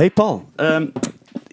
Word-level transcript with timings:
Hey 0.00 0.10
Paul, 0.10 0.48
ehm, 0.56 0.86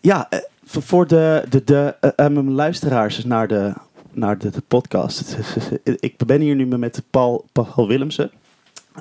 ja, 0.01 0.29
eh, 0.29 0.39
voor- 0.65 1.07
de, 1.07 1.43
de, 1.49 1.63
de 1.63 1.95
mijn 2.15 2.51
luisteraars 2.51 3.25
naar 3.25 3.47
de, 3.47 3.73
naar 4.11 4.37
de, 4.37 4.49
de 4.49 4.61
podcast. 4.67 5.37
Ik 5.99 6.17
ben 6.25 6.41
hier 6.41 6.55
nu 6.55 6.65
met 6.65 7.01
Paul, 7.09 7.45
Paul 7.51 7.87
Willemsen. 7.87 8.31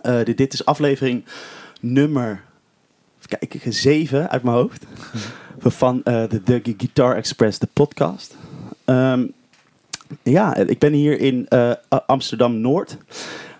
Dit, 0.03 0.36
dit 0.36 0.53
is 0.53 0.64
aflevering 0.64 1.25
nummer 1.80 2.43
kijken, 3.27 3.72
7 3.72 4.30
uit 4.30 4.43
mijn 4.43 4.57
hoofd. 4.57 4.85
Van 5.58 6.00
de, 6.04 6.40
de 6.44 6.61
Guitar 6.63 7.17
Express, 7.17 7.58
de 7.58 7.68
podcast. 7.72 8.36
Ehm, 8.85 9.26
ja, 10.22 10.57
ik 10.57 10.79
ben 10.79 10.93
hier 10.93 11.21
in 11.21 11.49
Amsterdam 12.07 12.61
Noord. 12.61 12.96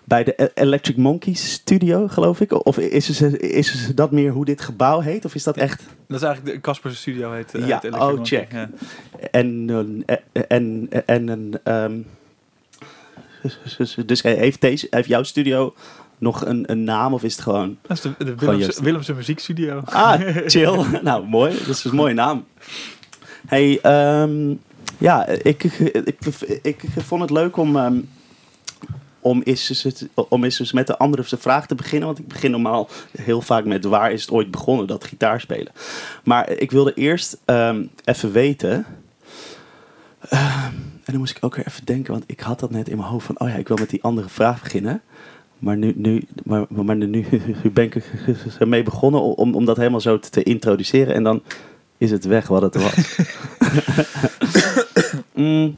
Bij 0.07 0.23
de 0.23 0.51
Electric 0.53 0.97
Monkeys 0.97 1.51
studio, 1.51 2.07
geloof 2.07 2.41
ik. 2.41 2.65
Of 2.65 2.77
is, 2.77 3.21
is 3.39 3.91
dat 3.95 4.11
meer 4.11 4.31
hoe 4.31 4.45
dit 4.45 4.61
gebouw 4.61 4.99
heet? 4.99 5.25
Of 5.25 5.35
is 5.35 5.43
dat 5.43 5.57
echt... 5.57 5.83
Dat 6.07 6.17
is 6.17 6.23
eigenlijk 6.25 6.55
de 6.55 6.61
Casper's 6.61 6.97
studio 6.97 7.31
heet. 7.31 7.55
eh, 7.55 7.67
Ja, 7.67 7.81
oh, 7.91 7.99
Monkey, 8.07 8.23
check. 8.25 8.51
ja. 8.51 8.69
En, 9.31 9.45
een- 9.69 10.05
en, 10.47 10.87
en 11.05 11.27
een... 11.27 11.59
ehm, 11.63 11.97
dus 14.05 14.21
heeft, 14.21 14.61
deze, 14.61 14.87
heeft 14.89 15.07
jouw 15.07 15.23
studio 15.23 15.73
nog 16.17 16.45
een, 16.45 16.71
een 16.71 16.83
naam? 16.83 17.13
Of 17.13 17.23
is 17.23 17.33
het 17.33 17.41
gewoon... 17.43 17.77
Dat 17.81 17.97
is 17.97 18.01
de, 18.17 18.35
Willemse. 18.35 18.83
Willemse 18.83 19.13
muziekstudio. 19.13 19.81
Ah, 19.85 20.19
chill. 20.45 20.85
nou, 21.03 21.27
mooi. 21.27 21.57
Dat 21.57 21.67
is 21.67 21.83
een 21.83 21.95
mooie 21.95 22.13
naam. 22.13 22.45
Hey, 23.47 23.79
ehm, 23.81 24.53
ja, 24.97 25.25
ik, 25.27 25.63
ik, 25.63 25.73
ik, 26.61 26.83
ik 26.83 26.83
vond 26.97 27.21
het 27.21 27.29
leuk 27.31 27.57
om, 27.57 27.75
ehm, 27.77 27.99
om, 29.19 29.41
eens, 29.41 29.69
eens 29.69 29.83
het- 29.83 30.07
om 30.29 30.43
eens 30.43 30.59
eens 30.59 30.71
met 30.71 30.87
de 30.87 30.97
andere 30.97 31.23
vraag 31.23 31.67
te 31.67 31.75
beginnen. 31.75 32.07
Want 32.07 32.19
ik 32.19 32.27
begin 32.27 32.51
normaal 32.51 32.89
heel 33.21 33.41
vaak 33.41 33.65
met 33.65 33.83
waar 33.85 34.11
is 34.11 34.21
het 34.21 34.31
ooit 34.31 34.51
begonnen, 34.51 34.87
dat 34.87 35.03
gitaarspelen. 35.03 35.71
Maar 36.23 36.49
ik 36.49 36.71
wilde 36.71 36.93
eerst 36.93 37.37
ehm, 37.45 37.85
even 38.03 38.31
weten... 38.31 38.85
ehm, 40.29 40.65
en 41.03 41.13
dan 41.13 41.17
moest 41.17 41.37
ik 41.37 41.43
ook 41.45 41.55
weer 41.55 41.67
even 41.67 41.85
denken, 41.85 42.11
want 42.11 42.23
ik 42.27 42.39
had 42.39 42.59
dat 42.59 42.71
net 42.71 42.89
in 42.89 42.97
mijn 42.97 43.09
hoofd 43.09 43.25
van... 43.25 43.39
Oh 43.39 43.47
ja, 43.49 43.55
ik 43.55 43.67
wil 43.67 43.77
met 43.77 43.89
die 43.89 44.03
andere 44.03 44.29
vraag 44.29 44.61
beginnen. 44.63 45.01
Maar 45.59 45.77
nu, 45.77 45.93
nu, 45.95 46.23
maar, 46.43 46.65
maar 46.69 46.95
nu, 46.95 47.05
nu 47.05 47.25
ben 47.73 47.83
ik 47.83 47.95
ermee 48.59 48.83
begonnen 48.83 49.21
om, 49.21 49.55
om 49.55 49.65
dat 49.65 49.77
helemaal 49.77 50.01
zo 50.01 50.19
te, 50.19 50.29
te 50.29 50.43
introduceren. 50.43 51.13
En 51.13 51.23
dan 51.23 51.43
is 51.97 52.11
het 52.11 52.25
weg 52.25 52.47
wat 52.47 52.61
het 52.61 52.75
was. 52.75 53.15
Mm. 55.33 55.75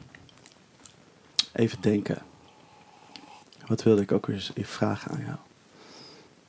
Even 1.52 1.78
denken. 1.80 2.18
Wat 3.70 3.82
wilde 3.82 4.02
ik 4.02 4.12
ook 4.12 4.28
eens 4.28 4.50
even 4.54 4.72
vragen 4.72 5.10
aan 5.10 5.24
jou? 5.24 5.36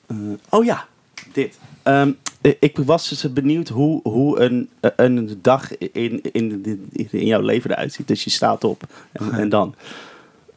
Eh, 0.08 0.38
oh 0.50 0.66
ja, 0.66 0.88
dit. 1.34 1.60
Ehm, 1.84 2.12
ik 2.42 2.78
was 2.78 3.10
dus 3.10 3.34
benieuwd 3.34 3.68
hoe, 3.68 4.00
hoe 4.04 4.40
een, 4.40 4.70
een 4.96 5.40
dag 5.42 5.78
in, 5.78 6.22
in, 6.22 6.64
in, 6.64 6.90
in 7.12 7.26
jouw 7.26 7.42
leven 7.42 7.72
eruit 7.72 7.94
ziet. 7.94 8.08
Dus 8.08 8.24
je 8.24 8.30
staat 8.30 8.64
op 8.64 8.84
en, 9.12 9.32
en 9.32 9.50
dan. 9.50 9.76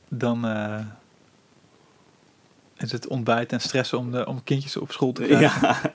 Dan 0.08 0.46
eh, 0.46 0.80
is 2.76 2.92
het 2.92 3.06
ontbijt 3.06 3.52
en 3.52 3.60
stressen 3.60 3.98
om, 3.98 4.10
de, 4.10 4.26
om 4.26 4.44
kindjes 4.44 4.76
op 4.76 4.92
school 4.92 5.12
te 5.12 5.22
krijgen. 5.22 5.68
Ja. 5.68 5.80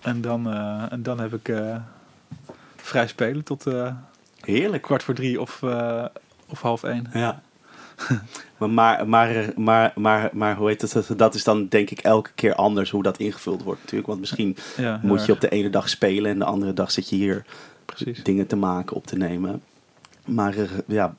En, 0.00 0.20
dan, 0.20 0.52
eh, 0.52 0.92
en 0.92 1.02
dan 1.02 1.20
heb 1.20 1.34
ik 1.34 1.48
eh, 1.48 1.76
vrij 2.76 3.06
spelen 3.06 3.44
tot 3.44 3.66
eh, 3.66 3.94
Heerlijk. 4.40 4.82
kwart 4.82 5.02
voor 5.02 5.14
drie 5.14 5.40
of, 5.40 5.62
eh, 5.62 6.04
of 6.48 6.60
half 6.60 6.82
één. 6.82 7.06
Ja. 7.12 7.42
maar, 8.58 8.70
maar, 8.70 9.08
maar, 9.08 9.52
maar, 9.56 9.92
maar, 9.94 10.30
maar 10.32 10.56
hoe 10.56 10.68
heet 10.68 10.80
het? 10.80 10.92
Dat- 10.92 11.12
Dat 11.18 11.34
is 11.34 11.44
dan 11.44 11.68
denk 11.68 11.90
ik 11.90 11.98
elke 11.98 12.30
keer 12.34 12.54
anders 12.54 12.90
hoe 12.90 13.02
dat 13.02 13.18
ingevuld 13.18 13.62
wordt 13.62 13.80
natuurlijk. 13.80 14.06
Want 14.08 14.20
misschien 14.20 14.56
Ja, 14.76 15.00
moet 15.02 15.26
je 15.26 15.32
op 15.32 15.40
de 15.40 15.48
ene 15.48 15.70
dag 15.70 15.88
spelen 15.88 16.30
en 16.30 16.38
de 16.38 16.44
andere 16.44 16.72
dag 16.72 16.90
zit 16.90 17.08
je 17.08 17.16
hier 17.16 17.44
Precies. 17.84 18.22
dingen 18.22 18.46
te 18.46 18.56
maken, 18.56 18.96
op 18.96 19.06
te 19.06 19.16
nemen. 19.16 19.62
Maar 20.24 20.56
eh, 20.56 20.68
ja, 20.86 21.14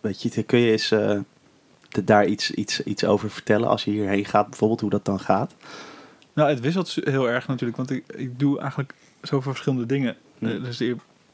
weet 0.00 0.22
je, 0.22 0.42
kun 0.42 0.58
je 0.58 0.70
eens 0.70 0.90
eh, 0.90 1.18
de- 1.88 2.04
daar 2.04 2.26
iets, 2.26 2.50
iets, 2.50 2.82
iets 2.82 3.04
over 3.04 3.30
vertellen 3.30 3.68
als 3.68 3.84
je 3.84 3.90
hierheen 3.90 4.24
gaat, 4.24 4.48
bijvoorbeeld 4.48 4.80
hoe 4.80 4.90
dat 4.90 5.04
dan 5.04 5.20
gaat? 5.20 5.54
Nou, 6.32 6.48
het 6.48 6.60
wisselt 6.60 6.96
heel 7.02 7.28
erg 7.28 7.46
natuurlijk, 7.48 7.76
want 7.76 7.90
ik, 7.90 8.04
ik 8.16 8.38
doe 8.38 8.60
eigenlijk 8.60 8.94
zoveel 9.22 9.50
verschillende 9.52 9.86
dingen. 9.86 10.16
Eh, 10.38 10.62
dus 10.64 10.78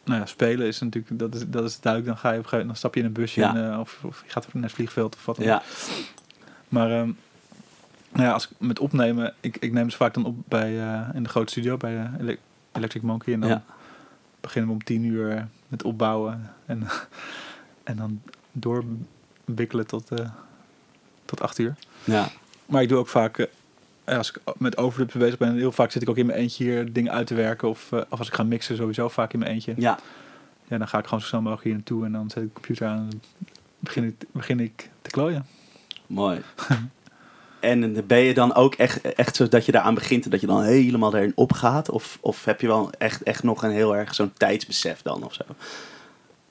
nou 0.06 0.20
ja, 0.20 0.26
spelen 0.26 0.66
is 0.66 0.80
natuurlijk, 0.80 1.18
dat 1.18 1.34
is, 1.34 1.42
dat 1.46 1.64
is 1.64 1.80
duidelijk. 1.80 2.12
Dan 2.12 2.20
ga 2.22 2.32
je 2.32 2.38
op 2.38 2.44
een 2.44 2.48
gegeven 2.50 2.66
moment, 2.66 2.66
dan 2.68 2.76
stap 2.76 2.94
je 2.94 3.00
in 3.00 3.06
een 3.06 3.12
busje 3.12 3.40
Ja. 3.40 3.54
en, 3.56 3.72
eh, 3.72 3.80
of, 3.80 3.98
of 4.04 4.22
je 4.26 4.30
gaat 4.30 4.52
naar 4.54 4.62
het 4.62 4.72
vliegveld 4.72 5.14
of 5.14 5.24
wat 5.24 5.36
dan 5.36 5.44
ook. 5.44 5.50
Ja, 5.50 5.62
Maar 6.68 6.90
ehm, 6.90 7.10
nou 8.12 8.26
ja, 8.26 8.32
als 8.32 8.44
ik 8.48 8.50
met 8.58 8.78
opnemen, 8.78 9.34
ik, 9.40 9.56
ik 9.56 9.72
neem 9.72 9.90
ze 9.90 9.96
vaak 9.96 10.14
dan 10.14 10.24
op 10.24 10.36
bij, 10.48 10.80
eh, 10.80 11.08
in 11.14 11.22
de 11.22 11.28
grote 11.28 11.50
studio 11.50 11.76
bij 11.76 11.96
eh, 11.96 12.20
Ele- 12.20 12.38
Electric 12.72 13.02
Monkey. 13.02 13.32
En 13.34 13.40
dan 13.40 13.48
Ja. 13.48 13.62
beginnen 14.40 14.70
we 14.70 14.76
om 14.76 14.84
tien 14.84 15.04
uur 15.04 15.48
met 15.68 15.82
opbouwen 15.82 16.50
en, 16.66 16.86
en 17.84 17.96
dan 17.96 18.20
doorwikkelen 18.52 19.86
tot, 19.86 20.10
tot 21.24 21.40
acht 21.40 21.58
uur. 21.58 21.74
ja, 22.04 22.28
Maar 22.66 22.82
ik 22.82 22.88
doe 22.88 22.98
ook 22.98 23.08
vaak, 23.08 23.48
als 24.06 24.30
ik 24.30 24.40
met 24.58 24.76
overdubs 24.76 25.14
bezig 25.14 25.38
ben, 25.38 25.56
heel 25.56 25.72
vaak 25.72 25.90
zit 25.90 26.02
ik 26.02 26.08
ook 26.08 26.16
in 26.16 26.26
mijn 26.26 26.38
eentje 26.38 26.64
hier 26.64 26.92
dingen 26.92 27.12
uit 27.12 27.26
te 27.26 27.34
werken. 27.34 27.68
Of, 27.68 27.92
eh, 27.92 28.00
of 28.08 28.18
als 28.18 28.28
ik 28.28 28.34
ga 28.34 28.42
mixen, 28.42 28.76
sowieso 28.76 29.08
vaak 29.08 29.32
in 29.32 29.38
mijn 29.38 29.50
eentje. 29.50 29.74
ja. 29.76 29.98
Ja, 30.68 30.78
dan 30.78 30.88
ga 30.88 30.98
ik 30.98 31.04
gewoon 31.04 31.20
zo 31.20 31.26
snel 31.26 31.40
mogelijk 31.40 31.64
hier 31.64 31.74
naartoe 31.74 32.04
en 32.04 32.12
dan 32.12 32.30
zet 32.30 32.42
ik 32.42 32.48
de 32.48 32.54
computer 32.54 32.86
aan 32.86 33.08
en 33.10 33.22
begin 33.78 34.04
ik, 34.04 34.14
begin 34.32 34.60
ik 34.60 34.90
te 35.02 35.10
klooien. 35.10 35.46
mooi. 36.06 36.40
En 37.60 38.06
ben 38.06 38.18
je 38.18 38.34
dan 38.34 38.54
ook 38.54 38.74
echt, 38.74 39.00
echt 39.00 39.36
zo 39.36 39.48
dat 39.48 39.66
je 39.66 39.72
daaraan 39.72 39.94
begint 39.94 40.24
en 40.24 40.30
dat 40.30 40.40
je 40.40 40.46
dan 40.46 40.62
helemaal 40.62 41.16
erin 41.16 41.32
opgaat? 41.34 41.90
Of, 41.90 42.18
of 42.20 42.44
heb 42.44 42.60
je 42.60 42.66
wel 42.66 42.90
echt, 42.98 43.22
echt 43.22 43.42
nog 43.42 43.62
een 43.62 43.70
heel 43.70 43.96
erg 43.96 44.14
zo'n 44.14 44.32
tijdsbesef 44.36 45.02
dan 45.02 45.24
of 45.24 45.34
zo? 45.34 45.44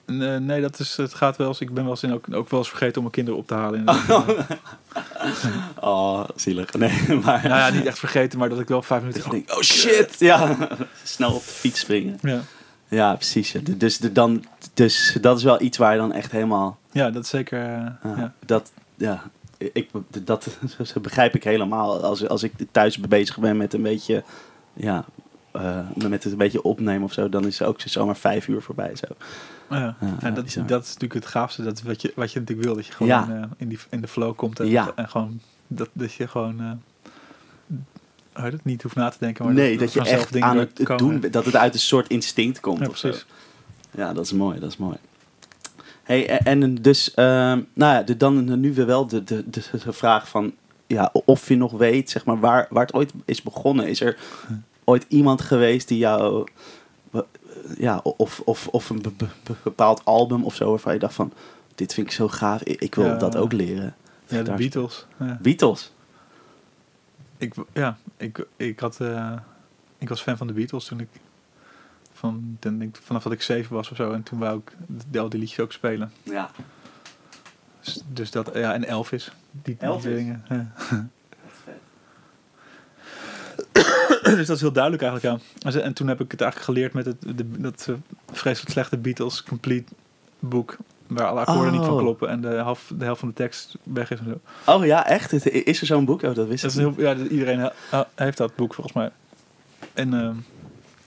Nee, 0.06 0.40
nee, 0.40 0.62
dat 0.62 0.80
is, 0.80 0.98
het 0.98 1.14
gaat 1.14 1.38
wel 1.38 1.48
eens. 1.48 1.60
Ik 1.60 1.74
ben 1.74 1.84
wel 1.84 1.92
eens 1.92 2.04
in, 2.04 2.14
ook, 2.14 2.26
ook 2.34 2.50
wel 2.50 2.60
eens 2.60 2.70
vergeten 2.70 2.96
om 2.96 3.02
mijn 3.02 3.14
kinderen 3.14 3.40
op 3.40 3.48
te 3.48 3.54
halen. 3.54 3.86
Oh, 5.80 6.24
zielig. 6.36 6.74
Nee, 6.74 6.91
maar... 7.24 7.47
nou 7.47 7.59
ja, 7.59 7.69
niet 7.69 7.86
echt 7.86 8.00
vergeten, 8.00 8.40
maar 8.40 8.50
dat 8.50 8.59
ik 8.59 8.68
wel 8.68 8.81
vijf 8.81 9.02
minuten... 9.02 9.22
Dat 9.22 9.31
je 9.31 9.38
denkt, 9.38 9.56
oh 9.56 9.62
shit, 9.62 10.19
ja. 10.19 10.58
Snel 11.03 11.34
op 11.34 11.44
de 11.46 11.52
fiets 11.52 11.80
springen. 11.80 12.18
Ja. 12.22 12.41
Ja, 12.88 13.16
precies. 13.16 13.56
Dus, 13.78 13.97
de, 13.97 14.12
dan, 14.12 14.46
dus 14.74 15.18
dat 15.22 15.38
is 15.38 15.44
wel 15.44 15.62
iets 15.62 15.78
waar 15.78 15.91
je 15.91 16.00
dan 16.00 16.14
echt 16.14 16.31
helemaal... 16.31 16.78
ja, 16.91 17.09
dat 17.09 17.28
zeker... 17.28 17.59
eh, 17.59 17.68
ja, 18.03 18.16
ja. 18.18 18.34
Dat, 18.46 18.72
ja, 18.96 19.24
ik, 19.58 19.90
dat 20.08 20.25
dat 20.78 21.02
begrijp 21.02 21.35
ik 21.35 21.44
helemaal. 21.44 22.03
Als, 22.03 22.28
als 22.28 22.44
ik 22.44 22.53
thuis 22.72 22.97
bezig 22.97 23.38
ben 23.40 23.58
met 23.58 23.74
een 23.74 23.81
beetje... 23.81 24.24
Ja, 24.74 25.06
eh, 25.52 25.80
met 26.08 26.24
het 26.24 26.31
een 26.31 26.38
beetje 26.38 26.64
opnemen 26.64 27.03
of 27.03 27.14
zo, 27.14 27.30
dan 27.30 27.46
is 27.46 27.62
ook 27.62 27.81
zomaar 27.81 28.18
vijf 28.18 28.47
uur 28.47 28.62
voorbij. 28.62 28.96
Zo. 28.96 29.08
Ja. 29.70 29.96
Ja, 30.02 30.16
en 30.20 30.34
dat, 30.34 30.53
dat 30.68 30.84
is 30.84 30.88
natuurlijk 30.88 31.14
het 31.14 31.26
gaafste. 31.26 31.64
Dat 31.64 31.78
is 31.78 31.84
wat 31.84 32.02
je, 32.02 32.12
wat 32.16 32.31
je 32.31 32.40
natuurlijk 32.40 32.68
wil. 32.68 32.76
Dat 32.76 32.86
je 32.86 32.94
gewoon 32.94 33.30
in, 33.30 33.36
eh, 33.36 33.44
in, 33.58 33.68
die, 33.68 33.80
in 33.90 34.02
de 34.02 34.08
flow 34.08 34.36
komt. 34.36 34.59
En, 34.59 34.68
Ja. 34.68 34.92
en 34.96 35.09
gewoon... 35.09 35.40
Dat, 35.68 35.90
dat 35.94 36.14
je 36.14 36.28
gewoon... 36.28 36.59
eh, 36.59 38.44
het? 38.44 38.66
Niet 38.66 38.81
hoeft 38.81 38.96
na 38.96 39.09
te 39.09 39.18
denken. 39.20 39.46
Maar 39.46 39.53
nee, 39.53 39.78
dat 39.78 39.94
je 39.94 40.02
echt 40.02 40.34
dingen 40.34 40.48
aan 40.48 40.58
het 40.58 40.80
komen. 40.84 40.98
doen 40.98 41.20
bent, 41.20 41.34
dat 41.34 41.46
het 41.46 41.56
uit 41.56 41.74
een 41.74 41.80
soort 41.80 42.08
instinct 42.08 42.59
komt. 42.59 42.80
Ja, 42.80 42.88
of 42.88 42.98
zo. 42.98 43.08
precies. 43.08 43.26
Ja, 43.92 44.14
dat 44.14 44.26
is 44.26 44.31
mooi, 44.34 44.59
dat 44.59 44.70
is 44.70 44.78
mooi. 44.78 44.98
Hey, 46.03 46.30
en, 46.40 46.64
en 46.64 46.76
dus, 46.76 47.14
ehm, 47.14 47.62
nou 47.74 47.94
ja, 47.94 48.03
de, 48.03 48.18
dan 48.18 48.59
nu 48.59 48.74
weer 48.74 48.86
wel 48.86 49.08
de, 49.08 49.24
de, 49.24 49.50
de, 49.50 49.62
de 49.84 49.94
vraag 49.94 50.30
van, 50.30 50.53
ja, 50.88 51.09
of 51.14 51.47
je 51.47 51.56
nog 51.56 51.72
weet, 51.72 52.09
zeg 52.09 52.26
maar, 52.26 52.40
waar, 52.40 52.68
waar 52.70 52.86
het 52.86 52.94
ooit 52.94 53.12
is 53.26 53.42
begonnen. 53.42 53.88
Is 53.88 54.02
er 54.02 54.18
ooit 54.84 55.06
iemand 55.08 55.42
geweest 55.42 55.88
die 55.88 55.97
jou, 55.97 56.47
ja, 57.78 57.98
of, 58.03 58.42
of, 58.46 58.68
of 58.68 58.90
een 58.90 59.02
be- 59.02 59.12
be- 59.17 59.28
be- 59.44 59.56
bepaald 59.64 60.06
album 60.06 60.44
of 60.44 60.56
zo, 60.56 60.70
waarvan 60.70 60.94
je 60.94 61.00
dacht 61.00 61.14
van, 61.14 61.34
dit 61.76 61.94
vind 61.94 62.08
ik 62.08 62.14
zo 62.14 62.28
gaaf, 62.28 62.64
ik, 62.64 62.96
wil 62.96 63.06
Ja. 63.06 63.16
dat 63.16 63.35
ook 63.35 63.52
leren. 63.52 63.96
Ja, 64.28 64.44
de 64.44 64.52
Beatles. 64.53 65.06
Ja. 65.20 65.38
Beatles. 65.41 65.91
Ik, 67.38 67.53
ja, 67.73 67.97
ik, 68.17 68.46
ik, 68.56 68.79
had, 68.79 69.00
eh, 69.02 69.34
ik 69.97 70.09
was 70.09 70.22
fan 70.22 70.38
van 70.38 70.47
de 70.47 70.53
Beatles 70.53 70.85
toen 70.85 71.00
ik, 71.00 71.08
van, 72.14 72.58
ik 72.79 73.00
vanaf 73.03 73.23
dat 73.23 73.32
ik 73.32 73.41
zeven 73.41 73.76
was 73.76 73.90
of 73.91 73.97
zo. 73.97 74.12
En 74.12 74.23
toen 74.23 74.40
wou 74.40 74.58
ik 74.59 74.72
de- 75.09 75.20
al 75.20 75.29
die 75.29 75.40
liedjes 75.40 75.59
ook 75.59 75.72
spelen. 75.72 76.12
Ja. 76.23 76.50
Dus, 77.82 78.02
dus 78.08 78.32
dat, 78.32 78.50
ja, 78.53 78.73
en 78.73 78.84
Elvis. 78.85 79.32
Die, 79.52 79.78
die 79.79 80.00
dingen. 80.02 80.44
Ja. 80.50 80.72
dus 84.37 84.47
dat 84.47 84.55
is 84.55 84.61
heel 84.61 84.72
duidelijk 84.72 85.03
eigenlijk 85.03 85.41
aan. 85.63 85.81
En 85.81 85.93
toen 85.93 86.07
heb 86.07 86.22
ik 86.22 86.31
het 86.31 86.41
eigenlijk 86.41 86.72
geleerd 86.72 86.93
met 86.93 87.05
het, 87.05 87.37
de, 87.37 87.52
dat 87.61 87.85
eh, 87.90 87.96
vreselijk 88.31 88.72
slechte 88.72 88.97
Beatles 88.97 89.43
Complete 89.43 89.91
boek. 90.40 90.78
Waar 91.07 91.28
alle 91.28 91.40
akkoorden 91.40 91.72
niet 91.72 91.81
van 91.81 91.93
Oh. 91.93 91.99
kloppen 91.99 92.29
en 92.29 92.41
de 92.41 92.47
helft, 92.47 92.99
de 92.99 93.05
helft 93.05 93.19
van 93.19 93.29
de 93.29 93.35
tekst 93.35 93.75
weg 93.84 94.11
is 94.11 94.19
en 94.19 94.25
zo. 94.66 94.72
Oh 94.72 94.85
ja, 94.85 95.05
echt? 95.07 95.46
Is 95.46 95.81
er 95.81 95.87
zo'n 95.87 96.05
boek? 96.05 96.22
Oh, 96.22 96.35
dat 96.35 96.47
wist 96.47 96.63
Dat 96.63 96.73
ik 96.73 96.79
heel, 96.79 96.93
ja, 96.97 97.16
iedereen 97.16 97.72
ha- 97.90 98.07
heeft 98.16 98.37
dat 98.37 98.55
boek 98.55 98.73
volgens 98.73 98.96
mij. 98.96 99.11
En, 99.93 100.13
ehm, 100.13 100.35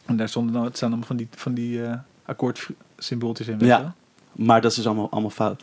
en 0.05 0.17
daar 0.17 0.29
stonden 0.29 0.53
dan, 0.55 0.65
het 0.65 0.77
staan 0.77 0.89
allemaal 0.89 1.07
van 1.07 1.17
die, 1.17 1.29
van 1.31 1.55
die 1.55 1.83
eh 1.85 1.95
akkoordsymbooltjes 2.25 3.49
in. 3.49 3.59
Ja. 3.59 3.95
Maar 4.33 4.61
dat 4.61 4.71
is 4.71 4.77
dus 4.77 4.87
allemaal, 4.87 5.11
allemaal 5.11 5.31
fout. 5.31 5.63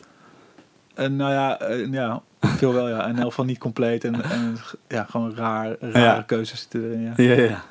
En 0.94 1.16
nou 1.16 1.32
ja, 1.32 1.58
eh, 1.60 1.92
ja, 1.92 2.22
veel 2.48 2.72
wel 2.72 2.88
ja. 2.88 3.02
En 3.04 3.10
in 3.10 3.16
elk 3.18 3.28
geval 3.28 3.44
niet 3.44 3.58
compleet. 3.58 4.04
En, 4.04 4.22
en 4.22 4.56
ja, 4.88 5.04
gewoon 5.04 5.34
raar, 5.34 5.76
rare 5.80 5.98
Ja. 5.98 6.22
keuzes 6.22 6.60
zitten 6.60 6.84
erin. 6.84 7.00
Ja. 7.02 7.12
Ja, 7.34 7.42
ja. 7.42 7.64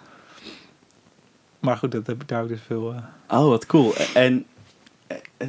Maar 1.59 1.77
goed, 1.77 1.91
dat 1.91 2.07
heb 2.07 2.21
ik 2.21 2.27
daar 2.27 2.41
ook 2.41 2.47
dus 2.47 2.59
veel... 2.65 2.93
eh, 2.93 3.39
Oh, 3.39 3.47
wat 3.47 3.65
cool. 3.65 3.93
En, 4.13 4.45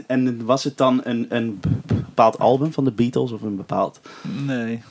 en 0.07 0.45
was 0.45 0.65
het 0.65 0.77
dan 0.77 1.01
een, 1.05 1.27
een 1.29 1.61
bepaald 1.87 2.39
album 2.39 2.73
van 2.73 2.85
de 2.85 2.93
Beatles 2.93 3.33
of 3.33 3.43
een 3.43 3.57
bepaald... 3.57 4.01
Nee. 4.45 4.83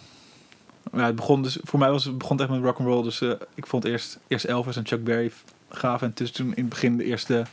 Ja, 0.93 1.05
het 1.05 1.15
begon 1.15 1.41
dus, 1.41 1.57
voor 1.63 1.79
mij 1.79 1.91
was 1.91 2.03
het 2.05 2.17
begon 2.17 2.39
echt 2.39 2.49
met 2.49 2.61
rock 2.63 2.77
and 2.79 2.87
roll. 2.87 3.03
Dus 3.03 3.21
eh, 3.21 3.31
ik 3.55 3.65
vond 3.67 3.83
eerst, 3.85 4.19
eerst 4.27 4.45
Elvis 4.45 4.75
en 4.75 4.85
Chuck 4.87 5.03
Berry 5.03 5.31
gaaf. 5.69 6.01
En 6.01 6.13
tussen 6.13 6.35
toen 6.37 6.47
in 6.55 6.61
het 6.61 6.69
begin 6.69 6.97
de 6.97 7.03
eerste, 7.03 7.43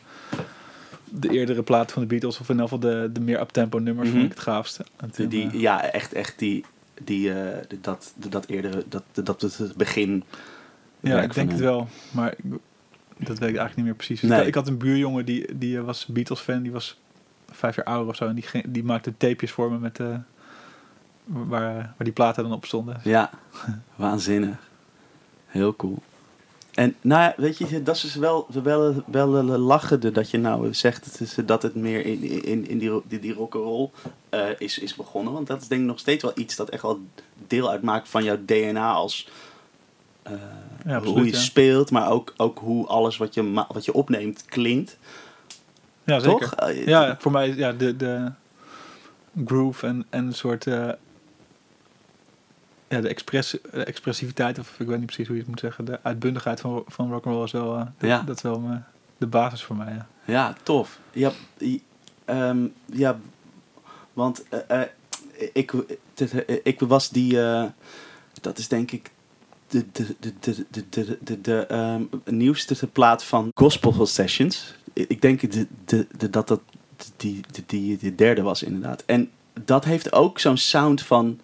de 1.05 1.31
eerdere 1.31 1.63
plaat 1.63 1.93
van 1.93 2.03
de 2.03 2.09
Beatles, 2.09 2.41
of 2.41 2.49
in 2.49 2.55
ieder 2.55 2.69
geval 2.69 2.91
de, 2.91 3.11
de 3.13 3.21
meer 3.21 3.41
uptempo 3.41 3.79
nummers, 3.79 4.09
Mhm. 4.09 4.17
vond 4.19 4.31
ik 4.31 4.37
het 4.39 4.47
gaafste. 4.47 4.85
Toen, 5.13 5.29
Die, 5.29 5.47
eh, 5.51 5.61
ja, 5.61 5.83
echt, 5.91 6.13
echt 6.13 6.39
die, 6.39 6.65
die, 7.05 7.33
eh, 7.33 7.65
dat, 7.81 8.13
dat 8.17 8.47
eerdere, 8.47 8.85
dat, 8.89 9.03
dat 9.13 9.41
het 9.41 9.77
begin. 9.77 10.25
ja, 11.01 11.23
ik 11.23 11.35
denk 11.35 11.51
het 11.51 11.61
wel. 11.61 11.89
Maar 12.11 12.35
ik, 12.37 12.45
dat 13.17 13.39
weet 13.39 13.51
ik 13.51 13.57
eigenlijk 13.57 13.77
niet 13.77 13.85
meer 13.85 13.95
precies. 13.95 14.21
Nee. 14.23 14.31
Ik, 14.31 14.37
had, 14.37 14.47
ik 14.47 14.55
had 14.55 14.69
een 14.69 14.79
buurjongen 14.79 15.25
die, 15.25 15.59
die 15.59 15.81
was 15.81 16.07
Beatles 16.07 16.41
fan. 16.41 16.63
Die 16.63 16.73
was 16.73 17.01
vijf 17.51 17.77
jaar 17.77 17.85
ouder 17.85 18.09
of 18.09 18.17
zo. 18.17 18.27
En 18.27 18.35
die, 18.35 18.45
ging, 18.45 18.65
die 18.69 18.85
maakte 18.85 19.17
tapejes 19.17 19.51
voor 19.53 19.73
me 19.73 19.79
met... 19.79 20.01
eh, 20.01 20.17
waar, 21.25 21.75
waar 21.75 21.95
die 21.99 22.13
platen 22.13 22.43
dan 22.43 22.53
op 22.53 22.65
stonden. 22.65 23.01
Ja, 23.05 23.31
waanzinnig. 23.97 24.71
Heel 25.47 25.77
cool. 25.77 26.03
En 26.73 26.95
nou 27.01 27.23
ja, 27.23 27.35
weet 27.37 27.59
je, 27.59 27.83
dat 27.83 27.97
is 27.97 28.15
wel, 28.15 28.47
wel, 28.63 29.03
wel 29.07 29.29
lachende 29.43 30.11
dat 30.11 30.31
je 30.31 30.39
nou 30.39 30.75
zegt 30.75 31.47
dat 31.47 31.63
het 31.63 31.75
meer 31.75 32.07
in, 32.07 32.45
in, 32.45 32.69
in 32.69 32.79
die, 32.79 33.01
die, 33.09 33.19
die 33.19 33.33
rock'n'roll 33.35 33.91
eh 34.29 34.49
is, 34.59 34.79
is 34.79 34.95
begonnen. 34.95 35.33
Want 35.33 35.47
dat 35.47 35.63
is 35.63 35.69
denk 35.69 35.81
ik 35.81 35.87
nog 35.87 35.99
steeds 35.99 36.23
wel 36.23 36.33
iets 36.35 36.57
dat 36.57 36.69
echt 36.69 36.83
wel 36.83 37.01
deel 37.47 37.71
uitmaakt 37.71 38.09
van 38.09 38.25
jouw 38.25 38.39
DNA 38.45 38.93
als 38.93 39.29
eh, 40.23 40.33
Ja, 40.87 41.03
hoe 41.03 41.25
je 41.25 41.33
ja. 41.33 41.39
speelt, 41.39 41.91
maar 41.91 42.11
ook, 42.11 42.33
ook 42.37 42.59
hoe 42.59 42.87
alles 42.87 43.17
wat 43.17 43.35
je, 43.35 43.65
wat 43.69 43.85
je 43.85 43.93
opneemt 43.95 44.45
klinkt. 44.45 44.99
Ja, 46.05 46.19
zeker. 46.19 46.39
Toch? 46.39 46.55
Eh, 46.55 46.87
Ja, 46.87 47.17
voor 47.19 47.33
mij 47.33 47.55
ja, 47.55 47.73
de, 47.73 47.97
de 47.97 48.33
groove 49.47 49.87
en, 49.87 50.07
en 50.11 50.27
een 50.27 50.35
soort 50.35 50.67
ja, 52.93 53.01
de, 53.01 53.09
express, 53.09 53.51
de 53.51 53.85
expressiviteit, 53.85 54.59
of 54.59 54.75
ik 54.81 54.87
weet 54.87 54.97
niet 54.97 55.07
precies 55.07 55.27
hoe 55.27 55.35
je 55.37 55.43
het 55.43 55.51
moet 55.51 55.61
zeggen, 55.61 55.85
de 55.85 55.99
uitbundigheid 56.03 56.61
van, 56.61 56.85
van 56.87 57.11
rock'n'roll 57.13 57.45
is 57.45 57.53
wel, 57.53 57.77
eh, 57.79 57.87
dat, 57.99 58.09
Ja. 58.11 58.23
dat 58.27 58.37
is 58.37 58.43
wel 58.43 58.63
de 59.19 59.27
basis 59.27 59.63
voor 59.63 59.77
mij. 59.77 59.93
Ja. 59.95 60.07
Ja, 60.25 60.55
tof. 60.63 60.99
Ja, 61.13 61.33
ehm, 62.25 62.67
ja 62.93 63.19
want 64.13 64.45
eh, 64.49 64.81
eh, 64.83 64.89
ik, 65.53 65.73
de- 66.15 66.61
ik 66.63 66.81
was 66.81 67.11
die, 67.11 67.43
eh, 67.43 67.65
dat 68.41 68.59
is 68.59 68.69
denk 68.69 68.91
ik 68.91 69.11
de, 69.69 69.85
de, 69.93 70.07
de, 70.21 70.33
de, 70.41 70.55
de, 70.71 70.85
de, 70.91 71.19
de, 71.21 71.41
de 71.41 71.67
ehm, 71.67 72.03
nieuwste 72.25 72.87
plaat 72.87 73.25
van 73.25 73.51
Gospel 73.55 74.07
Sessions. 74.07 74.75
Ik 74.93 75.21
denk 75.23 75.53
de, 75.53 75.67
de, 75.85 76.07
de, 76.17 76.31
dat 76.31 76.49
dat 76.49 76.61
die, 77.17 77.41
die, 77.51 77.65
die, 77.67 77.97
die 77.99 78.15
derde 78.15 78.43
was 78.43 78.63
inderdaad. 78.63 79.03
En 79.07 79.31
dat 79.65 79.85
heeft 79.85 80.13
ook 80.13 80.39
zo'n 80.39 80.57
sound 80.57 81.03
van, 81.03 81.41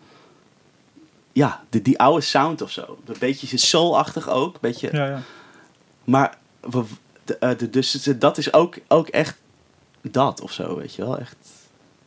ja, 1.39 1.63
de, 1.71 1.83
die 1.83 1.99
oude 1.99 2.21
sound 2.21 2.63
of 2.63 2.71
zo. 2.71 2.99
Een 3.07 3.17
beetje 3.19 3.57
soul-achtig 3.57 4.29
ook, 4.29 4.61
beetje... 4.61 4.89
Ja, 4.93 5.07
ja. 5.07 5.21
Maar 6.05 6.39
we, 6.61 6.85
de, 7.25 7.39
eh, 7.39 7.59
de, 7.59 7.71
dus 7.71 7.93
dat 8.19 8.39
is 8.39 8.53
ook, 8.53 8.77
ook 8.89 9.09
echt 9.09 9.37
dat 10.01 10.41
of 10.41 10.53
zo, 10.53 10.77
weet 10.77 10.95
je 10.95 11.03
wel. 11.03 11.19
Echt 11.19 11.37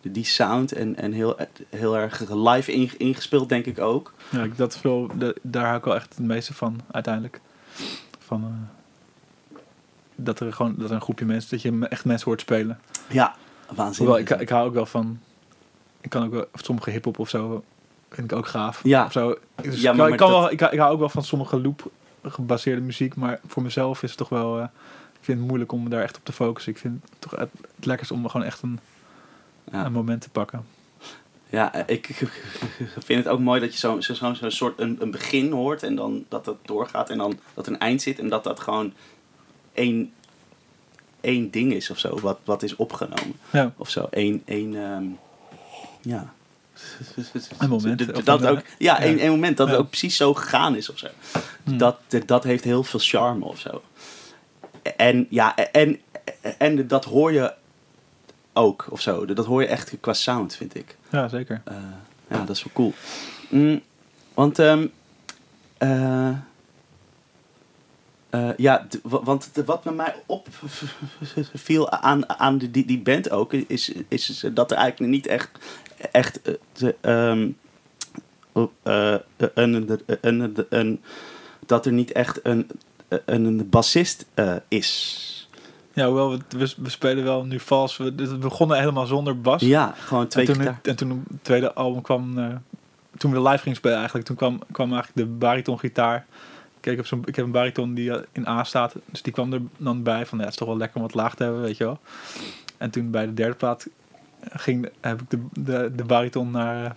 die- 0.01 0.11
die 0.11 0.25
sound 0.25 0.71
en, 0.71 0.95
en 0.95 1.11
heel, 1.11 1.35
heel 1.69 1.97
erg 1.97 2.29
live 2.29 2.71
inge- 2.71 2.97
ingespeeld, 2.97 3.49
denk 3.49 3.65
ik 3.65 3.79
ook. 3.79 4.13
ja 4.29 4.43
ik- 4.43 4.57
dat 4.57 4.73
is 4.75 4.81
wel, 4.81 5.07
de- 5.17 5.35
daar 5.41 5.65
hou 5.65 5.77
ik 5.77 5.83
wel 5.83 5.95
echt 5.95 6.09
het 6.15 6.25
meeste 6.25 6.53
van, 6.53 6.81
uiteindelijk. 6.91 7.41
Van, 8.19 8.43
eh, 8.43 9.57
dat 10.15 10.39
er 10.39 10.53
gewoon 10.53 10.75
dat 10.77 10.89
er 10.89 10.95
een 10.95 11.01
groepje 11.01 11.25
mensen, 11.25 11.49
dat 11.49 11.61
je 11.61 11.87
echt 11.89 12.05
mensen 12.05 12.27
hoort 12.27 12.41
spelen. 12.41 12.79
Ja, 13.09 13.35
waanzinnig. 13.75 13.97
Hoewel, 13.97 14.17
ik, 14.17 14.29
ik 14.41 14.49
hou 14.49 14.67
ook 14.67 14.73
wel 14.73 14.85
van, 14.85 15.19
ik 16.01 16.09
kan 16.09 16.23
ook 16.25 16.31
wel, 16.31 16.45
sommige 16.53 16.89
hip-hop 16.89 17.19
of 17.19 17.29
zo, 17.29 17.63
vind 18.11 18.31
ik 18.31 18.37
ook 18.37 18.47
gaaf. 18.47 18.79
Ja. 18.83 19.05
Of 19.05 19.11
zo. 19.11 19.37
Dus 19.61 19.81
Ja, 19.81 19.91
ik, 19.91 19.97
maar 19.97 20.09
ik, 20.09 20.17
kan 20.17 20.31
dat- 20.31 20.39
wel, 20.39 20.51
ik, 20.51 20.61
ik 20.61 20.79
hou 20.79 20.93
ook 20.93 20.99
wel 20.99 21.09
van 21.09 21.23
sommige 21.23 21.61
loop 21.61 21.91
gebaseerde 22.23 22.81
muziek, 22.81 23.15
maar 23.15 23.39
voor 23.47 23.63
mezelf 23.63 24.03
is 24.03 24.09
het 24.09 24.17
toch 24.17 24.29
wel, 24.29 24.57
eh, 24.57 24.63
ik 25.13 25.19
vind 25.21 25.37
het 25.37 25.47
moeilijk 25.47 25.71
om 25.71 25.83
me 25.83 25.89
daar 25.89 26.03
echt 26.03 26.17
op 26.17 26.25
te 26.25 26.31
focussen. 26.31 26.71
Ik 26.71 26.77
vind 26.77 27.03
het 27.03 27.11
toch 27.21 27.31
het, 27.31 27.49
het 27.75 27.85
lekkerst 27.85 28.11
om 28.11 28.29
gewoon 28.29 28.45
echt 28.45 28.61
een, 28.61 28.79
ja. 29.71 29.85
een 29.85 29.91
moment 29.91 30.21
te 30.21 30.29
pakken. 30.29 30.65
Ja, 31.49 31.85
ik 31.87 32.05
vind 33.05 33.23
het 33.23 33.27
ook 33.27 33.39
mooi 33.39 33.59
dat 33.59 33.73
je 33.73 33.79
zo'n 33.79 34.01
zo, 34.01 34.13
zo, 34.33 34.49
soort 34.49 34.79
een, 34.79 34.97
een 34.99 35.11
begin 35.11 35.51
hoort 35.51 35.83
en 35.83 35.95
dan 35.95 36.25
dat 36.29 36.45
het 36.45 36.55
doorgaat 36.61 37.09
en 37.09 37.17
dan 37.17 37.39
dat 37.53 37.67
een 37.67 37.79
eind 37.79 38.01
zit 38.01 38.19
en 38.19 38.29
dat 38.29 38.43
dat 38.43 38.59
gewoon 38.59 38.93
één, 39.73 40.13
één 41.21 41.51
ding 41.51 41.73
is 41.73 41.89
of 41.89 41.97
zo, 41.99 42.19
wat, 42.19 42.39
wat 42.43 42.63
is 42.63 42.75
opgenomen. 42.75 43.33
Ja, 43.51 43.73
of 43.77 43.89
zo. 43.89 44.07
Eén, 44.09 44.41
één 44.45 44.75
ehm, 44.83 45.05
ja. 46.01 46.33
Een 47.57 47.69
moment, 47.69 48.25
Dat 48.25 48.41
een, 48.41 48.47
ook, 48.49 48.61
ja, 48.77 48.99
één 49.01 49.29
moment 49.29 49.57
dat 49.57 49.67
het 49.67 49.77
ook 49.77 49.89
precies 49.89 50.15
zo 50.15 50.33
gegaan 50.33 50.75
is 50.75 50.89
of 50.89 50.97
zo. 50.97 51.07
Hm. 51.63 51.77
Dat, 51.77 51.97
dat- 52.07 52.27
dat 52.27 52.43
heeft 52.43 52.63
heel 52.63 52.83
veel 52.83 52.99
charme 52.99 53.45
of 53.45 53.59
zo. 53.59 53.81
En 54.97 55.27
ja, 55.29 55.55
en, 55.55 55.99
en 56.57 56.87
dat 56.87 57.05
hoor 57.05 57.31
je 57.33 57.53
ook 58.53 58.85
of 58.89 59.01
zo. 59.01 59.25
Dat 59.25 59.45
hoor 59.45 59.61
je 59.61 59.67
echt 59.67 59.93
qua 59.99 60.13
sound, 60.13 60.55
vind 60.55 60.75
ik. 60.75 60.97
ja 61.11 61.27
zeker. 61.27 61.61
Eh, 61.65 61.75
ja, 62.29 62.37
dat 62.45 62.55
is 62.55 62.63
wel 62.63 62.73
cool. 62.73 62.93
Mm, 63.49 63.81
want, 64.33 64.59
ehm, 64.59 64.87
eh, 65.77 66.29
eh, 68.29 68.49
ja, 68.57 68.87
want 69.03 69.49
wat 69.65 69.83
bij 69.83 69.93
mij 69.93 70.15
opviel 70.25 71.89
aan, 71.91 72.39
aan 72.39 72.57
die, 72.57 72.71
die, 72.71 72.85
die 72.85 72.99
band 73.01 73.29
ook, 73.29 73.53
is, 73.53 73.91
is 74.07 74.43
dat 74.53 74.71
er 74.71 74.77
eigenlijk 74.77 75.11
niet 75.11 75.27
echt, 75.27 75.49
echt 76.11 76.41
eh, 76.41 76.53
de, 76.73 76.95
eh, 77.01 77.45
een, 79.53 79.73
een, 79.73 79.99
een, 80.21 80.65
een, 80.69 81.01
dat 81.65 81.85
er 81.85 81.91
niet 81.91 82.11
echt 82.11 82.39
een, 82.43 82.67
een, 83.07 83.43
een 83.45 83.69
bassist 83.69 84.25
eh, 84.33 84.55
is. 84.67 85.29
Ja, 85.93 86.05
hoewel 86.05 86.31
we, 86.31 86.39
we, 86.57 86.73
we 86.77 86.89
spelen 86.89 87.23
wel 87.23 87.45
nu 87.45 87.59
vals. 87.59 87.97
We, 87.97 88.13
we 88.15 88.37
begonnen 88.37 88.79
helemaal 88.79 89.05
zonder 89.05 89.41
bas. 89.41 89.61
Ja, 89.61 89.93
gewoon 89.97 90.27
twee 90.27 90.47
en, 90.47 90.53
toen, 90.53 90.65
het- 90.65 90.87
en 90.87 90.95
toen 90.95 91.23
het 91.31 91.43
tweede 91.43 91.73
album 91.73 92.01
kwam, 92.01 92.37
eh, 92.37 92.55
toen 93.17 93.31
we 93.31 93.41
live 93.41 93.57
gingen 93.61 93.77
spelen 93.77 93.97
eigenlijk, 93.97 94.27
toen 94.27 94.35
kwam, 94.35 94.61
kwam 94.71 94.93
eigenlijk 94.93 95.29
de 95.29 95.35
bariton 95.35 95.79
gitaar. 95.79 96.25
Kijk, 96.79 96.95
ik 96.95 97.01
heb, 97.01 97.07
zo'n, 97.07 97.23
ik 97.25 97.35
heb 97.35 97.45
een 97.45 97.51
bariton 97.51 97.93
die 97.93 98.11
eh, 98.11 98.21
in 98.31 98.47
A 98.47 98.63
staat, 98.63 98.95
dus 99.05 99.21
die 99.21 99.33
kwam 99.33 99.53
er 99.53 99.61
dan 99.77 100.03
bij 100.03 100.25
van, 100.25 100.37
ja, 100.37 100.43
het 100.43 100.53
is 100.53 100.59
toch 100.59 100.67
wel 100.67 100.77
lekker 100.77 100.95
om 100.97 101.01
wat 101.01 101.13
laag 101.13 101.35
te 101.35 101.43
hebben, 101.43 101.61
weet 101.61 101.77
je 101.77 101.83
wel. 101.83 101.99
En 102.77 102.89
toen 102.89 103.11
bij 103.11 103.25
de 103.25 103.33
derde 103.33 103.55
plaat 103.55 103.87
ging, 104.49 104.89
heb 105.01 105.21
ik 105.21 105.29
de, 105.29 105.39
de, 105.51 105.91
de 105.95 106.03
bariton 106.03 106.51
naar, 106.51 106.95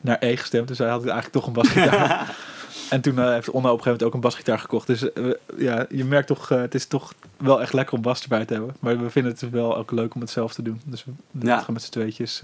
naar 0.00 0.16
E 0.20 0.36
gestemd, 0.36 0.68
dus 0.68 0.78
hij 0.78 0.88
had 0.88 1.00
eigenlijk 1.00 1.32
toch 1.32 1.46
een 1.46 1.52
basgitaar. 1.52 2.36
en 2.90 3.00
toen 3.00 3.18
eh, 3.18 3.28
heeft 3.28 3.50
Onna 3.50 3.70
op 3.70 3.78
een 3.78 3.82
gegeven 3.82 3.84
moment 3.84 4.02
ook 4.02 4.14
een 4.14 4.20
basgitaar 4.20 4.58
gekocht. 4.58 4.86
Dus 4.86 5.12
eh, 5.12 5.24
ja, 5.56 5.86
je 5.90 6.04
merkt 6.04 6.26
toch, 6.26 6.50
eh, 6.50 6.60
het 6.60 6.74
is 6.74 6.86
toch 6.86 7.14
wel 7.36 7.60
echt 7.60 7.72
lekker 7.72 7.94
om 7.94 8.02
bas 8.02 8.22
erbij 8.22 8.44
te 8.44 8.52
hebben. 8.52 8.74
Maar 8.80 8.98
we 9.02 9.10
vinden 9.10 9.32
het 9.32 9.50
wel 9.50 9.76
ook 9.76 9.90
leuk 9.90 10.14
om 10.14 10.20
het 10.20 10.30
zelf 10.30 10.54
te 10.54 10.62
doen. 10.62 10.80
Dus 10.84 11.04
we 11.04 11.12
Ja. 11.46 11.60
gaan 11.60 11.72
met 11.72 11.82
z'n 11.82 11.90
tweetjes 11.90 12.42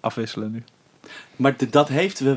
afwisselen 0.00 0.50
nu. 0.50 0.62
Maar 1.36 1.54
dat 1.70 1.88
heeft 1.88 2.20
we, 2.24 2.36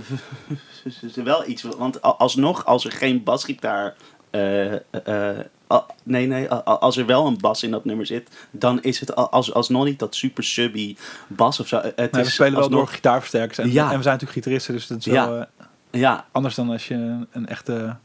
wel 1.23 1.47
iets. 1.47 1.61
Want 1.61 2.01
alsnog, 2.01 2.65
als 2.65 2.85
er 2.85 2.91
geen 2.91 3.23
basgitaar. 3.23 3.95
Eh, 4.31 4.73
eh, 4.73 5.39
a- 5.71 5.85
nee, 6.03 6.27
nee. 6.27 6.49
Als 6.49 6.97
er 6.97 7.05
wel 7.05 7.27
een 7.27 7.37
bas 7.37 7.63
in 7.63 7.71
dat 7.71 7.85
nummer 7.85 8.05
zit. 8.05 8.29
dan 8.51 8.81
is 8.81 8.99
het 8.99 9.15
als, 9.15 9.53
alsnog 9.53 9.85
niet 9.85 9.99
dat 9.99 10.15
super 10.15 10.43
subby 10.43 10.95
bas 11.27 11.59
of 11.59 11.67
zo. 11.67 11.77
Het 11.77 11.95
Nee, 11.97 12.07
is 12.21 12.27
we 12.27 12.29
spelen 12.33 12.51
wel 12.53 12.61
alsnog- 12.61 12.79
door 12.79 12.87
gitaarversterkers. 12.93 13.57
En, 13.57 13.71
Ja. 13.71 13.91
en 13.91 13.97
we 13.97 14.03
zijn 14.03 14.13
natuurlijk 14.17 14.31
gitaristen, 14.31 14.73
dus 14.73 14.87
dat 14.87 14.97
is 14.97 15.05
Ja. 15.05 15.29
wel 15.29 15.39
eh, 15.39 15.45
Ja, 15.91 16.25
anders 16.31 16.55
dan 16.55 16.69
als 16.69 16.87
je 16.87 16.93
een, 16.93 17.27
een 17.31 17.47
echte... 17.47 17.95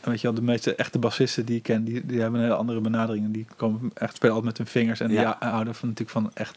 Weet 0.00 0.20
je 0.20 0.26
wel, 0.26 0.36
de 0.36 0.42
meeste 0.42 0.74
echte 0.74 0.98
bassisten 0.98 1.44
die 1.44 1.56
ik 1.56 1.62
ken, 1.62 1.84
die, 1.84 2.06
die 2.06 2.20
hebben 2.20 2.38
een 2.40 2.46
hele 2.46 2.58
andere 2.58 2.80
benadering. 2.80 3.24
En 3.24 3.32
die 3.32 3.46
komen 3.56 3.90
echt 3.94 4.14
spelen 4.16 4.34
altijd 4.34 4.58
met 4.58 4.66
hun 4.72 4.80
vingers. 4.82 5.00
En 5.00 5.10
Ja. 5.10 5.36
die 5.40 5.48
houden 5.48 5.74
van, 5.74 5.88
natuurlijk 5.88 6.18
van 6.18 6.30
echt 6.34 6.56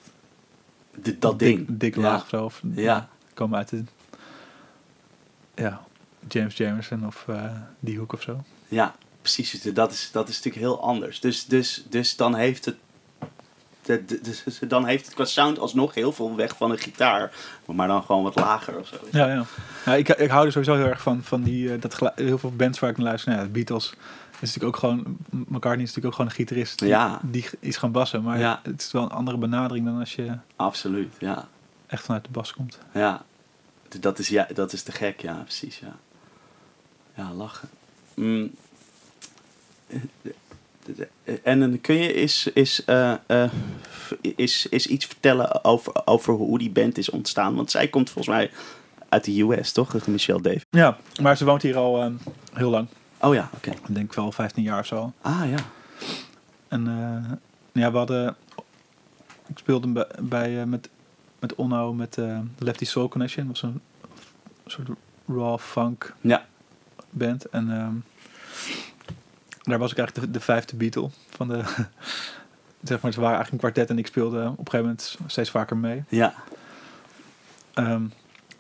dat 1.20 1.40
dik, 1.40 1.56
ding. 1.68 1.80
dik 1.80 1.96
laag 1.96 2.22
of 2.22 2.28
zo. 2.30 2.44
Of, 2.44 2.62
Ja. 2.76 3.10
Komen 3.34 3.58
uit 3.58 3.70
de... 3.70 3.84
Ja, 5.56 5.82
James 6.34 6.58
Jamerson 6.58 7.06
of 7.08 7.26
eh, 7.28 7.44
die 7.80 7.98
hoek 7.98 8.14
of 8.14 8.22
zo. 8.22 8.44
Ja, 8.68 8.96
precies. 9.22 9.62
Dat 9.62 9.92
is, 9.92 10.10
dat 10.12 10.30
is 10.30 10.36
natuurlijk 10.36 10.66
heel 10.66 10.82
anders. 10.82 11.20
Dus, 11.20 11.46
dus, 11.46 11.86
dus 11.90 12.16
dan 12.16 12.36
heeft 12.36 12.66
het. 12.66 12.76
dus- 14.22 14.44
dus 14.44 14.60
dan 14.68 14.86
heeft 14.86 15.06
het 15.06 15.14
qua 15.16 15.26
sound 15.26 15.60
alsnog 15.60 15.94
heel 15.94 16.12
veel 16.12 16.36
weg 16.36 16.58
van 16.58 16.72
een 16.72 16.78
gitaar. 16.78 17.32
Maar 17.66 17.88
dan 17.88 18.04
gewoon 18.04 18.24
wat 18.24 18.36
lager 18.36 18.78
of 18.80 18.88
zo. 18.88 18.96
Ja, 19.12 19.28
ja. 19.28 19.46
ja 19.86 19.96
ik, 19.96 20.10
ik 20.10 20.30
hou 20.30 20.46
er 20.46 20.52
sowieso 20.52 20.76
heel 20.76 20.86
erg 20.86 21.02
van, 21.02 21.24
van 21.24 21.42
die, 21.44 21.74
eh, 21.74 21.82
dat 21.82 22.12
heel 22.16 22.38
veel 22.38 22.52
bands 22.56 22.80
waar 22.80 22.90
ik 22.90 22.98
naar 22.98 23.06
luister. 23.06 23.32
Nou, 23.32 23.44
ja, 23.46 23.50
Beatles 23.52 23.94
is 24.40 24.54
natuurlijk 24.54 24.66
ook 24.76 24.78
gewoon, 24.78 25.18
McCartney 25.30 25.84
is 25.86 25.94
natuurlijk 25.94 26.06
ook 26.06 26.14
gewoon 26.14 26.30
een 26.30 26.36
gitarist 26.36 26.80
die, 26.80 26.88
Ja. 26.88 27.20
die 27.24 27.46
is 27.60 27.78
gaan 27.78 27.92
bassen. 27.92 28.24
Maar 28.24 28.40
Ja. 28.40 28.60
het 28.64 28.82
is 28.82 28.92
wel 28.92 29.04
een 29.04 29.10
andere 29.12 29.38
benadering 29.38 29.86
dan 29.86 30.00
als 30.00 30.16
je 30.16 30.38
Absoluut, 30.56 31.14
ja. 31.20 31.48
echt 31.88 32.04
vanuit 32.04 32.24
de 32.24 32.30
bas 32.32 32.54
komt. 32.54 32.80
Ja, 32.94 33.24
dat 34.00 34.20
is, 34.20 34.28
ja, 34.28 34.48
dat 34.54 34.74
is 34.74 34.84
te 34.84 34.92
gek, 34.92 35.22
ja, 35.22 35.34
precies, 35.34 35.80
ja. 35.80 35.96
Ja, 37.20 37.34
lachen. 37.34 37.70
Mm. 38.14 38.52
En 41.44 41.60
dan 41.60 41.82
kun 41.82 41.96
je 41.96 42.14
is, 42.14 42.50
is, 42.54 42.86
eh, 42.86 43.14
eh, 43.26 43.52
is, 44.22 44.66
is 44.66 44.88
iets 44.88 45.06
vertellen 45.06 45.64
over, 45.64 46.02
over 46.06 46.34
hoe 46.34 46.58
die 46.58 46.70
band 46.70 46.98
is 46.98 47.10
ontstaan? 47.10 47.56
Want 47.56 47.72
zij 47.72 47.88
komt 47.88 48.10
volgens 48.10 48.36
mij 48.36 48.52
uit 49.10 49.24
de 49.24 49.42
US, 49.42 49.72
toch? 49.72 50.08
Michelle 50.08 50.42
Dave. 50.42 50.66
Ja, 50.70 50.98
maar 51.22 51.38
ze 51.38 51.46
woont 51.46 51.62
hier 51.62 51.78
al 51.78 52.02
ehm, 52.02 52.14
heel 52.54 52.70
lang. 52.70 52.88
Oh 53.18 53.34
ja, 53.34 53.50
oké. 53.56 53.70
Ik 53.70 53.96
denk 53.96 54.14
wel 54.14 54.32
15 54.32 54.64
jaar 54.64 54.80
of 54.80 54.86
zo. 54.86 55.14
Ah 55.22 55.50
ja. 55.50 55.58
En 56.68 56.88
eh, 56.88 57.32
ja, 57.82 57.92
we 57.92 57.98
hadden... 57.98 58.36
Ik 59.48 59.58
speelde 59.58 59.88
bij, 59.88 60.08
bij, 60.20 60.62
eh, 60.62 60.66
met, 60.66 60.90
met 61.40 61.56
Onno 61.56 61.94
met 61.94 62.18
eh, 62.18 62.40
Lefty 62.58 62.86
Soul 62.86 63.08
Connection. 63.08 63.48
Dat 63.48 63.62
was 63.62 63.72
een 63.72 63.82
soort 64.66 64.90
raw 65.28 65.60
funk 65.60 66.14
Ja. 66.22 66.46
Band. 67.10 67.46
En 67.46 67.72
ehm, 67.72 67.94
daar 69.64 69.80
was 69.80 69.92
ik 69.92 69.98
eigenlijk 69.98 70.28
de, 70.28 70.40
de 70.40 70.46
vijfde 70.46 70.76
Beatle 70.76 71.10
van 71.30 71.48
de... 71.48 71.62
zeg 72.84 73.02
maar, 73.02 73.14
ze 73.14 73.20
waren 73.20 73.36
eigenlijk 73.36 73.52
een 73.52 73.58
kwartet 73.72 73.90
en 73.90 73.98
ik 73.98 74.08
speelde 74.08 74.38
op 74.42 74.48
een 74.48 74.56
gegeven 74.72 74.80
moment 74.80 75.18
steeds 75.28 75.50
vaker 75.50 75.78
mee. 75.78 76.04
Ja. 76.10 76.34
Ehm, 77.74 78.04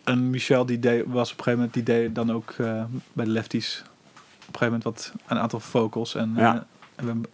en 0.04 0.30
Michel 0.30 0.66
die 0.66 0.80
deed, 0.80 1.04
was 1.08 1.32
op 1.32 1.38
een 1.38 1.44
gegeven 1.44 1.54
moment 1.54 1.74
die 1.74 1.84
deed 1.84 2.16
dan 2.16 2.32
ook 2.32 2.52
eh, 2.52 2.84
bij 3.14 3.26
de 3.26 3.32
Lefties 3.32 3.84
op 4.48 4.56
een 4.56 4.60
gegeven 4.60 4.66
moment 4.68 4.84
wat 4.84 5.14
een 5.28 5.40
aantal 5.40 5.60
vocals 5.60 6.16
en, 6.16 6.34
Ja. 6.36 6.54
eh, 6.56 6.62
en 6.96 7.06
we 7.06 7.12
hebben 7.12 7.26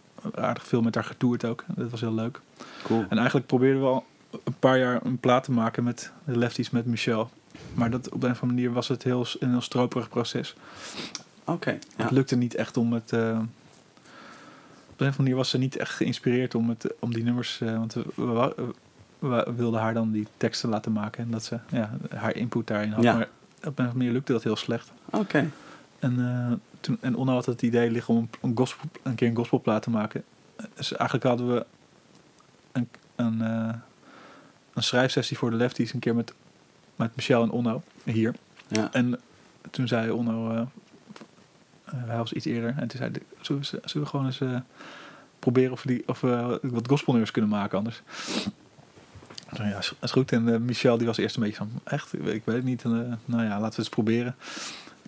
aardig 0.44 0.66
veel 0.66 0.82
met 0.82 0.94
haar 0.94 1.04
getoerd 1.04 1.44
ook. 1.44 1.64
Dat 1.66 1.90
was 1.90 2.00
heel 2.00 2.14
leuk. 2.14 2.40
Cool. 2.82 3.04
En 3.08 3.16
eigenlijk 3.16 3.46
probeerden 3.46 3.80
we 3.82 3.86
al 3.88 4.04
een 4.44 4.58
paar 4.58 4.78
jaar 4.78 5.00
een 5.04 5.18
plaat 5.18 5.44
te 5.44 5.52
maken 5.52 5.84
met 5.84 6.12
de 6.24 6.36
Lefties 6.38 6.70
met 6.70 6.86
Michel. 6.86 7.30
Maar 7.74 7.90
dat, 7.90 8.06
op 8.08 8.22
een 8.22 8.30
of 8.30 8.42
andere 8.42 8.60
manier 8.60 8.72
was 8.72 8.88
het 8.88 9.02
heel, 9.02 9.26
een 9.40 9.50
heel 9.50 9.60
stroperig 9.60 10.08
proces. 10.08 10.54
Oké. 11.44 11.70
Ja. 11.70 11.78
Het 12.02 12.10
lukte 12.10 12.36
niet 12.36 12.54
echt 12.54 12.76
om 12.76 12.92
het. 12.92 13.12
eh, 13.12 13.20
op 13.20 15.02
een 15.02 15.08
of 15.08 15.18
andere 15.18 15.22
manier 15.22 15.34
was 15.36 15.50
ze 15.50 15.58
niet 15.58 15.76
echt 15.76 15.94
geïnspireerd 15.94 16.54
om, 16.54 16.68
het, 16.68 16.94
om 16.98 17.12
die 17.14 17.24
nummers. 17.24 17.60
eh, 17.60 17.76
want 17.78 17.94
we, 17.94 18.04
we, 18.14 18.24
wou- 18.24 18.54
we 19.18 19.52
wilden 19.56 19.80
haar 19.80 19.94
dan 19.94 20.12
die 20.12 20.26
teksten 20.36 20.68
laten 20.68 20.92
maken. 20.92 21.24
En 21.24 21.30
dat 21.30 21.44
ze 21.44 21.58
ja, 21.70 21.96
haar 22.14 22.34
input 22.36 22.66
daarin 22.66 22.92
had. 22.92 23.02
Ja. 23.04 23.12
Maar 23.14 23.22
op 23.22 23.62
een 23.62 23.68
of 23.68 23.78
andere 23.78 23.96
manier 23.98 24.12
lukte 24.12 24.32
dat 24.32 24.42
heel 24.42 24.56
slecht. 24.56 24.92
Oké. 25.10 25.50
En, 25.98 26.18
eh, 26.50 26.52
toen, 26.80 26.98
en 27.00 27.14
Onno 27.16 27.32
had 27.32 27.46
het 27.46 27.62
idee 27.62 27.90
liggen 27.90 28.14
om 28.14 28.28
een, 28.40 28.52
gospel, 28.56 28.88
een 29.02 29.14
keer 29.14 29.28
een 29.28 29.36
gospelplaat 29.36 29.82
te 29.82 29.90
maken. 29.90 30.24
Dus 30.74 30.92
eigenlijk 30.92 31.28
hadden 31.28 31.54
we 31.54 31.66
een, 32.72 32.88
een, 33.16 33.40
een 34.74 34.82
schrijfsessie 34.82 35.36
voor 35.38 35.50
de 35.50 35.56
Lefties 35.56 35.92
een 35.92 36.00
keer 36.00 36.14
met, 36.14 36.34
met 36.96 37.16
Michel 37.16 37.42
en 37.42 37.50
Onno 37.50 37.82
hier. 38.04 38.34
Ja. 38.68 38.92
En 38.92 39.20
toen 39.70 39.88
zei 39.88 40.10
Onno, 40.10 40.50
eh, 40.50 40.58
eh, 41.84 41.94
hij 42.06 42.16
was 42.16 42.32
iets 42.32 42.44
eerder, 42.44 42.74
en 42.76 42.88
toen 42.88 42.98
zei 42.98 43.10
hij, 43.10 43.22
zullen 43.40 43.62
we, 43.62 43.66
zullen 43.66 44.06
we 44.06 44.06
gewoon 44.06 44.26
eens 44.26 44.40
eh, 44.40 44.60
proberen 45.38 45.72
of 45.72 45.82
we, 45.82 45.88
die, 45.88 46.08
of 46.08 46.20
we 46.20 46.58
wat 46.62 46.88
gospelnummers 46.88 47.30
kunnen 47.30 47.50
maken 47.50 47.78
anders? 47.78 48.02
Zei, 49.52 49.68
ja, 49.68 49.78
is, 49.78 49.92
is 50.00 50.10
goed. 50.10 50.32
En 50.32 50.64
Michel 50.64 50.96
die 50.96 51.06
was 51.06 51.16
eerst 51.16 51.36
een 51.36 51.42
beetje 51.42 51.56
van, 51.56 51.70
echt, 51.84 52.12
ik 52.12 52.42
weet 52.44 52.56
het 52.56 52.64
niet. 52.64 52.82
En, 52.84 53.20
nou 53.24 53.42
ja, 53.42 53.48
laten 53.48 53.60
we 53.60 53.66
het 53.66 53.78
eens 53.78 53.88
proberen. 53.88 54.36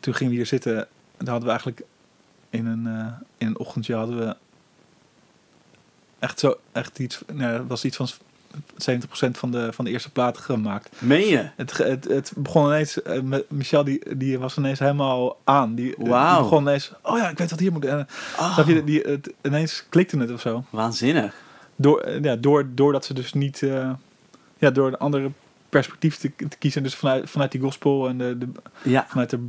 Toen 0.00 0.14
gingen 0.14 0.33
we 0.33 0.38
hier 0.38 0.47
zitten, 0.47 0.76
en 0.78 1.25
daar 1.25 1.28
hadden 1.28 1.45
we 1.45 1.49
eigenlijk 1.49 1.83
in 2.50 2.66
een, 2.66 2.87
in 3.37 3.47
een 3.47 3.59
ochtendje 3.59 3.95
hadden 3.95 4.18
we 4.18 4.37
echt 6.18 6.38
zo, 6.38 6.59
echt 6.73 6.99
iets, 6.99 7.23
nou, 7.33 7.66
was 7.66 7.85
iets 7.85 7.97
van 7.97 8.09
70% 8.73 9.31
van 9.31 9.50
de, 9.50 9.73
van 9.73 9.85
de 9.85 9.91
eerste 9.91 10.11
plaat 10.11 10.38
gemaakt. 10.38 10.88
Meen 10.99 11.27
je? 11.27 11.49
Het, 11.57 11.77
het, 11.77 12.05
het 12.09 12.33
begon 12.37 12.67
ineens, 12.67 13.03
eh, 13.03 13.21
met 13.21 13.50
Michel 13.50 13.85
die, 13.85 14.17
die 14.17 14.38
was 14.38 14.57
ineens 14.57 14.79
helemaal 14.79 15.41
aan. 15.45 15.75
Die, 15.75 15.91
eh, 15.97 15.99
die 16.33 16.43
begon 16.43 16.62
ineens, 16.62 16.93
oh 17.03 17.19
ja, 17.19 17.29
ik 17.29 17.38
weet 17.38 17.50
wat 17.50 17.59
hier 17.59 17.73
moet. 17.73 17.85
En, 17.85 18.07
Oh, 18.38 18.61
je, 18.67 18.85
die, 18.85 19.00
het, 19.00 19.33
ineens 19.43 19.85
klikte 19.88 20.19
het 20.19 20.33
of 20.33 20.41
zo. 20.41 20.65
Waanzinnig. 20.71 21.35
Door, 21.77 22.11
ja, 22.23 22.37
door, 22.37 22.67
doordat 22.75 23.05
ze 23.05 23.15
dus 23.15 23.33
niet, 23.33 23.59
ja, 24.59 24.71
door 24.71 24.87
een 24.87 24.99
andere 24.99 25.31
perspectief 25.69 26.17
te, 26.17 26.33
te 26.49 26.57
kiezen. 26.59 26.83
Dus 26.83 26.95
vanuit, 26.95 27.31
vanuit 27.31 27.53
die 27.53 27.61
gospel 27.61 28.09
en 28.09 28.19
de, 28.19 28.38
de, 28.38 28.49
Ja. 28.83 29.07
vanuit 29.09 29.31
de, 29.31 29.47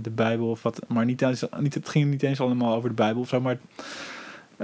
de 0.00 0.10
Bijbel 0.10 0.50
of 0.50 0.62
wat. 0.62 0.80
Maar 0.88 1.04
niet, 1.04 1.22
eens- 1.22 1.44
niet, 1.58 1.74
het 1.74 1.88
ging 1.88 2.10
niet 2.10 2.22
eens 2.22 2.40
allemaal 2.40 2.74
over 2.74 2.88
de 2.88 2.94
Bijbel 2.94 3.22
of 3.22 3.28
zo. 3.28 3.40
Maar 3.40 3.58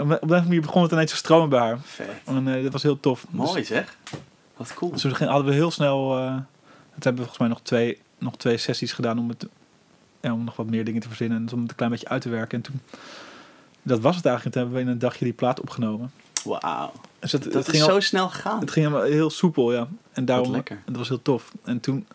op 0.01 0.11
een 0.23 0.29
manier 0.29 0.61
begon 0.61 0.83
het 0.83 0.93
ineens 0.93 1.11
te 1.11 1.17
stromen 1.17 1.49
bij 1.49 1.59
haar. 1.59 1.79
Vet. 1.83 2.07
En 2.25 2.49
eh, 2.57 2.63
dat 2.63 2.73
was 2.73 2.83
heel 2.83 3.01
tof. 3.01 3.27
Dus- 3.31 3.47
Mooi 3.47 3.65
zeg. 3.65 3.97
Wat 4.57 4.75
cool. 4.75 4.91
dus 4.93 5.01
toen 5.01 5.15
ging- 5.17 5.31
hadden 5.31 5.49
we 5.49 5.55
heel 5.55 5.71
snel. 5.71 6.17
eh 6.19 6.37
het 6.95 7.05
hebben 7.05 7.23
we 7.25 7.29
volgens 7.29 7.39
mij 7.39 7.49
nog 7.49 7.61
twee, 7.61 7.99
nog 8.19 8.37
twee 8.37 8.57
sessies 8.57 8.93
gedaan 8.93 9.19
om, 9.19 9.29
het, 9.29 9.47
ja, 10.21 10.33
om 10.33 10.45
nog 10.45 10.57
wat 10.57 10.67
meer 10.67 10.85
dingen 10.85 11.01
te 11.01 11.09
verzinnen. 11.09 11.37
En 11.47 11.53
om 11.53 11.61
het 11.61 11.71
een 11.71 11.77
klein 11.77 11.91
beetje 11.91 12.09
uit 12.09 12.23
te 12.23 12.29
werken. 12.29 12.57
En 12.59 12.65
toen. 12.65 12.81
Dat 13.83 14.01
was 14.01 14.17
het 14.17 14.25
eigenlijk. 14.25 14.55
Toen 14.57 14.65
hebben 14.65 14.83
we 14.83 14.87
in 14.89 14.95
een 14.97 15.01
dagje 15.01 15.25
die 15.25 15.35
plaat 15.35 15.61
opgenomen. 15.61 16.13
Wauw. 16.45 16.93
Dus 17.19 17.33
het, 17.33 17.43
Dat 17.45 17.53
het 17.53 17.67
is 17.67 17.71
ging 17.73 17.85
zo 17.85 17.91
al- 17.95 18.01
snel 18.01 18.29
gegaan. 18.29 18.61
het 18.61 18.71
ging 18.71 18.87
helemaal 18.87 19.09
heel 19.09 19.31
soepel, 19.31 19.73
ja. 19.73 19.89
En 20.13 20.25
daarom. 20.25 20.55
En 20.55 20.63
dat 20.87 20.97
was 20.97 21.09
heel 21.09 21.23
tof. 21.23 21.53
En 21.65 21.81
toen, 21.81 22.07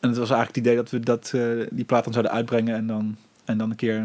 en 0.00 0.08
het 0.08 0.18
was 0.18 0.30
eigenlijk 0.30 0.48
het 0.48 0.56
idee 0.56 0.76
dat 0.76 0.90
we 0.90 1.00
dat, 1.00 1.30
eh, 1.34 1.66
die 1.70 1.84
plaat 1.84 2.04
dan 2.04 2.12
zouden 2.12 2.32
uitbrengen 2.34 2.74
en 2.76 2.86
dan, 2.86 3.16
en 3.44 3.58
dan 3.58 3.70
een 3.70 3.76
keer 3.76 3.96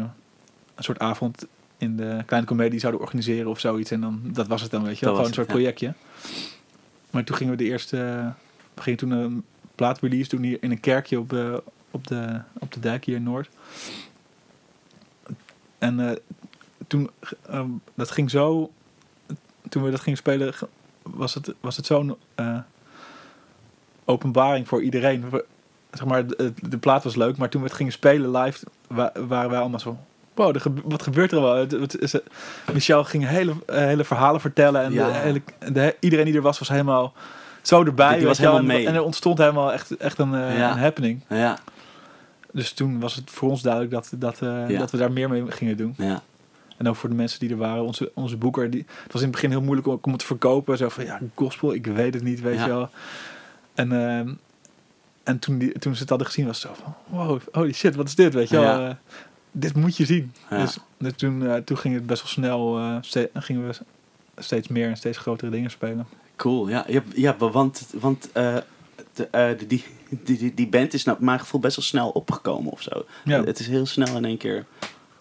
een 0.74 0.84
soort 0.84 0.98
avond 0.98 1.46
in 1.82 1.96
de 1.96 2.22
kleine 2.26 2.48
comedie 2.48 2.78
zouden 2.80 3.00
organiseren 3.00 3.50
of 3.50 3.60
zoiets. 3.60 3.90
En 3.90 4.00
dan, 4.00 4.20
dat 4.24 4.46
was 4.46 4.62
het 4.62 4.70
dan, 4.70 4.82
weet 4.84 4.98
je 4.98 5.04
wel. 5.04 5.14
Gewoon 5.14 5.28
een 5.28 5.34
soort 5.34 5.46
het, 5.46 5.56
projectje. 5.56 5.94
Maar 7.10 7.24
toen 7.24 7.36
gingen 7.36 7.52
we 7.56 7.58
de 7.64 7.68
eerste, 7.70 7.96
we 8.74 8.80
gingen 8.82 8.98
toen 8.98 9.10
een 9.10 9.44
plaatrelease 9.74 10.28
doen 10.28 10.42
hier 10.42 10.58
in 10.60 10.70
een 10.70 10.80
kerkje 10.80 11.18
op, 11.18 11.32
eh, 11.32 11.54
op, 11.90 12.06
de, 12.06 12.40
op 12.58 12.72
de 12.72 12.80
dijk 12.80 13.04
hier 13.04 13.16
in 13.16 13.22
Noord. 13.22 13.48
En 15.78 16.08
eh, 16.08 16.16
toen, 16.86 17.10
eh, 17.46 17.64
dat 17.94 18.10
ging 18.10 18.30
zo, 18.30 18.72
toen 19.68 19.82
we 19.82 19.90
dat 19.90 20.00
gingen 20.00 20.18
spelen, 20.18 20.54
was 21.02 21.34
het, 21.34 21.54
was 21.60 21.76
het 21.76 21.86
zo'n 21.86 22.16
openbaring 24.04 24.68
voor 24.68 24.82
iedereen. 24.82 25.30
We- 25.30 25.44
Zeg 25.92 26.04
maar, 26.06 26.26
de, 26.26 26.52
de 26.68 26.78
plaat 26.78 27.04
was 27.04 27.16
leuk, 27.16 27.36
maar 27.36 27.48
toen 27.48 27.60
we 27.60 27.66
het 27.66 27.76
gingen 27.76 27.92
spelen 27.92 28.30
live, 28.42 28.66
wa- 28.86 29.12
waren 29.26 29.50
wij 29.50 29.58
allemaal 29.60 29.80
zo... 29.80 29.98
Wow, 30.34 30.60
gebe- 30.60 30.80
wat 30.84 31.02
gebeurt 31.02 31.32
er 31.32 31.40
wel? 31.40 31.54
Het, 31.56 31.70
het 31.70 31.98
is, 32.00 32.14
eh, 32.14 32.20
Michel 32.72 33.04
ging 33.04 33.26
hele, 33.26 33.52
eh, 33.66 33.76
hele 33.76 34.04
verhalen 34.04 34.40
vertellen. 34.40 34.82
En 34.82 34.92
Ja. 34.92 35.06
de 35.06 35.12
hele, 35.12 35.42
de, 35.72 35.96
iedereen 36.00 36.24
die 36.24 36.34
er 36.34 36.42
was, 36.42 36.58
was 36.58 36.68
helemaal 36.68 37.12
zo 37.62 37.84
erbij. 37.84 38.16
Die- 38.16 38.26
was 38.26 38.38
helemaal 38.38 38.58
en, 38.58 38.66
mee. 38.66 38.86
en 38.86 38.94
er 38.94 39.02
ontstond 39.02 39.38
helemaal 39.38 39.72
echt, 39.72 39.96
echt 39.96 40.18
een, 40.18 40.34
eh, 40.34 40.58
Ja. 40.58 40.70
een 40.72 40.78
happening. 40.78 41.22
Ja. 41.28 41.58
Dus 42.52 42.72
toen 42.72 43.00
was 43.00 43.14
het 43.14 43.30
voor 43.30 43.50
ons 43.50 43.62
duidelijk 43.62 43.92
dat, 43.92 44.10
dat, 44.16 44.38
dat 44.78 44.90
we 44.90 44.96
daar 44.96 45.12
meer 45.12 45.28
mee 45.28 45.44
gingen 45.48 45.76
doen. 45.76 45.94
Ja. 45.96 46.22
En 46.76 46.88
ook 46.88 46.96
voor 46.96 47.08
de 47.08 47.14
mensen 47.14 47.40
die 47.40 47.50
er 47.50 47.56
waren. 47.56 47.84
Onze, 47.84 48.10
onze 48.14 48.36
boeker, 48.36 48.70
die, 48.70 48.86
het 49.02 49.12
was 49.12 49.20
in 49.22 49.26
het 49.26 49.30
begin 49.36 49.50
heel 49.50 49.62
moeilijk 49.62 49.86
om, 49.86 49.98
om 50.02 50.10
het 50.10 50.20
te 50.20 50.26
verkopen. 50.26 50.76
Zo 50.76 50.88
van, 50.88 51.04
ja, 51.04 51.20
gospel, 51.34 51.74
ik 51.74 51.86
weet 51.86 52.14
het 52.14 52.22
niet, 52.22 52.40
weet 52.40 52.58
je 52.60 52.66
wel. 52.68 52.88
En, 53.74 53.92
ehm, 53.92 54.32
en 55.22 55.38
toen, 55.38 55.58
die, 55.58 55.78
toen 55.78 55.94
ze 55.94 56.00
het 56.00 56.08
hadden 56.08 56.26
gezien, 56.26 56.46
was 56.46 56.62
het 56.62 56.70
zo 56.76 56.82
van, 56.84 56.94
wow, 57.06 57.40
holy 57.52 57.72
shit, 57.72 57.94
wat 57.94 58.06
is 58.06 58.14
dit, 58.14 58.34
weet 58.34 58.48
je 58.48 58.58
wel. 58.60 58.96
Dit 59.52 59.74
moet 59.74 59.96
je 59.96 60.04
zien. 60.04 60.32
Ja. 60.50 60.58
Dus, 60.58 60.78
dus 60.98 61.12
toen, 61.16 61.46
eh, 61.46 61.54
toen 61.54 61.78
ging 61.78 61.94
het 61.94 62.06
best 62.06 62.22
wel 62.22 62.30
snel, 62.30 62.78
eh, 62.78 62.96
ste- 63.00 63.30
gingen 63.34 63.66
we 63.68 63.74
steeds 64.42 64.68
meer 64.68 64.88
en 64.88 64.96
steeds 64.96 65.18
grotere 65.18 65.50
dingen 65.50 65.70
spelen. 65.70 66.06
Cool. 66.36 66.68
Ja, 66.68 66.84
ja, 66.88 67.02
ja 67.14 67.36
want, 67.36 67.86
want 68.00 68.32
eh, 68.32 68.56
de, 69.14 69.56
die, 69.68 69.84
die, 70.08 70.54
die, 70.54 70.68
band 70.68 70.94
is 70.94 71.04
naar 71.04 71.16
mijn 71.18 71.40
gevoel 71.40 71.60
best 71.60 71.76
wel 71.76 71.84
snel 71.84 72.08
opgekomen 72.08 72.72
of 72.72 72.82
zo. 72.82 73.04
Ja. 73.24 73.44
Het 73.44 73.58
is 73.58 73.66
heel 73.66 73.86
snel 73.86 74.16
in 74.16 74.24
één 74.24 74.36
keer 74.38 74.66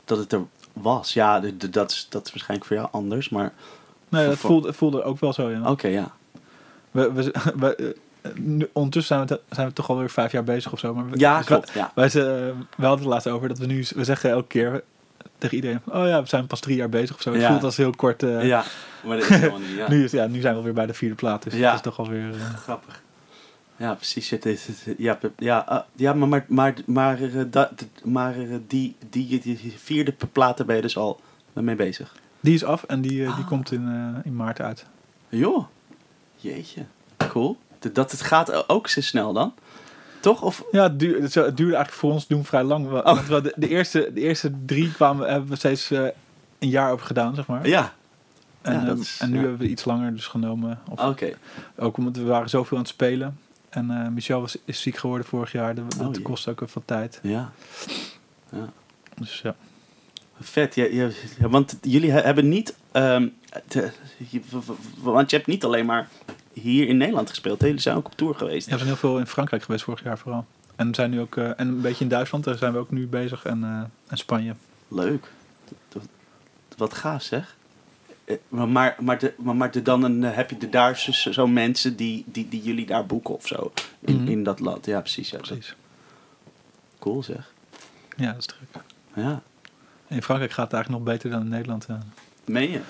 dat 0.06 0.18
het 0.18 0.32
er 0.34 0.46
was. 0.74 1.14
Ja, 1.14 1.40
de, 1.40 1.58
de- 1.58 1.70
dat, 1.70 1.92
is, 1.92 2.08
dat 2.10 2.26
is 2.26 2.32
waarschijnlijk 2.32 2.68
voor 2.70 2.78
jou 2.78 2.90
anders, 2.92 3.30
maar 3.30 3.54
Nee, 4.10 4.26
dat 4.28 4.38
Voor- 4.38 4.50
voelde, 4.50 4.68
het 4.68 4.76
voelde 4.78 5.04
ook 5.04 5.20
wel 5.20 5.34
zo, 5.34 5.50
ja. 5.50 5.72
oké, 5.72 5.88
ja. 5.88 6.12
We, 6.92 7.12
we, 7.14 7.32
we, 7.60 7.96
nu, 8.36 8.70
ondertussen 8.74 9.16
zijn 9.16 9.28
we, 9.28 9.36
te- 9.36 9.56
zijn 9.56 9.68
we 9.68 9.74
toch 9.74 9.90
alweer 9.90 10.10
vijf 10.10 10.32
jaar 10.32 10.44
bezig 10.44 10.72
of 10.74 10.80
zo. 10.80 10.94
Maar 10.94 11.10
we- 11.10 11.20
Ja, 11.20 11.38
dus 11.38 11.46
klopt. 11.46 11.72
Ja. 11.74 11.92
Wij 11.96 12.10
ze, 12.10 12.54
we 12.78 12.86
hadden 12.86 13.00
het 13.06 13.14
laatst 13.14 13.28
over 13.28 13.48
dat 13.48 13.58
we 13.58 13.66
nu, 13.66 13.86
we 13.96 14.04
zeggen 14.04 14.30
elke 14.30 14.48
keer 14.48 14.84
tegen 15.38 15.56
iedereen, 15.56 15.80
oh 15.86 16.08
ja, 16.08 16.22
we 16.22 16.28
zijn 16.28 16.48
pas 16.48 16.60
drie 16.60 16.76
jaar 16.76 16.90
bezig 16.90 17.16
of 17.16 17.22
zo. 17.22 17.32
Het 17.32 17.42
Ja. 17.42 17.50
voelt 17.52 17.64
als 17.64 17.78
heel 17.78 17.92
kort. 17.96 18.24
eh, 18.24 18.46
ja, 18.48 18.64
maar 19.06 19.18
dat 19.18 19.30
is 19.30 19.36
helemaal 19.36 19.60
niet. 19.60 19.76
Ja. 19.76 19.90
Nu, 19.92 20.04
is, 20.04 20.12
ja, 20.12 20.28
nu 20.28 20.40
zijn 20.42 20.54
we 20.54 20.58
alweer 20.60 20.74
bij 20.74 20.86
de 20.86 20.94
vierde 20.94 21.16
plaat, 21.16 21.44
dus 21.44 21.54
Ja. 21.54 21.66
dat 21.68 21.74
is 21.76 21.82
toch 21.82 22.00
alweer... 22.00 22.30
eh 22.34 22.54
Grappig. 22.56 23.02
Ja, 23.76 23.94
precies. 23.94 24.30
Het 24.30 24.46
is, 24.46 24.68
ja, 24.98 25.20
ja, 25.38 25.86
ja, 25.96 26.14
maar, 26.14 26.28
maar, 26.28 26.46
maar, 26.48 26.74
maar, 26.86 27.22
eh, 27.22 27.30
dat, 27.48 27.72
maar 28.04 28.36
eh, 28.40 28.48
die, 28.68 28.96
die, 29.10 29.40
die 29.42 29.74
vierde 29.78 30.14
platen 30.32 30.66
ben 30.66 30.76
je 30.76 30.82
dus 30.82 30.98
al 30.98 31.20
mee 31.54 31.76
bezig. 31.76 32.16
die 32.40 32.54
is 32.54 32.64
af 32.64 32.84
en 32.84 33.02
die, 33.02 33.26
eh, 33.26 33.36
die 33.36 33.44
Ah. 33.44 33.50
komt 33.50 33.72
in, 33.72 33.88
eh, 33.88 34.26
in 34.26 34.36
maart 34.36 34.62
uit. 34.62 34.86
Joh, 35.30 35.66
jeetje. 36.36 36.82
Cool. 37.18 37.58
Dat- 37.94 38.12
het 38.12 38.22
gaat 38.22 38.70
ook 38.70 38.88
zo 38.88 39.02
snel 39.02 39.34
dan? 39.34 39.54
Toch? 40.20 40.42
Of, 40.42 40.64
Ja, 40.72 40.84
het, 40.84 41.00
duurde 41.00 41.36
eigenlijk 41.62 41.92
voor 41.92 42.12
ons 42.12 42.28
doen 42.28 42.46
vrij 42.46 42.64
lang. 42.64 42.86
Oh. 42.92 43.04
Want 43.04 43.28
we, 43.28 43.42
de, 43.42 43.54
de, 43.56 43.68
eerste, 43.68 44.12
de 44.14 44.22
eerste 44.22 44.52
drie 44.66 44.92
kwamen, 44.94 45.30
hebben 45.30 45.50
we 45.50 45.56
steeds 45.56 45.92
eh, 45.92 46.04
een 46.60 46.70
jaar 46.70 46.92
over 46.92 47.06
gedaan, 47.06 47.36
zeg 47.36 47.48
maar. 47.48 47.68
ja, 47.68 47.94
en, 48.62 48.74
ja, 48.86 48.88
eh, 48.92 48.98
is- 48.98 49.18
en 49.22 49.30
nu 49.30 49.36
ja. 49.36 49.42
hebben 49.42 49.60
we 49.60 49.68
iets 49.68 49.86
langer 49.86 50.14
dus 50.14 50.28
genomen. 50.28 50.80
Of, 50.90 51.00
oké. 51.06 51.34
Ook 51.78 51.98
omdat 51.98 52.16
we 52.16 52.24
waren 52.24 52.50
zoveel 52.50 52.78
aan 52.78 52.84
het 52.84 52.92
spelen. 52.92 53.40
En 53.70 53.92
eh, 53.92 54.08
Michel 54.08 54.42
was, 54.42 54.58
is 54.66 54.82
ziek 54.82 54.98
geworden 54.98 55.28
vorig 55.28 55.52
jaar. 55.52 55.76
Dat, 55.76 55.98
Oh, 56.00 56.24
kost 56.24 56.48
ook 56.48 56.62
even 56.62 56.74
wat 56.74 56.88
tijd. 56.88 57.20
Ja. 57.24 57.52
ja. 58.52 58.70
Dus 59.16 59.42
ja. 59.42 59.56
Vet, 60.40 60.76
ja, 60.76 60.86
ja, 60.86 61.10
want 61.40 61.78
jullie 61.82 62.12
he- 62.12 62.22
hebben 62.22 62.50
niet... 62.50 62.76
ehm, 62.92 63.28
je- 64.30 64.42
want 65.02 65.30
je 65.30 65.36
hebt 65.36 65.48
niet 65.48 65.64
alleen 65.64 65.86
maar 65.86 66.08
hier 66.54 66.88
in 66.88 66.98
Nederland 66.98 67.30
gespeeld. 67.30 67.62
Jullie 67.62 67.80
zijn 67.80 67.96
ook 67.96 68.06
op 68.06 68.16
tour 68.16 68.36
geweest. 68.36 68.66
Ja, 68.66 68.72
we 68.72 68.78
zijn 68.78 68.90
heel 68.90 69.00
veel 69.00 69.20
in 69.20 69.28
Frankrijk 69.28 69.64
geweest 69.64 69.84
vorig 69.84 70.04
jaar 70.04 70.18
vooral. 70.18 70.46
En 70.76 70.88
we 70.90 70.96
zijn 70.96 71.10
nu 71.10 71.20
ook, 71.20 71.36
eh, 71.38 71.46
en 71.48 71.68
een 71.68 71.82
beetje 71.82 72.04
in 72.04 72.10
Duitsland, 72.10 72.44
daar 72.44 72.58
zijn 72.58 72.74
we 72.74 72.80
ook 72.80 72.92
nu 72.92 73.08
bezig. 73.08 73.46
En, 73.46 73.64
eh, 73.64 73.82
en 74.08 74.18
Spanje. 74.18 74.54
Leuk. 74.88 75.28
Wat 76.78 76.94
gaaf 76.94 77.24
zeg. 77.24 77.56
Eh, 78.26 78.36
Maar, 78.50 78.68
maar, 78.70 78.96
maar, 79.00 79.20
de, 79.20 79.34
maar, 79.38 79.56
maar 79.56 79.72
de, 79.72 79.82
dan 79.82 80.04
een, 80.04 80.24
heb 80.24 80.50
je 80.50 80.58
de, 80.58 80.70
daar 80.70 80.98
zo, 81.12 81.48
mensen 81.48 81.96
die, 81.96 82.24
die, 82.28 82.50
die 82.50 82.62
jullie 82.62 82.86
daar 82.86 83.06
boeken 83.06 83.34
of 83.36 83.48
zo. 83.48 83.72
In, 84.00 84.16
Mhm. 84.16 84.28
in 84.28 84.44
dat 84.44 84.60
land. 84.60 84.86
Ja, 84.86 85.00
precies. 85.00 85.30
Ja, 85.30 85.38
Precies. 85.38 85.76
Cool 87.00 87.24
zeg. 87.24 87.52
Ja, 88.18 88.32
dat 88.32 88.38
is 88.40 88.46
druk. 88.46 88.84
Ja. 89.16 89.42
In 90.08 90.22
Frankrijk 90.24 90.52
gaat 90.52 90.66
het 90.66 90.74
eigenlijk 90.74 91.04
nog 91.06 91.14
beter 91.14 91.30
dan 91.30 91.42
in 91.42 91.48
Nederland. 91.50 91.86
eh. 91.86 91.96
Meen 92.46 92.72
je? 92.72 92.82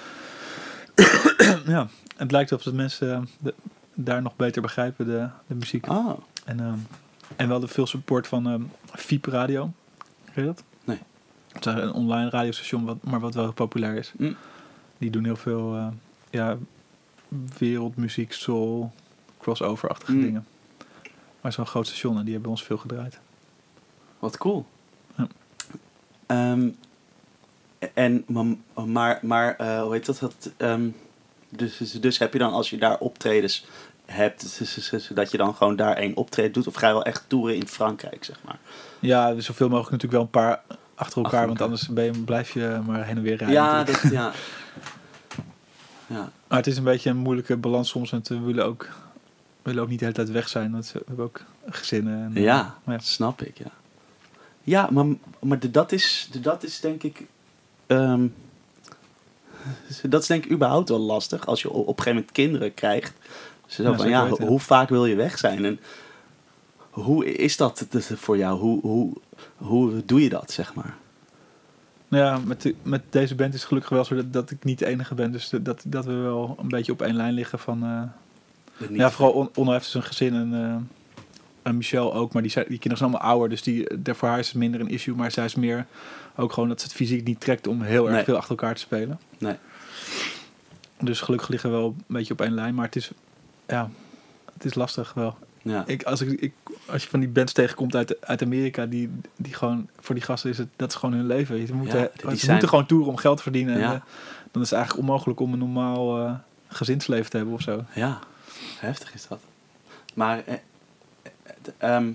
ja, 1.66 1.88
het 2.18 2.32
lijkt 2.32 2.52
alsof 2.52 2.72
de 2.72 2.78
mensen 2.78 3.14
eh, 3.16 3.22
de- 3.40 3.54
daar 3.94 4.22
nog 4.22 4.36
beter 4.36 4.62
begrijpen, 4.62 5.06
de, 5.06 5.28
de 5.48 5.56
muziek. 5.56 5.90
Oh. 5.90 6.20
En, 6.46 6.60
ehm, 6.60 6.78
en 7.36 7.48
wel 7.48 7.60
de 7.60 7.68
veel 7.68 7.86
support 7.88 8.28
van 8.28 8.48
ehm 8.50 8.62
Fiep 8.94 9.26
Radio. 9.26 9.72
Ken 10.34 10.44
je 10.44 10.46
dat? 10.46 10.64
Nee. 10.84 11.00
Het 11.52 11.66
is 11.66 11.74
een 11.74 11.92
online 11.94 12.30
radiostation, 12.30 12.86
wat, 12.86 12.98
maar 13.04 13.20
wat 13.20 13.34
wel 13.34 13.44
heel 13.44 13.54
populair 13.54 13.96
is. 13.96 14.14
Hm. 14.18 14.34
Die 14.98 15.10
doen 15.10 15.24
heel 15.24 15.36
veel 15.36 15.76
eh, 15.76 15.88
ja, 16.30 16.58
wereldmuziek, 17.58 18.34
soul, 18.34 18.92
crossover-achtige 19.38 20.12
Hm. 20.12 20.22
dingen. 20.22 20.46
Maar 21.42 21.54
zo'n 21.54 21.66
groot 21.66 21.88
station 21.88 22.18
en 22.18 22.24
die 22.24 22.34
hebben 22.34 22.52
ons 22.52 22.64
veel 22.64 22.78
gedraaid. 22.78 23.20
Wat 24.20 24.38
cool. 24.38 24.66
Ja. 25.16 25.28
Ehm, 26.26 26.70
en, 27.94 28.24
maar, 28.28 28.46
maar, 28.86 29.20
maar 29.22 29.56
eh, 29.56 29.82
hoe 29.82 29.94
heet 29.94 30.06
dat? 30.06 30.20
dat 30.20 30.52
dus, 31.52 31.78
dus, 31.78 31.92
dus 31.92 32.18
heb 32.18 32.34
je 32.34 32.40
dan 32.40 32.54
als 32.54 32.70
je 32.70 32.78
daar 32.78 32.98
optredens 32.98 33.66
hebt, 34.06 34.60
dat 35.16 35.32
je 35.32 35.38
dan 35.38 35.56
gewoon 35.56 35.76
daar 35.76 35.96
één 35.98 36.16
optreden 36.16 36.52
doet? 36.52 36.68
Of 36.68 36.76
ga 36.76 36.88
je 36.88 36.94
wel 36.94 37.04
echt 37.04 37.24
toeren 37.28 37.56
in 37.56 37.68
Frankrijk, 37.68 38.24
zeg 38.24 38.38
maar? 38.46 38.60
Ja, 39.00 39.34
dus 39.34 39.46
zoveel 39.46 39.70
mogelijk 39.70 39.92
natuurlijk 39.92 40.32
wel 40.32 40.44
een 40.44 40.50
paar 40.50 40.62
achter 40.96 41.24
elkaar, 41.24 41.40
Achter 41.40 41.48
want 41.48 41.62
anders 41.62 41.88
ben 41.88 42.04
je, 42.04 42.12
blijf 42.12 42.52
je 42.52 42.80
maar 42.86 43.06
heen 43.06 43.16
en 43.16 43.22
weer 43.22 43.36
rijden. 43.36 43.56
Ja, 43.56 43.72
natuurlijk. 43.72 44.02
dat, 44.04 44.12
ja. 44.12 44.32
ja. 46.16 46.32
Maar 46.48 46.58
het 46.58 46.68
is 46.68 46.78
een 46.78 46.84
beetje 46.84 47.10
een 47.10 47.18
moeilijke 47.18 47.58
balans 47.58 47.90
soms, 47.90 48.12
want 48.12 48.28
we 48.28 48.40
willen 48.40 48.66
ook, 48.66 48.84
we 48.84 49.70
willen 49.70 49.84
ook 49.84 49.90
niet 49.90 50.00
de 50.00 50.06
hele 50.06 50.18
tijd 50.18 50.32
weg 50.32 50.50
zijn, 50.50 50.72
want 50.72 50.92
we 50.92 51.02
hebben 51.08 51.26
ook 51.26 51.44
gezinnen. 51.70 52.24
En, 52.36 52.42
Ja, 52.42 52.76
maar 52.84 52.98
dat 52.98 53.06
snap 53.06 53.42
ik, 53.42 53.58
ja. 53.58 53.72
Ja, 54.64 54.88
maar, 54.92 55.06
maar 55.40 55.60
de, 55.60 55.72
dat, 55.72 55.92
is, 55.92 56.28
de, 56.32 56.40
dat 56.40 56.64
is 56.64 56.80
denk 56.80 57.04
ik... 57.04 57.26
ehm, 57.88 58.28
dat 60.10 60.22
is 60.22 60.28
denk 60.28 60.46
ik 60.46 60.52
überhaupt 60.52 60.90
wel 60.90 61.00
lastig 61.00 61.46
als 61.46 61.62
je 61.62 61.70
op, 61.70 61.78
een 61.80 61.86
gegeven 61.88 62.14
moment 62.14 62.32
kinderen 62.32 62.74
krijgt. 62.74 63.14
Zo 63.66 63.84
Ja, 63.84 63.96
van, 63.98 64.10
ja, 64.10 64.30
hoe 64.30 64.60
vaak 64.60 64.90
wil 64.90 65.06
je 65.06 65.16
weg 65.16 65.38
zijn? 65.38 65.66
En 65.66 65.80
hoe 66.90 67.26
is 67.36 67.58
dat 67.58 67.86
dus 67.90 68.10
voor 68.16 68.38
jou? 68.38 68.60
Hoe, 68.60 68.82
hoe, 68.82 69.14
hoe 69.58 70.06
doe 70.06 70.22
je 70.24 70.30
dat, 70.30 70.52
zeg 70.52 70.74
maar? 70.74 70.96
Nou 72.08 72.24
ja, 72.24 72.40
met, 72.46 72.74
met 72.84 73.02
deze 73.10 73.36
band 73.36 73.54
is 73.54 73.60
het 73.60 73.68
gelukkig 73.68 73.92
wel 73.92 74.06
zo 74.06 74.16
dat, 74.16 74.34
dat 74.34 74.52
ik 74.52 74.64
niet 74.64 74.80
de 74.80 74.86
enige 74.86 75.16
ben. 75.16 75.32
Dus 75.32 75.50
dat, 75.62 75.84
dat 75.88 76.06
we 76.06 76.14
wel 76.14 76.56
een 76.60 76.68
beetje 76.68 76.92
op 76.92 77.02
één 77.02 77.16
lijn 77.16 77.34
liggen 77.34 77.60
van... 77.60 77.84
eh, 77.84 78.88
ja, 78.98 79.12
vooral 79.12 79.34
On- 79.34 79.50
Onno 79.56 79.72
heeft 79.72 79.84
dus 79.86 79.94
een 79.94 80.04
gezin 80.04 80.34
en, 80.34 80.54
eh, 80.54 80.76
en 81.62 81.78
Michel 81.78 82.14
ook. 82.14 82.34
Maar 82.34 82.42
die, 82.42 82.52
zijn, 82.52 82.66
die 82.68 82.80
kinderen 82.80 82.98
zijn 82.98 83.10
allemaal 83.10 83.30
ouder, 83.32 83.50
dus 83.50 83.64
die, 83.64 83.88
voor 84.04 84.28
haar 84.28 84.40
is 84.40 84.48
het 84.48 84.56
minder 84.58 84.80
een 84.80 84.90
issue. 84.90 85.16
Maar 85.16 85.32
zij 85.32 85.46
is 85.46 85.56
meer 85.56 85.86
ook 86.36 86.54
gewoon 86.54 86.70
dat 86.70 86.80
ze 86.80 86.86
het 86.86 86.96
fysiek 86.96 87.24
niet 87.24 87.40
trekt 87.40 87.68
om 87.68 87.82
heel 87.82 88.06
erg 88.06 88.16
Nee. 88.16 88.24
veel 88.24 88.36
achter 88.36 88.50
elkaar 88.50 88.76
te 88.76 88.82
spelen. 88.82 89.20
Nee. 89.38 89.56
Dus 91.00 91.22
gelukkig 91.22 91.50
liggen 91.50 91.72
we 91.72 91.76
wel 91.78 91.88
een 91.88 92.04
beetje 92.08 92.34
op 92.34 92.42
één 92.42 92.54
lijn. 92.54 92.76
Maar 92.76 92.86
het 92.86 92.96
is, 92.96 93.12
ja, 93.68 93.90
het 94.54 94.66
is 94.66 94.74
lastig 94.74 95.14
wel. 95.14 95.38
Ja. 95.62 95.84
Ik, 95.88 96.04
als, 96.04 96.22
ik, 96.22 96.40
ik, 96.42 96.54
als 96.86 97.04
je 97.04 97.10
van 97.10 97.20
die 97.20 97.30
bands 97.30 97.54
tegenkomt 97.54 97.96
uit, 97.96 98.22
uit 98.22 98.42
Amerika, 98.44 98.86
die, 98.86 99.12
die 99.36 99.54
gewoon, 99.54 99.90
voor 100.00 100.16
die 100.16 100.24
gasten 100.24 100.50
is 100.50 100.58
het, 100.58 100.68
dat 100.76 100.90
is 100.90 100.96
gewoon 100.96 101.16
hun 101.16 101.28
leven. 101.28 101.68
Ze 101.68 101.74
moeten, 101.74 102.00
Ja, 102.00 102.30
die 102.30 102.38
ze 102.38 102.52
moeten 102.52 102.70
gewoon 102.70 102.86
toeren 102.86 103.08
om 103.10 103.18
geld 103.18 103.38
te 103.38 103.44
verdienen. 103.44 103.76
En, 103.76 103.82
eh, 103.82 104.02
dan 104.52 104.62
is 104.62 104.70
het 104.70 104.80
eigenlijk 104.80 105.08
onmogelijk 105.08 105.40
om 105.40 105.54
een 105.54 105.60
normaal 105.60 106.26
eh, 106.26 106.34
gezinsleven 106.68 107.30
te 107.30 107.38
hebben 107.38 107.56
of 107.56 107.62
zo. 107.62 107.84
Ja, 107.94 108.20
heftig 108.80 109.14
is 109.14 109.28
dat. 109.28 109.40
Maar, 110.14 110.44
eh, 110.46 110.54
eh, 111.24 111.96
ehm, 111.96 112.12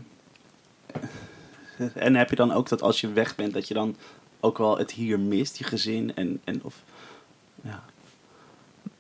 en 1.95 2.15
heb 2.15 2.31
je 2.31 2.37
dan 2.37 2.53
ook 2.53 2.69
dat 2.69 2.83
als 2.83 3.01
je 3.01 3.13
weg 3.13 3.35
bent, 3.37 3.53
dat 3.55 3.69
je 3.69 3.75
dan 3.75 3.97
ook 4.41 4.59
wel 4.59 4.79
het 4.79 4.91
hier 4.91 5.21
mist, 5.21 5.57
je 5.57 5.65
gezin 5.65 6.13
en, 6.15 6.41
en 6.45 6.61
of, 6.63 6.75
ja. 7.63 7.83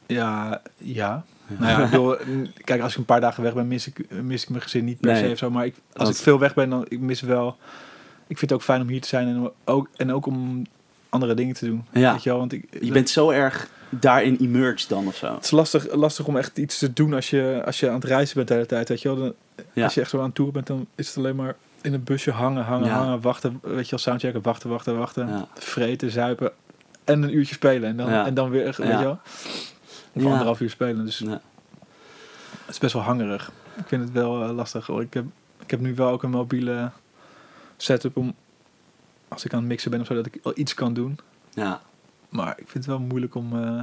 Ja, 0.06 0.62
ja. 0.76 1.24
Nou 1.46 1.70
ja, 1.70 1.84
ik 1.84 1.90
bedoel, 1.90 2.16
kijk, 2.64 2.80
als 2.82 2.92
ik 2.92 2.98
een 2.98 3.04
paar 3.04 3.20
dagen 3.20 3.42
weg 3.42 3.54
ben, 3.54 3.68
mis 3.68 3.86
ik, 3.86 4.22
mis 4.22 4.42
ik 4.42 4.48
mijn 4.48 4.62
gezin 4.62 4.84
niet 4.84 5.00
per 5.00 5.12
Nee. 5.12 5.24
se 5.24 5.30
of 5.30 5.38
zo. 5.38 5.50
Maar 5.50 5.66
ik, 5.66 5.74
als 5.92 6.08
ik 6.08 6.16
veel 6.16 6.38
weg 6.38 6.54
ben, 6.54 6.70
dan 6.70 6.84
ik 6.88 7.00
mis 7.00 7.20
wel... 7.20 7.56
Ik 8.26 8.38
vind 8.38 8.50
het 8.50 8.52
ook 8.52 8.62
fijn 8.66 8.80
om 8.80 8.88
hier 8.88 9.00
te 9.00 9.08
zijn 9.08 9.28
en 9.28 9.50
ook, 9.64 9.88
en 9.96 10.12
ook 10.12 10.26
om 10.26 10.66
andere 11.08 11.34
dingen 11.34 11.54
te 11.54 11.66
doen. 11.66 11.84
Ja. 11.92 12.12
Weet 12.12 12.22
je 12.22 12.28
wel? 12.30 12.38
Want 12.38 12.52
ik, 12.52 12.66
Je 12.80 12.92
bent 12.92 13.10
zo 13.10 13.30
erg 13.30 13.68
daarin 13.88 14.38
immersed 14.38 14.88
dan 14.88 15.06
of 15.06 15.16
zo. 15.16 15.34
Het 15.34 15.44
is 15.44 15.50
lastig, 15.50 15.94
lastig 15.94 16.26
om 16.26 16.36
echt 16.36 16.58
iets 16.58 16.78
te 16.78 16.92
doen 16.92 17.14
als 17.14 17.30
je, 17.30 17.62
als 17.66 17.80
je 17.80 17.88
aan 17.88 17.94
het 17.94 18.04
reizen 18.04 18.36
bent 18.36 18.48
de 18.48 18.54
hele 18.54 18.66
tijd. 18.66 18.88
Weet 18.88 19.02
je 19.02 19.08
wel? 19.08 19.16
Dan, 19.18 19.34
Ja. 19.72 19.84
Als 19.84 19.94
je 19.94 20.00
echt 20.00 20.10
zo 20.10 20.18
aan 20.18 20.24
het 20.24 20.34
tour 20.34 20.52
bent, 20.52 20.66
dan 20.66 20.86
is 20.94 21.08
het 21.08 21.16
alleen 21.16 21.36
maar 21.36 21.56
in 21.82 21.94
een 21.94 22.04
busje 22.04 22.30
hangen, 22.30 22.64
hangen, 22.64 22.88
Ja. 22.88 22.94
hangen, 22.98 23.20
wachten. 23.20 23.58
Weet 23.62 23.84
je 23.84 23.90
wel, 23.90 23.98
soundchecken, 23.98 24.42
wachten, 24.42 24.70
wachten, 24.70 24.98
wachten. 24.98 25.28
Ja. 25.28 25.48
Vreten, 25.54 26.10
zuipen 26.10 26.52
en 27.04 27.22
een 27.22 27.36
uurtje 27.36 27.54
spelen. 27.54 27.88
En 27.88 27.96
dan, 27.96 28.10
Ja. 28.10 28.26
en 28.26 28.34
dan 28.34 28.50
weer, 28.50 28.64
weet 28.64 28.76
Ja. 28.76 28.98
je 28.98 29.04
wel? 29.04 29.18
Of 30.12 30.24
anderhalf 30.24 30.60
uur 30.60 30.70
spelen. 30.70 31.04
Dus 31.04 31.18
Ja. 31.18 31.30
het 31.30 31.40
is 32.68 32.78
best 32.78 32.92
wel 32.92 33.02
hangerig. 33.02 33.52
Ik 33.76 33.86
vind 33.86 34.02
het 34.02 34.12
wel 34.12 34.42
eh, 34.42 34.50
lastig. 34.54 34.86
Hoor. 34.86 35.00
Ik, 35.02 35.14
heb, 35.14 35.24
ik 35.62 35.70
heb 35.70 35.80
nu 35.80 35.94
wel 35.94 36.10
ook 36.10 36.22
een 36.22 36.30
mobiele 36.30 36.90
setup 37.76 38.16
om, 38.16 38.34
als 39.28 39.44
ik 39.44 39.52
aan 39.52 39.58
het 39.58 39.68
mixen 39.68 39.90
ben 39.90 40.00
of 40.00 40.06
zo, 40.06 40.14
dat 40.14 40.26
ik 40.26 40.38
wel 40.42 40.52
iets 40.56 40.74
kan 40.74 40.94
doen. 40.94 41.18
ja. 41.54 41.80
Maar 42.28 42.50
ik 42.50 42.68
vind 42.68 42.72
het 42.74 42.86
wel 42.86 42.98
moeilijk 42.98 43.34
om, 43.34 43.64
eh, 43.64 43.82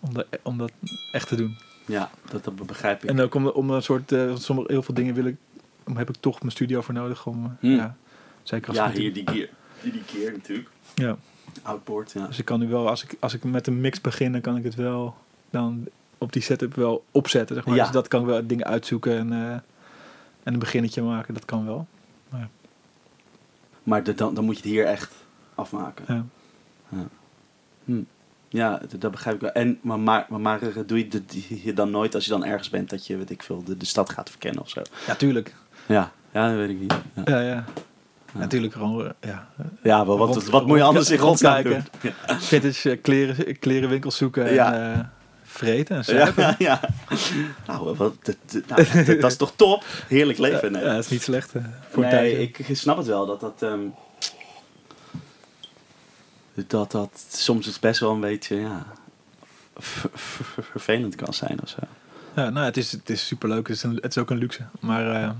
om, 0.00 0.14
dat, 0.14 0.26
om 0.42 0.58
dat 0.58 0.72
echt 1.12 1.28
te 1.28 1.36
doen. 1.36 1.56
Ja, 1.86 2.10
dat, 2.30 2.44
dat 2.44 2.66
begrijp 2.66 3.02
ik. 3.02 3.08
En 3.10 3.20
ook 3.20 3.34
om, 3.34 3.46
om 3.46 3.70
een 3.70 3.82
soort, 3.82 4.10
want 4.10 4.42
sommige, 4.42 4.72
heel 4.72 4.82
veel 4.82 4.94
dingen 4.94 5.14
wil 5.14 5.24
ik, 5.24 5.36
heb 5.94 6.08
ik 6.08 6.16
toch 6.20 6.40
mijn 6.40 6.52
studio 6.52 6.80
voor 6.80 6.94
nodig. 6.94 7.26
Om, 7.26 7.44
eh, 7.44 7.50
Hmm. 7.60 7.76
ja, 7.76 7.96
zeker 8.42 8.68
als 8.68 8.76
ja, 8.76 8.86
ik 8.86 8.96
hier 8.96 9.12
die 9.14 9.24
keer. 9.24 9.50
Die, 9.82 9.92
die 9.92 10.04
keer 10.04 10.32
natuurlijk. 10.32 10.68
Ja, 10.94 11.16
Outboard, 11.62 12.12
ja. 12.12 12.26
dus 12.26 12.38
ik 12.38 12.44
kan 12.44 12.60
nu 12.60 12.68
wel, 12.68 12.88
als 12.88 13.04
ik, 13.04 13.16
als 13.20 13.34
ik 13.34 13.44
met 13.44 13.66
een 13.66 13.80
mix 13.80 14.00
begin, 14.00 14.32
dan 14.32 14.40
kan 14.40 14.56
ik 14.56 14.64
het 14.64 14.74
wel 14.74 15.16
dan 15.50 15.86
op 16.18 16.32
die 16.32 16.42
setup 16.42 16.74
wel 16.74 17.04
opzetten. 17.10 17.56
Zeg 17.56 17.64
maar. 17.66 17.74
Ja. 17.76 17.82
Dus 17.82 17.92
dat 17.92 18.08
kan 18.08 18.20
ik 18.20 18.26
wel 18.26 18.46
dingen 18.46 18.66
uitzoeken 18.66 19.16
en, 19.18 19.32
eh, 19.32 19.50
en 20.42 20.52
een 20.52 20.58
beginnetje 20.58 21.02
maken, 21.02 21.34
dat 21.34 21.44
kan 21.44 21.64
wel. 21.66 21.86
Maar 23.82 24.02
de- 24.04 24.14
dan, 24.14 24.34
dan 24.34 24.44
moet 24.44 24.54
je 24.56 24.62
het 24.62 24.70
hier 24.70 24.84
echt 24.86 25.12
afmaken. 25.54 26.04
Ja. 26.88 27.06
Hm. 27.84 28.00
Ja, 28.48 28.78
dat, 28.88 29.00
dat 29.00 29.10
begrijp 29.10 29.34
ik 29.36 29.40
wel. 29.42 29.52
En, 29.52 29.78
maar, 29.80 29.98
maar, 30.00 30.26
maar, 30.28 30.40
maar 30.40 30.60
doe 30.86 31.06
je 31.62 31.72
dan 31.74 31.90
nooit 31.90 32.14
als 32.14 32.24
je 32.24 32.30
dan 32.30 32.44
ergens 32.44 32.70
bent 32.70 32.90
dat 32.90 33.06
je, 33.06 33.16
weet 33.16 33.30
ik 33.30 33.42
veel, 33.42 33.62
de, 33.64 33.76
de 33.76 33.84
stad 33.84 34.10
gaat 34.10 34.30
verkennen 34.30 34.62
of 34.62 34.68
zo? 34.68 34.82
ja, 35.06 35.14
tuurlijk. 35.14 35.54
Ja, 35.86 36.12
ja 36.32 36.48
dat 36.48 36.56
weet 36.56 36.68
ik 36.70 36.80
niet. 36.80 36.94
Ja, 37.14 37.22
Ja, 37.24 37.40
ja. 37.40 37.64
Natuurlijk 38.32 38.72
gewoon, 38.72 39.04
eh, 39.06 39.10
ja. 39.20 39.46
ja 39.82 40.06
wel, 40.06 40.18
wat, 40.18 40.28
Rond- 40.34 40.44
wat 40.48 40.66
moet 40.66 40.76
je 40.76 40.82
anders 40.82 41.10
in 41.10 41.18
godsnaam 41.18 41.62
doen? 41.62 41.84
Vintage 42.26 42.90
eh, 42.90 43.02
kleren, 43.02 43.58
klerenwinkels 43.58 44.16
zoeken 44.16 44.46
en 44.46 44.54
Ja. 44.54 44.92
eh, 44.92 44.98
vreten 45.42 45.96
en 45.96 46.04
zuipen. 46.04 46.42
Ja, 46.42 46.54
ja. 46.68 46.80
Nou, 47.66 47.96
wat, 47.96 48.14
dat, 48.24 48.36
nou, 48.66 49.04
dat, 49.04 49.20
dat 49.20 49.30
is 49.30 49.36
toch 49.36 49.52
top? 49.56 49.84
Heerlijk 50.08 50.38
leven. 50.38 50.72
Nee, 50.72 50.82
Ja, 50.84 50.88
dat 50.94 51.04
is 51.04 51.08
niet 51.10 51.22
slecht 51.22 51.52
voor 51.90 52.02
nee 52.02 52.38
ik 52.38 52.66
snap 52.72 52.96
het 52.96 53.06
wel 53.06 53.26
dat 53.26 53.40
dat, 53.40 53.62
ehm, 53.62 53.80
dat 56.66 56.90
dat 56.90 57.24
soms 57.28 57.66
het 57.66 57.80
best 57.80 58.00
wel 58.00 58.10
een 58.12 58.20
beetje 58.20 58.56
ja, 58.56 58.86
ver- 59.76 60.10
ver- 60.14 60.64
vervelend 60.64 61.14
kan 61.14 61.34
zijn 61.34 61.62
of 61.62 61.68
zo. 61.68 61.76
Ja, 62.34 62.50
nou, 62.50 62.66
het 62.66 62.76
is, 62.76 62.92
het 62.92 63.10
is 63.10 63.26
superleuk. 63.26 63.66
Het 63.68 63.76
is, 63.76 63.82
een, 63.82 63.94
het 63.94 64.16
is 64.16 64.18
ook 64.18 64.30
een 64.30 64.38
luxe. 64.38 64.62
Maar 64.80 65.34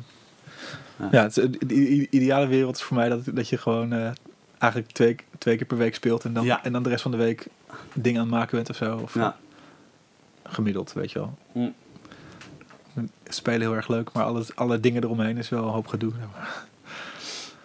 Ja. 1.11 1.23
het, 1.23 1.35
de 1.35 1.75
i- 1.75 2.01
i- 2.01 2.07
ideale 2.11 2.47
wereld 2.47 2.77
is 2.77 2.83
voor 2.83 2.97
mij 2.97 3.09
dat, 3.09 3.21
dat 3.25 3.49
je 3.49 3.59
gewoon 3.59 3.93
eh, 3.93 4.11
eigenlijk 4.59 4.93
twee, 4.93 5.17
twee 5.39 5.57
keer 5.57 5.67
per 5.67 5.77
week 5.77 5.95
speelt. 5.95 6.25
En 6.25 6.33
dan, 6.33 6.45
Ja. 6.45 6.65
en 6.65 6.73
dan 6.73 6.83
de 6.83 6.89
rest 6.89 7.03
van 7.03 7.11
de 7.11 7.17
week 7.17 7.47
dingen 7.95 8.21
aan 8.21 8.27
het 8.27 8.37
maken 8.37 8.57
bent 8.57 8.71
of 8.71 8.77
zo. 8.77 8.97
Of 8.97 9.15
Ja. 9.15 9.37
gemiddeld, 10.45 10.93
weet 10.93 11.13
je 11.13 11.19
wel. 11.19 11.39
Hm. 11.53 11.69
Spelen 13.25 13.61
heel 13.61 13.75
erg 13.75 13.89
leuk, 13.89 14.13
maar 14.13 14.25
alle, 14.25 14.45
alle 14.55 14.81
dingen 14.81 15.03
eromheen 15.05 15.37
is 15.37 15.49
wel 15.49 15.65
een 15.65 15.73
hoop 15.73 15.87
gedoe. 15.87 16.13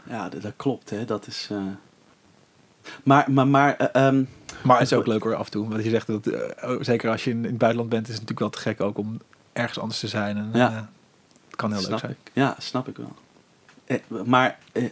Ja, 0.04 0.30
dat, 0.30 0.42
dat 0.42 0.54
klopt, 0.56 0.90
hè. 0.90 1.06
Dat 1.06 1.28
is... 1.28 1.48
eh, 1.52 1.58
Maar, 3.04 3.32
maar, 3.32 3.48
maar... 3.48 3.76
eh, 3.78 4.06
ehm, 4.08 4.24
Maar 4.64 4.80
het 4.80 4.92
is 4.92 4.98
ook 4.98 5.08
leuk 5.08 5.24
hoor, 5.24 5.36
af 5.36 5.46
en 5.46 5.52
toe. 5.52 5.68
Want 5.70 5.84
je 5.84 5.90
zegt 5.90 6.08
dat, 6.08 6.28
eh, 6.28 6.70
oh, 6.70 6.78
zeker 6.82 7.10
als 7.12 7.24
je 7.24 7.30
in, 7.30 7.38
in 7.38 7.44
het 7.44 7.58
buitenland 7.58 7.90
bent, 7.90 8.08
is 8.08 8.14
het 8.16 8.22
natuurlijk 8.28 8.40
wel 8.40 8.50
te 8.64 8.70
gek 8.70 8.82
ook 8.82 8.98
om 8.98 9.20
ergens 9.54 9.80
anders 9.80 10.00
te 10.00 10.08
zijn. 10.08 10.38
En, 10.38 10.50
Ja. 10.54 10.70
eh, 10.70 10.76
het 11.48 11.56
kan 11.56 11.74
heel 11.74 11.90
leuk 11.90 12.00
zijn. 12.00 12.12
ik. 12.12 12.32
Ja, 12.34 12.56
snap 12.60 12.88
ik 12.88 12.98
wel. 12.98 13.12
Eh, 13.88 13.98
maar 14.26 14.58
eh, 14.72 14.84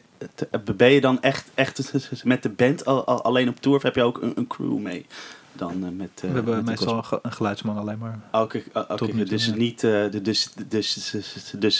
eh, 0.51 0.59
ben 0.75 0.91
je 0.91 1.01
dan 1.01 1.21
echt, 1.21 1.47
echt 1.53 1.91
met 2.23 2.43
de 2.43 2.49
band 2.49 2.85
al, 2.85 3.05
al- 3.05 3.23
alleen 3.23 3.49
op 3.49 3.59
tour 3.61 3.77
of 3.77 3.83
heb 3.83 3.95
je 3.95 4.03
ook 4.03 4.21
een, 4.21 4.31
een 4.35 4.47
crew 4.47 4.77
mee? 4.77 5.05
Dan, 5.51 5.83
eh, 5.85 5.89
met, 5.91 6.09
eh, 6.15 6.21
we 6.21 6.35
hebben 6.35 6.55
met 6.55 6.65
meestal 6.65 6.97
een, 6.97 7.03
ge- 7.05 7.19
een 7.21 7.31
geluidsman 7.31 7.77
alleen 7.77 7.97
maar. 7.97 8.19
Oké, 8.31 8.61
oh, 8.73 8.93
toe, 8.93 9.23
dus 9.23 9.45
ja. 9.45 9.55
niet, 9.55 9.83
eh, 9.83 10.03
dus, 10.21 10.21
dus, 10.67 10.93
dus, 10.93 11.13
dus, 11.57 11.79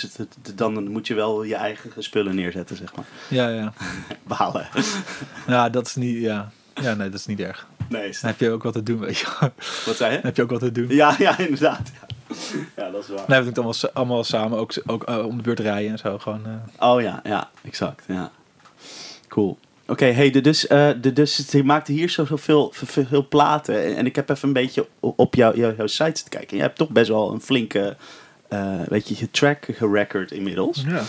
dan 0.54 0.90
moet 0.90 1.06
je 1.06 1.14
wel 1.14 1.42
je 1.42 1.54
eigen 1.54 1.90
spullen 1.98 2.34
neerzetten, 2.34 2.76
zeg 2.76 2.94
maar. 2.96 3.04
Ja, 3.28 3.48
ja. 3.48 3.72
Balen. 4.26 4.68
Ja, 5.46 5.68
dat 5.70 5.86
is 5.86 5.94
niet, 5.94 6.20
ja. 6.20 6.50
Ja, 6.82 6.94
nee, 6.94 7.08
dat 7.10 7.18
is 7.20 7.26
niet 7.26 7.40
erg. 7.40 7.66
Nee, 7.88 8.02
Dan 8.02 8.30
heb 8.30 8.40
je 8.40 8.50
ook 8.50 8.62
wat 8.62 8.72
te 8.72 8.82
doen, 8.82 8.98
weet 8.98 9.18
je. 9.18 9.26
Wat 9.86 9.96
zei 9.96 10.12
je? 10.12 10.18
heb 10.22 10.36
je 10.36 10.42
ook 10.42 10.50
wat 10.50 10.60
te 10.60 10.72
doen. 10.72 10.88
Ja, 10.88 11.14
ja, 11.18 11.38
inderdaad. 11.38 11.90
Ja, 12.00 12.05
ja 12.76 12.90
dat 12.90 13.02
is 13.02 13.08
waar. 13.08 13.24
Nee, 13.26 13.40
we 13.40 13.52
doen 13.52 13.66
het 13.66 13.82
allemaal, 13.82 13.92
allemaal 13.92 14.24
samen, 14.24 14.58
ook, 14.58 14.72
ook 14.86 15.04
eh, 15.04 15.26
om 15.26 15.36
de 15.36 15.42
beurt 15.42 15.60
rijden 15.60 15.90
en 15.90 15.98
zo. 15.98 16.18
Gewoon, 16.18 16.46
eh, 16.46 16.90
Oh 16.90 17.00
ja, 17.00 17.20
ja, 17.24 17.50
exact. 17.62 18.04
Ja. 18.08 18.30
Cool. 19.28 19.58
Oké, 19.88 20.04
hey, 20.04 20.30
de, 20.30 20.40
dus, 20.40 20.66
eh, 20.66 20.88
de, 21.00 21.12
dus 21.12 21.46
je 21.50 21.64
maakte 21.64 21.92
hier 21.92 22.10
zoveel 22.10 22.38
veel, 22.38 22.72
veel 23.08 23.28
platen. 23.28 23.84
En, 23.84 23.96
en 23.96 24.06
ik 24.06 24.16
heb 24.16 24.28
even 24.28 24.48
een 24.48 24.54
beetje 24.54 24.86
op 25.00 25.34
jou, 25.34 25.58
jou, 25.58 25.74
jouw 25.76 25.86
site 25.86 26.22
te 26.22 26.28
kijken. 26.28 26.50
En 26.50 26.56
je 26.56 26.62
hebt 26.62 26.78
toch 26.78 26.88
best 26.88 27.08
wel 27.08 27.32
een 27.32 27.40
flinke, 27.40 27.96
eh, 28.48 28.80
weet 28.88 29.08
je, 29.08 29.14
je 29.18 29.30
track 29.30 29.64
record 29.78 30.32
inmiddels. 30.32 30.84
ja. 30.86 31.02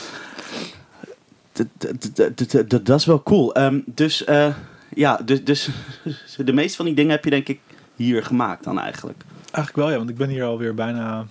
Dat 2.83 2.99
is 2.99 3.05
wel 3.05 3.23
cool. 3.23 3.53
Ehm, 3.53 3.79
dus 3.85 4.23
eh, 4.23 4.55
ja, 4.93 5.19
dus, 5.25 5.43
dus 5.43 5.69
de 6.37 6.53
meeste 6.53 6.77
van 6.77 6.85
die 6.85 6.95
dingen 6.95 7.11
heb 7.11 7.23
je 7.23 7.29
denk 7.29 7.47
ik 7.47 7.59
hier 7.95 8.23
gemaakt 8.23 8.63
dan 8.63 8.79
eigenlijk. 8.79 9.23
Eigenlijk 9.51 9.75
wel, 9.75 9.89
ja, 9.89 9.97
want 9.97 10.09
ik 10.09 10.17
ben 10.17 10.29
hier 10.29 10.43
alweer 10.43 10.73
bijna 10.73 11.25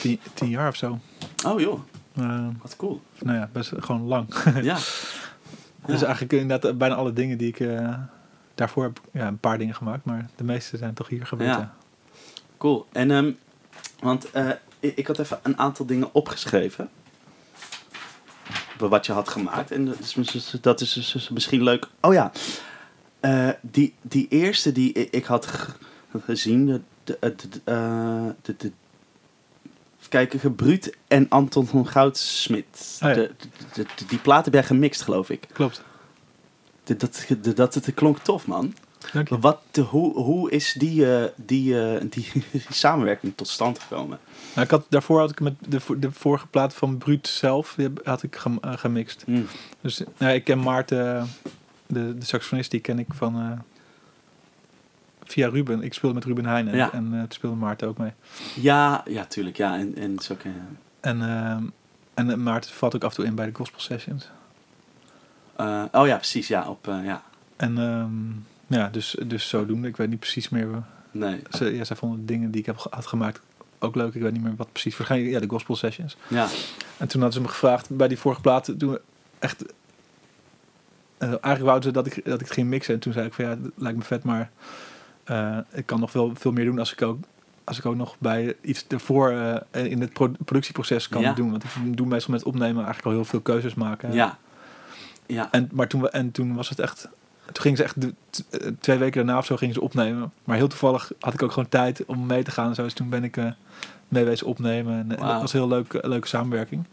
tien, 0.00 0.20
tien 0.34 0.48
jaar 0.48 0.68
of 0.68 0.76
zo. 0.76 0.98
Oh 1.46 1.60
joh, 1.60 1.80
Eh, 2.16 2.46
wat 2.62 2.76
cool. 2.76 3.00
nou 3.18 3.38
ja, 3.38 3.48
best 3.52 3.72
gewoon 3.78 4.02
lang. 4.02 4.26
Ja, 4.62 4.74
Dus 5.86 6.02
eigenlijk 6.02 6.32
inderdaad 6.32 6.70
eh, 6.70 6.76
bijna 6.76 6.94
alle 6.94 7.12
dingen 7.12 7.38
die 7.38 7.48
ik 7.48 7.60
eh, 7.60 7.94
daarvoor 8.54 8.82
heb, 8.82 9.00
ja, 9.12 9.26
een 9.26 9.38
paar 9.38 9.58
dingen 9.58 9.74
gemaakt, 9.74 10.04
maar 10.04 10.28
de 10.36 10.44
meeste 10.44 10.76
zijn 10.76 10.94
toch 10.94 11.08
hier 11.08 11.26
gebeurd. 11.26 11.54
Ja. 11.56 11.74
Cool. 12.58 12.86
En, 12.92 13.10
ehm, 13.10 13.30
want 14.00 14.26
ik, 14.80 14.96
ik 14.96 15.06
had 15.06 15.18
even 15.18 15.38
een 15.42 15.58
aantal 15.58 15.86
dingen 15.86 16.14
opgeschreven. 16.14 16.88
Wat 18.78 19.06
je 19.06 19.12
had 19.12 19.28
gemaakt. 19.28 19.70
En 19.70 19.84
dat 19.84 19.98
is, 19.98 20.14
mis- 20.14 20.56
dat 20.60 20.80
is 20.80 20.92
dus- 20.92 21.12
dus 21.12 21.28
misschien 21.28 21.62
leuk. 21.62 21.86
Oh 22.00 22.12
ja. 22.12 22.32
Die, 23.60 23.94
die 24.02 24.26
eerste 24.28 24.72
die 24.72 24.92
ik 24.92 25.24
had 25.24 25.46
ge- 25.46 25.72
gezien. 26.24 26.84
De, 27.08 27.16
de, 27.20 27.34
de, 27.36 27.48
de, 27.48 27.60
eh, 27.64 28.26
de, 28.42 28.54
de- 28.58 28.72
even 29.98 30.08
kijken, 30.08 30.40
Gebruut 30.40 30.96
en 31.08 31.26
Anton 31.28 31.66
van 31.66 31.86
Goudsmit. 31.86 32.98
Oh 33.02 33.08
ja. 33.08 33.14
de, 33.14 33.30
de, 33.74 33.82
de- 33.96 34.04
die 34.08 34.18
platen 34.18 34.52
jij 34.52 34.64
gemixt, 34.64 35.02
geloof 35.02 35.30
ik. 35.30 35.48
Klopt. 35.52 35.82
De- 36.84 36.96
dat, 36.96 37.24
de- 37.40 37.52
dat, 37.52 37.72
dat 37.74 37.94
klonk 37.94 38.18
tof, 38.18 38.46
man. 38.46 38.74
Dank 39.12 39.28
je. 39.28 39.38
Wat, 39.38 39.62
de, 39.70 39.80
hoe, 39.80 40.14
hoe 40.22 40.50
is 40.50 40.72
die, 40.72 41.16
eh, 41.16 41.30
die, 41.36 41.80
eh, 41.82 42.00
die, 42.10 42.30
die 42.52 42.62
samenwerking 42.70 43.32
tot 43.36 43.48
stand 43.48 43.78
gekomen? 43.78 44.18
Nou, 44.54 44.64
ik 44.64 44.70
had, 44.70 44.86
daarvoor 44.88 45.18
had 45.20 45.30
ik 45.30 45.40
met 45.40 45.54
de, 45.68 45.80
de 45.98 46.12
vorige 46.12 46.46
plaat 46.46 46.74
van 46.74 46.98
Bruut 46.98 47.28
zelf, 47.28 47.74
die 47.76 47.88
had 48.04 48.22
ik 48.22 48.36
gem- 48.36 48.58
gemixt. 48.62 49.22
Hm. 49.26 49.40
Dus 49.80 50.02
nou, 50.18 50.32
ik 50.34 50.44
ken 50.44 50.58
Maarten, 50.60 51.28
de, 51.86 52.18
de 52.18 52.24
saxofonist, 52.24 52.70
die 52.70 52.80
ken 52.80 52.98
ik 52.98 53.06
van 53.14 53.64
via 55.32 55.48
Ruben. 55.48 55.82
Ik 55.82 55.94
speelde 55.94 56.14
met 56.14 56.24
Ruben 56.24 56.44
Heijn 56.46 56.68
en, 56.68 56.76
Ja. 56.76 56.92
en 56.92 57.08
eh, 57.12 57.18
toen 57.20 57.32
speelde 57.32 57.56
Maarten 57.56 57.88
ook 57.88 57.98
mee. 57.98 58.12
Ja, 58.54 59.02
ja, 59.08 59.24
tuurlijk. 59.24 59.56
Ja, 59.56 59.76
en, 59.78 59.96
en 59.96 60.18
zo 60.18 60.34
kan 60.34 60.50
je- 60.50 60.56
En, 61.00 61.22
ehm, 61.22 61.62
en 62.14 62.30
eh, 62.30 62.36
Maarten 62.36 62.70
valt 62.70 62.94
ook 62.94 63.04
af 63.04 63.10
en 63.10 63.16
toe 63.16 63.24
in 63.24 63.34
bij 63.34 63.46
de 63.46 63.54
gospel 63.54 63.80
sessions. 63.80 64.28
Eh, 65.56 65.84
oh 65.92 66.06
ja, 66.06 66.16
precies. 66.16 66.48
Ja, 66.48 66.68
op, 66.68 66.84
ja. 67.04 67.22
En 67.56 67.78
ehm, 67.78 68.76
ja, 68.80 68.88
dus, 68.88 69.16
dus 69.26 69.48
zodoende. 69.48 69.88
Ik 69.88 69.96
weet 69.96 70.08
niet 70.08 70.18
precies 70.20 70.48
meer. 70.48 70.68
Nee. 71.10 71.42
Ze, 71.50 71.74
ja, 71.74 71.84
zij 71.84 71.96
vonden 71.96 72.18
de 72.20 72.24
dingen 72.32 72.50
die 72.50 72.60
ik 72.60 72.66
heb 72.66 72.76
had 72.90 73.06
gemaakt 73.06 73.40
ook 73.78 73.94
leuk. 73.94 74.14
Ik 74.14 74.22
weet 74.22 74.32
niet 74.32 74.42
meer 74.42 74.56
wat 74.56 74.72
precies. 74.72 74.96
Waarschijnlijk 74.96 75.32
ja, 75.32 75.40
de 75.40 75.48
gospel 75.48 75.76
sessions. 75.76 76.16
Ja. 76.28 76.46
En 76.96 77.08
toen 77.08 77.20
hadden 77.20 77.32
ze 77.32 77.40
me 77.40 77.48
gevraagd 77.48 77.96
bij 77.96 78.08
die 78.08 78.18
vorige 78.18 78.40
plaat. 78.40 78.74
Toen 78.78 78.98
echt. 79.38 79.64
eigenlijk 81.18 81.62
wouden 81.62 81.82
ze 81.82 81.90
dat 81.90 82.06
ik, 82.06 82.24
dat 82.24 82.34
ik 82.40 82.46
het 82.46 82.54
ging 82.54 82.68
mixen. 82.68 82.94
En 82.94 83.00
toen 83.00 83.12
zei 83.12 83.26
ik 83.26 83.32
van 83.32 83.44
ja, 83.44 83.56
dat 83.56 83.70
lijkt 83.76 83.98
me 83.98 84.04
vet, 84.04 84.22
maar 84.24 84.50
eh, 85.28 85.58
ik 85.72 85.86
kan 85.86 86.00
nog 86.00 86.12
wel 86.12 86.32
veel 86.34 86.52
meer 86.52 86.64
doen 86.64 86.78
als 86.78 86.92
ik 86.92 87.02
ook. 87.02 87.18
Als 87.64 87.78
ik 87.78 87.86
ook 87.86 87.96
nog 87.96 88.16
bij 88.18 88.56
iets 88.60 88.84
ervoor 88.88 89.30
eh, 89.30 89.84
in 89.84 90.00
het 90.00 90.12
pro- 90.12 90.32
productieproces 90.44 91.08
kan 91.08 91.22
Ja. 91.22 91.32
doen. 91.32 91.50
Want 91.50 91.64
ik 91.64 91.96
doe 91.96 92.06
meestal 92.06 92.34
met 92.34 92.42
opnemen 92.44 92.76
eigenlijk 92.76 93.04
al 93.06 93.12
heel 93.12 93.24
veel 93.24 93.40
keuzes 93.40 93.74
maken. 93.74 94.12
Ja. 94.12 94.38
Ja. 95.26 95.48
En, 95.50 95.68
maar 95.72 95.88
toen, 95.88 96.00
we, 96.00 96.08
en 96.10 96.30
toen 96.30 96.54
was 96.54 96.68
het 96.68 96.78
echt. 96.78 97.08
Toen 97.52 97.62
gingen 97.62 97.76
ze 97.76 97.82
echt 97.84 97.96
eh, 97.98 98.70
twee 98.80 98.98
weken 98.98 99.16
daarna 99.24 99.38
of 99.38 99.46
zo 99.46 99.56
gingen 99.56 99.74
ze 99.74 99.80
opnemen. 99.80 100.32
Maar 100.44 100.56
heel 100.56 100.68
toevallig 100.68 101.12
had 101.20 101.34
ik 101.34 101.42
ook 101.42 101.52
gewoon 101.52 101.68
tijd 101.68 102.04
om 102.04 102.26
mee 102.26 102.42
te 102.42 102.50
gaan. 102.50 102.68
en 102.68 102.74
Zo. 102.74 102.82
Dus 102.82 102.92
toen 102.92 103.08
ben 103.08 103.24
ik 103.24 103.36
eh 103.36 103.44
mee 104.08 104.24
wezen 104.24 104.46
opnemen. 104.46 104.94
En, 104.98 105.08
dat 105.08 105.18
was 105.40 105.52
een 105.52 105.58
heel 105.58 105.68
leuk, 105.68 105.98
leuke 106.06 106.26
samenwerking. 106.28 106.84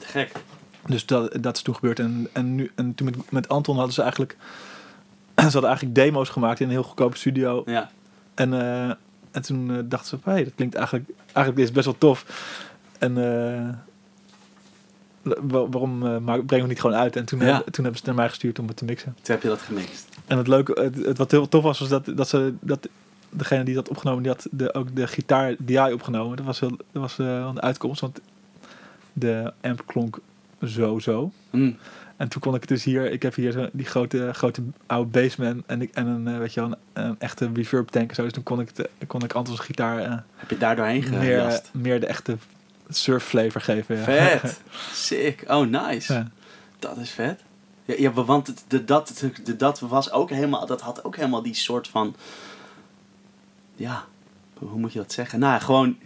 Gek. 0.00 0.32
Dus 0.86 1.06
dat, 1.06 1.36
dat 1.40 1.56
is 1.56 1.62
toen 1.62 1.74
gebeurd. 1.74 1.98
En, 1.98 2.28
en, 2.32 2.54
nu, 2.54 2.70
en 2.74 2.94
toen 2.94 3.06
met, 3.06 3.30
met 3.30 3.48
Anton 3.48 3.74
hadden 3.76 3.94
ze 3.94 4.00
eigenlijk... 4.02 4.36
ze 5.42 5.42
hadden 5.42 5.64
eigenlijk 5.64 5.94
demo's 5.94 6.28
gemaakt 6.28 6.60
in 6.60 6.66
een 6.66 6.72
heel 6.72 6.82
goedkope 6.82 7.16
studio. 7.16 7.62
Ja. 7.66 7.90
En, 8.34 8.52
eh, 8.60 8.88
en 9.30 9.42
toen 9.42 9.70
eh, 9.70 9.78
dachten 9.84 10.20
ze. 10.24 10.30
Hé, 10.30 10.44
dat 10.44 10.52
klinkt 10.54 10.74
eigenlijk... 10.74 11.10
Eigenlijk 11.32 11.66
is 11.68 11.72
best 11.74 11.84
wel 11.84 11.98
tof. 11.98 12.24
En... 12.98 13.14
wa- 15.22 15.68
waarom 15.68 15.98
maak- 15.98 16.22
brengen 16.24 16.46
we 16.48 16.56
het 16.56 16.68
niet 16.68 16.80
gewoon 16.80 16.96
uit? 16.96 17.16
En 17.16 17.24
toen, 17.24 17.40
Ja. 17.40 17.56
toen 17.58 17.64
hebben 17.84 17.92
ze 17.92 17.98
het 17.98 18.04
naar 18.04 18.14
mij 18.14 18.28
gestuurd 18.28 18.58
om 18.58 18.66
het 18.66 18.76
te 18.76 18.84
mixen. 18.84 19.14
Toen 19.22 19.34
heb 19.34 19.42
je 19.42 19.48
dat 19.48 19.60
gemixt. 19.60 20.08
En 20.26 20.38
het 20.38 20.46
leuke, 20.48 20.80
het, 20.80 20.96
het 21.04 21.18
wat 21.18 21.30
heel 21.30 21.48
tof 21.48 21.62
was, 21.62 21.78
was 21.78 21.88
dat, 21.88 22.10
dat 22.14 22.28
ze, 22.28 22.54
dat 22.60 22.88
degene 23.30 23.64
die 23.64 23.74
dat 23.74 23.88
opgenomen, 23.88 24.22
die 24.22 24.32
had 24.32 24.46
de, 24.50 24.74
ook 24.74 24.96
de 24.96 25.06
gitaar 25.06 25.54
DI 25.58 25.78
opgenomen. 25.92 26.36
Dat 26.36 26.46
was, 26.46 26.60
heel, 26.60 26.70
dat 26.70 27.02
was 27.02 27.18
een 27.18 27.62
uitkomst, 27.62 28.00
want 28.00 28.20
de 29.12 29.52
amp 29.62 29.82
klonk 29.86 30.18
zo 30.62 30.98
zo. 30.98 31.30
Hm. 31.50 31.72
En 32.16 32.28
toen 32.28 32.40
kon 32.40 32.54
ik 32.54 32.68
dus 32.68 32.84
hier, 32.84 33.10
ik 33.10 33.22
heb 33.22 33.34
hier 33.34 33.52
zo 33.52 33.68
die 33.72 33.86
grote, 33.86 34.30
grote 34.32 34.62
oude 34.86 35.10
bassman 35.10 35.62
en, 35.66 35.82
ik, 35.82 35.90
en 35.94 36.06
een, 36.06 36.28
eh, 36.28 36.38
weet 36.38 36.54
je 36.54 36.60
wel, 36.60 36.70
een, 36.92 37.02
een 37.04 37.16
echte 37.18 37.50
reverb 37.54 37.88
tank 37.88 38.08
en 38.08 38.14
zo. 38.14 38.22
Dus 38.22 38.32
toen 38.32 38.42
kon 38.42 38.60
ik, 38.60 38.74
de, 38.74 38.90
kon 39.06 39.24
ik 39.24 39.32
Antons 39.32 39.60
gitaar 39.60 39.98
eh, 39.98 40.18
Heb 40.36 40.50
je 40.50 40.58
daar 40.58 40.76
doorheen 40.76 41.04
meer, 41.10 41.60
meer 41.72 42.00
de 42.00 42.06
echte 42.06 42.36
surf 42.88 43.24
flavor 43.24 43.60
geven. 43.60 43.96
Ja. 43.96 44.02
Vet. 44.02 44.60
Sick. 44.92 45.44
Oh, 45.46 45.66
nice. 45.66 46.12
Ja. 46.12 46.30
Dat 46.78 46.96
is 46.96 47.10
vet. 47.10 47.40
Ja, 47.84 47.94
ja 47.98 48.12
want 48.12 48.46
het, 48.46 48.64
de, 48.68 48.84
dat, 48.84 49.24
de, 49.44 49.56
dat 49.56 49.80
was 49.80 50.10
ook 50.10 50.30
helemaal, 50.30 50.66
dat 50.66 50.80
had 50.80 51.04
ook 51.04 51.16
helemaal 51.16 51.42
die 51.42 51.54
soort 51.54 51.88
van, 51.88 52.16
ja, 53.74 54.04
hoe 54.54 54.78
moet 54.78 54.92
je 54.92 54.98
dat 54.98 55.12
zeggen? 55.12 55.38
Nou, 55.38 55.60
gewoon, 55.60 55.98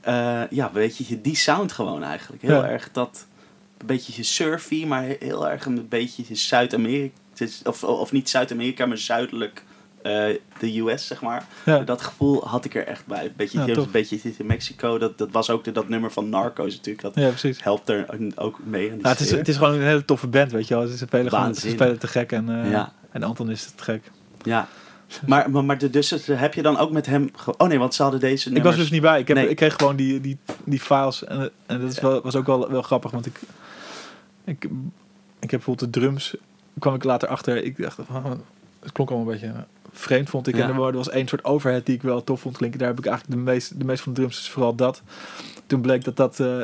eh, 0.00 0.42
ja, 0.50 0.72
weet 0.72 0.96
je, 0.96 1.20
die 1.20 1.36
sound 1.36 1.72
gewoon 1.72 2.02
eigenlijk. 2.02 2.42
Heel 2.42 2.62
Ja. 2.62 2.68
erg 2.68 2.92
dat, 2.92 3.26
een 3.78 3.86
beetje 3.86 4.22
surfy, 4.22 4.84
maar 4.84 5.04
heel 5.18 5.48
erg 5.48 5.64
een 5.66 5.88
beetje 5.88 6.34
Zuid-Amerika, 6.34 7.14
of, 7.64 7.84
of 7.84 8.12
niet 8.12 8.28
Zuid-Amerika, 8.28 8.86
maar 8.86 8.98
zuidelijk 8.98 9.62
eh, 10.02 10.12
de 10.58 10.78
US, 10.80 11.06
zeg 11.06 11.20
maar. 11.22 11.46
Ja. 11.64 11.78
Dat 11.78 12.02
gevoel 12.02 12.46
had 12.48 12.64
ik 12.64 12.74
er 12.74 12.86
echt 12.86 13.06
bij. 13.06 13.24
Een 13.24 13.32
beetje, 13.36 13.58
Ja, 13.66 13.74
een 13.76 13.90
beetje 13.90 14.20
in 14.38 14.46
Mexico, 14.46 14.98
dat, 14.98 15.18
dat 15.18 15.30
was 15.30 15.50
ook 15.50 15.64
de, 15.64 15.72
dat 15.72 15.88
nummer 15.88 16.10
van 16.12 16.28
Narcos 16.28 16.74
natuurlijk. 16.76 17.02
Dat 17.02 17.14
ja, 17.24 17.28
precies. 17.28 17.62
helpt 17.62 17.88
er 17.88 18.06
ook 18.36 18.58
mee. 18.64 18.90
aan 18.92 18.98
het, 19.02 19.20
is, 19.20 19.30
het 19.30 19.48
is 19.48 19.56
gewoon 19.56 19.74
een 19.74 19.82
hele 19.82 20.04
toffe 20.04 20.26
band, 20.26 20.52
weet 20.52 20.68
je 20.68 20.74
wel. 20.74 20.86
Ze 20.86 20.96
spelen, 20.96 21.10
gewoon, 21.10 21.28
ze 21.28 21.36
Waanzinnig. 21.36 21.78
spelen 21.80 21.98
te 21.98 22.06
gek 22.06 22.32
en, 22.32 22.48
eh, 22.72 22.82
en 23.10 23.22
Anton 23.22 23.50
is 23.50 23.72
te 23.76 23.82
gek. 23.84 24.10
Ja. 24.42 24.68
Maar, 25.26 25.50
maar, 25.50 25.78
dus 25.90 26.10
het- 26.10 26.26
heb 26.26 26.54
je 26.54 26.62
dan 26.62 26.76
ook 26.78 26.90
met 26.90 27.06
hem... 27.06 27.30
Oh 27.56 27.68
nee, 27.68 27.78
want 27.78 27.94
ze 27.94 28.02
hadden 28.02 28.20
deze 28.20 28.46
Ik 28.48 28.52
nummers... 28.54 28.74
was 28.76 28.84
dus 28.84 28.92
niet 28.92 29.02
bij. 29.02 29.20
Ik, 29.20 29.28
heb, 29.28 29.36
Nee. 29.36 29.48
ik 29.48 29.56
kreeg 29.56 29.74
gewoon 29.74 29.96
die, 29.96 30.20
die, 30.20 30.38
die 30.64 30.80
files. 30.80 31.24
En, 31.24 31.50
en 31.66 31.80
dat 31.80 31.92
is 31.92 32.00
wel, 32.00 32.20
was 32.22 32.36
ook 32.36 32.46
wel, 32.46 32.70
wel 32.70 32.82
grappig. 32.82 33.10
Want 33.10 33.26
ik, 33.26 33.40
ik, 34.48 34.64
ik 35.38 35.50
heb 35.50 35.50
bijvoorbeeld 35.50 35.92
de 35.94 36.00
drums. 36.00 36.34
kwam 36.78 36.94
ik 36.94 37.04
later 37.04 37.28
achter. 37.28 37.64
Ik 37.64 37.76
dacht, 37.82 37.98
van, 38.06 38.42
het 38.80 38.92
klonk 38.92 39.10
allemaal 39.10 39.32
een 39.32 39.40
beetje 39.40 39.54
vreemd, 39.92 40.28
vond 40.30 40.46
ik. 40.46 40.56
Ja. 40.56 40.62
En 40.62 40.68
er 40.68 40.76
wa- 40.76 40.92
was 40.92 41.08
één 41.10 41.28
soort 41.28 41.44
overhead 41.44 41.86
die 41.86 41.94
ik 41.94 42.02
wel 42.02 42.24
tof 42.24 42.40
vond 42.40 42.56
klinken. 42.56 42.78
Daar 42.78 42.88
heb 42.88 42.98
ik 42.98 43.06
eigenlijk 43.06 43.36
de 43.38 43.50
meeste 43.50 43.78
de 43.78 43.84
meeste 43.84 44.02
van 44.02 44.12
de 44.12 44.20
drums 44.20 44.38
is 44.38 44.50
vooral 44.50 44.74
dat. 44.74 45.02
Toen 45.66 45.80
bleek 45.80 46.04
dat 46.04 46.16
dat... 46.16 46.40
eh, 46.40 46.62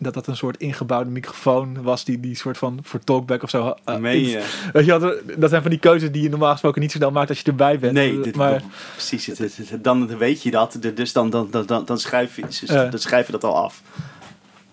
dat 0.00 0.14
dat 0.14 0.26
een 0.26 0.36
soort 0.36 0.56
ingebouwde 0.56 1.10
microfoon 1.10 1.82
was 1.82 2.04
die 2.04 2.20
die 2.20 2.34
soort 2.34 2.58
van 2.58 2.78
voor 2.82 3.00
talkback 3.04 3.42
of 3.42 3.50
zo. 3.50 3.74
Meen 3.84 4.04
in- 4.14 4.28
je? 4.28 4.68
Weet 4.72 4.84
je, 4.84 4.98
wel, 4.98 5.14
dat 5.38 5.50
zijn 5.50 5.62
van 5.62 5.70
die 5.70 5.80
keuzes 5.80 6.12
die 6.12 6.22
je 6.22 6.28
normaal 6.28 6.52
gesproken 6.52 6.80
niet 6.80 6.90
zo 6.92 6.98
snel 6.98 7.10
maakt 7.10 7.28
als 7.28 7.38
je 7.40 7.44
erbij 7.44 7.78
bent. 7.78 7.92
Nee, 7.92 8.20
dit, 8.20 8.36
maar 8.36 8.62
precies. 8.92 9.26
Het, 9.26 9.38
het- 9.38 9.56
het- 9.68 9.84
dan 9.84 10.18
weet 10.18 10.42
je 10.42 10.50
dat. 10.50 10.78
Dus 10.94 11.12
dan, 11.12 11.30
dan, 11.30 11.48
dan, 11.50 11.66
dan, 11.66 11.84
dan, 11.84 11.98
schrijf, 11.98 12.36
je, 12.36 12.42
dus- 12.42 12.60
dan 12.66 12.98
schrijf 12.98 13.26
je 13.26 13.32
dat 13.32 13.44
al 13.44 13.56
af. 13.56 13.82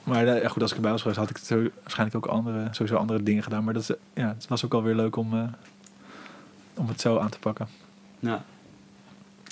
Maar 0.05 0.25
ja, 0.25 0.47
goed, 0.47 0.61
als 0.61 0.71
ik 0.71 0.75
erbij 0.77 0.91
was 0.91 1.01
geweest, 1.01 1.19
had 1.19 1.29
ik 1.29 1.35
het 1.35 1.45
zo- 1.45 1.67
waarschijnlijk 1.81 2.17
ook 2.17 2.25
andere, 2.31 2.67
sowieso 2.71 2.95
andere 2.95 3.23
dingen 3.23 3.43
gedaan. 3.43 3.63
Maar 3.63 3.73
dat 3.73 3.81
is, 3.81 3.95
ja, 4.13 4.27
het 4.27 4.47
was 4.47 4.65
ook 4.65 4.71
wel 4.71 4.83
weer 4.83 4.95
leuk 4.95 5.15
om, 5.15 5.33
eh, 5.33 5.43
om 6.73 6.87
het 6.87 7.01
zo 7.01 7.17
aan 7.19 7.29
te 7.29 7.39
pakken. 7.39 7.67
Ja. 8.19 8.43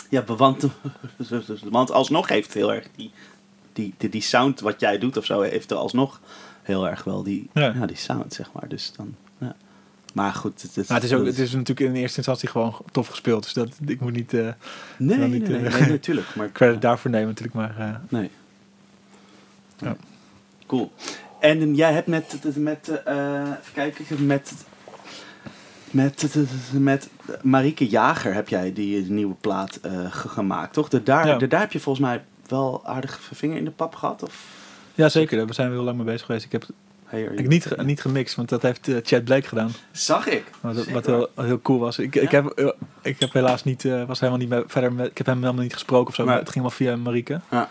Ja, 0.09 0.23
want, 0.23 0.67
want 1.69 1.91
alsnog 1.91 2.27
heeft 2.29 2.53
heel 2.53 2.73
erg 2.73 2.87
die, 2.95 3.11
die, 3.73 3.93
die, 3.97 4.09
die 4.09 4.21
sound 4.21 4.59
wat 4.59 4.79
jij 4.79 4.97
doet 4.97 5.17
of 5.17 5.25
zo, 5.25 5.41
heeft 5.41 5.71
er 5.71 5.77
alsnog 5.77 6.19
heel 6.61 6.87
erg 6.89 7.03
wel 7.03 7.23
die, 7.23 7.49
Ja. 7.53 7.73
ja. 7.75 7.85
die 7.85 7.95
sound, 7.97 8.33
zeg 8.33 8.51
maar. 8.51 8.67
Dus 8.67 8.93
dan, 8.97 9.15
ja. 9.37 9.55
Maar 10.13 10.33
goed, 10.33 10.61
het 10.61 10.75
het 10.89 11.03
is, 11.03 11.13
ook, 11.13 11.25
het 11.25 11.39
is 11.39 11.51
natuurlijk 11.51 11.79
in 11.89 11.95
eerste 12.01 12.17
instantie 12.17 12.49
gewoon 12.49 12.75
tof 12.91 13.07
gespeeld. 13.07 13.43
Dus 13.43 13.53
dat, 13.53 13.69
ik 13.85 13.99
moet 14.01 14.11
niet 14.13 14.33
eh 14.33 14.39
Nee, 14.97 15.17
nee, 15.17 15.27
nee, 15.27 15.65
eh, 15.67 15.79
nee, 15.79 15.89
natuurlijk. 15.89 16.35
Maar 16.35 16.51
credit 16.57 16.81
daarvoor 16.81 17.11
nemen 17.11 17.27
natuurlijk. 17.27 17.55
Maar 17.55 18.01
Nee. 18.09 18.29
Ja. 19.77 19.95
Cool. 20.77 20.91
En 21.39 21.75
jij 21.75 21.93
hebt 21.93 22.07
met, 22.07 22.39
met 22.55 23.01
eh, 23.05 23.41
even 23.41 23.73
kijken, 23.73 24.25
met, 24.25 24.53
met, 25.91 26.27
met 26.71 27.09
Marieke 27.41 27.87
Jager 27.87 28.33
heb 28.33 28.47
jij 28.49 28.73
die 28.73 29.11
nieuwe 29.11 29.35
plaat 29.41 29.75
eh, 29.81 29.91
ge- 30.11 30.27
gemaakt, 30.29 30.73
toch? 30.73 30.89
De, 30.89 31.03
daar, 31.03 31.27
Ja. 31.27 31.37
de, 31.37 31.47
daar 31.47 31.59
heb 31.59 31.71
je 31.71 31.79
volgens 31.79 32.05
mij 32.05 32.23
wel 32.47 32.81
aardig 32.85 33.19
vinger 33.33 33.57
in 33.57 33.65
de 33.65 33.71
pap 33.71 33.95
gehad? 33.95 34.23
Of? 34.23 34.45
ja, 34.95 35.09
zeker. 35.09 35.37
Daar 35.37 35.53
zijn 35.53 35.67
we 35.69 35.73
heel 35.75 35.83
lang 35.83 35.97
mee 35.97 36.05
bezig 36.05 36.25
geweest. 36.25 36.45
Ik 36.45 36.51
heb 36.51 36.65
Hey, 37.05 37.21
ik 37.23 37.47
niet, 37.47 37.65
ge- 37.65 37.83
niet 37.83 38.01
gemixt, 38.01 38.35
want 38.35 38.49
dat 38.49 38.61
heeft 38.61 38.87
eh, 38.87 38.95
Chad 39.03 39.23
Blake 39.23 39.47
gedaan. 39.47 39.71
Zag 39.91 40.27
ik. 40.27 40.43
Wat, 40.61 40.75
Zeker. 40.75 40.93
wat 40.93 41.05
heel, 41.05 41.29
heel 41.35 41.61
cool 41.61 41.79
was. 41.79 41.99
Ik, 41.99 42.15
ik, 42.15 42.31
heb, 42.31 42.73
ik 43.01 43.19
heb 43.19 43.33
helaas 43.33 43.63
niet, 43.63 43.83
was 44.07 44.19
helemaal 44.19 44.39
niet 44.41 44.49
mee, 44.49 44.63
verder 44.67 44.93
met, 44.93 45.09
ik 45.09 45.17
heb 45.17 45.25
hem 45.27 45.41
helemaal 45.41 45.63
niet 45.63 45.73
gesproken 45.73 46.07
of 46.07 46.15
zo. 46.15 46.23
Maar- 46.23 46.31
Maar 46.33 46.41
het 46.43 46.51
ging 46.51 46.63
wel 46.63 46.73
via 46.73 46.95
Marieke. 46.95 47.39
Ja. 47.51 47.69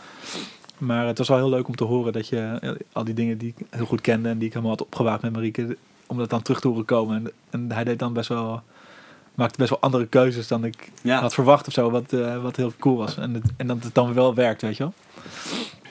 Maar 0.87 1.07
het 1.07 1.19
was 1.19 1.29
wel 1.29 1.37
heel 1.37 1.49
leuk 1.49 1.69
om 1.69 1.77
te 1.77 1.85
horen 1.85 2.13
dat 2.13 2.29
je 2.29 2.59
eh, 2.61 2.71
al 2.93 3.05
die 3.05 3.15
dingen 3.15 3.39
die 3.39 3.55
ik 3.57 3.67
heel 3.71 3.85
goed 3.87 4.01
kende 4.01 4.29
en 4.29 4.39
die 4.39 4.47
ik 4.47 4.53
helemaal 4.53 4.77
had 4.77 4.85
opgewaakt 4.87 5.23
met 5.23 5.33
Marieke, 5.33 5.77
om 6.07 6.19
dat 6.19 6.31
dan 6.31 6.43
terug 6.43 6.61
te 6.61 6.69
horen 6.69 6.85
komen. 6.85 7.17
En, 7.17 7.33
en 7.51 7.73
hij 7.73 7.85
deed 7.85 7.99
dan 7.99 8.13
best 8.13 8.29
wel, 8.29 8.63
maakte 9.35 9.59
best 9.59 9.71
wel 9.71 9.81
andere 9.81 10.07
keuzes 10.07 10.49
dan 10.49 10.65
ik 10.65 10.91
Ja. 11.03 11.21
had 11.21 11.35
verwacht 11.35 11.67
of 11.67 11.73
zo, 11.73 11.91
wat, 11.91 12.13
eh, 12.13 12.43
wat 12.43 12.57
heel 12.57 12.73
cool 12.79 12.97
was. 12.97 13.17
En, 13.17 13.35
het, 13.35 13.45
en 13.57 13.67
dat 13.67 13.83
het 13.85 13.95
dan 13.95 14.15
wel 14.15 14.35
werkt, 14.35 14.63
weet 14.63 14.77
je 14.77 14.83
wel. 14.83 14.93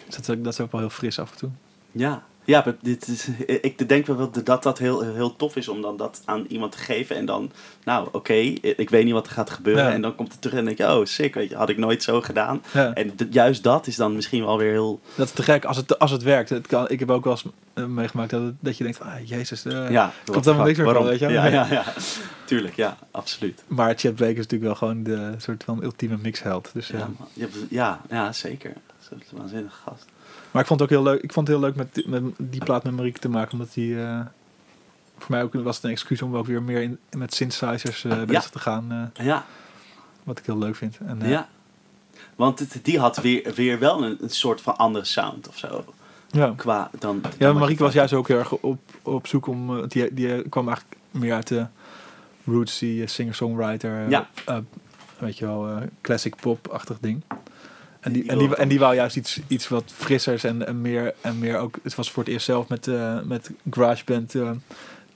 Dus 0.05 0.15
dat, 0.15 0.19
is 0.27 0.29
ook- 0.29 0.43
dat 0.43 0.53
is 0.53 0.59
ook 0.59 0.71
wel 0.71 0.81
heel 0.81 0.89
fris 0.89 1.19
af 1.19 1.31
en 1.31 1.37
toe. 1.37 1.49
Ja, 1.91 2.23
ja 2.45 2.75
dit 2.81 3.07
is, 3.07 3.27
ik 3.45 3.89
denk 3.89 4.05
wel 4.05 4.31
dat 4.43 4.63
dat, 4.63 4.77
heel, 4.77 5.01
heel 5.13 5.35
tof 5.35 5.55
is 5.55 5.67
om 5.67 5.81
dan 5.81 5.97
dat 5.97 6.21
aan 6.25 6.45
iemand 6.47 6.71
te 6.71 6.77
geven. 6.77 7.15
En 7.15 7.25
dan, 7.25 7.51
nou 7.83 8.07
oké, 8.11 8.33
ik 8.33 8.89
weet 8.89 9.03
niet 9.03 9.13
wat 9.13 9.25
er 9.25 9.31
gaat 9.33 9.49
gebeuren. 9.49 9.83
Ja. 9.85 9.91
En 9.91 10.01
dan 10.01 10.15
komt 10.15 10.31
het 10.31 10.41
terug 10.41 10.57
en 10.59 10.65
denk 10.65 10.77
je, 10.77 10.93
oh 10.97 11.05
sick, 11.05 11.33
weet 11.33 11.49
je, 11.49 11.55
had 11.55 11.69
ik 11.69 11.77
nooit 11.77 12.03
zo 12.03 12.21
gedaan. 12.21 12.61
Ja. 12.73 12.93
En 12.93 13.13
juist 13.29 13.63
dat 13.63 13.87
is 13.87 13.95
dan 13.95 14.15
misschien 14.15 14.45
wel 14.45 14.57
weer 14.57 14.71
heel... 14.71 14.99
Dat 15.15 15.27
is 15.27 15.33
te 15.33 15.43
gek 15.43 15.65
als 15.65 15.77
het, 15.77 15.99
als 15.99 16.11
het 16.11 16.23
werkt. 16.23 16.49
Het 16.49 16.67
kan, 16.67 16.89
ik 16.89 16.99
heb 16.99 17.09
ook 17.11 17.23
wel 17.23 17.33
eens 17.33 17.45
eh, 17.73 17.85
meegemaakt 17.85 18.29
dat, 18.29 18.41
het- 18.41 18.55
dat 18.59 18.77
je 18.77 18.83
denkt, 18.83 18.99
ah, 18.99 19.13
jezus. 19.27 19.65
eh. 19.65 19.91
ja, 19.91 20.13
komt 20.25 20.45
niks 20.45 20.55
meer 20.65 20.75
van, 20.75 20.85
waarom? 20.85 21.05
weet 21.05 21.19
je? 21.19 21.27
Ja, 21.27 21.45
ja, 21.45 21.67
ja. 21.71 21.83
Tuurlijk, 22.45 22.75
ja, 22.75 22.97
absoluut. 23.11 23.63
Maar 23.67 23.93
Chad 23.97 24.15
Blake 24.15 24.31
is 24.31 24.37
natuurlijk 24.37 24.63
wel 24.63 24.75
gewoon 24.75 25.03
de 25.03 25.33
soort 25.37 25.63
van 25.63 25.83
ultieme 25.83 26.17
mixheld. 26.21 26.69
Dus, 26.73 26.87
Ja, 26.87 27.09
eh, 27.39 27.45
ja, 27.69 28.01
ja, 28.09 28.31
zeker. 28.31 28.73
Dat 29.11 29.21
is 29.21 29.31
een 29.31 29.37
waanzinnige 29.37 29.75
gast. 29.75 30.05
Maar 30.51 30.61
ik 30.61 30.67
vond 30.67 30.79
het 30.79 30.89
ook 30.91 30.95
heel 30.95 31.11
leuk. 31.11 31.21
Ik 31.21 31.33
vond 31.33 31.47
het 31.47 31.57
heel 31.57 31.65
leuk 31.65 31.75
met, 31.75 31.93
die- 31.93 32.09
met 32.09 32.23
die 32.37 32.63
plaat 32.63 32.83
met 32.83 32.93
Marieke 32.95 33.19
te 33.19 33.29
maken. 33.29 33.51
Omdat 33.53 33.73
die 33.73 34.01
eh, 34.03 34.19
voor 35.17 35.31
mij 35.31 35.43
ook 35.43 35.53
was 35.53 35.75
het 35.75 35.85
een 35.85 35.91
excuus 35.91 36.21
om 36.21 36.35
ook 36.35 36.45
weer 36.45 36.61
meer 36.63 36.81
in, 36.81 36.99
met 37.17 37.33
synthesizers 37.33 38.03
eh, 38.03 38.23
bezig 38.23 38.49
te 38.49 38.59
gaan. 38.59 39.11
eh, 39.15 39.25
Ja, 39.25 39.45
wat 40.23 40.37
ik 40.39 40.45
heel 40.45 40.57
leuk 40.57 40.75
vind. 40.75 40.97
En, 41.05 41.19
ja. 41.27 41.47
Want 42.35 42.59
het, 42.59 42.79
die 42.81 42.99
had 42.99 43.17
weer, 43.21 43.53
weer 43.55 43.79
wel 43.79 44.03
een, 44.03 44.17
een 44.21 44.29
soort 44.29 44.61
van 44.61 44.77
andere 44.77 45.05
sound 45.05 45.47
of 45.47 45.57
zo. 45.57 45.85
ja. 46.29 46.53
Qua 46.57 46.89
dan... 46.99 47.21
Ja, 47.37 47.45
dan 47.47 47.57
Marieke 47.57 47.83
was 47.83 47.93
juist 47.93 48.13
ook 48.13 48.27
heel 48.27 48.37
erg 48.37 48.51
op, 48.51 48.79
op 49.01 49.27
zoek 49.27 49.47
om... 49.47 49.87
die, 49.87 50.13
die 50.13 50.49
kwam 50.49 50.67
eigenlijk 50.67 50.97
meer 51.11 51.33
uit 51.33 51.47
de 51.47 51.65
roots, 52.45 52.79
die 52.79 53.01
eh, 53.01 53.07
singer-songwriter. 53.07 54.09
Ja. 54.09 54.29
weet 55.19 55.37
je 55.37 55.45
wel, 55.45 55.79
classic 56.01 56.35
pop-achtig 56.35 56.97
ding. 56.99 57.21
En 58.01 58.11
die, 58.11 58.27
en, 58.27 58.37
die, 58.37 58.55
en 58.55 58.67
die 58.67 58.79
wou 58.79 58.95
juist 58.95 59.15
iets, 59.15 59.39
iets 59.47 59.67
wat 59.67 59.83
frissers 59.95 60.43
en, 60.43 60.67
en, 60.67 60.81
meer, 60.81 61.13
en 61.21 61.39
meer 61.39 61.57
ook... 61.57 61.79
Het 61.83 61.95
was 61.95 62.11
voor 62.11 62.23
het 62.23 62.31
eerst 62.31 62.45
zelf 62.45 62.67
met, 62.67 62.87
eh 62.87 63.21
met 63.21 63.51
GarageBand 63.69 64.35
eh, 64.35 64.51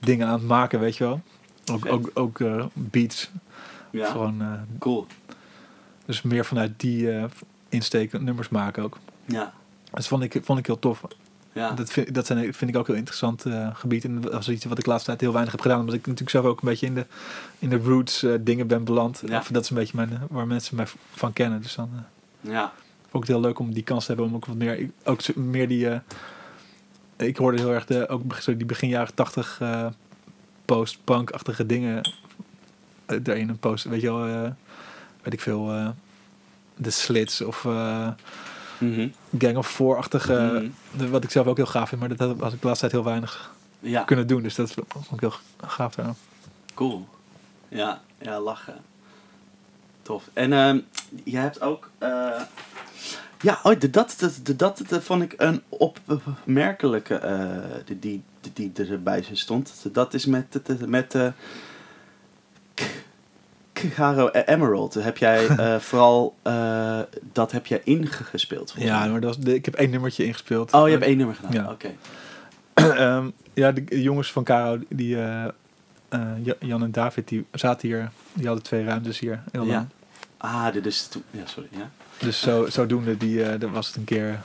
dingen 0.00 0.26
aan 0.26 0.32
het 0.32 0.46
maken, 0.48 0.80
weet 0.80 0.96
je 0.96 1.04
wel. 1.04 1.20
Ook, 1.72 1.82
Vet. 1.82 1.90
ook, 1.90 2.10
ook 2.14 2.40
eh, 2.40 2.64
beats. 2.72 3.30
Ja, 3.90 4.10
Gewoon, 4.10 4.42
cool. 4.78 5.06
dus 6.04 6.22
meer 6.22 6.44
vanuit 6.44 6.72
die 6.80 7.08
insteek 7.68 8.20
nummers 8.20 8.48
maken 8.48 8.82
ook. 8.82 8.98
Ja, 9.24 9.52
Dat 9.90 10.06
vond 10.06 10.22
ik, 10.22 10.40
vond 10.42 10.58
ik 10.58 10.66
heel 10.66 10.78
tof. 10.78 11.00
ja. 11.52 11.70
Dat, 11.70 11.90
vind, 11.90 12.14
dat 12.14 12.26
zijn, 12.26 12.54
vind 12.54 12.70
ik 12.70 12.76
ook 12.76 12.86
heel 12.86 12.96
interessant 12.96 13.44
gebied. 13.72 14.04
En 14.04 14.20
dat 14.20 14.40
is 14.40 14.48
iets 14.48 14.64
wat 14.64 14.78
ik 14.78 14.84
de 14.84 14.90
laatste 14.90 15.08
tijd 15.08 15.20
heel 15.20 15.32
weinig 15.32 15.52
heb 15.52 15.60
gedaan. 15.62 15.80
Omdat 15.80 15.94
ik 15.94 16.00
natuurlijk 16.00 16.30
zelf 16.30 16.44
ook 16.44 16.60
een 16.62 16.68
beetje 16.68 16.86
in 16.86 16.94
de, 16.94 17.06
in 17.58 17.68
de 17.68 17.76
roots 17.78 18.26
dingen 18.40 18.66
ben 18.66 18.84
beland. 18.84 19.22
Ja. 19.26 19.38
Of 19.38 19.48
dat 19.48 19.62
is 19.62 19.70
een 19.70 19.76
beetje 19.76 19.96
mijn, 19.96 20.20
waar 20.30 20.46
mensen 20.46 20.76
mij 20.76 20.86
van 21.14 21.32
kennen. 21.32 21.62
Dus 21.62 21.74
dan 21.74 21.90
ja. 22.48 22.72
ook 23.12 23.20
het 23.20 23.30
heel 23.30 23.40
leuk 23.40 23.58
om 23.58 23.72
die 23.74 23.82
kans 23.82 24.00
te 24.04 24.12
hebben 24.12 24.26
om 24.30 24.34
ook 24.34 24.46
wat 24.46 24.56
meer... 24.56 24.90
Ook 25.04 25.34
meer 25.36 25.68
die... 25.68 25.88
eh, 25.90 25.98
ik 27.16 27.36
hoorde 27.36 27.58
heel 27.58 27.72
erg 27.72 27.86
de, 27.86 28.08
ook 28.08 28.34
zo 28.34 28.56
die 28.56 28.66
begin 28.66 28.88
jaren 28.88 29.14
tachtig 29.14 29.58
eh, 29.60 29.86
post-punk-achtige 30.64 31.66
dingen 31.66 32.10
eh, 33.06 33.18
erin. 33.24 33.48
Een 33.48 33.58
post, 33.58 33.84
weet 33.84 34.00
je 34.00 34.12
wel... 34.12 34.52
weet 35.22 35.32
ik 35.32 35.40
veel... 35.40 35.92
de 36.76 36.90
Slits 36.90 37.40
of... 37.40 37.64
Mhm. 38.78 39.08
Gang 39.38 39.56
of 39.56 39.68
Four-achtige... 39.70 40.70
Mhm. 40.96 41.10
Wat 41.10 41.24
ik 41.24 41.30
zelf 41.30 41.46
ook 41.46 41.56
heel 41.56 41.66
gaaf 41.66 41.88
vind, 41.88 42.00
maar 42.00 42.16
dat 42.16 42.18
had- 42.40 42.52
ik 42.52 42.60
de 42.60 42.66
laatste 42.66 42.88
tijd 42.88 42.92
heel 42.92 43.04
weinig 43.10 43.54
Ja, 43.80 44.02
kunnen 44.02 44.26
doen. 44.26 44.42
Dus 44.42 44.54
dat 44.54 44.74
vond 44.88 45.12
ik 45.12 45.20
heel 45.20 45.32
gaaf 45.66 45.94
daaraan. 45.94 46.16
cool. 46.74 47.08
Ja, 47.68 48.00
ja, 48.18 48.40
lachen. 48.40 48.74
Tof. 50.06 50.28
En 50.32 50.52
ehm 50.52 50.78
jij 51.24 51.42
hebt 51.42 51.60
ook... 51.60 51.90
eh, 51.98 52.40
ja, 53.40 53.58
oh, 53.62 53.78
de, 53.78 53.90
dat, 53.90 54.14
de, 54.18 54.42
de, 54.42 54.56
dat, 54.56 54.82
dat 54.88 55.02
vond 55.02 55.22
ik 55.22 55.34
een 55.36 55.62
opmerkelijke 55.68 57.14
eh, 57.14 57.96
die, 58.00 58.22
die, 58.52 58.72
die, 58.72 58.86
erbij 58.90 59.24
stond. 59.32 59.86
Dat 59.92 60.14
is 60.14 60.26
met, 60.26 60.60
met, 60.66 60.86
met 60.88 61.14
eh, 61.14 61.28
Caro 63.72 64.28
Emerald. 64.28 64.94
Heb 64.94 65.16
jij 65.18 65.48
vooral... 65.88 66.34
dat 67.32 67.52
heb 67.52 67.66
jij 67.66 67.80
ingespeeld? 67.84 68.74
Ja, 68.78 69.06
maar 69.06 69.20
dat 69.20 69.36
was, 69.36 69.54
ik 69.54 69.64
heb 69.64 69.74
één 69.74 69.90
nummertje 69.90 70.24
ingespeeld. 70.24 70.72
Oh, 70.72 70.84
je 70.84 70.92
hebt 70.92 71.04
één 71.04 71.16
nummer 71.16 71.34
gedaan. 71.34 71.52
Ja. 71.52 71.70
Oké. 71.70 71.90
Ehm, 72.74 73.30
ja, 73.54 73.72
de 73.72 74.02
jongens 74.02 74.32
van 74.32 74.44
Caro, 74.44 74.78
die, 74.88 75.16
Ja- 75.16 75.54
Jan 76.60 76.82
en 76.82 76.92
David, 76.92 77.28
die 77.28 77.46
zaten 77.52 77.88
hier. 77.88 78.10
Die 78.32 78.46
hadden 78.46 78.64
twee 78.64 78.84
ruimtes 78.84 79.18
hier. 79.18 79.42
Heel 79.52 79.64
Ja. 79.64 79.86
Ah, 80.46 80.72
dit 80.72 80.86
is... 80.86 81.08
Ja, 81.30 81.46
sorry. 81.46 81.68
Ja. 81.70 81.90
Dus 82.18 82.40
zo, 82.40 82.66
zodoende 82.70 83.16
die, 83.16 83.44
eh 83.44 83.60
dat 83.60 83.70
was 83.70 83.86
het 83.86 83.96
een 83.96 84.04
keer... 84.04 84.40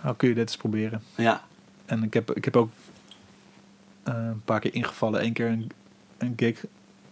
Hoe 0.00 0.16
kun 0.16 0.28
je 0.28 0.34
dit 0.34 0.46
eens 0.48 0.56
proberen? 0.56 1.02
Ja. 1.14 1.44
En 1.86 2.02
ik 2.02 2.14
heb, 2.14 2.36
ik 2.36 2.44
heb 2.44 2.56
ook 2.56 2.70
eh, 4.02 4.14
een 4.14 4.42
paar 4.44 4.60
keer 4.60 4.74
ingevallen. 4.74 5.24
Eén 5.24 5.32
keer 5.32 5.46
een, 5.46 5.70
een 6.18 6.32
gig 6.36 6.64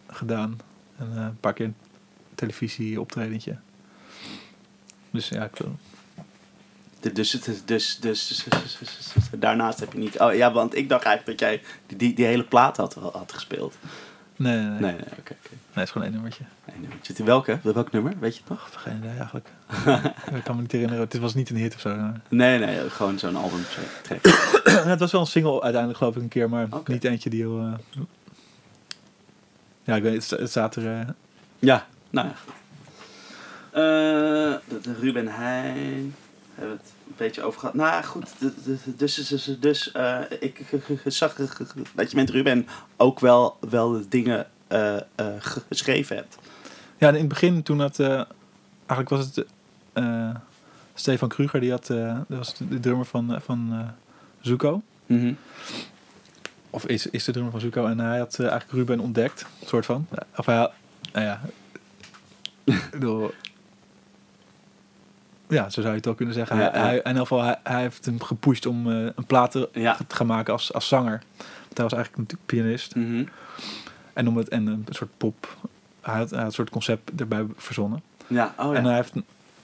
gedaan. 0.07 0.61
En 0.99 1.13
eh, 1.17 1.23
een 1.23 1.41
paar 1.41 1.53
keer 1.53 1.67
een 1.67 1.75
televisie-optredentje. 2.35 3.57
Dus 5.11 5.29
ja, 5.29 5.45
ik 5.45 5.57
wil... 5.57 5.77
Dus, 7.01 7.13
dus, 7.13 7.31
dus, 7.31 7.65
dus, 7.65 7.99
dus, 8.01 8.27
dus- 8.27 8.45
dus- 8.79 9.13
dus- 9.15 9.41
daarnaast 9.41 9.81
heb 9.81 9.93
je 9.93 9.99
niet... 9.99 10.21
Oh 10.21 10.35
ja, 10.35 10.53
want 10.53 10.77
ik 10.77 10.89
dacht 10.89 11.05
eigenlijk 11.05 11.39
dat 11.39 11.49
jij 11.49 11.63
die, 11.87 11.97
die, 11.97 12.15
die 12.15 12.25
hele 12.25 12.45
plaat 12.45 12.77
had, 12.77 12.95
had 12.95 13.33
gespeeld. 13.33 13.77
Nee, 14.39 14.57
nee, 14.57 14.65
nee. 14.65 14.81
Nee, 14.81 14.93
nee, 14.93 15.19
oké. 15.19 15.35
Nee, 15.43 15.59
het 15.73 15.83
is 15.85 15.91
gewoon 15.91 16.07
één 16.07 16.13
nummertje. 16.13 16.45
Nee, 16.67 16.77
nummertje. 16.81 17.25
Welke? 17.25 17.59
Welk 17.63 17.93
nummer? 17.93 18.13
Weet 18.19 18.35
je 18.35 18.41
het 18.41 18.49
nog? 18.51 18.69
Geen 18.83 18.97
idee 18.97 19.11
eigenlijk. 19.19 19.49
ik 20.39 20.45
kan 20.45 20.55
me 20.57 20.61
niet 20.61 20.73
herinneren. 20.73 21.03
Het 21.05 21.19
was 21.19 21.35
niet 21.35 21.51
een 21.51 21.57
hit 21.57 21.75
of 21.75 21.81
zo. 21.81 21.97
Nee, 22.29 22.59
nee, 22.59 22.91
gewoon 22.91 23.19
zo'n 23.19 23.37
album 23.37 23.61
track. 24.03 24.21
het 24.93 25.01
was 25.01 25.13
wel 25.13 25.21
een 25.21 25.27
single 25.27 25.53
uiteindelijk 25.63 25.99
geloof 25.99 26.17
ik 26.17 26.23
een 26.23 26.29
keer. 26.29 26.49
Maar 26.49 26.69
niet 26.87 27.05
eentje 27.05 27.31
die 27.31 27.41
heel... 27.41 27.59
eh, 27.61 28.01
Ja, 29.85 29.95
ik 29.97 30.03
weet 30.03 30.15
het, 30.15 30.25
sta- 30.25 30.37
het 30.37 30.51
staat 30.51 30.77
er... 30.77 30.99
eh, 31.01 31.09
Ja, 31.59 31.87
nou 32.11 32.29
ja. 32.29 32.35
Eh, 33.73 34.55
Ruben 35.01 35.29
Heijn. 35.29 36.15
Hebben 36.59 36.77
het 36.77 36.93
een 37.07 37.15
beetje 37.17 37.43
over 37.43 37.61
gehad. 37.61 37.75
Nou 37.75 38.05
goed. 38.05 38.29
Dus, 38.39 38.83
dus, 38.85 39.29
dus, 39.29 39.57
dus 39.61 39.93
eh, 39.93 40.21
ik 40.41 40.61
zag 41.05 41.35
dat 41.95 42.11
je 42.11 42.17
met 42.17 42.31
Ruben 42.31 42.67
ook 42.97 43.21
wel, 43.21 43.57
wel 43.61 44.03
dingen 44.09 44.47
eh, 44.67 44.97
eh, 44.97 45.03
geschreven 45.69 46.17
hebt. 46.17 46.39
Ja, 46.97 47.09
in 47.09 47.15
het 47.15 47.29
begin 47.29 47.63
toen 47.63 47.79
dat... 47.79 47.99
eh, 47.99 48.23
eigenlijk 48.87 49.09
was 49.09 49.31
het... 49.35 49.47
Stefan 50.95 51.29
Kruger, 51.29 51.61
die 51.61 51.71
had... 51.71 51.87
dat 51.87 52.25
was 52.29 52.55
de 52.69 52.81
drummer 52.81 53.07
van, 53.07 53.41
van 53.43 53.91
Zuko. 54.41 54.83
Of 56.71 56.87
is, 56.87 57.07
is 57.07 57.25
de 57.25 57.33
drummer 57.33 57.53
van 57.53 57.61
Zuko. 57.61 57.87
En 57.87 57.99
hij 57.99 58.19
had 58.19 58.39
eigenlijk 58.39 58.73
Ruben 58.73 59.01
ontdekt. 59.01 59.47
soort 59.65 59.87
van. 59.87 60.07
Of 60.37 60.47
hij 60.47 60.57
had... 60.57 60.73
Nou 61.13 61.25
ja... 61.25 61.41
ik 62.65 62.89
bedoel, 62.91 63.31
ja, 65.49 65.71
zo 65.71 65.81
zou 65.81 65.87
je 65.87 65.97
het 65.97 66.05
wel 66.05 66.15
kunnen 66.15 66.35
zeggen. 66.35 66.57
Hij, 66.57 66.97
in 66.97 67.07
ieder 67.07 67.21
geval, 67.21 67.43
hij, 67.43 67.57
hij 67.63 67.81
heeft 67.81 68.05
hem 68.05 68.23
gepusht 68.23 68.67
om 68.67 68.91
eh, 68.91 68.97
een 69.15 69.27
plaat 69.27 69.51
te, 69.51 69.95
gaan 70.09 70.27
maken 70.27 70.53
als, 70.53 70.73
als 70.73 70.89
zanger. 70.89 71.23
Want 71.37 71.77
hij 71.77 71.85
was 71.85 71.93
eigenlijk 71.93 72.17
natuurlijk 72.17 72.47
pianist. 72.47 72.95
Mhm. 72.95 73.25
En, 74.13 74.29
om 74.29 74.37
het, 74.37 74.49
en 74.49 74.67
een 74.67 74.87
soort 74.89 75.11
pop... 75.17 75.57
Hij 76.01 76.17
had, 76.17 76.31
hij 76.31 76.39
had 76.39 76.49
een 76.49 76.55
soort 76.55 76.71
concept 76.71 77.21
erbij 77.21 77.47
verzonnen. 77.57 78.03
Ja, 78.27 78.55
oh 78.59 78.73
ja. 78.73 78.79
En 78.79 78.85
hij 78.85 78.95
heeft, 78.95 79.13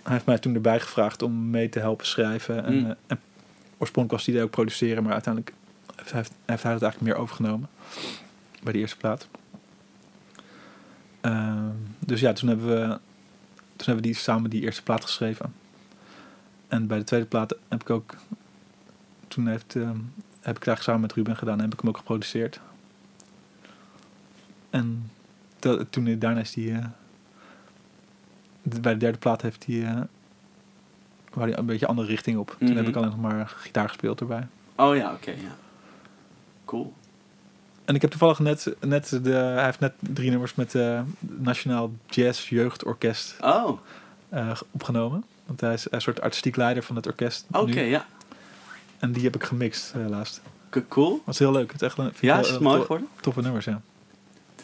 hij 0.03 0.13
heeft 0.13 0.27
mij 0.27 0.39
toen 0.39 0.55
erbij 0.55 0.81
gevraagd 0.81 1.23
om 1.23 1.51
mee 1.51 1.69
te 1.69 1.79
helpen 1.79 2.07
schrijven. 2.07 2.65
En, 2.65 2.75
Mm. 2.75 2.85
eh, 2.85 2.97
en 3.07 3.21
oorspronkelijk 3.79 4.11
was 4.11 4.25
hij 4.25 4.35
idee 4.35 4.45
ook 4.45 4.51
produceren, 4.51 5.03
maar 5.03 5.13
uiteindelijk 5.13 5.55
heeft, 5.97 6.13
heeft, 6.13 6.33
heeft 6.45 6.63
hij 6.63 6.73
het 6.73 6.83
eigenlijk 6.83 7.13
meer 7.13 7.23
overgenomen. 7.23 7.69
Bij 8.63 8.73
de 8.73 8.79
eerste 8.79 8.97
plaat. 8.97 9.29
Ehm, 11.21 11.69
dus 11.99 12.21
ja, 12.21 12.33
toen 12.33 12.49
hebben, 12.49 12.67
we, 12.67 12.87
toen 13.77 13.87
hebben 13.87 13.97
we 13.97 14.01
die 14.11 14.15
samen 14.15 14.51
die 14.51 14.63
eerste 14.63 14.83
plaat 14.83 15.03
geschreven. 15.03 15.53
En 16.75 16.87
bij 16.87 16.99
de 16.99 17.05
tweede 17.05 17.27
plaat 17.27 17.55
heb 17.69 17.81
ik 17.81 17.91
ook... 17.91 18.15
Toen 19.29 19.47
heeft, 19.47 19.77
ehm, 19.77 19.87
heb 20.41 20.57
ik 20.57 20.67
eigenlijk 20.67 20.83
samen 20.83 21.01
met 21.01 21.13
Ruben 21.13 21.37
gedaan 21.37 21.57
en 21.57 21.65
heb 21.65 21.73
ik 21.73 21.81
hem 21.81 21.89
ook 21.89 21.97
geproduceerd. 21.97 22.61
En 24.71 25.11
dat- 25.59 25.87
toen 25.93 26.19
daarna 26.19 26.41
is 26.41 26.51
die... 26.53 26.73
eh, 26.73 26.85
bij 28.63 28.93
de 28.93 28.99
derde 28.99 29.19
plaat 29.19 29.43
heeft 29.43 29.67
hij... 29.67 29.85
eh 29.87 30.01
waar 31.33 31.47
hij 31.49 31.59
een 31.59 31.67
beetje 31.67 31.87
andere 31.87 32.09
richting 32.09 32.39
op. 32.39 32.57
Toen 32.59 32.69
Mhm. 32.69 32.77
heb 32.77 32.89
ik 32.89 32.97
alleen 32.97 33.09
nog 33.09 33.21
maar 33.21 33.49
gitaar 33.49 33.89
gespeeld 33.89 34.21
erbij. 34.21 34.47
Oh 34.75 34.97
ja, 34.97 35.13
oké, 35.13 35.31
ja. 35.31 35.57
Cool. 36.65 36.93
En 37.85 37.95
ik 37.95 38.01
heb 38.01 38.11
toevallig 38.11 38.39
net, 38.39 38.75
net 38.81 39.09
de, 39.23 39.31
hij 39.31 39.65
heeft 39.65 39.81
net 39.81 39.93
drie 39.99 40.31
nummers 40.31 40.55
met 40.55 40.75
eh 40.75 41.01
Nationaal 41.21 41.93
Jazz 42.07 42.49
Jeugdorkest 42.49 43.37
Oh, 43.41 43.79
opgenomen. 44.71 45.25
Want 45.47 45.61
hij 45.61 45.73
is 45.73 45.87
een 45.91 46.01
soort 46.01 46.21
artistiek 46.21 46.57
leider 46.57 46.83
van 46.83 46.97
het 46.97 47.07
orkest. 47.07 47.45
oké, 47.53 47.81
ja. 47.81 48.07
En 48.99 49.13
die 49.13 49.23
heb 49.25 49.35
ik 49.35 49.45
gemixt 49.45 49.93
eh, 49.95 50.09
laatst. 50.09 50.41
K- 50.71 50.85
Cool. 50.89 51.23
Dat 51.25 51.35
is 51.35 51.39
heel 51.41 51.53
leuk. 51.53 51.73
Het 51.73 51.81
is 51.83 51.87
echt 51.89 51.99
een, 51.99 52.13
Ja, 52.21 52.39
is 52.41 52.47
het 52.47 52.57
eh, 52.57 52.63
mooi 52.63 52.81
geworden? 52.81 53.09
Toffe 53.21 53.41
nummers, 53.41 53.65
ja. 53.65 53.81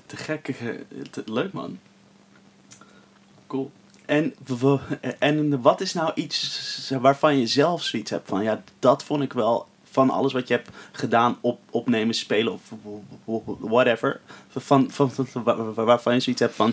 Te 0.06 0.16
gek. 0.16 0.48
eh, 0.48 0.68
te- 1.10 1.22
leuk, 1.26 1.52
man. 1.52 1.78
Cool. 3.46 3.70
En, 4.06 4.34
en 5.18 5.60
wat 5.60 5.80
is 5.80 5.92
nou 5.92 6.12
iets 6.14 6.92
waarvan 7.00 7.38
je 7.38 7.46
zelf 7.46 7.82
zoiets 7.82 8.10
hebt 8.10 8.28
van... 8.28 8.42
Ja, 8.42 8.62
dat 8.78 9.04
vond 9.04 9.22
ik 9.22 9.32
wel 9.32 9.68
van 9.84 10.10
alles 10.10 10.32
wat 10.32 10.48
je 10.48 10.54
hebt 10.54 10.68
gedaan, 10.92 11.38
op, 11.40 11.60
opnemen, 11.70 12.14
spelen 12.14 12.52
of 12.52 12.60
whatever. 13.60 14.20
Van, 14.56 14.90
van, 14.90 15.10
van, 15.10 15.26
waar- 15.44 15.74
waarvan 15.74 16.14
je 16.14 16.20
zoiets 16.20 16.42
hebt 16.42 16.54
van... 16.54 16.72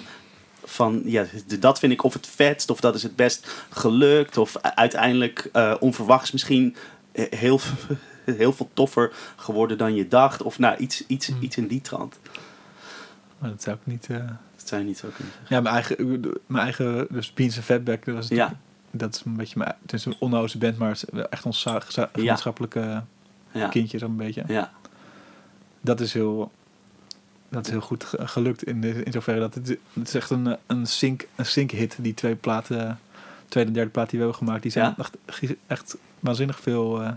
Van 0.70 1.02
ja, 1.06 1.26
dat 1.60 1.80
vind 1.80 1.92
ik 1.92 2.04
of 2.04 2.14
het 2.14 2.28
vetst, 2.28 2.70
of 2.70 2.80
dat 2.80 2.96
is 2.96 3.04
het 3.04 3.16
best 3.16 3.48
gelukt, 3.70 4.38
of 4.38 4.58
uiteindelijk 4.62 5.50
eh, 5.54 5.74
onverwachts 5.80 6.32
misschien 6.32 6.76
heel, 7.12 7.60
heel 8.26 8.54
veel 8.54 8.70
toffer 8.74 9.12
geworden 9.36 9.78
dan 9.78 9.96
je 9.96 10.08
dacht. 10.08 10.42
Of 10.44 10.60
nou, 10.60 10.78
iets, 10.78 11.04
iets, 11.08 11.28
Hmm. 11.28 11.42
iets 11.42 11.58
in 11.58 11.68
die 11.68 11.82
trant. 11.82 12.20
Maar 13.38 13.50
dat 13.50 13.62
zou 13.64 13.76
ik 13.76 13.82
niet... 13.86 14.08
eh, 14.10 14.18
Dat 14.58 14.68
zou 14.68 14.82
je 14.82 14.88
niet 14.88 14.98
zo 14.98 15.08
kunnen 15.16 15.34
zeggen. 15.34 15.56
Ja, 15.56 15.62
mijn 15.62 15.74
eigen, 15.76 16.20
mijn 16.46 16.64
eigen 16.64 17.08
dus 17.10 17.34
Beans 17.34 17.58
en 17.58 17.64
Fatback, 17.64 18.06
dat, 18.06 18.16
was 18.16 18.28
Ja. 18.28 18.54
dat 18.92 19.16
is 19.16 19.22
een 19.26 19.36
beetje 19.36 19.58
mijn, 19.58 19.76
het 19.82 19.94
is 19.94 20.06
een 20.06 20.16
onnoze 20.20 20.58
band, 20.58 20.78
maar 20.78 20.90
het 20.90 21.30
echt 21.30 21.46
ons 21.46 21.66
gemeenschappelijke 22.12 23.04
Ja. 23.52 23.68
kindje 23.68 23.98
zo'n 23.98 24.16
beetje. 24.18 24.44
Ja. 24.48 24.72
Dat 25.82 26.00
is 26.00 26.14
heel, 26.14 26.52
dat 27.50 27.66
is 27.66 27.72
heel 27.72 27.82
goed 27.82 28.04
ge- 28.04 28.28
gelukt 28.28 28.64
in, 28.64 28.82
de, 28.82 29.04
in 29.04 29.12
zoverre 29.12 29.40
dat 29.40 29.54
het, 29.54 29.68
het 29.94 30.08
is 30.08 30.14
echt 30.16 30.30
een, 30.30 30.58
een 30.66 30.86
sync, 30.88 31.28
een 31.36 31.46
sync 31.46 31.72
hit, 31.72 31.96
die 32.00 32.14
twee 32.14 32.36
platen, 32.36 33.00
tweede 33.48 33.70
en 33.70 33.76
derde 33.76 33.92
plaat 33.92 34.10
die 34.10 34.20
we 34.20 34.26
hebben 34.26 34.46
gemaakt, 34.46 34.62
die 34.62 34.72
zijn 34.72 34.86
Ja. 34.98 35.06
echt, 35.26 35.54
echt 35.68 35.98
waanzinnig 36.20 36.60
veel 36.60 37.02
eh 37.04 37.12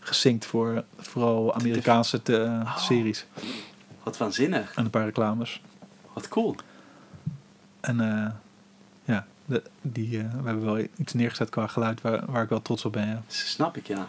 gesynct 0.00 0.46
voor 0.46 0.84
vooral 0.98 1.54
Amerikaanse 1.54 2.22
te- 2.22 2.60
Oh. 2.62 2.76
series 2.76 3.26
Wat 4.02 4.16
waanzinnig. 4.16 4.74
en 4.74 4.84
een 4.84 4.90
paar 4.90 5.04
reclames. 5.04 5.62
Wat 6.12 6.28
cool. 6.28 6.56
En 7.80 8.00
eh, 8.00 8.30
ja, 9.04 9.26
de, 9.44 9.62
die, 9.82 10.18
eh, 10.18 10.24
we 10.40 10.44
hebben 10.46 10.64
wel 10.64 10.86
iets 10.96 11.12
neergezet 11.12 11.48
qua 11.50 11.66
geluid 11.66 12.00
waar, 12.00 12.22
waar 12.26 12.42
ik 12.42 12.48
wel 12.48 12.62
trots 12.62 12.84
op 12.84 12.92
ben. 12.92 13.06
Ja. 13.08 13.22
Snap 13.26 13.76
ik, 13.76 13.86
ja. 13.86 14.08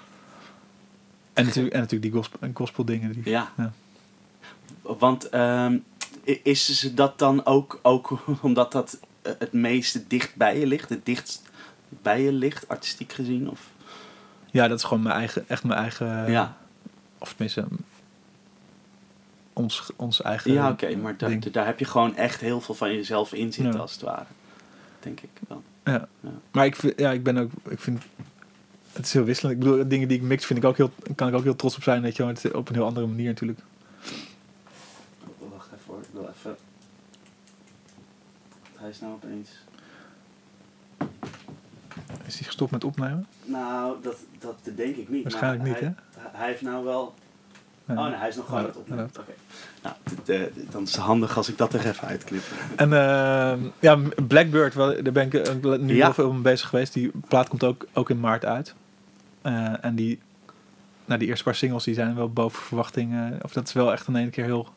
En, 1.34 1.46
natuurlijk, 1.46 1.74
en 1.74 1.80
natuurlijk 1.82 2.12
die 2.12 2.22
gospel, 2.22 2.50
gospel 2.54 2.86
dingen. 2.86 3.12
Die, 3.12 3.30
Ja. 3.30 3.52
Ja. 3.58 3.72
Want 4.86 5.30
ehm, 5.30 5.78
is 6.24 6.80
ze 6.80 6.94
dat 6.94 7.20
dan 7.20 7.46
ook, 7.46 7.80
ook 7.82 8.20
omdat 8.42 8.72
dat 8.72 9.00
eh, 9.22 9.34
het 9.40 9.54
meeste 9.54 10.08
dicht 10.08 10.36
bij 10.36 10.60
je 10.60 10.68
ligt? 10.68 10.90
Het 10.90 11.06
dichtst 11.06 11.42
bij 11.90 12.22
je 12.22 12.32
ligt, 12.32 12.68
artistiek 12.68 13.14
gezien? 13.14 13.50
Of? 13.50 13.70
ja, 14.52 14.68
dat 14.68 14.78
is 14.78 14.84
gewoon 14.84 15.04
mijn 15.04 15.16
eigen, 15.16 15.50
echt 15.50 15.64
mijn 15.64 15.80
eigen, 15.80 16.32
ja, 16.32 16.58
of 17.18 17.30
tenminste 17.30 17.66
ons, 19.54 19.90
ons 19.96 20.22
eigen 20.22 20.54
ja 20.54 20.70
oké. 20.70 20.96
maar 20.96 21.18
daar, 21.18 21.52
daar 21.52 21.66
heb 21.66 21.80
je 21.80 21.86
gewoon 21.86 22.16
echt 22.16 22.42
heel 22.42 22.62
veel 22.62 22.76
van 22.76 22.94
jezelf 22.94 23.34
in 23.34 23.54
zitten, 23.54 23.74
Ja. 23.74 23.80
als 23.80 23.92
het 23.92 24.02
ware. 24.02 24.26
Denk 25.00 25.22
ik 25.22 25.30
dan. 25.48 25.64
Ja. 25.84 26.08
Ja. 26.20 26.30
Maar 26.52 26.66
ik, 26.66 26.76
vind- 26.76 27.00
ja, 27.00 27.12
ik 27.12 27.24
ben 27.24 27.38
ook, 27.38 27.52
ik 27.70 27.80
vind, 27.80 28.04
het 28.94 29.06
is 29.06 29.14
heel 29.14 29.24
wisselend. 29.24 29.54
Ik 29.54 29.60
bedoel, 29.60 29.88
dingen 29.88 30.08
die 30.08 30.18
ik 30.18 30.24
mix 30.24 30.46
vind 30.46 30.60
ik 30.60 30.66
ook 30.66 30.78
heel, 30.78 30.92
kan 31.16 31.28
ik 31.28 31.34
ook 31.34 31.44
heel 31.44 31.56
trots 31.56 31.76
op 31.76 31.84
zijn, 31.84 32.02
weet 32.02 32.16
je 32.16 32.24
wel. 32.24 32.32
Het 32.34 32.46
is 32.46 32.52
op 32.52 32.70
een 32.70 32.76
heel 32.76 32.86
andere 32.86 33.08
manier 33.08 33.28
natuurlijk. 33.28 33.60
Wacht 35.38 35.68
even 35.68 35.78
hoor, 35.86 36.00
ik 36.02 36.08
wil 36.12 36.30
even... 36.38 36.56
Hij 38.86 38.94
is 38.94 39.00
nou 39.00 39.14
opeens... 39.14 39.50
Is 42.26 42.36
hij 42.36 42.44
gestopt 42.46 42.72
met 42.72 42.84
opnemen? 42.84 43.28
Nou, 43.44 43.96
dat, 44.02 44.16
dat 44.40 44.56
denk 44.76 44.96
ik 44.96 45.10
niet. 45.10 45.24
Waarschijnlijk 45.24 45.62
maar 45.64 45.72
niet, 45.72 45.80
hij, 45.80 45.94
Hij 46.32 46.48
heeft 46.48 46.62
nou 46.62 46.84
wel... 46.84 47.14
Oh 47.88 48.04
nee, 48.06 48.16
hij 48.16 48.28
is 48.30 48.36
nog 48.36 48.46
gewoon 48.46 48.60
aan 48.60 48.66
het 48.68 48.76
opnemen. 48.76 49.10
Oké. 49.20 49.32
Nou, 49.84 49.96
d- 50.24 50.72
dan 50.72 50.84
is 50.84 50.92
het 50.92 51.02
handig 51.02 51.38
als 51.38 51.50
ik 51.50 51.58
dat 51.58 51.74
er 51.74 51.86
even 51.88 52.08
uitknip. 52.08 52.42
En 52.76 52.94
eh, 52.94 53.54
ja, 53.80 53.98
Blackbird, 54.28 54.74
wel, 54.74 55.04
daar 55.04 55.14
ben 55.14 55.26
ik 55.26 55.34
eh, 55.34 55.54
nu 55.80 55.96
Ja. 55.96 56.04
heel 56.06 56.14
veel 56.14 56.34
mee 56.34 56.42
bezig 56.42 56.70
geweest. 56.70 56.94
Die 56.94 57.12
plaat 57.28 57.48
komt 57.50 57.64
ook, 57.64 57.88
ook 57.94 58.10
in 58.10 58.20
maart 58.20 58.46
uit. 58.46 58.76
Eh, 59.42 59.84
en 59.86 59.96
die, 59.96 60.20
nou, 61.06 61.20
die 61.20 61.28
eerste 61.28 61.44
paar 61.44 61.56
singles 61.56 61.84
die 61.84 61.94
zijn 61.94 62.16
wel 62.16 62.30
boven 62.30 62.64
verwachting. 62.64 63.14
eh, 63.14 63.26
of 63.42 63.54
dat 63.54 63.68
is 63.68 63.74
wel 63.74 63.92
echt 63.92 64.08
in 64.08 64.16
één 64.16 64.30
keer 64.30 64.44
heel, 64.46 64.70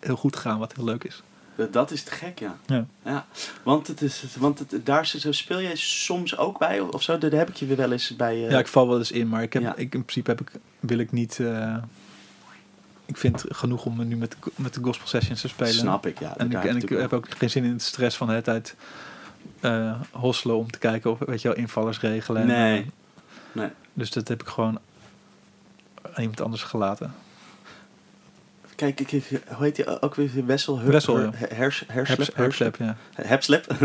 heel 0.00 0.16
goed 0.16 0.36
gegaan, 0.36 0.58
wat 0.58 0.74
heel 0.74 0.84
leuk 0.84 1.04
is. 1.04 1.22
Dat- 1.60 1.72
Dat 1.72 1.90
is 1.90 2.02
te 2.02 2.10
gek, 2.10 2.38
ja. 2.38 2.56
Ja. 2.66 2.86
ja. 3.04 3.26
Want, 3.62 3.86
het 3.86 4.00
is, 4.02 4.24
want 4.38 4.58
het, 4.58 4.86
daar 4.86 5.06
speel 5.30 5.60
jij 5.60 5.76
soms 5.76 6.36
ook 6.36 6.58
bij, 6.58 6.80
of 6.80 7.02
zo? 7.02 7.18
Daar 7.18 7.30
heb 7.30 7.48
ik 7.48 7.56
je 7.56 7.66
weer 7.66 7.76
wel 7.76 7.92
eens 7.92 8.16
bij... 8.16 8.44
eh, 8.44 8.50
Ja, 8.50 8.58
ik 8.58 8.66
val 8.68 8.88
wel 8.88 8.98
eens 8.98 9.10
in, 9.12 9.28
maar 9.28 9.42
ik 9.42 9.52
heb, 9.52 9.62
Ja. 9.62 9.70
ik, 9.76 9.94
in 9.94 10.04
principe 10.04 10.30
heb 10.30 10.40
ik, 10.40 10.50
wil 10.80 10.98
ik 10.98 11.12
niet... 11.12 11.38
eh, 11.40 11.76
ik 13.06 13.16
vind 13.16 13.42
het 13.42 13.56
genoeg 13.56 13.84
om 13.84 14.06
nu 14.06 14.16
met, 14.16 14.30
de- 14.30 14.50
met 14.56 14.74
de 14.74 14.80
gospel 14.82 15.06
sessions 15.06 15.40
te 15.40 15.48
spelen. 15.48 15.72
Snap 15.72 16.06
ik, 16.06 16.18
ja. 16.20 16.36
En 16.36 16.46
ik, 16.52 16.90
en 16.90 17.00
heb 17.00 17.12
ook 17.12 17.26
geen 17.38 17.50
zin 17.50 17.64
in 17.64 17.76
de 17.76 17.82
stress 17.82 18.16
van 18.16 18.26
de 18.26 18.32
hele 18.32 18.44
tijd 18.44 18.74
eh 19.60 20.00
hosselen 20.12 20.56
om 20.56 20.70
te 20.70 20.78
kijken 20.78 21.10
of 21.10 21.18
weet 21.18 21.42
je 21.42 21.48
wel, 21.48 21.56
invallers 21.56 22.00
regelen. 22.00 22.42
En, 22.42 22.46
Nee. 22.48 22.80
eh, 22.80 22.86
Nee. 23.52 23.68
Dus 23.92 24.10
dat 24.10 24.28
heb 24.28 24.40
ik 24.40 24.48
gewoon 24.48 24.78
aan 26.02 26.20
iemand 26.20 26.40
anders 26.40 26.62
gelaten. 26.62 27.14
Kijk, 28.80 29.00
ik, 29.00 29.40
hoe 29.54 29.64
heet 29.64 29.76
die 29.76 30.02
ook 30.02 30.14
weer? 30.14 30.46
Wessel? 30.46 30.78
Her, 30.78 30.90
Wessel, 30.90 31.20
ja. 31.20 31.30
Hers- 31.34 31.84
Herslep? 31.86 32.36
Herbslap, 32.36 32.76
ja. 32.76 32.96
Hepslep? 33.14 33.66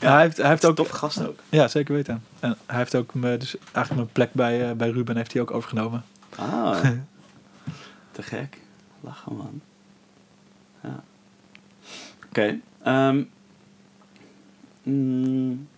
Ja, 0.00 0.12
hij 0.12 0.22
heeft, 0.22 0.36
hij 0.36 0.48
heeft 0.48 0.64
ook 0.64 0.76
Toffe 0.76 0.94
gast 0.94 1.26
ook. 1.26 1.38
Ja, 1.48 1.68
zeker 1.68 1.94
weten. 1.94 2.24
En 2.40 2.56
hij 2.66 2.76
heeft 2.76 2.94
ook 2.94 3.14
me, 3.14 3.36
dus 3.36 3.56
eigenlijk 3.58 3.94
mijn 3.94 4.12
plek 4.12 4.32
bij, 4.32 4.68
eh, 4.70 4.76
bij 4.76 4.90
Ruben 4.90 5.16
heeft 5.16 5.32
hij 5.32 5.42
ook 5.42 5.50
overgenomen. 5.50 6.04
Ah, 6.36 6.80
te 8.12 8.22
gek. 8.22 8.58
Lachen, 9.00 9.36
man. 9.36 9.60
Ja. 10.82 11.02
Oké. 12.28 12.58
ehm, 12.82 13.22
mm, 14.82 15.68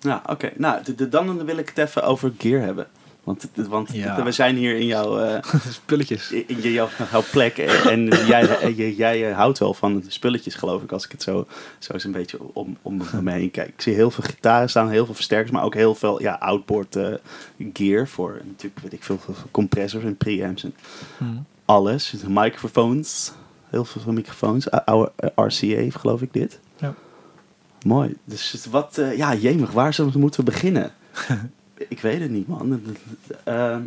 ja, 0.00 0.22
oké. 0.26 0.50
Nou, 0.56 0.82
de, 0.84 0.94
de- 0.94 1.08
dan 1.08 1.44
wil 1.44 1.56
ik 1.56 1.68
het 1.68 1.78
even 1.78 2.02
over 2.02 2.32
gear 2.38 2.62
hebben. 2.62 2.86
Want, 3.30 3.68
want 3.68 3.88
Ja. 3.92 4.24
we 4.24 4.32
zijn 4.32 4.56
hier 4.56 4.76
in 4.76 4.86
jouw, 4.86 5.18
eh, 5.18 5.42
Spulletjes. 5.70 6.30
in 6.32 6.60
jouw, 6.60 6.88
jouw 7.10 7.22
plek. 7.30 7.58
En 7.58 8.04
jij, 8.06 8.72
jij, 8.74 8.94
jij 8.94 9.30
houdt 9.32 9.58
wel 9.58 9.74
van 9.74 10.00
de 10.00 10.04
spulletjes, 10.10 10.54
geloof 10.54 10.82
ik. 10.82 10.92
Als 10.92 11.04
ik 11.04 11.10
het 11.12 11.22
zo, 11.22 11.46
zo 11.78 11.92
eens 11.92 12.04
een 12.04 12.12
beetje 12.12 12.38
om, 12.52 12.76
om 12.82 13.02
me 13.22 13.30
heen 13.32 13.50
kijk. 13.50 13.68
Ik 13.68 13.80
zie 13.80 13.94
heel 13.94 14.10
veel 14.10 14.24
gitaren 14.24 14.68
staan, 14.70 14.88
heel 14.90 15.04
veel 15.04 15.14
versterkers. 15.14 15.50
Maar 15.50 15.62
ook 15.64 15.74
heel 15.74 15.94
veel 15.94 16.22
ja, 16.22 16.34
outboard 16.34 16.96
eh, 16.96 17.12
gear. 17.72 18.08
Voor 18.08 18.40
natuurlijk, 18.44 18.80
weet 18.82 18.92
ik 18.92 19.02
veel, 19.04 19.20
compressors 19.50 20.04
en 20.04 20.16
preamps 20.16 20.64
en 20.64 20.74
Hm. 21.18 21.24
alles. 21.64 22.14
Microfoons. 22.28 23.32
Heel 23.68 23.84
veel 23.84 24.12
microfoons. 24.12 24.70
Oude 24.70 25.12
eh, 25.16 25.28
RCA, 25.34 25.98
geloof 25.98 26.22
ik 26.22 26.32
dit. 26.32 26.58
Ja. 26.76 26.94
Mooi. 27.86 28.14
Dus 28.24 28.66
wat, 28.70 29.00
ja, 29.16 29.34
jemig, 29.34 29.70
waar 29.70 29.94
zullen 29.94 30.12
we 30.12 30.18
moeten 30.18 30.44
beginnen? 30.44 30.90
ik 31.90 32.00
weet 32.00 32.20
het 32.20 32.30
niet, 32.30 32.48
man. 32.48 32.82
Ehm, 33.44 33.82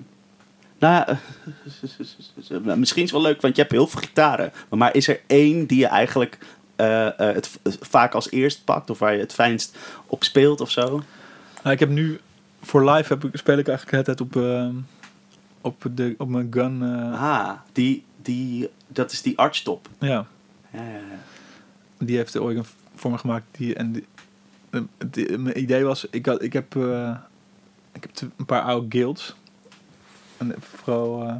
nou 0.80 0.94
ja, 1.06 1.20
misschien 2.76 3.04
is 3.04 3.12
het 3.12 3.22
wel 3.22 3.22
leuk, 3.22 3.42
want 3.42 3.56
je 3.56 3.62
hebt 3.62 3.74
heel 3.74 3.88
veel 3.88 4.02
gitaren. 4.02 4.52
Maar 4.70 4.96
is 4.96 5.08
er 5.08 5.20
één 5.28 5.66
die 5.66 5.78
je 5.80 5.88
eigenlijk 5.88 6.38
eh, 6.76 7.08
eh, 7.08 7.36
het 7.36 7.50
vaak 7.82 8.14
als 8.14 8.32
eerst 8.32 8.64
pakt? 8.66 8.90
Of 8.90 9.00
waar 9.00 9.14
je 9.14 9.20
het 9.20 9.34
fijnst 9.34 9.78
op 10.08 10.24
speelt 10.24 10.62
of 10.62 10.72
zo? 10.72 11.04
Nou, 11.64 11.74
ik 11.76 11.80
heb 11.80 11.90
nu 11.90 12.20
voor 12.62 12.90
live 12.92 13.14
heb 13.14 13.24
ik, 13.24 13.38
speel 13.38 13.58
ik 13.58 13.68
eigenlijk 13.68 14.08
het 14.08 14.22
op, 14.22 14.36
eh, 14.36 14.68
op, 15.62 15.84
de, 15.94 16.16
op 16.18 16.28
mijn 16.30 16.48
gun. 16.52 16.82
eh, 16.84 17.22
Ah, 17.24 17.52
die, 17.72 18.04
die, 18.22 18.70
dat 18.88 19.12
is 19.12 19.22
die 19.22 19.38
archtop. 19.38 19.90
Ja, 20.00 20.08
Ja, 20.74 20.82
ja, 20.84 20.90
ja. 20.92 21.20
die 21.98 22.18
heeft 22.18 22.34
de 22.34 22.42
Oregon 22.42 22.66
voor 22.96 23.12
me 23.12 23.18
gemaakt. 23.18 23.46
Die, 23.52 23.76
en 23.76 23.92
die, 23.92 24.06
die- 25.10 25.38
mijn 25.38 25.60
idee 25.60 25.84
was, 25.84 26.08
ik, 26.10 26.26
had, 26.26 26.42
ik 26.44 26.54
heb, 26.54 26.76
ik 27.94 28.04
heb 28.04 28.32
een 28.38 28.46
paar 28.46 28.62
oude 28.62 28.98
guilds. 28.98 29.36
En 30.38 30.56
vooral 30.60 31.28
eh, 31.28 31.36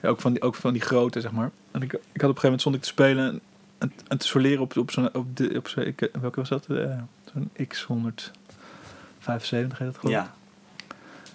ja, 0.00 0.08
ook, 0.08 0.20
van 0.20 0.32
die, 0.32 0.42
ook 0.42 0.54
van 0.54 0.72
die 0.72 0.82
grote, 0.82 1.20
zeg 1.20 1.32
maar. 1.32 1.50
En 1.70 1.82
ik, 1.82 1.92
ik 1.92 2.20
had 2.20 2.30
op 2.30 2.36
een 2.36 2.40
gegeven 2.40 2.42
moment 2.42 2.60
stond 2.60 2.74
ik 2.74 2.82
te 2.82 2.88
spelen 2.88 3.40
en, 3.78 4.18
te 4.18 4.26
soleren 4.26 4.60
op, 4.60 4.76
op 4.76 4.90
zo'n... 4.90 5.14
Op 5.14 5.36
de, 5.36 5.56
op 5.56 5.68
ik, 5.68 6.10
welke 6.20 6.40
was 6.40 6.48
dat? 6.48 6.66
Eh, 6.66 6.98
zo'n 7.32 7.50
X175 7.50 9.24
heet 9.24 9.78
dat 9.78 9.98
gewoon. 9.98 10.10
Ja. 10.10 10.34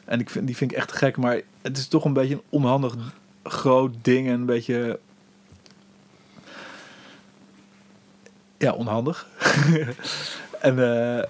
En 0.06 0.20
ik 0.20 0.30
vind, 0.30 0.48
die 0.48 0.58
vind 0.58 0.72
ik 0.72 0.78
echt 0.78 0.92
gek, 0.92 1.18
maar 1.18 1.42
het 1.62 1.78
is 1.78 1.88
toch 1.88 2.06
een 2.06 2.14
beetje 2.14 2.34
een 2.34 2.44
onhandig 2.50 2.96
groot 3.44 3.96
ding 4.02 4.28
en 4.28 4.34
een 4.34 4.46
beetje... 4.46 5.00
Ja, 8.58 8.72
onhandig. 8.72 9.28
en, 10.60 10.80
eh, 10.80 11.24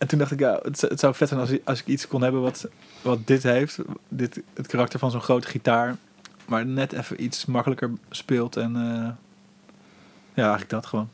en 0.00 0.06
toen 0.08 0.18
dacht 0.18 0.30
ik, 0.30 0.38
ja, 0.38 0.58
het, 0.62 0.78
zou- 0.78 0.90
het 0.92 1.00
zou 1.00 1.14
vet 1.14 1.28
zijn 1.28 1.40
als, 1.40 1.50
ik- 1.50 1.62
als 1.64 1.80
ik 1.80 1.86
iets 1.86 2.06
kon 2.06 2.22
hebben 2.22 2.40
wat, 2.40 2.68
wat 3.02 3.26
dit 3.26 3.42
heeft. 3.42 3.78
Dit, 4.08 4.40
het 4.54 4.66
karakter 4.66 4.98
van 4.98 5.10
zo'n 5.10 5.20
grote 5.20 5.46
gitaar. 5.48 5.96
Maar 6.46 6.66
net 6.66 6.92
even 6.92 7.22
iets 7.22 7.46
makkelijker 7.46 7.90
speelt. 8.10 8.56
En 8.56 8.76
eh, 8.76 9.08
ja, 10.34 10.42
eigenlijk 10.42 10.70
dat 10.70 10.86
gewoon. 10.86 11.08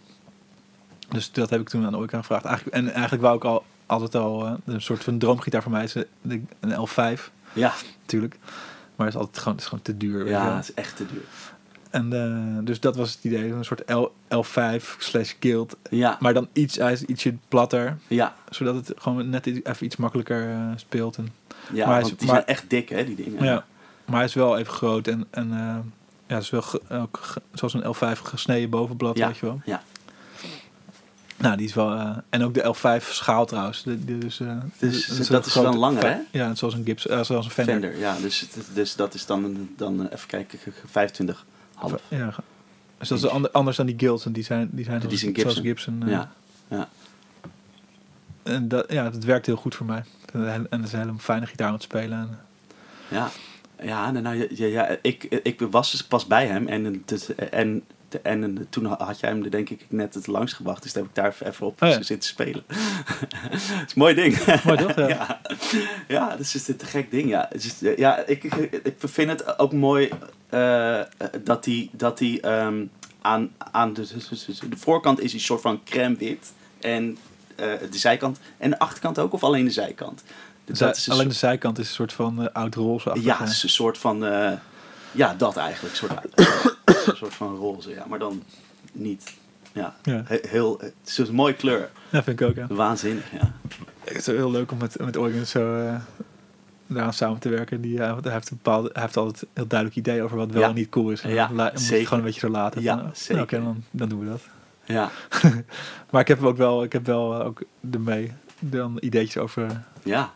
Dus 1.08 1.32
dat 1.32 1.50
heb 1.50 1.60
ik 1.60 1.68
toen 1.68 1.86
aan 1.86 1.94
Oika 1.96 2.18
gevraagd. 2.18 2.44
Eigenlijk, 2.44 2.76
en 2.76 2.90
eigenlijk 2.92 3.22
wou 3.22 3.36
ik 3.36 3.44
al 3.44 3.64
altijd 3.86 4.14
al... 4.14 4.46
eh, 4.46 4.52
een 4.64 4.80
soort 4.82 5.04
van 5.04 5.18
droomgitaar 5.18 5.62
voor 5.62 5.72
mij 5.72 5.84
is 5.84 5.94
een 5.94 6.48
een 6.60 6.88
L5 6.88 7.20
Ja, 7.52 7.72
natuurlijk. 8.00 8.36
Maar 8.96 9.06
het 9.06 9.14
is 9.14 9.20
altijd 9.20 9.38
gewoon, 9.38 9.52
het 9.54 9.62
is 9.62 9.68
gewoon 9.68 9.84
te 9.84 9.96
duur. 9.96 10.18
weet 10.18 10.26
je 10.26 10.30
ja, 10.32 10.54
het 10.56 10.68
is 10.68 10.74
echt 10.74 10.96
te 10.96 11.06
duur. 11.06 11.22
En 11.90 12.12
eh, 12.12 12.64
dus 12.66 12.80
dat 12.80 12.96
was 12.96 13.12
het 13.14 13.24
idee. 13.24 13.52
Een 13.52 13.64
soort 13.64 13.90
L, 13.90 14.12
L5 14.34 14.82
slash 14.98 15.32
guild. 15.40 15.76
Ja, 15.90 16.16
Maar 16.20 16.34
dan 16.34 16.48
iets, 16.52 16.78
ietsje 17.06 17.34
platter. 17.48 17.96
ja, 18.08 18.34
Zodat 18.50 18.74
het 18.74 18.92
gewoon 18.96 19.28
net 19.30 19.46
even 19.46 19.84
iets 19.86 19.96
makkelijker 19.96 20.48
eh, 20.50 20.58
speelt. 20.76 21.16
En, 21.16 21.32
ja 21.72 21.86
Maar 21.86 21.94
hij 22.00 22.04
is- 22.10 22.16
die 22.16 22.26
maar- 22.26 22.34
zijn 22.36 22.46
echt 22.46 22.70
dik, 22.70 22.88
hè, 22.88 23.04
die 23.04 23.14
dingen. 23.16 23.44
ja. 23.44 23.64
Maar 24.04 24.16
hij 24.16 24.24
is 24.24 24.34
wel 24.34 24.58
even 24.58 24.72
groot. 24.72 25.08
En, 25.08 25.26
en 25.30 25.50
eh, 25.52 25.76
ja, 26.26 26.34
het 26.34 26.42
is 26.42 26.50
wel 26.50 26.64
ook 27.02 27.20
zoals 27.52 27.74
een 27.74 27.94
L5 27.94 28.20
gesneden 28.22 28.70
bovenblad, 28.70 29.16
Ja, 29.18 29.26
weet 29.26 29.36
je 29.38 29.46
wel. 29.46 29.60
ja. 29.64 29.82
Nou, 31.38 31.56
die 31.56 31.66
is 31.66 31.74
wel... 31.74 32.22
en 32.30 32.42
ook 32.42 32.54
de 32.54 32.74
L5 32.74 33.04
schaal 33.10 33.46
trouwens. 33.46 33.82
De, 33.82 34.04
de- 34.04 34.18
dus, 34.78 35.06
dat 35.28 35.46
is 35.46 35.52
dan 35.52 35.76
langer, 35.76 36.06
hè? 36.06 36.16
Ja, 36.30 36.54
zoals 36.54 36.74
een 36.74 36.84
Gips, 36.84 37.02
zoals 37.02 37.30
een 37.44 37.50
Fender. 37.50 37.74
Fender, 37.74 37.98
ja. 37.98 38.16
Dus, 38.22 38.46
dus 38.74 38.96
dat 38.96 39.14
is 39.14 39.26
dan, 39.26 39.68
dan 39.76 40.06
even 40.08 40.28
kijken, 40.28 40.58
25 40.90 41.44
half. 41.76 42.02
Ja. 42.08 42.34
Dus 42.98 43.08
dat 43.08 43.18
is 43.18 43.26
ander- 43.26 43.50
anders 43.50 43.76
dan 43.76 43.86
die 43.86 43.98
guilds. 43.98 44.26
En 44.26 44.32
die 44.32 44.42
zijn, 44.44 44.68
die 44.72 44.84
zijn, 44.84 44.98
Die 45.00 45.08
zoals, 45.08 45.20
zijn 45.34 45.34
zoals 45.40 45.58
Gibson. 45.66 46.02
eh. 46.02 46.08
Ja, 46.10 46.32
ja. 46.68 46.88
En 48.42 48.68
dat, 48.68 48.92
ja, 48.92 49.10
dat 49.10 49.24
werkt 49.24 49.46
heel 49.46 49.56
goed 49.56 49.74
voor 49.74 49.86
mij. 49.86 50.02
En 50.32 50.66
het 50.70 50.84
is 50.84 50.92
een 50.92 50.98
hele 50.98 51.18
fijne 51.18 51.46
gitaar 51.46 51.70
om 51.70 51.76
te 51.78 51.82
spelen. 51.82 52.18
En, 52.18 52.38
Ja, 53.08 53.28
ja, 53.82 54.10
nou, 54.10 54.22
nou, 54.22 54.36
ja, 54.36 54.46
ja, 54.50 54.66
ja, 54.66 54.96
ik, 55.02 55.24
ik 55.24 55.60
was 55.70 55.90
dus 55.90 56.04
pas 56.04 56.26
bij 56.26 56.46
hem 56.46 56.66
en, 56.68 57.02
het, 57.06 57.34
en, 57.34 57.82
en 58.22 58.66
toen 58.70 58.84
had 58.84 59.20
jij 59.20 59.30
hem 59.30 59.44
er 59.44 59.50
denk 59.50 59.70
ik 59.70 59.84
net 59.88 60.14
het 60.14 60.26
langst 60.26 60.54
gebracht. 60.54 60.82
Dus 60.82 60.92
daar 60.92 61.02
heb 61.02 61.10
ik 61.16 61.22
daar 61.22 61.50
even 61.50 61.66
op 61.66 61.82
Oh 61.82 61.88
ja. 61.88 62.02
zitten 62.02 62.28
spelen. 62.28 62.64
Het 63.50 63.62
is 63.62 63.70
een 63.70 63.86
mooi 63.94 64.14
ding. 64.14 64.62
Mooi 64.64 64.78
toch? 64.78 64.94
Ja. 64.96 65.08
ja, 65.08 65.40
ja 66.08 66.28
dat 66.28 66.38
is 66.40 66.52
dus 66.52 66.68
een 66.68 66.76
te 66.76 66.86
gek 66.86 67.10
ding. 67.10 67.28
Ja, 67.28 67.46
het 67.50 67.64
is, 67.64 67.96
ja 67.96 68.16
ik, 68.26 68.44
ik, 68.82 68.94
vind 68.98 69.30
het 69.30 69.58
ook 69.58 69.72
mooi 69.72 70.10
eh, 70.48 71.00
dat 71.44 71.64
hij 71.64 71.88
dat 71.92 72.18
die, 72.18 72.40
ehm, 72.40 72.84
aan, 73.20 73.50
aan 73.58 73.92
de, 73.94 74.06
de 74.68 74.76
voorkant 74.76 75.20
is 75.20 75.32
een 75.32 75.40
soort 75.40 75.60
van 75.60 75.80
crème 75.84 76.16
wit. 76.16 76.52
En 76.80 77.18
eh, 77.56 77.66
de 77.90 77.98
zijkant. 77.98 78.38
En 78.58 78.70
de 78.70 78.78
achterkant 78.78 79.18
ook, 79.18 79.32
of 79.32 79.44
alleen 79.44 79.64
de 79.64 79.70
zijkant? 79.70 80.22
Dus 80.64 80.78
Dat 80.78 80.96
is 80.96 81.06
een 81.06 81.12
alleen 81.12 81.28
de 81.28 81.34
zijkant 81.34 81.78
is 81.78 81.88
een 81.88 81.94
soort 81.94 82.12
van 82.12 82.42
eh, 82.42 82.54
oud 82.54 82.74
roze 82.74 83.10
ja, 83.20 83.38
het 83.38 83.48
is 83.48 83.62
een 83.62 83.68
soort 83.68 83.98
van. 83.98 84.24
eh, 84.26 84.52
ja, 85.12 85.34
dat 85.34 85.56
eigenlijk. 85.56 85.94
Soort, 85.94 86.12
een 87.06 87.16
soort 87.16 87.34
van 87.34 87.56
roze, 87.56 87.90
ja. 87.90 88.04
Maar 88.08 88.18
dan 88.18 88.42
niet. 88.92 89.34
Ja, 89.72 89.94
Ja. 90.02 90.22
he- 90.26 90.38
heel. 90.48 90.78
Het 90.80 90.94
is 91.04 91.18
een 91.18 91.34
mooie 91.34 91.54
kleur. 91.54 91.90
ja, 92.10 92.22
vind 92.22 92.40
ik 92.40 92.46
ook. 92.48 92.54
Ja. 92.54 92.66
Waanzinnig, 92.74 93.32
ja. 93.32 93.52
Het 94.04 94.16
is 94.16 94.26
heel 94.26 94.50
leuk 94.50 94.70
om 94.72 94.78
met, 94.78 94.98
met 95.00 95.16
Eugen 95.16 95.46
zo 95.46 95.76
eh 95.86 95.94
daaraan 96.88 97.12
samen 97.12 97.38
te 97.38 97.48
werken. 97.48 97.80
Die, 97.80 98.02
eh, 98.02 98.16
hij, 98.22 98.32
heeft 98.32 98.50
een 98.50 98.56
bepaalde, 98.62 98.90
hij 98.92 99.02
heeft 99.02 99.16
altijd 99.16 99.42
een 99.42 99.48
heel 99.54 99.66
duidelijk 99.66 99.98
idee 99.98 100.22
over 100.22 100.36
wat 100.36 100.50
wel 100.50 100.62
Ja. 100.62 100.68
en 100.68 100.74
niet 100.74 100.88
cool 100.88 101.10
is. 101.10 101.20
En 101.22 101.30
Ja, 101.30 101.46
dan 101.46 101.56
moet 101.56 101.64
het 101.70 101.80
zeker. 101.80 102.04
gewoon 102.04 102.18
een 102.18 102.24
beetje 102.24 102.40
zo 102.40 102.48
laten. 102.48 102.82
Ja, 102.82 102.96
Van, 102.98 103.06
eh, 103.06 103.12
zeker. 103.14 103.42
Oké, 103.42 103.62
dan, 103.62 103.84
dan 103.90 104.08
doen 104.08 104.20
we 104.20 104.26
dat. 104.26 104.40
Ja, 104.84 105.10
Maar 106.10 106.20
ik 106.20 106.28
heb 106.28 106.42
ook 106.42 106.56
wel, 106.56 106.82
ik 106.82 106.92
heb 106.92 107.06
wel 107.06 107.42
ook 107.42 107.62
ermee 107.92 108.32
dan 108.58 108.96
ideetjes 109.00 109.36
over 109.42 109.82
ja. 110.02 110.34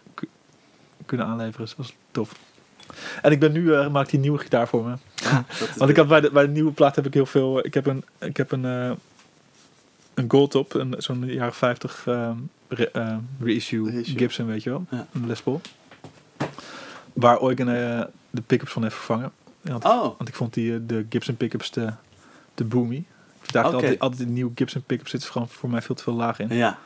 kunnen 1.07 1.27
aanleveren. 1.27 1.61
Dus 1.67 1.75
dat 1.77 1.87
was 1.87 1.95
tof. 2.11 2.33
En 3.23 3.33
ik 3.33 3.41
ben 3.41 3.53
nu, 3.53 3.75
eh 3.75 3.89
maakt 3.89 4.11
hij 4.11 4.21
nieuwe 4.21 4.39
gitaar 4.39 4.69
voor 4.69 4.85
me. 4.85 4.95
ja 5.15 5.45
Want 5.79 5.91
ik 5.91 5.97
had 5.97 6.09
bij 6.09 6.21
de, 6.21 6.31
bij 6.31 6.43
de 6.47 6.53
nieuwe 6.53 6.73
plaat 6.73 6.97
heb 6.97 7.07
ik 7.07 7.15
heel 7.15 7.27
veel. 7.27 7.65
Ik 7.67 7.75
heb 7.75 7.87
een, 7.87 8.05
ik 8.19 8.37
heb 8.37 8.53
een, 8.53 8.65
eh 8.65 8.91
een 10.15 10.31
Goldtop, 10.31 10.75
een 10.75 10.95
zo'n 10.99 11.27
jaren 11.27 11.55
50 11.55 12.05
ehm, 12.07 12.37
re- 12.69 12.85
eh, 12.93 13.17
reissue 13.41 13.91
Reissue. 13.91 14.19
Gibson, 14.19 14.47
weet 14.47 14.63
je 14.63 14.71
wel, 14.71 14.85
Ja. 14.91 15.07
een 15.13 15.27
Les 15.27 15.43
Paul. 15.43 15.61
Waar 17.13 17.43
Eugen 17.43 17.69
eh, 17.99 18.05
de 18.31 18.41
pickups 18.43 18.73
van 18.73 18.83
heeft 18.83 18.95
vervangen. 18.95 19.33
Want, 19.61 19.85
Oh, 19.85 20.03
want 20.03 20.29
ik 20.29 20.35
vond 20.35 20.55
die, 20.55 20.87
de 20.87 21.07
Gibson 21.09 21.37
pickups 21.37 21.71
te, 21.71 21.93
te 22.55 22.65
boomy. 22.65 23.05
Ik 23.43 23.53
dacht 23.53 23.75
altijd, 23.75 23.99
altijd 23.99 24.21
een 24.21 24.33
nieuwe 24.33 24.53
Gibson 24.55 24.83
pickup 24.87 25.09
zit 25.09 25.23
er 25.25 25.31
gewoon 25.31 25.49
voor 25.49 25.71
mij 25.71 25.83
veel 25.83 25.95
te 25.95 26.03
veel 26.03 26.13
laag 26.15 26.39
in. 26.39 26.55
ja. 26.57 26.79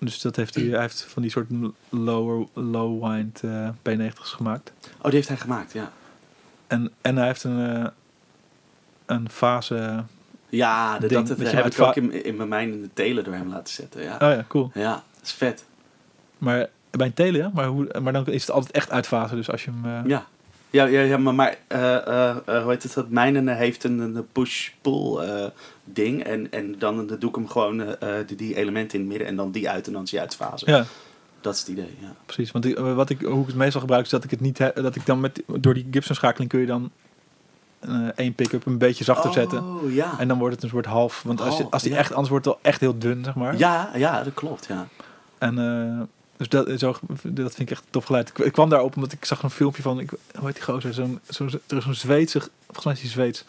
Dus 0.00 0.20
dat 0.20 0.36
heeft 0.36 0.54
hij, 0.54 0.64
hij 0.64 0.80
heeft 0.80 1.04
van 1.04 1.22
die 1.22 1.30
soort 1.30 1.46
lower, 1.88 2.46
low 2.52 3.06
wind 3.10 3.40
eh, 3.42 3.68
P90's 3.68 4.30
gemaakt. 4.32 4.72
Oh, 4.98 5.04
die 5.04 5.12
heeft 5.14 5.28
hij 5.28 5.36
gemaakt, 5.36 5.72
ja. 5.72 5.92
En, 6.66 6.90
en 7.00 7.16
hij 7.16 7.26
heeft 7.26 7.44
een, 7.44 7.76
eh, 7.76 7.86
een 9.06 9.30
fase. 9.30 10.04
Ja, 10.48 10.98
de, 10.98 11.06
Ding, 11.08 11.26
dat, 11.28 11.38
dat, 11.38 11.52
heb 11.52 11.66
ik 11.66 11.80
ook 11.80 11.96
in, 11.96 12.24
in 12.24 12.36
mijn 12.36 12.48
mijn 12.48 12.72
in 12.72 12.80
de 12.82 12.90
telen 12.92 13.24
door 13.24 13.34
hem 13.34 13.48
laten 13.48 13.74
zetten. 13.74 14.02
Ja, 14.02 14.12
Oh 14.14 14.18
ja, 14.20 14.44
cool. 14.48 14.70
ja 14.74 14.92
dat 14.92 15.22
is 15.22 15.32
vet. 15.32 15.64
Maar 16.38 16.68
bij 16.90 17.06
een 17.06 17.14
tele, 17.14 17.38
ja? 17.38 17.50
Maar, 17.54 17.66
hoe, 17.66 18.00
maar 18.02 18.12
dan 18.12 18.26
is 18.26 18.40
het 18.40 18.50
altijd 18.50 18.72
echt 18.72 18.90
uitfase. 18.90 19.34
Dus 19.34 19.50
als 19.50 19.64
je 19.64 19.70
hem... 19.70 19.84
eh, 20.04 20.08
Ja. 20.10 20.26
Ja, 20.70 20.84
ja, 20.84 21.00
ja 21.00 21.16
maar, 21.16 21.34
maar 21.34 21.56
eh, 21.66 21.96
eh, 21.96 22.36
eh, 22.46 22.62
hoe 22.62 22.70
heet 22.70 22.82
het? 22.82 22.94
Dat 22.94 23.08
mijne 23.08 23.54
heeft 23.54 23.84
een, 23.84 23.98
een 23.98 24.26
push-pull 24.32 25.50
ding. 25.84 26.22
En, 26.22 26.52
en 26.52 26.78
dan 26.78 27.06
doe 27.18 27.28
ik 27.28 27.34
hem 27.34 27.48
gewoon 27.48 27.96
die, 28.26 28.36
die 28.36 28.56
elementen 28.56 28.94
in 28.98 29.00
het 29.04 29.10
midden 29.10 29.28
en 29.28 29.36
dan 29.36 29.50
die 29.50 29.70
uit 29.70 29.86
en 29.86 29.92
dan 29.92 30.04
die 30.04 30.20
uitfase. 30.20 30.70
ja, 30.70 30.84
Dat 31.40 31.54
is 31.54 31.60
het 31.60 31.68
idee, 31.68 31.96
ja. 32.00 32.14
precies. 32.26 32.50
Want 32.50 32.72
wat 32.78 33.10
ik, 33.10 33.20
hoe 33.20 33.40
ik 33.40 33.46
het 33.46 33.56
meestal 33.56 33.80
gebruik 33.80 34.04
is 34.04 34.10
dat 34.10 34.24
ik 34.24 34.30
het 34.30 34.40
niet... 34.40 34.58
he- 34.58 34.72
dat 34.72 34.94
ik 34.94 35.06
dan 35.06 35.20
met, 35.20 35.42
door 35.46 35.74
die 35.74 35.86
Gibson 35.90 36.14
schakeling 36.14 36.50
kun 36.50 36.60
je 36.60 36.66
dan 36.66 36.90
één 38.14 38.34
pick-up 38.34 38.66
een 38.66 38.78
beetje 38.78 39.04
zachter 39.04 39.32
zetten. 39.32 39.64
Oh, 39.64 39.92
ja. 39.94 40.18
En 40.18 40.28
dan 40.28 40.38
wordt 40.38 40.54
het 40.54 40.62
een 40.64 40.70
soort 40.70 40.86
half. 40.86 41.22
Want 41.22 41.40
als, 41.40 41.56
je, 41.56 41.60
Half, 41.60 41.72
als 41.72 41.82
die 41.82 41.92
ja. 41.92 41.98
echt... 41.98 42.10
Anders 42.10 42.28
wordt 42.28 42.44
het 42.44 42.54
wel 42.54 42.64
echt 42.64 42.80
heel 42.80 42.98
dun, 42.98 43.24
zeg 43.24 43.34
maar. 43.34 43.56
Ja, 43.56 43.90
ja, 43.94 44.22
dat 44.22 44.34
klopt, 44.34 44.66
ja. 44.66 44.86
En 45.38 45.54
dus 46.40 46.48
dat, 46.48 46.78
zo, 46.80 46.94
dat 47.22 47.54
vind 47.54 47.58
ik 47.58 47.70
echt 47.70 47.84
tof 47.90 48.04
geluid. 48.04 48.28
Ik, 48.28 48.38
ik 48.38 48.52
kwam 48.52 48.68
daarop 48.68 48.96
omdat 48.96 49.12
ik 49.12 49.24
zag 49.24 49.42
een 49.42 49.50
filmpje 49.50 49.82
van, 49.82 50.00
ik, 50.00 50.10
hoe 50.36 50.46
heet 50.46 50.54
die 50.54 50.62
gozer? 50.64 50.94
Zo'n, 50.94 51.20
zo'n, 51.28 51.50
er 51.66 51.76
is 51.76 51.84
zo'n 51.84 51.94
Zweedse, 51.94 52.40
volgens 52.64 52.84
mij 52.84 52.94
is 52.94 53.00
die 53.00 53.10
Zweeds, 53.10 53.44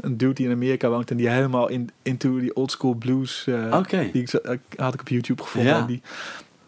een 0.00 0.16
dude 0.16 0.32
die 0.34 0.46
in 0.46 0.52
Amerika 0.52 0.88
woont 0.88 1.10
en 1.10 1.16
die 1.16 1.28
helemaal 1.28 1.68
in, 1.68 1.90
into 2.02 2.38
die 2.40 2.56
old 2.56 2.70
school 2.70 2.94
blues, 2.94 3.46
Oké. 3.72 4.08
die 4.12 4.22
ik, 4.22 4.28
zo- 4.28 4.38
eh, 4.38 4.58
had 4.76 4.94
ik 4.94 5.00
op 5.00 5.08
YouTube 5.08 5.42
gevonden. 5.42 5.72
Ja. 5.72 5.78
En 5.80 5.86
die, 5.86 6.02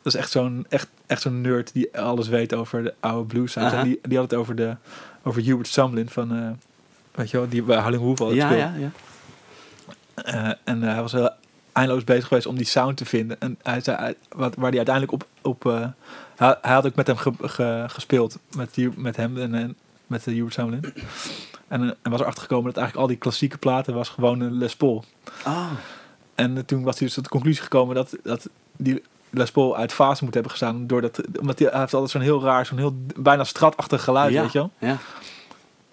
dat 0.02 0.14
is 0.14 0.20
echt 0.20 0.30
zo'n, 0.30 0.66
echt, 0.68 0.88
echt 1.06 1.22
zo'n 1.22 1.40
nerd 1.40 1.72
die 1.72 1.98
alles 1.98 2.28
weet 2.28 2.54
over 2.54 2.82
de 2.82 2.94
oude 3.00 3.26
blues. 3.26 3.56
En 3.56 3.84
die, 3.84 3.98
die 4.02 4.18
had 4.18 4.30
het 4.30 4.40
over, 4.40 4.54
de, 4.56 4.76
over 5.22 5.42
Hubert 5.42 5.68
Sumlin 5.68 6.08
van, 6.08 6.36
eh, 6.36 6.50
weet 7.14 7.30
je 7.30 7.36
wel, 7.36 7.48
die 7.48 7.62
bij 7.62 7.80
Howling 7.80 8.02
altijd 8.20 8.36
Ja, 8.36 8.50
ja, 8.52 8.74
ja. 8.78 8.90
En 10.64 10.82
hij 10.82 11.02
was 11.02 11.12
heel 11.12 11.30
eindeloos 11.76 12.04
bezig 12.04 12.26
geweest 12.28 12.46
om 12.46 12.56
die 12.56 12.66
sound 12.66 12.96
te 12.96 13.04
vinden. 13.04 13.40
En 13.40 13.58
hij 13.62 13.80
zei, 13.80 14.14
wat, 14.28 14.54
waar 14.54 14.68
hij 14.68 14.76
uiteindelijk 14.76 15.12
op... 15.14 15.26
op 15.42 15.66
eh, 15.66 15.86
hij, 16.36 16.56
hij 16.62 16.72
had 16.74 16.86
ook 16.86 16.94
met 16.94 17.06
hem 17.06 17.16
ge- 17.16 17.32
ge- 17.48 17.84
gespeeld. 17.88 18.38
Met, 18.56 18.74
die, 18.74 18.90
met 18.96 19.16
hem 19.16 19.38
en, 19.38 19.54
en 19.54 19.76
met 20.06 20.24
de 20.24 20.30
Hubert 20.32 20.54
Sumlin. 20.54 20.84
En, 21.68 21.82
eh, 21.82 21.90
en 22.02 22.10
was 22.10 22.20
erachter 22.20 22.42
gekomen 22.42 22.64
dat 22.64 22.76
eigenlijk 22.76 22.96
al 23.06 23.12
die 23.12 23.16
klassieke 23.22 23.58
platen 23.58 23.94
was 23.94 24.08
gewoon 24.08 24.40
een 24.40 24.58
Les 24.58 24.76
Paul. 24.76 25.04
Oh, 25.46 25.70
En 26.34 26.56
eh, 26.56 26.62
toen 26.62 26.82
was 26.82 26.96
hij 26.98 27.06
dus 27.06 27.14
tot 27.14 27.24
de 27.24 27.30
conclusie 27.30 27.62
gekomen 27.62 27.94
dat, 27.94 28.16
dat 28.22 28.48
die 28.76 29.02
Les 29.30 29.50
Paul 29.50 29.76
uit 29.76 29.92
fase 29.92 30.24
moet 30.24 30.34
hebben 30.34 30.52
gestaan. 30.52 30.86
Doordat, 30.86 31.20
omdat 31.40 31.58
hij, 31.58 31.68
hij 31.70 31.80
heeft 31.80 31.92
altijd 31.94 32.12
zo'n 32.12 32.20
heel 32.20 32.42
raar, 32.42 32.66
zo'n 32.66 32.78
heel 32.78 32.96
bijna 33.16 33.44
stratachtig 33.44 34.04
geluid, 34.04 34.32
Ja. 34.32 34.42
weet 34.42 34.52
je 34.52 34.58
wel. 34.58 34.70
ja. 34.78 34.96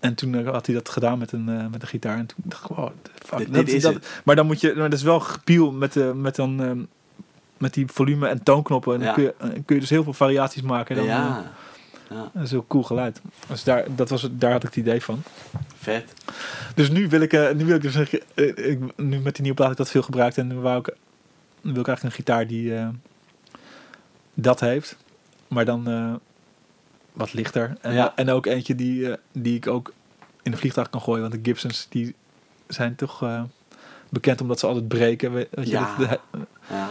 En 0.04 0.16
toen 0.16 0.36
eh, 0.36 0.50
had 0.52 0.66
hij 0.66 0.76
dat 0.76 0.90
gedaan 0.90 1.18
met 1.18 1.32
een, 1.32 1.50
eh, 1.50 1.66
met 1.72 1.82
een 1.82 1.88
gitaar. 1.88 2.18
En 2.18 2.26
toen 2.26 2.38
dacht 2.44 2.70
ik, 2.70 2.76
wow, 2.76 2.90
fuck, 3.26 3.38
Dit- 3.38 3.54
dat, 3.54 3.66
dit 3.66 3.76
is 3.76 3.82
dat, 3.82 3.94
het. 3.94 4.22
Maar 4.26 4.36
dan 4.36 4.46
moet 4.46 4.62
je, 4.62 4.74
maar 4.76 4.90
dat 4.90 5.00
is 5.00 5.06
wel 5.06 5.20
gepiel 5.20 5.72
met, 5.72 5.94
de 5.94 6.12
met, 6.16 6.36
dan, 6.36 6.62
ehm, 6.64 6.80
met 7.58 7.74
die 7.74 7.88
volume 7.88 8.28
en 8.28 8.44
toonknoppen. 8.44 8.94
En 8.94 9.00
dan 9.00 9.08
Ja. 9.08 9.14
kun, 9.14 9.24
je, 9.24 9.34
eh, 9.38 9.50
kun 9.66 9.76
je 9.76 9.80
dus 9.82 9.90
heel 9.90 10.04
veel 10.04 10.14
variaties 10.14 10.62
maken. 10.62 10.96
En 10.98 11.02
dan, 11.02 11.12
eh, 11.12 11.18
Ja. 11.20 11.52
ja, 12.10 12.30
dat 12.34 12.44
is 12.44 12.52
heel 12.52 12.66
cool 12.68 12.84
geluid. 12.84 13.22
Dus 13.48 13.64
daar, 13.64 13.86
dat 13.96 14.10
was, 14.10 14.22
het- 14.22 14.42
daar 14.42 14.52
had 14.52 14.64
ik 14.64 14.70
het 14.70 14.78
idee 14.78 15.02
van. 15.02 15.24
vet. 15.76 16.14
Dus 16.76 16.90
nu 16.90 17.10
wil 17.10 17.22
ik, 17.22 17.34
eh, 17.34 17.52
nu 17.52 17.66
wil 17.66 17.76
ik 17.76 17.82
dus 17.82 17.96
eh, 17.96 18.14
ik, 18.72 18.80
nu 18.98 19.20
met 19.20 19.34
die 19.34 19.42
nieuwe 19.42 19.54
plaat 19.58 19.68
heb 19.70 19.72
ik 19.72 19.78
dat 19.78 19.90
veel 19.90 20.02
gebruikt. 20.02 20.38
En 20.38 20.48
nu, 20.48 20.56
wou 20.56 20.80
ik, 20.80 20.86
wil 21.62 21.72
ik 21.72 21.88
eigenlijk 21.88 22.04
een 22.04 22.12
gitaar 22.12 22.48
die 22.48 22.76
eh, 22.76 22.88
dat 24.34 24.60
heeft. 24.60 24.98
Maar 25.48 25.66
dan, 25.66 25.88
eh, 25.88 26.14
wat 27.14 27.34
lichter. 27.34 27.78
En, 27.82 27.94
Ja. 27.94 28.14
en 28.16 28.30
ook 28.30 28.46
eentje 28.46 28.76
die, 28.76 29.10
eh, 29.12 29.18
die 29.32 29.56
ik 29.56 29.68
ook 29.68 29.94
in 30.42 30.52
de 30.52 30.58
vliegtuig 30.58 30.90
kan 30.90 31.02
gooien. 31.02 31.22
Want 31.22 31.34
de 31.34 31.40
Gibsons 31.50 31.86
die 31.90 32.16
zijn 32.68 32.96
toch 32.96 33.22
eh, 33.24 33.44
bekend 34.10 34.42
omdat 34.42 34.60
ze 34.60 34.68
altijd 34.68 34.88
breken. 34.88 35.34
Weet 35.34 35.48
weet 35.52 35.66
je, 35.66 35.72
Ja. 35.72 35.96
dat- 35.98 36.10
de- 36.10 36.20
Ja. 36.70 36.90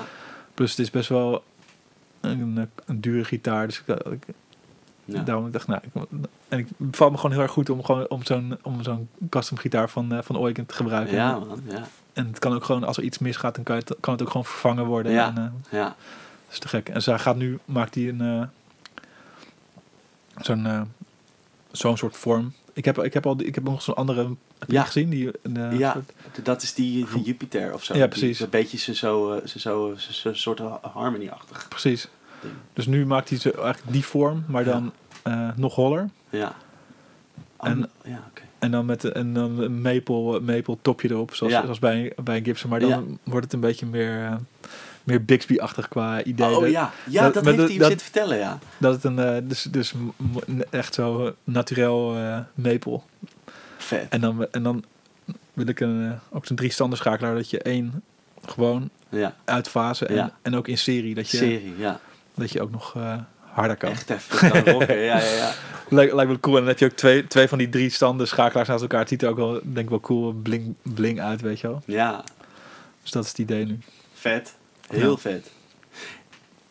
plus 0.55 0.71
het 0.71 0.79
is 0.79 0.91
best 0.91 1.09
wel 1.09 1.43
een, 2.21 2.59
eh, 2.59 2.65
een 2.87 3.01
dure 3.01 3.25
gitaar. 3.25 3.67
Dus 3.67 3.83
ik, 3.87 3.97
ik, 4.05 4.23
Ja. 5.05 5.23
daarom 5.23 5.51
dacht 5.51 5.69
ik, 5.69 5.71
nou, 5.71 6.05
ik, 6.11 6.27
en 6.49 6.59
ik 6.59 6.67
valt 6.91 7.11
me 7.11 7.17
gewoon 7.17 7.33
heel 7.33 7.43
erg 7.43 7.51
goed 7.53 7.71
om, 7.71 7.85
gewoon, 7.85 8.09
om 8.09 8.25
zo'n 8.25 8.59
om 8.63 8.83
zo'n 8.83 9.09
custom 9.31 9.57
gitaar 9.59 9.89
van, 9.91 10.13
eh, 10.13 10.19
van 10.23 10.37
Oiken 10.37 10.67
te 10.67 10.75
gebruiken. 10.75 11.15
ja, 11.15 11.39
man. 11.39 11.61
Ja. 11.69 11.83
En 12.13 12.27
het 12.27 12.39
kan 12.39 12.55
ook 12.55 12.65
gewoon, 12.65 12.85
als 12.85 12.97
er 12.97 13.03
iets 13.03 13.19
misgaat, 13.19 13.55
dan 13.55 13.65
kan 13.65 13.77
het, 13.77 13.95
kan 14.01 14.13
het 14.13 14.23
ook 14.23 14.29
gewoon 14.29 14.45
vervangen 14.45 14.85
worden. 14.85 15.13
Ja. 15.13 15.33
En, 15.37 15.65
Ja. 15.71 15.85
dat 15.85 15.95
is 16.51 16.59
te 16.59 16.69
gek. 16.69 16.89
En 16.89 17.03
zij 17.03 17.19
gaat 17.19 17.37
nu, 17.37 17.59
maakt 17.65 17.95
hij 17.95 18.09
een, 18.09 18.51
zo'n, 20.37 20.67
eh, 20.67 20.81
zo'n 21.71 21.97
soort 21.97 22.17
vorm. 22.17 22.53
Ik 22.73 22.85
heb, 22.85 22.99
ik 22.99 23.15
heb 23.15 23.27
al, 23.27 23.37
die- 23.37 23.47
ik 23.47 23.55
heb 23.55 23.65
nog 23.65 23.83
zo'n 23.83 23.95
andere 23.95 24.23
heb 24.59 24.69
je 24.69 24.73
Ja. 24.75 24.83
gezien. 24.85 25.09
Die, 25.11 25.31
een, 25.43 25.57
eh, 25.57 25.79
Ja. 25.79 25.93
soort- 25.93 26.45
Dat 26.47 26.63
is 26.63 26.75
die, 26.75 27.07
die 27.15 27.23
Jupiter 27.23 27.75
of 27.75 27.85
zo. 27.85 27.93
Ja, 27.95 27.99
Die- 28.01 28.09
precies. 28.09 28.41
Een 28.41 28.51
beetje 28.51 28.77
zo, 28.79 28.93
zo, 28.93 29.41
zo, 29.45 29.59
zo, 29.59 29.95
zo, 29.97 30.13
zo 30.13 30.33
soort 30.35 30.59
harmony-achtig 30.83 31.67
precies. 31.69 32.09
ding. 32.41 32.55
Dus 32.73 32.87
nu 32.87 33.07
maakt 33.07 33.29
hij 33.29 33.39
zo 33.39 33.51
eigenlijk 33.51 33.93
die 33.93 34.05
vorm, 34.05 34.45
maar 34.49 34.65
dan 34.65 34.93
eh, 35.23 35.49
nog 35.57 35.75
holler. 35.75 36.09
Ja. 36.31 36.55
En- 37.61 37.79
Oh, 37.85 37.91
ja. 38.11 38.31
En 38.59 38.71
dan 38.71 38.87
met 38.87 39.05
en 39.05 39.33
dan 39.35 39.59
een 39.59 39.81
maple, 39.83 40.41
maple 40.41 40.77
topje 40.83 41.11
erop, 41.11 41.35
zoals, 41.35 41.53
Ja. 41.53 41.63
zoals 41.63 41.79
bij, 41.79 42.13
bij 42.25 42.37
een 42.37 42.45
Gibson. 42.45 42.71
Maar 42.71 42.81
dan 42.81 43.19
wordt 43.23 43.45
het 43.45 43.53
een 43.55 43.61
beetje 43.61 43.87
meer, 43.87 44.25
eh, 44.25 44.35
meer 45.05 45.25
Bixby-achtig 45.25 45.89
qua 45.89 46.23
idee. 46.25 46.57
Oh 46.57 46.69
ja, 46.69 46.93
ja 47.09 47.31
dat- 47.31 47.45
heeft 47.45 47.57
dat- 47.57 47.69
hij 47.69 47.79
dat- 47.79 47.87
zitten 47.89 48.07
vertellen, 48.07 48.39
ja. 48.39 48.59
dat 48.79 48.95
het 48.95 49.05
een, 49.05 49.19
eh, 49.19 49.37
dus, 49.43 49.63
dus 49.63 49.93
echt 50.71 50.95
zo 50.95 51.27
eh, 51.27 51.33
naturel 51.45 52.17
eh, 52.17 52.39
maple. 52.55 53.01
Vet. 53.77 54.07
En 54.09 54.21
dan, 54.21 54.47
en 54.51 54.63
dan 54.63 54.85
wil 55.53 55.67
ik 55.67 55.81
een, 55.81 56.07
eh, 56.11 56.37
ook 56.37 56.47
zo'n 56.47 56.57
drie 56.57 56.71
standen 56.71 56.99
schakelaar 56.99 57.35
dat 57.35 57.51
je 57.51 57.59
één 57.63 58.03
gewoon 58.47 58.91
Ja, 59.09 59.35
uitfase 59.45 60.07
en, 60.07 60.15
Ja. 60.15 60.33
en 60.43 60.55
ook 60.57 60.69
in 60.69 60.79
serie 60.79 61.15
dat 61.15 61.31
je, 61.31 61.37
serie, 61.37 61.75
ja. 61.79 62.01
dat 62.35 62.51
je 62.53 62.63
ook 62.63 62.71
nog 62.71 62.97
harder 63.39 63.77
kan. 63.77 63.91
Echt 63.91 64.11
even 64.11 64.65
rocken, 64.65 64.99
ja, 64.99 65.19
ja, 65.19 65.35
ja. 65.35 65.53
Lijkt, 65.89 66.13
lijkt 66.13 66.31
wel 66.31 66.41
cool. 66.41 66.55
En 66.55 66.61
dan 66.61 66.71
heb 66.71 66.79
je 66.79 66.85
ook 66.85 66.93
twee, 66.93 67.27
twee 67.27 67.49
van 67.49 67.59
die 67.59 67.69
drie 67.69 67.91
standen 67.91 68.29
schakelaars 68.29 68.69
naast 68.69 68.83
elkaar. 68.83 69.01
Het 69.01 69.09
ziet 69.09 69.23
er 69.23 69.29
ook 69.29 69.37
wel, 69.37 69.53
denk 69.63 69.77
ik 69.79 69.89
wel 69.89 70.01
cool 70.01 70.33
bling, 70.33 70.75
bling 70.83 71.21
uit, 71.21 71.41
weet 71.41 71.61
je 71.61 71.67
wel. 71.67 71.83
Ja, 71.87 72.25
Dus 73.03 73.11
dat 73.11 73.23
is 73.25 73.29
het 73.29 73.39
idee 73.39 73.65
nu. 73.67 73.79
vet. 74.15 74.55
Heel 75.01 75.11
Ja. 75.11 75.17
vet. 75.17 75.51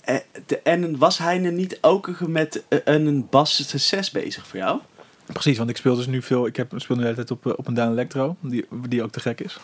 Eh, 0.02 0.16
En 0.64 0.98
was 0.98 1.18
hij 1.18 1.44
er 1.44 1.52
niet 1.52 1.78
ook 1.82 2.20
met 2.20 2.64
eh, 2.68 2.80
een 2.84 3.28
Bass 3.30 3.68
6 3.88 4.12
bezig 4.12 4.48
voor 4.48 4.60
jou? 4.60 4.80
Precies, 5.26 5.58
want 5.58 5.70
ik 5.70 5.78
speel 5.78 5.96
dus 5.96 6.08
nu 6.08 6.22
veel. 6.22 6.46
Ik 6.46 6.56
heb, 6.56 6.72
speel 6.76 6.96
nu 6.96 7.02
de 7.02 7.08
hele 7.08 7.16
tijd 7.26 7.32
op, 7.32 7.46
eh, 7.48 7.54
op 7.56 7.68
een 7.68 7.74
Daan 7.74 7.92
Electro, 7.92 8.36
die, 8.40 8.66
die 8.88 9.04
ook 9.04 9.12
te 9.12 9.20
gek 9.20 9.42
is. 9.42 9.58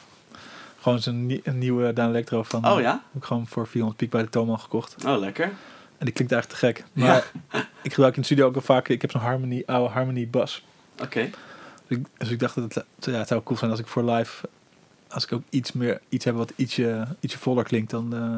Gewoon 0.79 1.25
nie- 1.25 1.41
een 1.43 1.57
nieuwe 1.57 1.93
Daan 1.93 2.09
Electro 2.09 2.43
van. 2.43 2.67
Oh 2.67 2.81
ja? 2.81 2.91
heb 2.91 3.21
ik 3.21 3.27
gewoon 3.27 3.47
voor 3.47 3.67
400 3.67 3.97
piek 3.99 4.09
bij 4.09 4.21
de 4.21 4.29
Toman 4.29 4.59
gekocht. 4.59 5.05
Oh, 5.05 5.19
lekker. 5.19 5.45
En 5.97 6.05
die 6.05 6.13
klinkt 6.13 6.33
eigenlijk 6.33 6.61
te 6.61 6.65
gek. 6.67 6.83
Maar 6.93 7.31
ik 7.81 7.93
gebruik 7.93 8.13
in 8.15 8.19
de 8.21 8.25
studio 8.27 8.45
ook 8.47 8.53
wel 8.53 8.63
vaak. 8.63 8.87
Ik 8.87 9.01
heb 9.01 9.11
zo'n 9.11 9.21
Harmony, 9.21 9.63
oude 9.65 9.93
Harmony 9.93 10.27
bas. 10.29 10.65
Oké. 11.03 11.29
Dus 11.87 11.97
ik, 11.97 12.05
dus 12.17 12.29
ik 12.29 12.39
dacht 12.39 12.55
dat 12.55 12.73
het, 12.73 12.85
ja, 13.05 13.11
het 13.11 13.27
zou 13.27 13.43
cool 13.43 13.57
zijn 13.59 13.71
als 13.71 13.79
ik 13.79 13.87
voor 13.87 14.03
live. 14.03 14.47
Als 15.09 15.23
ik 15.23 15.31
ook 15.33 15.41
iets 15.49 15.71
meer 15.71 16.01
iets 16.09 16.25
heb 16.25 16.35
wat 16.35 16.53
ietsje, 16.55 17.07
ietsje 17.19 17.37
voller 17.39 17.63
klinkt 17.63 17.89
dan, 17.91 18.15
eh, 18.15 18.37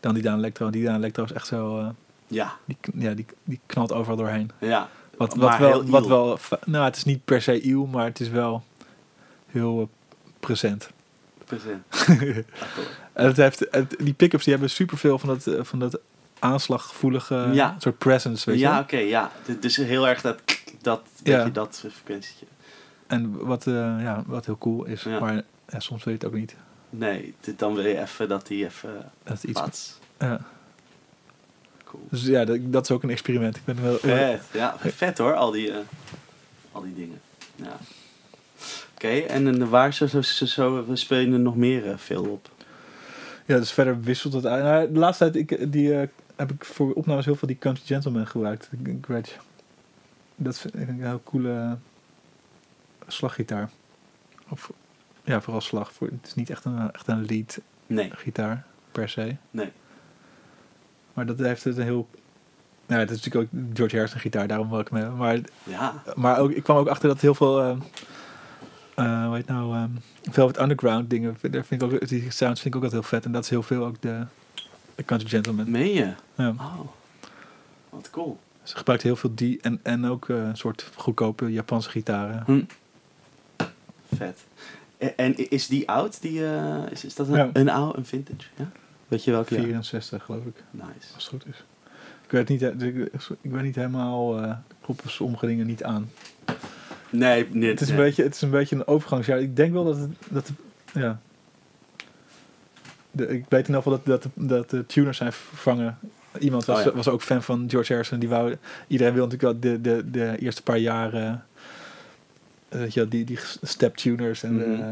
dan 0.00 0.14
die 0.14 0.22
Daan 0.22 0.38
Electro. 0.38 0.70
Die 0.70 0.84
Daan 0.84 0.96
Electro 0.96 1.24
is 1.24 1.32
echt 1.32 1.46
zo. 1.46 1.78
eh, 1.78 1.88
Ja, 2.26 2.56
die, 2.64 2.76
ja, 2.94 3.14
die, 3.14 3.26
die 3.44 3.60
knalt 3.66 3.92
overal 3.92 4.16
doorheen. 4.16 4.50
ja. 4.58 4.88
Wat, 5.16 5.34
wat, 5.34 5.58
wel, 5.58 5.84
wat 5.86 6.06
wel. 6.06 6.38
Nou, 6.64 6.84
het 6.84 6.96
is 6.96 7.04
niet 7.04 7.24
per 7.24 7.42
se 7.42 7.66
eeuw, 7.66 7.86
maar 7.86 8.04
het 8.04 8.20
is 8.20 8.28
wel 8.28 8.64
heel 9.46 9.80
eh, 9.80 9.86
present. 10.40 10.90
Present. 11.44 11.82
En 13.12 13.26
het 13.26 13.36
heeft, 13.36 13.66
het, 13.70 13.94
die 13.98 14.12
pick-ups 14.14 14.44
die 14.44 14.52
hebben 14.52 14.70
superveel 14.70 15.18
van 15.18 15.28
dat, 15.28 15.66
van 15.66 15.78
dat 15.78 16.00
aanslaggevoelige 16.38 17.48
Ja. 17.52 17.76
soort 17.78 17.98
presence, 17.98 18.50
weet 18.50 18.58
je. 18.58 18.64
Ja, 18.64 18.80
oké, 18.80 18.96
ja. 18.96 19.30
D- 19.42 19.62
Dus 19.62 19.76
heel 19.76 20.08
erg 20.08 20.20
dat, 20.20 20.38
dat, 20.82 21.00
Ja. 21.22 21.44
je, 21.44 21.52
dat 21.52 21.84
frequentietje. 21.92 22.46
En 23.06 23.36
wat, 23.46 23.64
ja, 23.64 24.22
wat 24.26 24.46
heel 24.46 24.58
cool 24.58 24.84
is. 24.84 25.02
Ja. 25.02 25.18
Maar 25.20 25.42
ja, 25.70 25.80
soms 25.80 26.04
weet 26.04 26.20
je 26.20 26.26
het 26.26 26.34
ook 26.34 26.40
niet. 26.40 26.54
Nee, 26.90 27.34
dit- 27.40 27.58
dan 27.58 27.74
wil 27.74 27.86
je 27.86 28.00
even 28.00 28.28
dat 28.28 28.46
die 28.46 28.64
even 28.64 29.10
Dat 29.22 29.42
iets, 29.44 29.60
pats. 29.60 29.98
ja. 30.18 30.40
Cool. 31.84 32.06
Dus 32.10 32.24
ja, 32.24 32.44
dat, 32.44 32.58
dat 32.60 32.82
is 32.84 32.90
ook 32.90 33.02
een 33.02 33.10
experiment. 33.10 33.56
Ik 33.56 33.64
ben 33.64 33.82
wel, 33.82 33.96
Vet, 33.98 34.42
ja, 34.52 34.76
vet 34.78 35.18
hoor, 35.18 35.34
al 35.34 35.50
die, 35.50 35.70
eh, 35.72 35.78
al 36.72 36.82
die 36.82 36.94
dingen. 36.94 37.20
Ja. 37.56 37.76
Oké, 38.94 39.08
en 39.18 39.46
en 39.46 39.68
waar 39.68 39.94
zo, 39.94 40.06
zo, 40.06 40.20
zo, 40.22 40.86
we 40.86 40.96
spelen 40.96 41.32
er 41.32 41.38
nog 41.40 41.56
meer 41.56 41.90
eh, 41.90 41.96
veel 41.98 42.24
op? 42.24 42.50
Ja, 43.46 43.56
dus 43.58 43.72
verder 43.72 44.00
wisselt 44.00 44.32
het 44.32 44.46
uit. 44.46 44.62
Nou, 44.64 44.92
de 44.92 44.98
laatste 44.98 45.30
tijd 45.30 45.50
ik, 45.50 45.72
die, 45.72 45.94
eh, 46.00 46.08
heb 46.36 46.50
ik 46.52 46.64
voor 46.64 46.92
opnames 46.92 47.24
heel 47.24 47.36
veel 47.36 47.48
die 47.48 47.58
Country 47.58 47.84
Gentleman 47.86 48.26
gebruikt. 48.26 48.68
De 48.70 48.98
Gretsch. 49.02 49.32
Dat 50.36 50.58
vind 50.58 50.74
ik 50.74 50.88
een 50.88 51.04
heel 51.04 51.20
coole 51.24 51.76
slaggitaar. 53.06 53.70
Of, 54.48 54.70
ja, 55.30 55.40
vooral 55.40 55.60
slag. 55.60 55.92
Voor, 55.92 56.06
het 56.06 56.26
is 56.26 56.34
niet 56.34 56.50
echt 56.50 56.64
een, 56.64 56.92
echt 56.92 57.08
een 57.08 57.24
lead 57.24 57.60
Nee, 57.86 58.10
gitaar 58.14 58.64
per 58.92 59.08
se. 59.08 59.36
nee. 59.50 59.72
Maar 61.14 61.26
dat 61.26 61.38
heeft 61.38 61.64
het 61.64 61.76
een 61.76 61.82
heel... 61.82 62.08
Nou, 62.86 63.06
dat 63.06 63.16
is 63.16 63.22
natuurlijk 63.22 63.52
ook 63.54 63.60
George 63.74 63.94
Harrison 63.96 64.20
gitaar, 64.20 64.46
daarom 64.46 64.70
wil 64.70 64.80
ik 64.80 64.88
hebben. 64.88 65.16
Maar, 65.16 65.38
Ja, 65.62 66.02
maar 66.14 66.38
ook, 66.38 66.50
ik 66.50 66.62
kwam 66.62 66.76
ook 66.76 66.88
achter 66.88 67.08
dat 67.08 67.20
heel 67.20 67.34
veel... 67.34 67.64
hoe 68.94 69.34
heet 69.34 69.36
het 69.36 69.46
nou? 69.46 69.74
ehm 69.74 69.90
Velvet 70.30 70.60
Underground 70.60 71.10
dingen. 71.10 71.36
Daar 71.50 71.64
vind 71.64 71.82
ik 71.82 71.92
ook, 71.92 72.08
die 72.08 72.30
sounds 72.30 72.60
vind 72.60 72.74
ik 72.74 72.76
ook 72.76 72.82
altijd 72.82 72.92
heel 72.92 73.10
vet. 73.10 73.24
En 73.24 73.32
dat 73.32 73.44
is 73.44 73.50
heel 73.50 73.62
veel 73.62 73.84
ook 73.84 74.00
de, 74.00 74.24
de 74.94 75.04
Country 75.04 75.28
Gentleman. 75.28 75.70
meen 75.70 75.92
je? 75.92 76.14
Ja. 76.34 76.48
Oh, 76.48 76.80
wat 77.88 78.10
cool. 78.10 78.38
Ze 78.62 78.76
gebruikt 78.76 79.02
heel 79.02 79.16
veel 79.16 79.34
die 79.34 79.58
en, 79.60 79.80
en 79.82 80.06
ook 80.06 80.28
eh, 80.28 80.36
een 80.36 80.56
soort 80.56 80.90
goedkope 80.94 81.52
Japanse 81.52 81.90
gitaren. 81.90 82.42
Hm. 82.46 82.62
Vet. 84.14 84.44
En, 85.16 85.50
is 85.50 85.66
die 85.66 85.88
oud? 85.88 86.20
Die, 86.22 86.46
eh, 86.46 86.82
is, 86.90 87.04
is 87.04 87.14
dat 87.14 87.28
een, 87.28 87.34
Ja. 87.36 87.50
een 87.52 87.68
oude, 87.68 87.98
een 87.98 88.04
vintage? 88.06 88.48
Ja? 88.56 88.70
Weet 89.08 89.24
je 89.24 89.30
welke? 89.30 89.54
jaar? 89.54 89.62
64 89.62 90.22
geloof 90.24 90.44
ik, 90.44 90.62
Nice. 90.70 90.88
als 91.14 91.24
het 91.24 91.24
goed 91.24 91.46
is. 91.46 91.64
Ik 92.24 92.30
weet 92.30 92.48
niet, 92.48 92.62
eh, 92.62 92.80
ik, 92.88 93.10
ik 93.40 93.50
weet 93.50 93.62
niet 93.62 93.74
helemaal, 93.74 94.42
uh, 94.44 94.52
kloppen 94.80 95.10
sommige 95.10 95.46
dingen 95.46 95.66
niet 95.66 95.84
aan. 95.84 96.10
Nee, 97.10 97.46
nee, 97.52 97.70
Het 97.70 97.80
is, 97.80 97.88
een 97.90 97.96
beetje, 97.96 98.22
het 98.22 98.34
is 98.34 98.42
een 98.42 98.50
beetje 98.50 98.76
een 98.76 98.86
overgangsjaar. 98.86 99.40
Ik 99.40 99.56
denk 99.56 99.72
wel 99.72 99.84
dat 99.84 99.96
het, 99.96 100.10
dat 100.28 100.46
het 100.48 100.56
ja. 100.92 101.20
De, 103.10 103.22
ik 103.28 103.44
weet 103.48 103.68
in 103.68 103.74
ieder 103.74 103.82
geval 103.82 103.92
dat, 103.92 104.04
dat, 104.06 104.22
de- 104.22 104.46
dat 104.46 104.70
de 104.70 104.86
tuners 104.86 105.16
zijn 105.16 105.32
vervangen. 105.32 105.98
Iemand 106.38 106.64
was, 106.64 106.78
Oh 106.78 106.84
ja. 106.84 106.92
was 106.92 107.08
ook 107.08 107.22
fan 107.22 107.42
van 107.42 107.64
George 107.70 107.92
Harrison. 107.92 108.18
Die 108.18 108.28
wou, 108.28 108.56
iedereen 108.86 109.14
wil 109.14 109.26
natuurlijk 109.26 109.62
wel 109.62 109.72
de, 109.72 109.80
de, 109.80 110.10
de 110.10 110.38
eerste 110.38 110.62
paar 110.62 110.78
jaren 110.78 111.26
eh, 111.26 111.34
weet 112.78 112.94
je, 112.94 113.08
die, 113.08 113.24
die 113.24 113.38
step 113.62 113.96
tuners 113.96 114.42
en 114.42 114.54
Mhm. 114.56 114.64
de, 114.76 114.82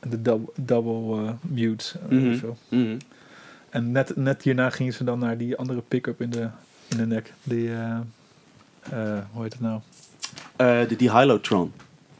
en 0.00 0.10
de 0.10 0.22
double, 0.22 0.52
double 0.56 1.24
eh, 1.26 1.32
mutes. 1.40 1.94
eh, 2.10 2.18
Mhm. 2.18 2.36
Mhm. 2.68 2.96
En 3.70 3.92
net, 3.92 4.16
net 4.16 4.42
hierna 4.42 4.70
gingen 4.70 4.92
ze 4.92 5.04
dan 5.04 5.18
naar 5.18 5.36
die 5.38 5.56
andere 5.56 5.80
pick-up 5.88 6.20
in 6.20 6.30
de, 6.30 6.48
in 6.88 6.96
de 6.96 7.06
nek. 7.06 7.32
Die, 7.42 7.70
eh, 7.70 7.96
eh, 8.90 9.18
hoe 9.32 9.42
heet 9.42 9.52
het 9.52 9.62
nou? 9.62 9.80
Eh, 10.56 10.88
de, 10.88 10.96
die 10.96 11.10
Hylotron. 11.12 11.72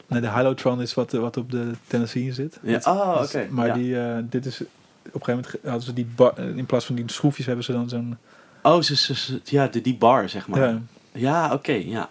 Nee, 0.07 0.21
de 0.21 0.29
Hylotron 0.31 0.81
is 0.81 0.93
wat, 0.93 1.13
eh, 1.13 1.19
wat 1.19 1.37
op 1.37 1.51
de 1.51 1.71
Tennessee 1.87 2.33
zit. 2.33 2.59
Ja. 2.63 2.79
Dat 2.79 3.25
oké. 3.27 3.47
Maar 3.49 3.67
ja. 3.67 3.73
die, 3.73 3.99
eh, 3.99 4.17
dit 4.23 4.45
is... 4.45 4.61
Op 4.61 4.65
een 5.15 5.23
gegeven 5.25 5.33
moment 5.35 5.63
hadden 5.63 5.81
ze 5.81 5.93
die... 5.93 6.07
bar- 6.15 6.37
eh, 6.37 6.57
in 6.57 6.65
plaats 6.65 6.85
van 6.85 6.95
die 6.95 7.03
schroefjes 7.11 7.45
hebben 7.45 7.65
ze 7.65 7.71
dan 7.71 7.89
zo'n... 7.89 8.17
Oh, 8.63 8.81
ze, 8.81 8.95
ze, 8.95 9.15
ze- 9.15 9.39
ja, 9.43 9.67
de, 9.67 9.81
die 9.81 9.95
bar, 9.95 10.29
zeg 10.29 10.47
maar. 10.47 10.59
Ja, 10.59 10.81
Ja, 11.11 11.53
oké, 11.53 11.71
ja. 11.71 12.09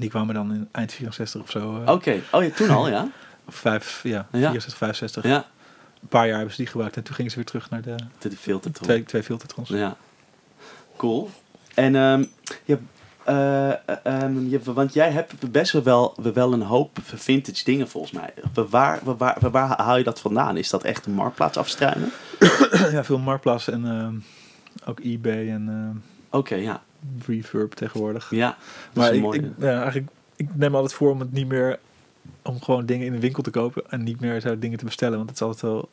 Die 0.00 0.10
kwamen 0.10 0.34
dan 0.34 0.52
in 0.54 0.68
eind 0.72 0.92
64 0.92 1.40
of 1.42 1.50
zo. 1.50 1.82
eh, 1.84 1.92
Oké. 1.92 2.20
Oh 2.32 2.42
ja, 2.42 2.50
toen 2.50 2.70
al, 2.70 2.88
ja? 2.88 3.08
vijf, 3.48 4.00
ja, 4.02 4.26
Ja. 4.32 4.38
64, 4.50 4.76
65. 4.76 5.24
Ja. 5.24 5.36
Een 6.02 6.08
paar 6.08 6.26
jaar 6.26 6.34
hebben 6.36 6.54
ze 6.54 6.60
die 6.62 6.70
gebruikt. 6.70 6.96
En 6.96 7.02
toen 7.02 7.14
gingen 7.14 7.30
ze 7.30 7.36
weer 7.36 7.46
terug 7.46 7.70
naar 7.70 7.82
de 7.82 7.94
De, 8.18 8.30
filtertron. 8.36 8.86
twee, 8.88 9.04
twee 9.04 9.22
filtertrons. 9.22 9.68
Ja. 9.68 9.96
Cool. 10.96 11.30
En 11.74 11.92
je, 12.64 12.78
ehm, 13.24 14.48
je, 14.48 14.60
want 14.64 14.92
jij 14.94 15.10
hebt 15.10 15.50
best 15.52 15.72
wel, 15.84 16.16
wel 16.32 16.52
een 16.52 16.62
hoop 16.62 16.98
vintage 17.02 17.64
dingen 17.64 17.88
volgens 17.88 18.12
mij. 18.12 18.34
Waar, 18.54 18.68
waar, 19.02 19.16
waar, 19.16 19.50
waar 19.50 19.82
haal 19.82 19.96
je 19.96 20.04
dat 20.04 20.20
vandaan? 20.20 20.56
Is 20.56 20.70
dat 20.70 20.84
echt 20.84 21.06
een 21.06 21.12
marktplaats 21.12 21.56
afstruinen? 21.56 22.10
ja, 22.92 23.04
veel 23.04 23.18
Marktplaats 23.18 23.68
en 23.68 23.86
ehm, 23.86 24.14
ook 24.90 25.00
eBay 25.00 25.48
en 25.50 25.68
ehm, 25.68 25.96
Oké, 26.38 26.54
ja. 26.54 26.82
Reverb 27.26 27.72
tegenwoordig. 27.72 28.30
Ja, 28.30 28.56
Maar 28.94 29.14
ik, 29.14 29.20
mooi. 29.20 29.38
ik, 29.40 29.46
ja, 29.58 29.74
eigenlijk, 29.82 30.10
ik 30.36 30.48
neem 30.56 30.74
altijd 30.74 30.92
voor 30.94 31.10
om 31.10 31.20
het 31.20 31.32
niet 31.32 31.48
meer... 31.48 31.78
Om 32.42 32.62
gewoon 32.62 32.86
dingen 32.86 33.06
in 33.06 33.12
de 33.12 33.18
winkel 33.20 33.42
te 33.42 33.50
kopen 33.50 33.82
en 33.90 34.02
niet 34.02 34.20
meer 34.20 34.40
zo 34.40 34.58
dingen 34.58 34.78
te 34.78 34.84
bestellen. 34.84 35.16
Want 35.16 35.28
het 35.28 35.38
is 35.40 35.44
altijd 35.46 35.62
wel 35.62 35.88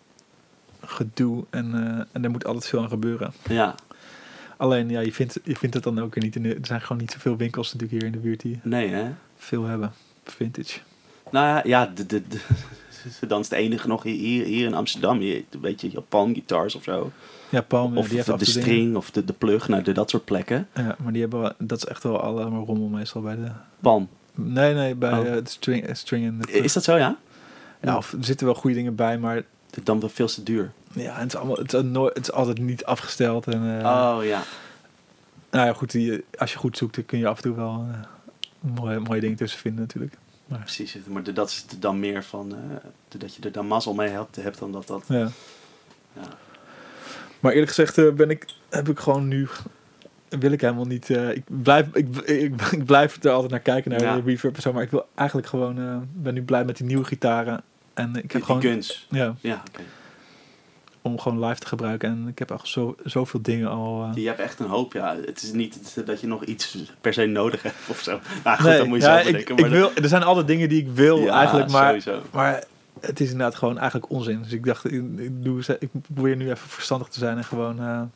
gedoe 0.82 1.46
en, 1.50 1.74
eh, 1.74 2.04
en 2.12 2.24
er 2.24 2.30
moet 2.32 2.46
altijd 2.46 2.68
veel 2.68 2.82
aan 2.82 2.90
gebeuren. 2.90 3.34
ja. 3.50 3.76
Alleen, 4.58 4.90
ja, 4.90 5.00
je 5.00 5.14
vindt, 5.14 5.40
je 5.44 5.56
vindt 5.56 5.76
het 5.76 5.84
dan 5.84 6.00
ook 6.00 6.14
weer 6.16 6.24
niet. 6.24 6.36
In 6.36 6.44
de, 6.44 6.54
er 6.56 6.66
zijn 6.66 6.82
gewoon 6.82 6.98
niet 6.98 7.12
zoveel 7.12 7.38
winkels 7.38 7.74
natuurlijk 7.74 8.02
hier 8.02 8.12
in 8.12 8.12
de 8.20 8.28
buurt 8.28 8.40
die 8.42 8.60
Nee, 8.64 8.88
hè? 8.90 9.10
veel 9.38 9.64
hebben. 9.64 9.92
Vintage. 10.24 10.80
Nou 11.32 11.46
ja, 11.48 11.62
ja 11.66 11.86
de, 11.96 12.06
de, 12.06 12.28
de- 12.28 12.42
dan 13.28 13.40
is 13.40 13.50
het 13.50 13.60
enige 13.60 13.88
nog 13.88 14.04
hier, 14.04 14.46
hier 14.46 14.66
in 14.66 14.74
Amsterdam. 14.74 15.22
Je, 15.22 15.44
weet 15.62 15.82
je, 15.82 15.90
Japan 15.90 16.34
Guitars 16.34 16.76
of 16.76 16.84
zo. 16.84 17.12
Ja, 17.50 17.62
Palm, 17.62 17.98
of 17.98 18.08
die 18.08 18.16
heeft 18.16 18.28
de, 18.28 18.34
en 18.34 18.40
dingen. 18.40 18.62
string 18.62 18.96
of 18.96 19.12
de, 19.12 19.26
de 19.26 19.34
plug, 19.34 19.68
nou, 19.68 19.84
de, 19.84 19.92
dat 19.92 20.10
soort 20.10 20.26
plekken. 20.26 20.68
Ja, 20.74 20.96
maar 21.00 21.12
die 21.12 21.22
hebben 21.22 21.56
dat 21.58 21.78
is 21.78 21.86
echt 21.86 22.04
wel 22.04 22.22
allemaal 22.22 22.66
rommel 22.66 22.88
meestal 22.88 23.22
bij 23.22 23.36
de... 23.36 23.48
Palm. 23.80 24.10
Nee, 24.34 24.74
nee, 24.74 24.96
bij 24.96 25.12
Oh. 25.12 25.28
eh, 25.28 25.34
de 25.34 25.50
string, 25.50 25.86
eh, 25.86 25.96
string 25.96 26.26
en 26.26 26.38
de... 26.42 26.52
Is 26.52 26.74
dat 26.74 26.84
zo, 26.84 26.96
ja? 26.98 27.18
Ja, 27.82 27.98
of 27.98 28.12
er 28.12 28.26
zitten 28.26 28.46
wel 28.46 28.56
goede 28.56 28.76
dingen 28.76 28.96
bij, 28.96 29.18
maar 29.18 29.44
Dan 29.84 30.00
wel 30.00 30.10
veel 30.10 30.28
te 30.28 30.44
duur. 30.44 30.72
ja, 30.94 31.16
het 31.16 31.28
is, 31.28 31.36
allemaal, 31.36 31.56
het, 31.56 31.74
is 31.74 31.82
nooit, 31.82 32.14
het 32.14 32.24
is 32.24 32.32
altijd 32.32 32.60
niet 32.60 32.86
afgesteld. 32.86 33.48
En, 33.48 33.80
eh, 33.82 33.86
Oh 34.18 34.26
ja. 34.26 34.44
Nou 35.52 35.66
ja, 35.68 35.74
goed, 35.74 35.92
die, 35.92 36.24
als 36.38 36.52
je 36.52 36.58
goed 36.58 36.78
zoekt, 36.78 36.96
dan 36.96 37.06
kun 37.06 37.20
je 37.20 37.28
af 37.28 37.38
en 37.38 37.44
toe 37.44 37.56
wel 37.56 37.86
mooie, 38.60 39.00
mooie 39.00 39.22
dingen 39.22 39.38
tussen 39.38 39.60
vinden 39.60 39.82
natuurlijk. 39.82 40.14
Precies, 40.48 40.98
maar 41.08 41.24
de- 41.24 41.34
dat 41.34 41.50
is 41.50 41.66
dan 41.80 42.00
meer 42.00 42.24
van 42.24 42.52
eh, 42.56 42.60
de- 43.08 43.18
dat 43.18 43.36
je 43.36 43.42
er 43.42 43.52
dan 43.52 43.68
mazzel 43.68 43.94
mee 43.94 44.10
hebt, 44.10 44.36
hebt 44.36 44.60
dan 44.60 44.72
dat 44.72 44.88
dat. 44.88 45.04
Ja. 45.08 45.30
Ja. 46.14 46.22
Maar 47.40 47.52
eerlijk 47.52 47.70
gezegd 47.72 47.98
eh, 47.98 48.12
ben 48.12 48.30
ik, 48.30 48.46
heb 48.70 48.90
ik 48.90 49.00
gewoon 49.00 49.28
nu... 49.28 49.48
Wil 50.30 50.52
ik 50.52 50.62
helemaal 50.62 50.86
niet... 50.86 51.10
eh, 51.10 51.30
ik, 51.30 51.44
blijf, 51.62 51.88
ik, 51.94 52.16
ik, 52.18 52.62
ik 52.72 52.86
blijf 52.86 53.24
er 53.24 53.32
altijd 53.32 53.52
naar 53.52 53.60
kijken, 53.60 53.92
naar 53.92 54.02
Ja. 54.02 54.16
de 54.16 54.22
reverb 54.22 54.56
en 54.56 54.62
zo. 54.62 54.74
Maar 54.74 54.84
ik 54.84 54.92
wil 54.92 55.08
eigenlijk 55.16 55.48
gewoon... 55.48 56.08
ben 56.14 56.34
nu 56.34 56.42
blij 56.44 56.66
met 56.66 56.78
die 56.78 56.86
nieuwe 56.88 57.04
gitaren. 57.06 57.62
En 57.94 58.10
ik 58.16 58.22
heb 58.22 58.32
Die 58.32 58.44
gewoon... 58.44 58.62
guns. 58.62 59.08
Ja, 59.10 59.36
Ja, 59.42 59.64
oké. 59.68 59.82
Om 61.08 61.20
gewoon 61.20 61.46
live 61.46 61.60
te 61.60 61.68
gebruiken. 61.68 62.10
En 62.10 62.28
ik 62.28 62.40
heb 62.40 62.52
echt 62.52 62.68
zo, 62.68 62.96
zoveel 63.04 63.42
dingen 63.42 63.70
al... 63.70 64.04
eh, 64.04 64.22
Je 64.24 64.28
hebt 64.28 64.40
echt 64.40 64.60
een 64.60 64.68
hoop, 64.68 64.94
ja. 64.94 65.16
Het 65.26 65.42
is 65.44 65.52
niet 65.52 66.02
dat 66.06 66.22
je 66.22 66.28
nog 66.28 66.44
iets 66.44 66.78
per 67.02 67.14
se 67.14 67.26
nodig 67.26 67.64
hebt 67.64 67.76
of 67.88 68.00
zo. 68.00 68.20
Nou 68.44 68.58
goed, 68.58 68.66
nee, 68.66 68.78
dan 68.78 68.88
moet 68.88 68.98
je 69.02 69.08
ja, 69.08 69.14
zelf 69.14 69.26
ik, 69.26 69.32
bedenken. 69.32 69.56
ik 69.56 69.62
maar 69.62 69.70
wil, 69.70 69.92
er 69.96 70.08
zijn 70.08 70.24
altijd 70.24 70.48
dingen 70.48 70.70
die 70.70 70.82
ik 70.82 70.90
wil 70.94 71.20
Ja, 71.20 71.34
eigenlijk, 71.38 71.72
maar, 71.72 72.02
sowieso. 72.02 72.26
maar 72.32 72.64
het 73.00 73.20
is 73.20 73.32
inderdaad 73.32 73.56
gewoon 73.56 73.78
eigenlijk 73.78 74.12
onzin. 74.12 74.42
Dus 74.42 74.52
ik 74.52 74.66
dacht, 74.66 74.86
ik, 74.86 75.04
ik, 75.18 75.44
doe, 75.44 75.62
ik 75.80 75.90
probeer 76.14 76.36
nu 76.36 76.46
even 76.52 76.68
verstandig 76.70 77.08
te 77.08 77.20
zijn 77.20 77.38
en 77.38 77.44
gewoon 77.44 77.80
eh, 77.80 77.86
een 77.86 78.12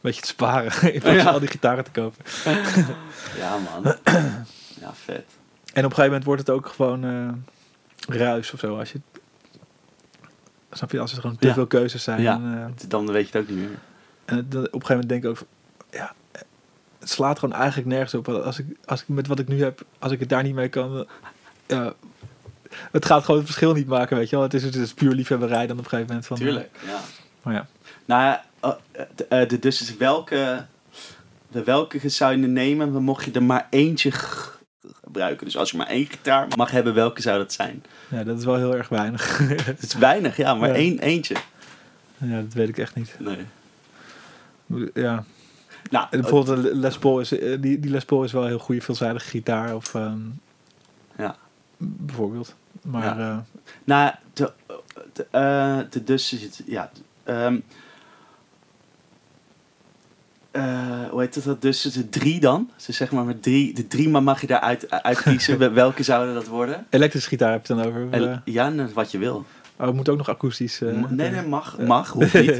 beetje 0.00 0.20
te 0.20 0.26
sparen. 0.28 0.72
in 0.94 1.00
plaats 1.00 1.22
van 1.22 1.32
al 1.32 1.38
die 1.40 1.48
gitaren 1.48 1.84
te 1.84 1.90
kopen. 1.90 2.24
Ja, 3.38 3.56
man. 3.56 3.94
Ja, 4.80 4.92
vet. 4.94 5.24
En 5.72 5.84
op 5.84 5.90
een 5.90 5.96
gegeven 5.96 6.04
moment 6.04 6.24
wordt 6.24 6.40
het 6.40 6.50
ook 6.50 6.66
gewoon 6.66 7.04
eh, 7.04 8.16
ruis 8.18 8.52
of 8.52 8.60
zo. 8.60 8.78
Als 8.78 8.92
je, 8.92 9.00
snap 10.76 10.90
je, 10.90 11.00
als 11.00 11.12
er 11.12 11.20
gewoon 11.20 11.36
te 11.36 11.46
Ja. 11.46 11.54
veel 11.54 11.66
keuzes 11.66 12.02
zijn. 12.02 12.20
Ja. 12.22 12.34
En, 12.34 12.72
eh, 12.82 12.88
Dan 12.88 13.06
weet 13.12 13.28
je 13.28 13.38
het 13.38 13.42
ook 13.48 13.56
niet 13.56 13.68
meer. 13.68 13.78
en 14.24 14.38
op 14.38 14.54
een 14.54 14.62
gegeven 14.62 14.88
moment 14.88 15.08
denk 15.08 15.24
ik 15.24 15.30
ook, 15.30 15.38
ja, 15.90 16.14
het 16.98 17.10
slaat 17.10 17.38
gewoon 17.38 17.54
eigenlijk 17.54 17.88
nergens 17.88 18.14
op. 18.14 18.28
Als 18.28 18.58
ik, 18.58 18.66
als 18.84 19.00
ik 19.02 19.08
met 19.08 19.26
wat 19.26 19.38
ik 19.38 19.48
nu 19.48 19.62
heb, 19.62 19.84
als 19.98 20.12
ik 20.12 20.20
het 20.20 20.28
daar 20.28 20.42
niet 20.42 20.54
mee 20.54 20.68
kan, 20.68 21.06
eh, 21.66 21.86
het 22.92 23.04
gaat 23.04 23.20
gewoon 23.24 23.36
het 23.36 23.46
verschil 23.46 23.72
niet 23.72 23.86
maken, 23.86 24.16
weet 24.16 24.30
je 24.30 24.36
wel. 24.36 24.44
Het 24.44 24.54
is, 24.54 24.62
het 24.62 24.74
is 24.74 24.94
puur 24.94 25.12
liefhebberij 25.12 25.66
dan 25.66 25.78
op 25.78 25.84
een 25.84 25.90
gegeven 25.90 26.06
moment. 26.06 26.26
Van, 26.26 26.36
Tuurlijk, 26.36 26.70
ja. 26.86 26.98
Maar 27.42 27.54
ja, 27.54 27.66
Nou 28.04 28.22
ja, 28.22 28.44
eh, 29.28 29.42
eh, 29.42 29.60
dus 29.60 29.96
welke, 29.96 30.64
de 31.48 31.62
welke 31.62 32.08
zou 32.08 32.36
je 32.40 32.46
nemen, 32.46 33.02
mocht 33.02 33.24
je 33.24 33.30
er 33.32 33.42
maar 33.42 33.66
eentje 33.70 34.10
gebruiken. 35.16 35.46
Dus 35.46 35.56
als 35.56 35.70
je 35.70 35.76
maar 35.76 35.86
één 35.86 36.06
gitaar 36.06 36.46
mag 36.56 36.70
hebben, 36.70 36.94
welke 36.94 37.22
zou 37.22 37.38
dat 37.38 37.52
zijn? 37.52 37.84
ja, 38.08 38.24
dat 38.24 38.38
is 38.38 38.44
wel 38.44 38.56
heel 38.56 38.74
erg 38.74 38.88
weinig. 38.88 39.38
Het 39.64 39.82
is 39.82 39.94
weinig, 39.94 40.36
ja, 40.36 40.54
maar 40.54 40.68
Ja. 40.68 40.74
één 40.74 40.98
eentje. 40.98 41.36
ja, 42.18 42.40
dat 42.40 42.52
weet 42.52 42.68
ik 42.68 42.78
echt 42.78 42.94
niet. 42.94 43.14
Nee. 43.18 43.46
Ja, 44.94 45.24
Nou, 45.90 46.06
bijvoorbeeld 46.10 46.72
Les 46.74 46.98
Paul 46.98 47.20
is, 47.20 47.38
eh, 47.38 47.56
die, 47.60 47.80
die 47.80 47.90
Les 47.90 48.04
Paul 48.04 48.24
is 48.24 48.32
wel 48.32 48.42
een 48.42 48.48
heel 48.48 48.58
goede 48.58 48.80
veelzijdige 48.80 49.28
gitaar. 49.28 49.74
Of, 49.74 49.94
ehm, 49.94 50.18
Ja. 51.18 51.36
Bijvoorbeeld. 51.76 52.54
Maar 52.82 53.18
Ja. 53.18 53.30
eh, 53.30 53.38
Nou, 53.84 54.12
de, 54.32 54.52
de, 55.12 55.26
eh, 55.30 55.78
de, 55.90 56.04
dus 56.04 56.32
is 56.32 56.42
het, 56.42 56.62
ja. 56.66 56.90
ehm 57.24 57.58
eh, 60.56 61.10
hoe 61.10 61.20
heet 61.20 61.44
dat? 61.44 61.62
Dus 61.62 61.82
de 61.82 62.08
drie 62.08 62.40
dan? 62.40 62.70
Dus 62.86 62.96
zeg 62.96 63.12
maar 63.12 63.24
met 63.24 63.42
drie, 63.42 63.74
de 63.74 63.86
drie 63.86 64.08
maar 64.08 64.22
mag 64.22 64.40
je 64.40 64.46
daaruit 64.46 64.90
uit 64.90 65.22
kiezen. 65.22 65.58
Wel- 65.58 65.72
Welke 65.72 66.02
zouden 66.02 66.34
dat 66.34 66.46
worden? 66.46 66.86
elektrische 66.90 67.28
gitaar 67.28 67.52
heb 67.52 67.66
je 67.66 67.74
dan 67.74 67.86
over. 67.86 68.06
En, 68.10 68.30
eh, 68.32 68.38
ja, 68.44 68.72
wat 68.94 69.10
je 69.10 69.18
wil. 69.18 69.44
oh, 69.76 69.86
het 69.86 69.94
moet 69.94 70.08
ook 70.08 70.16
nog 70.16 70.28
akoestisch. 70.28 70.80
eh, 70.80 70.88
M- 70.92 71.14
nee, 71.14 71.30
nee, 71.30 71.42
mag, 71.42 71.78
eh. 71.78 71.86
mag, 71.86 72.10
hoeft 72.10 72.34
niet. 72.40 72.46
ja, 72.46 72.52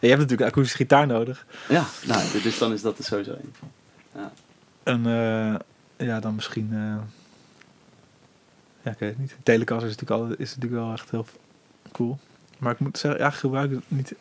je 0.00 0.08
hebt 0.08 0.20
natuurlijk 0.20 0.40
een 0.40 0.46
akoestische 0.46 0.76
gitaar 0.76 1.06
nodig. 1.06 1.46
Ja, 1.68 1.84
nou, 2.06 2.22
dus 2.42 2.58
dan 2.58 2.72
is 2.72 2.82
dat 2.82 2.98
er 2.98 3.04
sowieso 3.04 3.30
een. 3.32 3.52
En 4.82 5.06
eh, 5.06 6.06
ja, 6.06 6.20
dan 6.20 6.34
misschien... 6.34 6.68
eh, 6.72 6.96
ja, 8.82 8.90
ik 8.90 8.98
weet 8.98 9.10
het 9.10 9.18
niet. 9.18 9.36
Telecaster 9.42 9.88
is 9.88 9.96
natuurlijk, 9.96 10.30
al, 10.30 10.36
is 10.38 10.54
natuurlijk 10.54 10.82
wel 10.82 10.92
echt 10.92 11.10
heel 11.10 11.26
cool. 11.92 12.18
Maar 12.58 12.72
ik 12.72 12.78
moet 12.78 12.98
zeggen, 12.98 13.20
ja, 13.20 13.26
ik 13.28 13.34
gebruik 13.34 13.70
het 13.70 13.82
niet... 13.88 14.14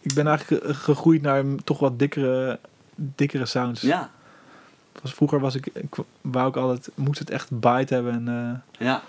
Ik 0.00 0.14
ben 0.14 0.26
eigenlijk 0.26 0.64
ge- 0.64 0.74
gegroeid 0.74 1.22
naar 1.22 1.44
toch 1.64 1.78
wat 1.78 1.98
dikkere, 1.98 2.58
dikkere 2.96 3.46
sounds. 3.46 3.80
Ja, 3.80 4.10
Was, 5.02 5.14
vroeger 5.14 5.40
was 5.40 5.54
ik, 5.54 5.66
ik 5.72 5.94
wou 6.20 6.48
ik 6.48 6.56
altijd, 6.56 6.88
moest 6.94 7.18
het 7.18 7.30
echt 7.30 7.50
bite 7.50 7.94
hebben. 7.94 8.12
En, 8.12 8.28
eh, 8.28 8.86
ja, 8.86 9.02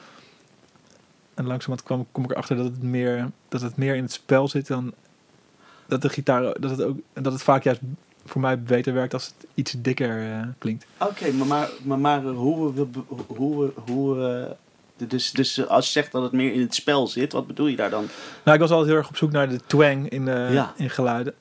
en 1.33 1.45
langzamerhand 1.45 1.83
kwam, 1.83 2.05
kom 2.11 2.23
ik 2.23 2.31
erachter 2.31 2.55
dat 2.55 2.65
het, 2.65 2.83
meer, 2.83 3.29
dat 3.49 3.61
het 3.61 3.77
meer 3.77 3.95
in 3.95 4.03
het 4.03 4.11
spel 4.11 4.47
zit 4.47 4.67
dan 4.67 4.93
dat 5.87 6.01
de 6.01 6.09
gitaar, 6.09 6.41
dat 6.59 6.69
het, 6.71 6.81
ook, 6.83 6.97
dat 7.13 7.33
het 7.33 7.43
vaak 7.43 7.63
juist 7.63 7.81
voor 8.25 8.41
mij 8.41 8.61
beter 8.61 8.93
werkt 8.93 9.13
als 9.13 9.25
het 9.25 9.47
iets 9.53 9.75
dikker 9.77 10.31
eh, 10.31 10.41
klinkt. 10.57 10.85
Oké, 10.97 11.31
maar, 11.31 11.47
maar, 11.47 11.69
maar, 11.83 11.99
maar 11.99 12.21
hoe 12.33 12.73
we, 12.73 12.85
hoe, 13.27 13.59
we- 13.65 13.91
hoe, 13.91 14.27
eh, 14.97 15.07
dus, 15.07 15.31
dus 15.31 15.67
als 15.67 15.85
je 15.85 15.91
zegt 15.91 16.11
dat 16.11 16.23
het 16.23 16.31
meer 16.31 16.53
in 16.53 16.59
het 16.59 16.75
spel 16.75 17.07
zit, 17.07 17.31
wat 17.31 17.47
bedoel 17.47 17.67
je 17.67 17.75
daar 17.75 17.89
dan? 17.89 18.05
Nou, 18.43 18.55
ik 18.55 18.61
was 18.61 18.69
altijd 18.71 18.89
heel 18.89 18.97
erg 18.97 19.09
op 19.09 19.17
zoek 19.17 19.31
naar 19.31 19.49
de 19.49 19.59
twang 19.65 20.09
in, 20.09 20.25
Ja. 20.25 20.73
in 20.77 20.89
geluiden. 20.89 21.33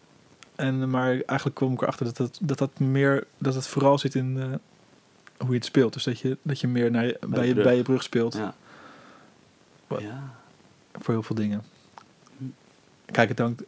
En, 0.57 0.91
maar 0.91 1.11
eigenlijk 1.11 1.55
kwam 1.55 1.73
ik 1.73 1.83
erachter 1.83 2.05
dat, 2.07 2.17
dat, 2.17 2.39
dat, 2.43 2.59
dat, 2.59 2.79
meer, 2.79 3.27
dat 3.39 3.55
het 3.55 3.69
vooral 3.69 3.99
zit 3.99 4.15
in 4.15 4.37
eh, 4.39 4.45
hoe 5.39 5.49
je 5.49 5.55
het 5.55 5.65
speelt. 5.65 5.93
Dus 5.93 6.05
dat 6.05 6.19
je, 6.19 6.37
dat 6.43 6.61
je 6.61 6.67
meer 6.67 6.91
naar 6.91 7.07
je, 7.07 7.19
bij, 7.29 7.47
je, 7.47 7.53
brug. 7.53 7.65
bij 7.65 7.77
je 7.77 7.83
brug 7.83 8.03
speelt 8.03 8.35
Ja. 8.35 8.55
Ja. 9.99 10.35
voor 10.93 11.15
heel 11.15 11.23
veel 11.23 11.37
dingen. 11.37 11.63
Hm. 12.39 12.45
Kijk, 13.05 13.29
het 13.29 13.37
dankt. 13.37 13.63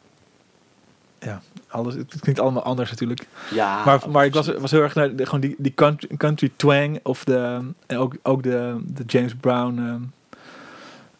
Ja, 1.20 1.42
alles, 1.68 1.94
het 1.94 2.20
klinkt 2.20 2.40
allemaal 2.40 2.62
anders 2.62 2.90
natuurlijk. 2.90 3.26
ja 3.50 3.84
maar, 3.84 4.10
maar 4.10 4.24
ik 4.24 4.34
was, 4.34 4.46
was 4.46 4.70
heel 4.70 4.82
erg 4.82 4.94
naar 4.94 5.16
de, 5.16 5.24
gewoon 5.24 5.40
die, 5.40 5.54
die 5.58 5.74
country, 5.74 6.16
country 6.16 6.52
twang 6.56 7.00
of 7.02 7.24
de, 7.24 7.70
en 7.86 7.96
ook, 7.96 8.16
ook 8.22 8.42
de, 8.42 8.80
de 8.84 9.04
James 9.06 9.34
Brown, 9.34 9.78
ehm, 9.78 10.02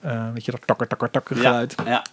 eh, 0.08 0.32
weet 0.32 0.44
je, 0.44 0.50
dat 0.50 0.66
takker, 0.66 0.86
takker, 0.86 1.10
takker 1.10 1.36
geluid. 1.36 1.74
Ja, 1.84 2.04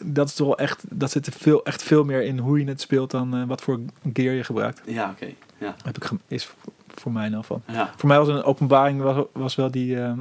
Dat 0.00 0.28
is 0.28 0.34
toch 0.34 0.46
wel 0.46 0.58
echt, 0.58 0.84
dat 0.88 1.10
zit 1.10 1.26
er 1.26 1.32
veel, 1.32 1.64
echt 1.64 1.82
veel 1.82 2.04
meer 2.04 2.22
in 2.22 2.38
hoe 2.38 2.58
je 2.58 2.66
het 2.66 2.80
speelt 2.80 3.10
dan 3.10 3.36
eh, 3.36 3.44
wat 3.44 3.62
voor 3.62 3.80
gear 4.12 4.34
je 4.34 4.44
gebruikt. 4.44 4.80
ja 4.86 5.10
oké. 5.10 5.32
Ja. 5.58 5.74
Heb 5.84 5.96
ik, 5.96 6.10
is 6.28 6.50
voor 6.88 7.12
mij 7.12 7.22
in 7.26 7.28
ieder 7.28 7.44
geval. 7.44 7.62
Ja. 7.66 7.92
Voor 7.96 8.08
mij 8.08 8.18
was 8.18 8.28
een 8.28 8.42
openbaring 8.42 9.00
was, 9.00 9.26
was 9.32 9.54
wel 9.54 9.70
die, 9.70 10.00
ehm 10.00 10.18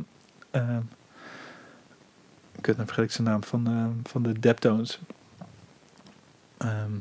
ehm, 0.52 0.82
kut, 2.62 2.78
dan 2.78 2.86
vergeet 2.86 3.06
ik 3.06 3.12
zijn 3.12 3.28
naam, 3.28 3.44
van, 3.44 3.68
ehm, 3.68 3.92
van 4.04 4.24
de 4.24 4.40
Deptones. 4.40 5.00
Ehm, 6.58 6.92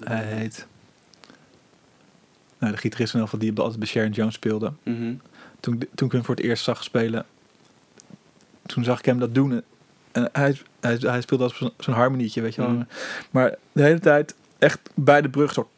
hij 0.00 0.24
heet, 0.24 0.66
nou, 2.58 2.72
de 2.72 2.78
gitarist 2.78 3.12
van 3.12 3.38
die 3.38 3.56
altijd 3.56 3.78
bij 3.78 3.88
Sharon 3.88 4.10
Jones 4.10 4.34
speelde. 4.34 4.72
Mhm. 4.82 5.14
Toen, 5.60 5.88
toen 5.94 6.06
ik 6.06 6.12
hem 6.12 6.24
voor 6.24 6.34
het 6.34 6.44
eerst 6.44 6.64
zag 6.64 6.82
spelen, 6.82 7.26
zag 8.66 8.98
ik 8.98 9.04
hem 9.04 9.18
dat 9.18 9.34
doen. 9.34 9.62
En 10.12 10.28
hij, 10.32 10.56
hij, 10.80 10.96
hij 11.00 11.20
speelde 11.20 11.44
als 11.44 11.70
zo'n 11.78 11.94
harmonietje, 11.94 12.40
weet 12.42 12.54
je 12.54 12.60
wel. 12.60 12.70
Mhm. 12.70 12.84
Maar 13.30 13.54
de 13.72 13.82
hele 13.82 14.00
tijd 14.00 14.34
echt 14.58 14.90
bij 14.94 15.22
de 15.22 15.28
brug 15.28 15.52
zo. 15.52 15.68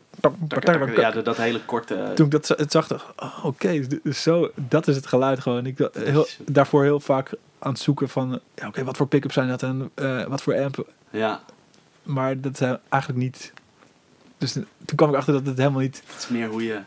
Ja, 0.96 1.10
dat, 1.10 1.36
hele 1.36 1.64
korte... 1.64 2.10
Toen 2.14 2.26
ik 2.26 2.32
dat 2.32 2.48
het 2.48 2.72
zag, 2.72 2.86
dacht 2.86 3.02
ik, 3.02 3.22
oh, 3.22 3.44
oké, 3.44 3.86
dus 4.02 4.22
zo, 4.22 4.50
dat 4.54 4.88
is 4.88 4.96
het 4.96 5.06
geluid 5.06 5.40
gewoon. 5.40 5.66
Ik 5.66 5.88
heel, 5.92 6.26
daarvoor 6.44 6.82
heel 6.82 7.00
vaak 7.00 7.30
aan 7.58 7.72
het 7.72 7.80
zoeken 7.80 8.08
van, 8.08 8.40
ja, 8.54 8.66
oké, 8.66 8.84
wat 8.84 8.96
voor 8.96 9.08
pick-up 9.08 9.32
zijn 9.32 9.48
dat 9.48 9.62
en 9.62 9.90
eh, 9.94 10.24
wat 10.24 10.42
voor 10.42 10.60
amp. 10.60 10.86
Ja, 11.10 11.42
Maar 12.02 12.40
dat 12.40 12.56
zijn 12.56 12.78
eigenlijk 12.88 13.22
niet. 13.22 13.52
Dus 14.38 14.52
toen 14.52 14.96
kwam 14.96 15.08
ik 15.08 15.16
achter 15.16 15.32
dat 15.32 15.46
het 15.46 15.58
helemaal 15.58 15.80
niet 15.80 16.02
het 16.06 16.22
is 16.22 16.28
meer 16.28 16.48
hoe 16.48 16.64
je... 16.64 16.80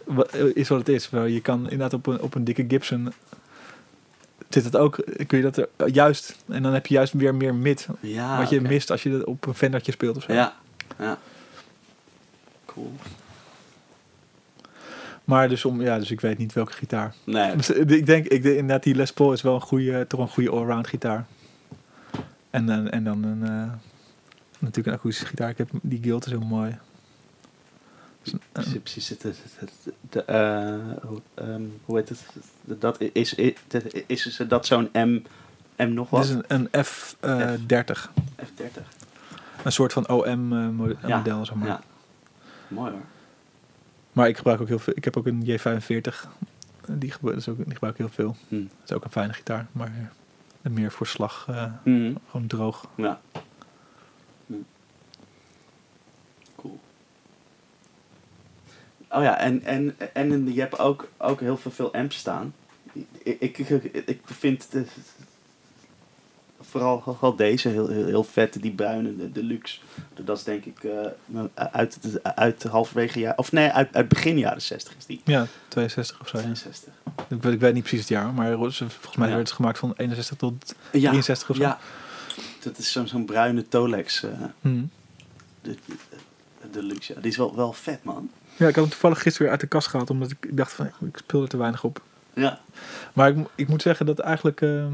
is 0.54 0.68
wat 0.68 0.78
het 0.78 0.90
is. 0.90 1.10
Wel, 1.10 1.24
je 1.24 1.42
kan 1.42 1.64
inderdaad 1.64 1.94
op 1.94 2.08
een, 2.08 2.22
op 2.22 2.36
een 2.36 2.44
dikke 2.44 2.66
Gibson 2.68 3.14
zit 4.54 4.64
het 4.64 4.76
ook, 4.76 4.96
kun 5.28 5.38
je 5.38 5.44
dat 5.44 5.58
er 5.58 5.90
juist, 5.90 6.36
en 6.48 6.64
dan 6.64 6.74
heb 6.74 6.88
je 6.88 6.94
juist 6.94 7.14
weer 7.14 7.36
meer 7.36 7.56
mid. 7.56 7.88
Ja, 8.00 8.38
wat 8.38 8.50
je 8.50 8.62
mist 8.62 8.92
als 8.92 9.04
je 9.04 9.12
dat 9.12 9.24
op 9.24 9.46
een 9.46 9.54
Fendertje 9.54 9.92
speelt 9.92 10.18
of 10.18 10.24
zo. 10.24 10.34
Ja, 10.34 10.56
ja. 11.00 11.18
Cool. 12.66 12.92
Maar 15.24 15.50
dus 15.50 15.66
om, 15.66 15.82
ja, 15.82 16.00
dus 16.00 16.12
ik 16.12 16.22
weet 16.22 16.38
niet 16.38 16.54
welke 16.54 16.72
gitaar. 16.72 17.14
Nee, 17.24 17.56
Dus, 17.56 17.72
eh, 17.72 17.80
ik 17.80 18.06
denk, 18.06 18.26
ik 18.26 18.44
denk 18.44 18.56
inderdaad, 18.56 18.84
die 18.84 18.96
Les 18.96 19.14
Paul 19.14 19.34
is 19.34 19.42
wel 19.42 19.56
een 19.56 19.62
goede, 19.62 20.08
toch 20.08 20.20
een 20.20 20.28
goede 20.28 20.50
allround 20.50 20.88
gitaar. 20.88 21.26
En, 22.50 22.66
dan 22.66 22.90
en 22.90 23.04
dan 23.04 23.24
een, 23.24 23.44
eh, 23.44 23.72
natuurlijk 24.60 24.88
een 24.88 24.94
akoestische 24.94 25.28
gitaar. 25.30 25.50
Ik 25.50 25.58
heb, 25.58 25.70
die 25.82 26.00
Guild 26.04 26.26
is 26.26 26.32
heel 26.32 26.42
mooi. 26.42 26.78
Precies. 28.52 29.10
Het, 29.10 29.24
het, 29.24 30.26
eh, 30.26 30.76
hoe- 31.04 31.22
ehm, 31.34 31.62
hoe 31.86 31.98
heet 31.98 32.10
het? 32.10 32.26
Dat 32.64 33.02
is, 33.14 33.34
is, 33.34 33.64
is, 34.08 34.42
dat 34.48 34.66
zo'n 34.66 34.90
M, 34.94 35.22
M 35.78 35.94
nog 35.94 36.10
Dit 36.10 36.20
wat? 36.20 36.24
is 36.24 36.30
een, 36.30 36.44
een 36.48 36.86
F30. 36.86 38.10
F30. 38.46 38.84
Een 39.64 39.72
soort 39.72 39.94
van 39.94 40.10
OM-model, 40.10 40.98
Ja, 41.08 41.44
zeg 41.44 41.56
maar. 41.56 41.68
Ja. 41.68 41.82
Mooi 42.68 42.92
hoor. 42.92 43.02
Maar 44.12 44.28
ik 44.28 44.38
gebruik 44.38 44.62
ook 44.62 44.68
heel 44.68 44.80
veel. 44.80 44.94
Ik 44.96 45.04
heb 45.04 45.18
ook 45.18 45.26
een 45.28 45.44
J45. 45.46 46.28
Die, 46.88 47.12
gebruik, 47.12 47.48
ook, 47.50 47.58
die 47.58 47.74
gebruik 47.74 47.94
ik 47.94 47.98
heel 47.98 48.10
veel. 48.10 48.36
Hm. 48.48 48.56
Dat 48.62 48.90
is 48.90 48.92
ook 48.96 49.04
een 49.04 49.12
fijne 49.12 49.34
gitaar. 49.34 49.68
Maar 49.72 50.12
eh, 50.62 50.72
meer 50.72 50.92
voor 50.92 51.08
slag. 51.08 51.46
eh, 51.50 51.66
Mhm. 51.84 52.14
gewoon 52.30 52.48
droog. 52.48 52.88
Ja. 52.96 53.22
Hm. 54.48 54.54
Cool. 56.56 56.80
Oh 59.14 59.24
ja, 59.24 59.38
en, 59.40 59.64
en, 59.64 59.96
en 60.14 60.54
je 60.54 60.60
hebt 60.60 60.80
ook, 60.80 61.10
ook 61.18 61.40
heel 61.40 61.58
veel, 61.58 61.72
veel 61.72 61.94
amps 61.94 62.16
staan. 62.18 62.54
Ik, 63.24 63.40
ik, 63.42 63.58
ik, 64.06 64.20
vind 64.26 64.72
de, 64.72 64.86
vooral, 66.62 67.02
vooral 67.02 67.36
deze 67.36 67.68
heel, 67.70 67.88
heel, 67.88 68.06
heel 68.06 68.24
vet, 68.24 68.62
die 68.62 68.72
bruine, 68.72 69.16
de 69.16 69.32
deluxe. 69.32 69.80
Dat 70.24 70.38
is 70.38 70.44
denk 70.44 70.66
ik 70.66 70.84
eh, 70.84 71.44
uit, 71.54 71.98
uit 72.24 72.64
halverwege 72.64 73.20
jaar, 73.20 73.38
of 73.38 73.52
nee, 73.52 73.70
uit, 73.70 73.96
uit 73.96 74.08
begin 74.08 74.38
jaren 74.38 74.62
60 74.62 74.96
is 74.98 75.06
die. 75.06 75.22
Ja, 75.26 75.48
62 75.68 76.22
of 76.22 76.28
zo. 76.28 76.38
ja. 76.38 76.44
62. 76.44 76.94
Ik, 77.30 77.42
weet, 77.44 77.54
ik 77.54 77.60
weet 77.60 77.74
niet 77.74 77.82
precies 77.84 78.00
het 78.00 78.10
jaar, 78.10 78.34
maar 78.34 78.58
volgens 78.58 79.16
mij 79.16 79.28
Ja. 79.28 79.34
werd 79.36 79.48
het 79.48 79.56
gemaakt 79.56 79.78
van 79.80 79.94
61 79.98 80.38
tot 80.38 80.76
Ja, 80.92 81.10
63 81.10 81.50
of 81.50 81.56
zo. 81.56 81.62
ja. 81.62 81.80
Dat 82.64 82.78
is 82.78 82.92
zo'n 82.92 83.08
zo'n 83.08 83.26
bruine 83.26 83.68
Tolex. 83.68 84.24
eh, 84.24 84.30
Hm. 84.62 84.84
de, 85.62 85.78
de, 85.86 85.96
deluxe. 86.72 87.14
Ja. 87.14 87.20
Die 87.22 87.32
is 87.32 87.38
wel, 87.38 87.56
wel 87.56 87.74
vet, 87.74 88.04
man. 88.04 88.30
Ja, 88.62 88.68
ik 88.68 88.76
had 88.76 88.84
hem 88.84 88.90
toevallig 88.94 89.22
gisteren 89.22 89.42
weer 89.42 89.52
uit 89.52 89.60
de 89.62 89.68
kast 89.68 89.88
gehaald, 89.88 90.10
omdat 90.10 90.32
ik, 90.32 90.58
dacht 90.58 90.74
van, 90.74 90.86
ik 90.86 91.18
speel 91.18 91.42
er 91.42 91.48
te 91.48 91.58
weinig 91.58 91.84
op. 91.84 92.02
Ja. 92.34 92.60
Maar 93.14 93.30
ik, 93.30 93.48
ik 93.56 93.68
moet 93.68 93.82
zeggen 93.82 94.06
dat 94.06 94.20
eigenlijk... 94.20 94.62
eh, 94.62 94.86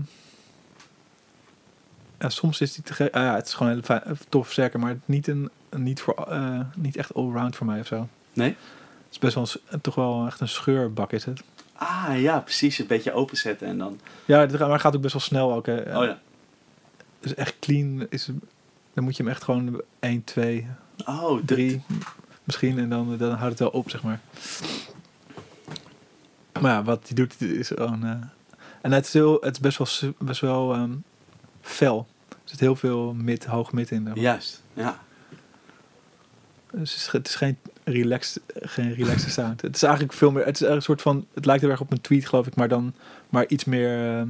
ja, 2.19 2.29
soms 2.29 2.61
is 2.61 2.73
die 2.73 2.83
te 2.83 3.11
ah 3.11 3.23
ja, 3.23 3.35
het 3.35 3.47
is 3.47 3.53
gewoon 3.53 3.71
een 3.71 3.83
hele 3.87 4.01
fijn, 4.01 4.17
tof 4.29 4.43
versterker, 4.43 4.79
maar 4.79 4.97
niet, 5.05 5.27
een, 5.27 5.49
niet, 5.75 6.01
voor, 6.01 6.13
eh, 6.29 6.59
niet 6.75 6.97
echt 6.97 7.13
allround 7.13 7.55
voor 7.55 7.65
mij 7.65 7.79
of 7.79 7.87
zo. 7.87 8.07
Nee? 8.33 8.49
Het 8.49 9.11
is 9.11 9.19
best 9.19 9.35
wel, 9.35 9.47
een 9.69 9.81
toch 9.81 9.95
wel 9.95 10.25
echt 10.25 10.39
een 10.39 10.47
scheurbak 10.47 11.11
is 11.11 11.25
het. 11.25 11.41
Ah 11.73 12.13
ja, 12.21 12.39
precies. 12.39 12.79
Een 12.79 12.87
beetje 12.87 13.11
openzetten 13.13 13.67
en 13.67 13.77
dan. 13.77 13.99
Ja, 14.25 14.39
het- 14.39 14.59
maar 14.59 14.71
het 14.71 14.81
gaat 14.81 14.95
ook 14.95 15.01
best 15.01 15.13
wel 15.13 15.21
snel 15.21 15.53
ook. 15.53 15.65
Hè. 15.65 15.97
Oh 15.99 16.05
ja. 16.05 16.19
Dus 17.19 17.33
echt 17.35 17.55
clean 17.59 18.05
is... 18.09 18.29
Dan 18.93 19.03
moet 19.03 19.17
je 19.17 19.23
hem 19.23 19.31
echt 19.31 19.43
gewoon 19.43 19.81
1, 19.99 20.23
2, 20.23 20.67
Oh, 21.05 21.35
dit- 21.37 21.47
3 21.47 21.83
misschien. 22.47 22.79
En 22.79 22.89
dan, 22.89 23.17
dan 23.17 23.29
houdt 23.31 23.49
het 23.49 23.59
wel 23.59 23.69
op, 23.69 23.89
zeg 23.89 24.03
maar. 24.03 24.19
Maar 26.61 26.71
ja, 26.71 26.83
wat 26.83 27.01
hij 27.07 27.15
doet 27.15 27.41
is 27.41 27.67
gewoon... 27.67 28.03
eh, 28.03 28.11
en 28.81 28.91
het 28.91 29.05
is, 29.05 29.13
heel, 29.13 29.37
het 29.41 29.53
is 29.53 29.59
best 29.59 29.77
wel, 30.01 30.13
best 30.17 30.41
wel 30.41 30.73
ehm, 30.73 30.91
fel. 31.61 32.07
Er 32.29 32.35
zit 32.43 32.59
heel 32.59 32.75
veel 32.75 33.13
mid, 33.13 33.45
hoog 33.45 33.71
mid 33.71 33.91
in. 33.91 34.11
Juist. 34.15 34.63
Ja. 34.73 34.99
Dus 36.71 37.11
het 37.11 37.27
is, 37.27 37.35
geen 37.35 37.57
relaxed, 37.83 38.41
geen 38.55 38.93
relaxed 38.93 39.31
sound. 39.31 39.61
Het 39.61 39.75
is 39.75 39.83
eigenlijk 39.83 40.13
veel 40.13 40.31
meer... 40.31 40.45
Het 40.45 40.61
is 40.61 40.67
een 40.67 40.81
soort 40.81 41.01
van... 41.01 41.25
Het 41.33 41.45
lijkt 41.45 41.61
heel 41.61 41.71
erg 41.71 41.81
op 41.81 41.91
een 41.91 42.01
tweet, 42.01 42.27
geloof 42.27 42.47
ik. 42.47 42.55
Maar 42.55 42.67
dan 42.67 42.93
maar 43.29 43.47
iets 43.47 43.65
meer 43.65 44.17
ehm, 44.17 44.29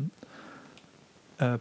eh, 1.35 1.53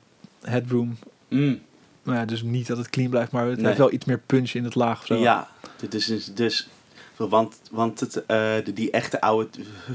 headroom. 0.43 0.97
Mm. 1.29 1.61
Maar 2.03 2.17
ja, 2.17 2.25
dus 2.25 2.43
niet 2.43 2.67
dat 2.67 2.79
het 2.79 2.91
clean 2.91 3.11
blijft. 3.11 3.33
Maar 3.33 3.47
het 3.47 3.57
Nee. 3.57 3.67
heeft 3.67 3.79
wel 3.79 3.93
iets 3.93 4.05
meer 4.05 4.19
punch 4.19 4.51
in 4.51 4.65
het 4.65 4.75
laag 4.75 5.01
of 5.01 5.07
zo. 5.07 5.15
Ja. 5.15 5.49
Dus, 5.89 6.07
dus, 6.07 6.35
dus 6.35 6.69
want, 7.17 7.61
want 7.71 8.01
het, 8.01 8.27
eh, 8.27 8.55
de, 8.65 8.73
die 8.75 8.91
echte 8.91 9.21
oude 9.21 9.49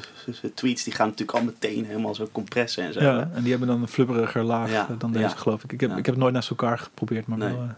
tweets 0.54 0.84
die 0.84 0.94
gaan 0.94 1.08
natuurlijk 1.08 1.38
al 1.38 1.44
meteen 1.44 1.86
helemaal 1.86 2.16
zo 2.16 2.28
compressen 2.32 2.84
en 2.84 2.94
zo. 2.94 3.00
Ja, 3.02 3.30
en 3.34 3.42
die 3.42 3.50
hebben 3.52 3.68
dan 3.68 3.82
een 3.82 3.88
flubberiger 3.88 4.44
laag 4.44 4.70
Ja, 4.72 4.90
eh, 4.90 5.00
dan 5.00 5.12
deze, 5.12 5.24
ja. 5.26 5.30
geloof 5.36 5.64
ik. 5.64 5.72
Ik 5.72 5.80
heb, 5.82 5.90
Ja. 5.90 5.98
ik 5.98 6.06
heb 6.06 6.14
het 6.14 6.24
nooit 6.24 6.34
naast 6.36 6.50
elkaar 6.50 6.78
geprobeerd, 6.80 7.28
maar 7.28 7.38
Nee. 7.38 7.54
wel... 7.54 7.62
eh, 7.64 7.70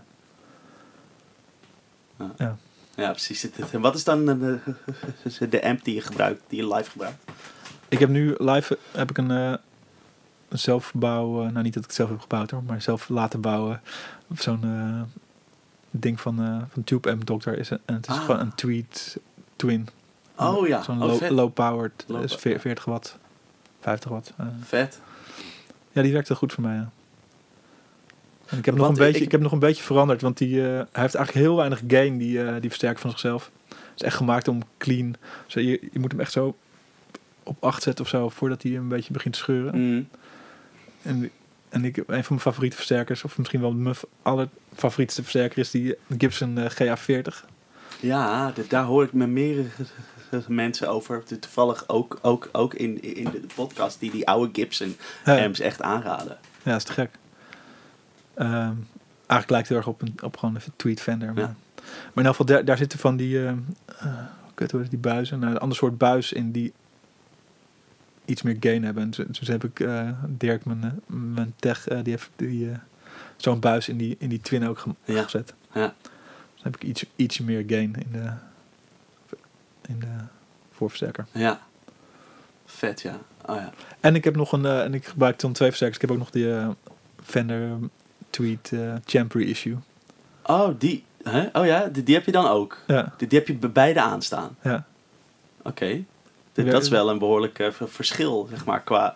Ja. 2.19 2.31
ja. 2.37 2.57
Ja, 2.95 3.09
precies. 3.09 3.41
Het- 3.41 3.71
Wat 3.71 3.95
is 3.95 4.03
dan 4.03 4.25
de, 4.25 4.59
de 5.49 5.63
amp 5.63 5.83
die 5.83 5.93
je 5.95 6.01
gebruikt, 6.01 6.41
die 6.47 6.65
je 6.65 6.73
live 6.75 6.89
gebruikt? 6.91 7.23
Ik 7.87 7.99
heb 7.99 8.09
nu 8.09 8.35
live 8.37 8.77
eh, 8.91 8.97
heb 8.99 9.09
ik 9.09 9.17
een, 9.17 9.31
eh, 9.31 9.53
een 10.49 10.59
zelfbouw... 10.59 11.43
eh, 11.45 11.51
nou, 11.51 11.63
niet 11.63 11.73
dat 11.73 11.83
ik 11.83 11.89
het 11.89 11.97
zelf 11.97 12.09
heb 12.09 12.19
gebouwd 12.19 12.51
hoor, 12.51 12.63
maar 12.63 12.81
zelf 12.81 13.09
laten 13.09 13.41
bouwen. 13.41 13.81
Zo'n 14.35 14.63
eh, 14.63 15.01
ding 16.01 16.21
van, 16.21 16.41
eh 16.43 16.61
van 16.69 16.83
Tube 16.83 17.11
Amp 17.11 17.25
Doctor. 17.25 17.57
Is 17.57 17.69
een, 17.69 17.79
en 17.85 17.95
het 17.95 18.07
is 18.07 18.13
Ah. 18.15 18.19
gewoon 18.25 18.39
een 18.39 18.55
Tweet 18.55 19.17
Twin. 19.55 19.87
Oh 20.35 20.67
ja, 20.67 20.81
Zo'n 20.83 21.01
oh, 21.01 21.07
low, 21.07 21.17
vet. 21.17 21.29
low 21.31 21.47
is 21.47 21.53
power, 21.53 21.91
veer- 22.37 22.51
ja. 22.51 22.59
40 22.59 22.85
watt. 22.85 23.17
50 23.79 24.09
watt. 24.09 24.33
eh. 24.37 24.45
Vet. 24.63 24.99
Ja, 25.91 26.01
die 26.01 26.13
werkt 26.13 26.27
heel 26.27 26.37
goed 26.37 26.53
voor 26.53 26.63
mij. 26.63 26.75
Ja. 26.75 26.89
En 28.45 28.57
ik 28.57 28.65
heb, 28.65 28.75
nog 28.75 28.87
een 28.87 28.93
beetje, 28.93 29.17
ik- 29.19 29.25
ik, 29.25 29.31
heb 29.31 29.41
nog 29.41 29.51
een 29.51 29.59
beetje 29.59 29.83
veranderd, 29.83 30.21
want 30.21 30.37
die, 30.37 30.59
eh, 30.61 30.65
hij 30.67 30.77
heeft 31.01 31.15
eigenlijk 31.15 31.33
heel 31.45 31.55
weinig 31.55 31.81
gain, 31.87 32.17
die, 32.17 32.43
eh 32.43 32.51
die 32.59 32.69
versterker 32.69 32.99
van 33.01 33.09
zichzelf. 33.09 33.51
Het 33.67 33.77
is 34.01 34.01
echt 34.01 34.15
gemaakt 34.15 34.47
om 34.47 34.61
clean. 34.77 35.15
Zo, 35.47 35.59
je, 35.59 35.87
je 35.91 35.99
moet 35.99 36.11
hem 36.11 36.19
echt 36.19 36.31
zo 36.31 36.55
op 37.43 37.63
8 37.63 37.83
zetten 37.83 38.03
of 38.03 38.09
zo, 38.09 38.29
voordat 38.29 38.63
hij 38.63 38.75
een 38.75 38.87
beetje 38.87 39.13
begint 39.13 39.33
te 39.33 39.39
scheuren. 39.39 39.75
Mm. 39.93 40.07
En, 41.01 41.29
en 41.69 41.85
ik, 41.85 41.97
een 41.97 42.03
van 42.05 42.23
mijn 42.27 42.39
favoriete 42.39 42.75
versterkers, 42.75 43.23
of 43.23 43.37
misschien 43.37 43.61
wel 43.61 43.73
mijn 43.73 43.95
f- 43.95 44.05
allerfavorietste 44.73 45.21
versterker, 45.21 45.57
is 45.59 45.71
die 45.71 45.95
Gibson 46.17 46.57
eh, 46.57 46.69
GA40. 46.69 47.45
Ja, 47.99 48.51
de- 48.51 48.67
daar 48.67 48.83
hoor 48.83 49.03
ik 49.03 49.13
me 49.13 49.27
meerdere 49.27 49.67
mensen 50.47 50.89
over. 50.89 51.23
Toevallig 51.39 51.83
ook, 51.87 52.19
ook, 52.21 52.49
ook 52.51 52.73
in, 52.73 53.01
in 53.15 53.23
de 53.23 53.41
podcast 53.55 53.99
die 53.99 54.11
die 54.11 54.27
oude 54.27 54.49
Gibson 54.53 54.95
Ja, 55.25 55.43
amps 55.43 55.59
echt 55.59 55.81
aanraden. 55.81 56.37
ja, 56.63 56.71
dat 56.71 56.75
is 56.77 56.83
te 56.83 56.91
gek. 56.91 57.09
Ehm, 58.33 58.73
eigenlijk 59.27 59.49
lijkt 59.49 59.67
het 59.67 59.67
heel 59.67 59.77
erg 59.77 59.87
op, 59.87 60.01
een, 60.01 60.15
op 60.23 60.37
gewoon 60.37 60.55
een 60.55 60.61
tweet 60.75 61.01
Fender. 61.01 61.33
Maar, 61.33 61.43
Ja. 61.43 61.55
maar 61.75 61.85
in 61.85 62.15
ieder 62.15 62.29
geval, 62.31 62.45
daar, 62.45 62.65
daar 62.65 62.77
zitten 62.77 62.99
van 62.99 63.15
die, 63.17 63.45
ehm 63.45 63.57
eh, 63.99 64.13
kut, 64.53 64.71
hoe 64.71 64.87
die 64.87 64.99
buizen? 64.99 65.39
Nou, 65.39 65.51
een 65.51 65.57
ander 65.59 65.77
soort 65.77 65.97
buis 65.97 66.33
in 66.33 66.51
die 66.51 66.73
iets 68.25 68.41
meer 68.41 68.57
gain 68.59 68.83
hebben. 68.83 69.03
En 69.03 69.09
toen, 69.09 69.25
toen 69.31 69.47
heb 69.51 69.63
ik 69.63 69.79
eh, 69.79 70.09
Dirk, 70.27 70.65
mijn, 70.65 71.01
mijn 71.07 71.53
tech, 71.59 71.83
die 71.83 72.01
heeft 72.03 72.29
die, 72.35 72.69
zo'n 73.37 73.59
buis 73.59 73.89
in 73.89 73.97
die, 73.97 74.15
in 74.19 74.29
die 74.29 74.41
twin 74.41 74.67
ook 74.67 74.83
Ja. 75.05 75.23
gezet. 75.23 75.53
Ja. 75.73 75.93
Dus 76.53 76.63
dan 76.63 76.71
heb 76.71 76.75
ik 76.75 76.83
iets, 76.83 77.05
iets 77.15 77.39
meer 77.39 77.63
gain 77.67 77.95
in 77.95 78.11
de, 78.11 78.31
in 79.87 79.99
de 79.99 80.07
voorversterker. 80.71 81.25
Ja. 81.31 81.61
Vet, 82.65 83.01
ja. 83.01 83.19
Oh 83.45 83.55
ja. 83.55 83.71
En 83.99 84.15
ik 84.15 84.23
heb 84.23 84.35
nog 84.35 84.51
een, 84.51 84.65
eh, 84.65 84.83
en 84.83 84.93
ik 84.93 85.05
gebruik 85.05 85.39
dan 85.39 85.53
twee 85.53 85.67
versterkers. 85.67 86.01
Ik 86.03 86.07
heb 86.09 86.17
ook 86.17 86.23
nog 86.23 86.31
die 86.31 86.55
eh, 86.57 86.69
Fender 87.23 87.77
Tweet 88.29 88.71
eh 88.73 88.93
Champ 89.05 89.35
issue. 89.35 89.75
Oh, 90.43 90.69
die. 90.79 91.03
Hè? 91.23 91.47
Oh 91.53 91.65
ja, 91.65 91.87
die, 91.87 92.03
die 92.03 92.15
heb 92.15 92.25
je 92.25 92.31
dan 92.31 92.47
ook. 92.47 92.77
Ja, 92.87 93.13
Die, 93.17 93.27
die 93.27 93.37
heb 93.37 93.47
je 93.47 93.53
bij 93.55 93.71
beide 93.71 94.01
aanstaan. 94.01 94.57
ja. 94.61 94.85
Oké. 95.61 96.03
D- 96.51 96.57
Ja, 96.57 96.63
Dat 96.63 96.81
is 96.83 96.89
wel 96.89 97.09
een 97.09 97.17
behoorlijk 97.19 97.59
eh, 97.59 97.67
verschil, 97.71 98.47
zeg 98.49 98.65
maar, 98.65 98.81
qua 98.81 99.15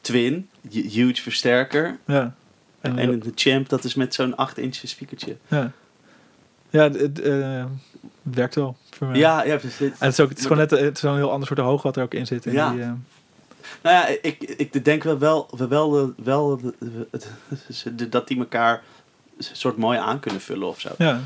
twin, 0.00 0.48
hu- 0.70 0.88
huge 0.88 1.22
versterker. 1.22 1.98
Ja. 2.06 2.34
En, 2.82 2.98
En, 2.98 3.20
de 3.20 3.32
champ, 3.34 3.68
dat 3.68 3.84
is 3.84 3.94
met 3.94 4.14
zo'n 4.14 4.36
8 4.36 4.58
inch 4.58 4.74
speakertje. 4.74 5.36
ja. 5.48 5.70
Ja, 6.70 6.90
het, 6.90 7.20
eh, 7.20 7.64
werkt 8.22 8.54
wel 8.54 8.76
voor 8.90 9.06
mij. 9.06 9.18
Ja, 9.18 9.44
ja, 9.44 9.56
precies. 9.56 9.78
En 9.80 9.92
het 9.98 10.12
is, 10.12 10.20
ook, 10.20 10.28
het 10.28 10.38
is 10.38 10.42
gewoon 10.46 10.58
net 10.58 10.70
het 10.70 10.96
is 10.96 11.02
een 11.02 11.14
heel 11.14 11.30
ander 11.30 11.46
soort 11.48 11.60
hoog 11.60 11.82
wat 11.82 11.96
er 11.96 12.02
ook 12.02 12.14
in 12.14 12.26
zit. 12.26 12.46
In 12.46 12.52
Ja. 12.52 12.70
die, 12.72 12.80
eh, 12.82 12.86
Nou 13.82 13.96
ja, 13.96 14.06
ik, 14.22 14.42
ik 14.42 14.84
denk 14.84 15.02
wel, 15.02 15.18
wel, 15.18 15.48
wel, 15.68 15.68
wel, 15.68 16.14
wel 16.24 16.60
dat 18.10 18.28
die 18.28 18.38
elkaar 18.38 18.82
soort 19.38 19.76
mooi 19.76 19.98
aan 19.98 20.20
kunnen 20.20 20.40
vullen 20.40 20.68
of 20.68 20.80
zo. 20.80 20.88
ja. 20.98 21.20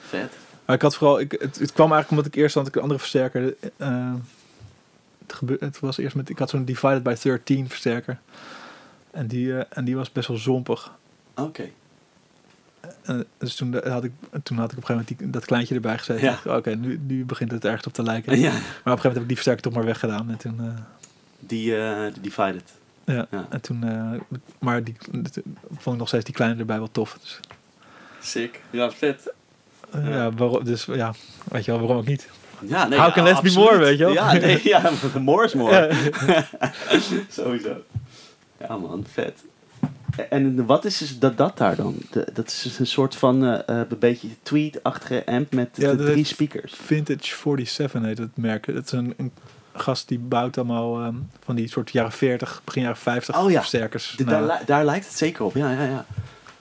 Vet. 0.00 0.32
Maar 0.64 0.76
ik 0.76 0.82
had 0.82 0.96
vooral, 0.96 1.20
ik, 1.20 1.32
het, 1.32 1.58
het 1.58 1.72
kwam 1.72 1.92
eigenlijk 1.92 2.10
omdat 2.10 2.26
ik 2.26 2.34
eerst 2.34 2.54
had 2.54 2.66
ik 2.66 2.74
een 2.76 2.82
andere 2.82 3.00
versterker. 3.00 3.54
eh, 3.76 4.12
het, 5.26 5.32
gebe- 5.32 5.56
het 5.60 5.80
was 5.80 5.98
eerst 5.98 6.16
met, 6.16 6.28
ik 6.28 6.38
had 6.38 6.50
zo'n 6.50 6.64
Divided 6.64 7.02
by 7.02 7.14
13 7.22 7.68
versterker. 7.68 8.18
En 9.12 9.26
die, 9.26 9.56
eh, 9.58 9.64
en 9.70 9.84
die 9.84 9.96
was 9.96 10.12
best 10.12 10.28
wel 10.28 10.36
zompig. 10.36 10.92
Oké. 11.36 11.68
En 13.02 13.24
dus 13.38 13.54
toen 13.54 13.88
had, 13.88 14.04
ik, 14.04 14.12
toen 14.42 14.58
had 14.58 14.72
ik 14.72 14.78
op 14.78 14.82
een 14.82 14.86
gegeven 14.86 14.86
moment 14.88 15.08
die, 15.18 15.30
dat 15.30 15.44
kleintje 15.44 15.74
erbij 15.74 15.98
gezet. 15.98 16.20
Ja. 16.20 16.38
Oké, 16.46 16.74
nu, 16.74 17.00
nu 17.06 17.24
begint 17.24 17.50
het 17.50 17.64
ergens 17.64 17.86
op 17.86 17.92
te 17.92 18.02
lijken. 18.02 18.38
Ja, 18.38 18.50
Maar 18.50 18.50
op 18.52 18.58
een 18.58 18.70
gegeven 18.72 18.92
moment 18.94 19.12
heb 19.14 19.22
ik 19.22 19.26
die 19.28 19.34
versterker 19.36 19.62
toch 19.62 19.72
maar 19.72 19.84
weggedaan. 19.84 20.30
En 20.30 20.36
toen, 20.36 20.60
eh, 20.60 20.82
die, 21.38 21.76
eh, 21.76 22.12
de 22.14 22.20
Divided. 22.20 22.62
ja, 23.04 23.26
Ja. 23.30 23.46
En 23.50 23.60
toen 23.60 23.84
eh, 23.84 24.38
maar 24.58 24.84
die 24.84 24.96
vond 25.70 25.94
ik 25.94 25.96
nog 25.98 26.08
steeds 26.08 26.24
die 26.24 26.34
kleine 26.34 26.58
erbij 26.60 26.78
wel 26.78 26.90
tof. 26.90 27.18
Dus, 27.20 27.40
Sick. 28.20 28.60
Ja, 28.70 28.90
vet. 28.90 29.32
eh, 29.90 30.08
Ja. 30.08 30.16
ja. 30.16 30.32
waarom, 30.32 30.64
dus 30.64 30.84
ja, 30.84 31.14
weet 31.50 31.64
je 31.64 31.70
wel, 31.70 31.80
waarom 31.80 31.98
ook 31.98 32.06
niet? 32.06 32.28
Ja, 32.66 32.88
nee, 32.88 32.98
How 32.98 33.08
ja, 33.08 33.14
can 33.14 33.24
less 33.24 33.40
be 33.40 33.52
more, 33.52 33.78
weet 33.78 33.98
je 33.98 34.04
wel? 34.04 34.12
Ja, 34.12 34.32
nee, 34.32 34.60
ja, 34.64 34.90
more 35.20 35.44
is 35.44 35.54
more. 35.54 35.94
Ja. 36.26 36.44
Sowieso. 37.28 37.76
Ja 38.68 38.76
man, 38.76 39.04
vet. 39.12 39.44
En 40.30 40.66
wat 40.66 40.84
is 40.84 40.98
dus 40.98 41.18
dat, 41.18 41.36
dat 41.36 41.56
daar 41.58 41.76
dan? 41.76 41.96
De- 42.10 42.28
dat 42.32 42.46
is 42.46 42.62
dus 42.62 42.78
een 42.78 42.86
soort 42.86 43.16
van 43.16 43.44
eh, 43.44 43.52
eh, 43.80 43.86
een 43.90 43.98
beetje 43.98 44.28
tweet-achtige 44.42 45.22
amp 45.26 45.52
met 45.54 45.68
Ja, 45.74 45.92
de 45.94 46.04
drie 46.04 46.24
speakers. 46.24 46.72
Vintage 46.74 47.34
47 47.36 48.02
heet 48.02 48.18
het 48.18 48.36
merk. 48.36 48.66
Het 48.66 48.84
is 48.86 48.92
een, 48.92 49.14
een 49.16 49.32
gast 49.74 50.08
die 50.08 50.18
bouwt 50.18 50.56
allemaal 50.58 51.00
ehm, 51.00 51.14
van 51.44 51.54
die 51.54 51.68
soort 51.68 51.90
jaren 51.90 52.12
40, 52.12 52.60
begin 52.64 52.82
jaren 52.82 52.96
50 52.96 53.38
Oh 53.38 53.50
ja. 53.50 53.58
versterkers. 53.58 54.14
De- 54.16 54.24
Nou, 54.24 54.46
daar, 54.46 54.58
li- 54.58 54.64
daar 54.66 54.84
lijkt 54.84 55.06
het 55.06 55.16
zeker 55.16 55.44
op, 55.44 55.54
ja, 55.54 55.70
ja, 55.72 55.82
ja. 55.84 56.06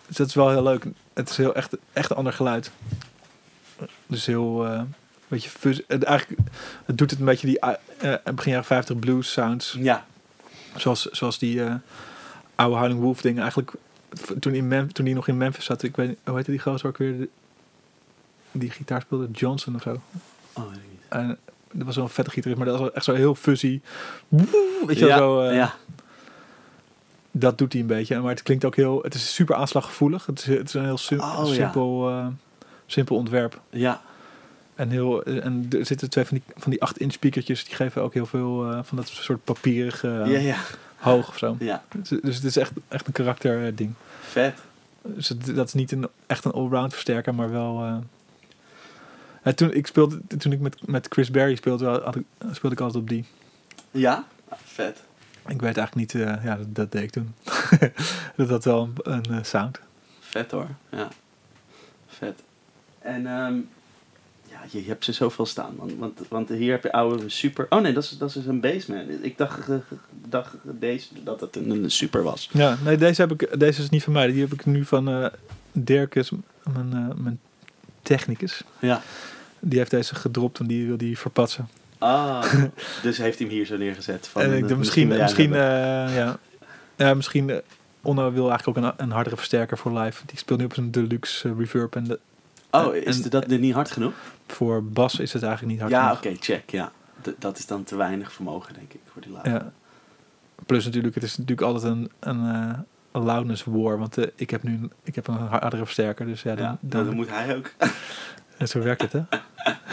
Dus 0.07 0.15
dat 0.17 0.27
is 0.27 0.35
wel 0.35 0.49
heel 0.49 0.63
leuk. 0.63 0.85
Het 1.13 1.29
is 1.29 1.37
heel 1.37 1.55
echt, 1.55 1.77
echt 1.93 2.09
een 2.11 2.17
ander 2.17 2.33
geluid. 2.33 2.71
Dus 4.07 4.25
heel, 4.25 4.65
eh 4.65 4.81
beetje 5.27 5.49
fuzz. 5.49 5.79
Het, 5.87 6.03
eigenlijk, 6.03 6.41
het 6.85 6.97
doet 6.97 7.09
het 7.11 7.19
een 7.19 7.25
beetje 7.25 7.47
die 7.47 7.59
eh, 7.59 8.13
begin 8.35 8.51
jaren 8.51 8.65
50 8.65 8.99
blues 8.99 9.31
sounds. 9.31 9.75
Ja, 9.79 10.05
Zoals, 10.75 11.05
zoals 11.05 11.39
die 11.39 11.63
eh, 11.63 11.73
oude 12.55 12.75
Howling 12.77 12.99
Wolf 12.99 13.21
dingen. 13.21 13.39
Eigenlijk 13.41 13.71
toen, 14.39 14.53
in 14.53 14.67
Mem 14.67 14.93
toen 14.93 15.05
die 15.05 15.13
nog 15.15 15.27
in 15.27 15.37
Memphis 15.37 15.65
zat. 15.65 15.83
Ik 15.83 15.95
weet 15.95 16.17
hoe 16.25 16.35
heette 16.35 16.51
die 16.51 16.59
gozer 16.59 16.87
ook 16.87 16.97
weer? 16.97 17.27
Die 18.51 18.69
gitaar 18.71 19.01
speelde 19.01 19.27
Johnson 19.31 19.75
of 19.75 19.81
zo. 19.81 20.01
oh, 20.53 20.63
weet 20.67 20.75
ik 20.77 20.89
niet. 20.91 21.01
En 21.09 21.37
dat 21.71 21.85
was 21.85 21.95
zo'n 21.95 22.09
vette 22.09 22.31
gitarist, 22.31 22.57
maar 22.61 22.67
dat 22.71 22.79
was 22.79 22.91
echt 22.91 23.05
zo 23.05 23.13
heel 23.13 23.35
fuzzy. 23.35 23.79
Weet 24.85 24.99
je 24.99 25.05
wel, 25.05 25.07
ja, 25.07 25.17
zo, 25.17 25.41
eh, 25.41 25.55
ja, 25.55 25.73
Dat 27.31 27.57
doet 27.57 27.71
hij 27.73 27.81
een 27.81 27.87
beetje. 27.87 28.19
Maar 28.19 28.29
het 28.31 28.43
klinkt 28.43 28.65
ook 28.65 28.75
heel... 28.75 28.99
Het 29.01 29.13
is 29.13 29.33
super 29.35 29.55
aanslaggevoelig. 29.55 30.25
Het 30.25 30.39
is, 30.39 30.45
het 30.45 30.67
is 30.67 30.73
een 30.73 30.83
heel 30.83 30.97
sim- 30.97 31.19
Oh, 31.19 31.43
ja. 31.47 31.53
simpel, 31.53 32.09
eh, 32.09 32.27
simpel 32.85 33.15
ontwerp. 33.15 33.61
ja, 33.69 34.01
En, 34.81 34.89
heel, 34.89 35.23
en 35.23 35.65
er 35.69 35.85
zitten 35.85 36.09
twee 36.09 36.25
van 36.25 36.37
die, 36.45 36.53
van 36.61 36.71
die 36.71 36.81
8-inch 36.89 37.11
speakertjes. 37.11 37.63
Die 37.65 37.75
geven 37.75 38.01
ook 38.01 38.13
heel 38.13 38.25
veel 38.25 38.71
eh, 38.71 38.79
van 38.83 38.97
dat 38.97 39.07
soort 39.07 39.43
papierig 39.43 40.03
eh, 40.03 40.11
ja, 40.11 40.25
ja, 40.39 40.57
hoog 40.95 41.27
of 41.27 41.37
zo. 41.37 41.55
ja. 41.59 41.83
Dus, 41.95 42.09
dus 42.21 42.35
het 42.35 42.43
is 42.43 42.57
echt, 42.57 42.71
echt 42.87 43.07
een 43.07 43.13
karakter 43.13 43.65
eh, 43.65 43.71
ding. 43.75 43.93
Vet. 44.21 44.57
Dus 45.01 45.29
het- 45.29 45.55
dat 45.55 45.67
is 45.67 45.73
niet 45.73 45.91
een, 45.91 46.07
echt 46.27 46.45
een 46.45 46.51
allround 46.51 46.91
versterker, 46.93 47.35
maar 47.35 47.51
wel... 47.51 47.83
eh, 47.83 47.95
ja, 49.43 49.53
toen 49.53 49.73
ik, 49.73 49.87
speelde, 49.87 50.21
toen 50.37 50.51
ik 50.51 50.59
met, 50.59 50.87
met 50.87 51.07
Chris 51.09 51.31
Berry 51.31 51.55
speelde, 51.55 51.85
had 52.03 52.15
ik, 52.15 52.23
speelde 52.51 52.75
ik 52.75 52.81
altijd 52.81 53.03
op 53.03 53.09
die. 53.09 53.25
Ja? 53.91 54.25
Vet. 54.63 55.03
Ik 55.47 55.61
weet 55.61 55.77
eigenlijk 55.77 55.95
niet, 55.95 56.15
eh, 56.23 56.43
ja, 56.43 56.55
dat, 56.57 56.75
dat 56.75 56.91
deed 56.91 57.03
ik 57.03 57.09
toen. 57.11 57.33
dat 58.37 58.49
had 58.49 58.63
wel 58.63 58.89
een, 59.03 59.13
een 59.13 59.37
eh, 59.37 59.43
sound. 59.43 59.79
Vet 60.19 60.51
hoor, 60.51 60.67
ja. 60.89 61.07
Vet. 62.07 62.43
En 62.99 63.27
ehm, 63.27 63.53
ja, 64.61 64.67
je, 64.71 64.81
je 64.83 64.87
hebt 64.87 65.05
ze 65.05 65.11
zoveel 65.11 65.45
staan, 65.45 65.75
man. 65.77 65.97
Want, 65.97 66.19
want 66.29 66.49
hier 66.49 66.71
heb 66.71 66.83
je 66.83 66.91
oude 66.91 67.29
super... 67.29 67.65
Oh 67.69 67.81
nee, 67.81 67.93
dat 67.93 68.03
is, 68.03 68.17
dat 68.17 68.35
is 68.35 68.45
een 68.45 68.59
bassman. 68.59 69.09
Ik 69.21 69.37
dacht, 69.37 69.67
dacht 70.29 70.55
deze, 70.63 71.07
dat 71.23 71.41
het 71.41 71.55
een, 71.55 71.69
een 71.69 71.91
super 71.91 72.23
was. 72.23 72.49
Ja, 72.51 72.77
nee, 72.83 72.97
deze, 72.97 73.21
heb 73.21 73.31
ik, 73.31 73.59
deze 73.59 73.81
is 73.81 73.89
niet 73.89 74.03
van 74.03 74.13
mij. 74.13 74.31
Die 74.31 74.41
heb 74.41 74.53
ik 74.53 74.65
nu 74.65 74.85
van 74.85 75.09
eh 75.09 75.25
Dirkus, 75.71 76.31
mijn, 76.73 76.93
eh, 76.93 77.15
mijn 77.15 77.39
technicus. 78.01 78.63
Ja. 78.79 79.01
Die 79.59 79.77
heeft 79.77 79.91
deze 79.91 80.15
gedropt 80.15 80.59
en 80.59 80.67
die 80.67 80.87
wil 80.87 80.97
die 80.97 81.17
verpatsen. 81.17 81.69
Ah, 81.97 82.53
dus 83.03 83.17
heeft 83.17 83.37
hij 83.37 83.47
hem 83.47 83.55
hier 83.55 83.65
zo 83.65 83.77
neergezet. 83.77 84.27
Van, 84.27 84.41
en 84.41 84.51
ik 84.51 84.61
eh, 84.61 84.67
dacht, 84.67 84.79
misschien, 84.79 85.07
misschien, 85.07 85.53
ja. 85.53 86.37
ja, 86.97 87.13
misschien. 87.13 87.61
Onno 88.01 88.31
wil 88.31 88.49
eigenlijk 88.49 88.77
ook 88.77 88.83
een, 88.83 88.93
een 88.97 89.11
hardere 89.11 89.37
versterker 89.37 89.77
voor 89.77 89.99
live. 89.99 90.25
Die 90.25 90.37
speelt 90.37 90.59
nu 90.59 90.65
op 90.65 90.73
zijn 90.73 90.91
deluxe 90.91 91.53
reverb. 91.57 91.95
En 91.95 92.03
de, 92.03 92.19
oh, 92.71 92.95
en- 92.95 93.03
is 93.05 93.21
dat 93.21 93.47
niet 93.47 93.73
hard 93.73 93.91
genoeg? 93.91 94.13
voor 94.47 94.83
bas 94.83 95.19
is 95.19 95.33
het 95.33 95.43
eigenlijk 95.43 95.71
niet 95.73 95.81
hard 95.81 95.91
ja, 95.93 96.01
genoeg. 96.15 96.17
oké, 96.35 96.35
check, 96.43 96.69
ja. 96.69 96.91
D- 97.21 97.33
dat 97.39 97.57
is 97.57 97.65
dan 97.65 97.83
te 97.83 97.95
weinig 97.95 98.31
vermogen, 98.33 98.73
denk 98.73 98.93
ik, 98.93 98.99
voor 99.13 99.21
die 99.21 99.31
laag. 99.31 99.45
Ja. 99.45 99.71
Plus 100.65 100.85
natuurlijk, 100.85 101.15
het 101.15 101.23
is 101.23 101.37
natuurlijk 101.37 101.67
altijd 101.67 101.83
een, 101.93 102.11
een, 102.19 102.45
eh, 103.11 103.21
loudness 103.23 103.63
war. 103.65 103.97
Want 103.99 104.17
eh, 104.17 104.27
ik 104.35 104.49
heb 104.49 104.63
nu 104.63 104.71
een, 104.73 104.91
ik 105.03 105.15
heb 105.15 105.27
een 105.27 105.35
hardere 105.35 105.83
versterker. 105.83 106.25
Dus 106.25 106.41
ja, 106.41 106.55
dan, 106.55 106.65
Ja, 106.65 106.77
dan, 106.79 107.05
dan 107.05 107.15
moet 107.15 107.29
hij 107.29 107.55
ook. 107.55 107.71
En 108.57 108.67
zo 108.67 108.79
werkt 108.81 109.01
het, 109.01 109.11
hè? 109.13 109.21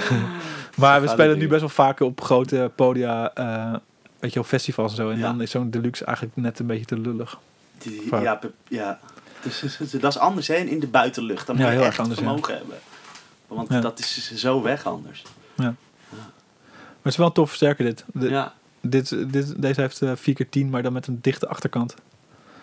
maar 0.81 1.01
we 1.01 1.09
spelen 1.09 1.29
het 1.31 1.39
nu 1.39 1.49
best 1.49 1.61
wel 1.61 1.69
vaak 1.69 2.01
op 2.01 2.21
grote 2.21 2.71
podia, 2.75 3.35
eh, 3.35 3.75
weet 4.19 4.33
je, 4.33 4.41
op 4.41 4.47
festivals 4.47 4.91
en 4.91 4.97
zo. 4.97 5.11
En 5.11 5.19
Ja. 5.19 5.23
dan 5.23 5.41
is 5.41 5.51
zo'n 5.51 5.71
deluxe 5.71 6.05
eigenlijk 6.05 6.37
net 6.37 6.59
een 6.59 6.67
beetje 6.67 6.85
te 6.85 6.99
lullig. 6.99 7.39
Die, 7.79 8.09
ja, 8.11 8.39
ja. 8.69 8.99
Dus, 9.43 9.59
dus- 9.61 9.77
dus 9.91 9.91
dat 9.91 10.13
is 10.15 10.19
anders, 10.19 10.47
hè, 10.49 10.55
in 10.55 10.81
de 10.81 10.87
buitenlucht. 10.87 11.47
Dan 11.47 11.57
Ja, 11.57 11.63
moet 11.63 11.71
je 11.73 11.79
heel 11.79 11.87
echt 11.87 11.99
anders, 11.99 12.19
ja. 12.21 12.25
vermogen 12.27 12.55
hebben. 12.57 12.77
Want 13.47 13.69
Ja. 13.69 13.81
dat 13.81 13.99
is 13.99 14.35
zo 14.35 14.63
weg 14.63 14.87
anders. 14.87 15.23
Maar 15.57 15.75
het 17.03 17.13
is 17.13 17.17
wel 17.17 17.27
een 17.27 17.33
tof 17.33 17.49
versterker 17.49 17.85
dit. 17.85 18.05
De- 18.13 18.29
ja. 18.29 18.55
dit, 18.81 19.33
dit 19.33 19.63
deze 19.63 19.81
heeft 19.81 20.03
eh 20.03 20.13
4 20.15 20.35
keer 20.35 20.49
10 20.49 20.71
maar 20.71 20.83
dan 20.83 20.93
met 20.93 21.07
een 21.07 21.19
dichte 21.21 21.49
achterkant. 21.49 21.95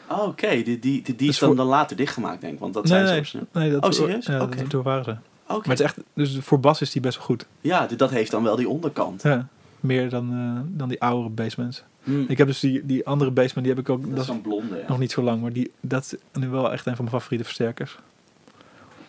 Oh, 0.10 0.24
oké. 0.28 0.48
Die, 0.50 0.64
die, 0.64 0.80
die, 0.80 1.02
die 1.04 1.16
Dus 1.16 1.28
is 1.28 1.40
dan, 1.40 1.48
voor- 1.48 1.58
dan 1.58 1.66
later 1.68 1.96
dichtgemaakt, 1.98 2.42
denk 2.42 2.54
ik. 2.54 2.60
Want 2.60 2.74
dat 2.74 2.84
nee, 2.84 2.92
zijn 2.94 3.06
nee, 3.06 3.18
zo 3.18 3.24
snel. 3.24 3.48
nee, 3.52 3.72
dat 3.72 3.84
Oh, 3.86 3.92
serieus? 3.92 4.26
Ja, 4.26 4.38
dat, 4.38 4.70
dat 4.72 4.84
waren 4.84 5.04
ze. 5.04 5.16
Maar 5.48 5.58
het 5.62 5.80
is 5.80 5.86
echt, 5.86 5.98
dus 6.14 6.38
voor 6.42 6.60
bas 6.60 6.82
is 6.82 6.92
die 6.92 7.02
best 7.02 7.18
wel 7.18 7.26
goed. 7.26 7.46
Ja, 7.62 7.88
dat 7.98 8.10
heeft 8.10 8.32
dan 8.32 8.44
wel 8.44 8.56
die 8.56 8.70
onderkant. 8.70 9.22
Ja, 9.24 9.48
meer 9.80 10.10
dan, 10.10 10.32
eh, 10.32 10.78
dan 10.78 10.90
die 10.90 11.02
oudere 11.02 11.30
basements. 11.30 11.84
Hm. 12.06 12.24
Ik 12.28 12.38
heb 12.38 12.48
dus 12.48 12.60
die, 12.60 12.86
die 12.86 13.06
andere 13.08 13.32
basement, 13.32 13.66
die 13.68 13.76
heb 13.76 13.84
ik 13.84 13.90
ook, 13.90 14.16
dat 14.16 14.30
is 14.30 14.42
blonde, 14.42 14.76
ja. 14.78 14.84
nog 14.88 15.00
niet 15.00 15.12
zo 15.12 15.22
lang, 15.22 15.42
maar 15.42 15.52
die, 15.54 15.72
dat 15.82 16.04
is 16.04 16.40
nu 16.42 16.50
wel 16.50 16.72
echt 16.72 16.86
een 16.86 16.96
van 16.96 17.06
mijn 17.06 17.18
favoriete 17.18 17.44
versterkers. 17.46 17.98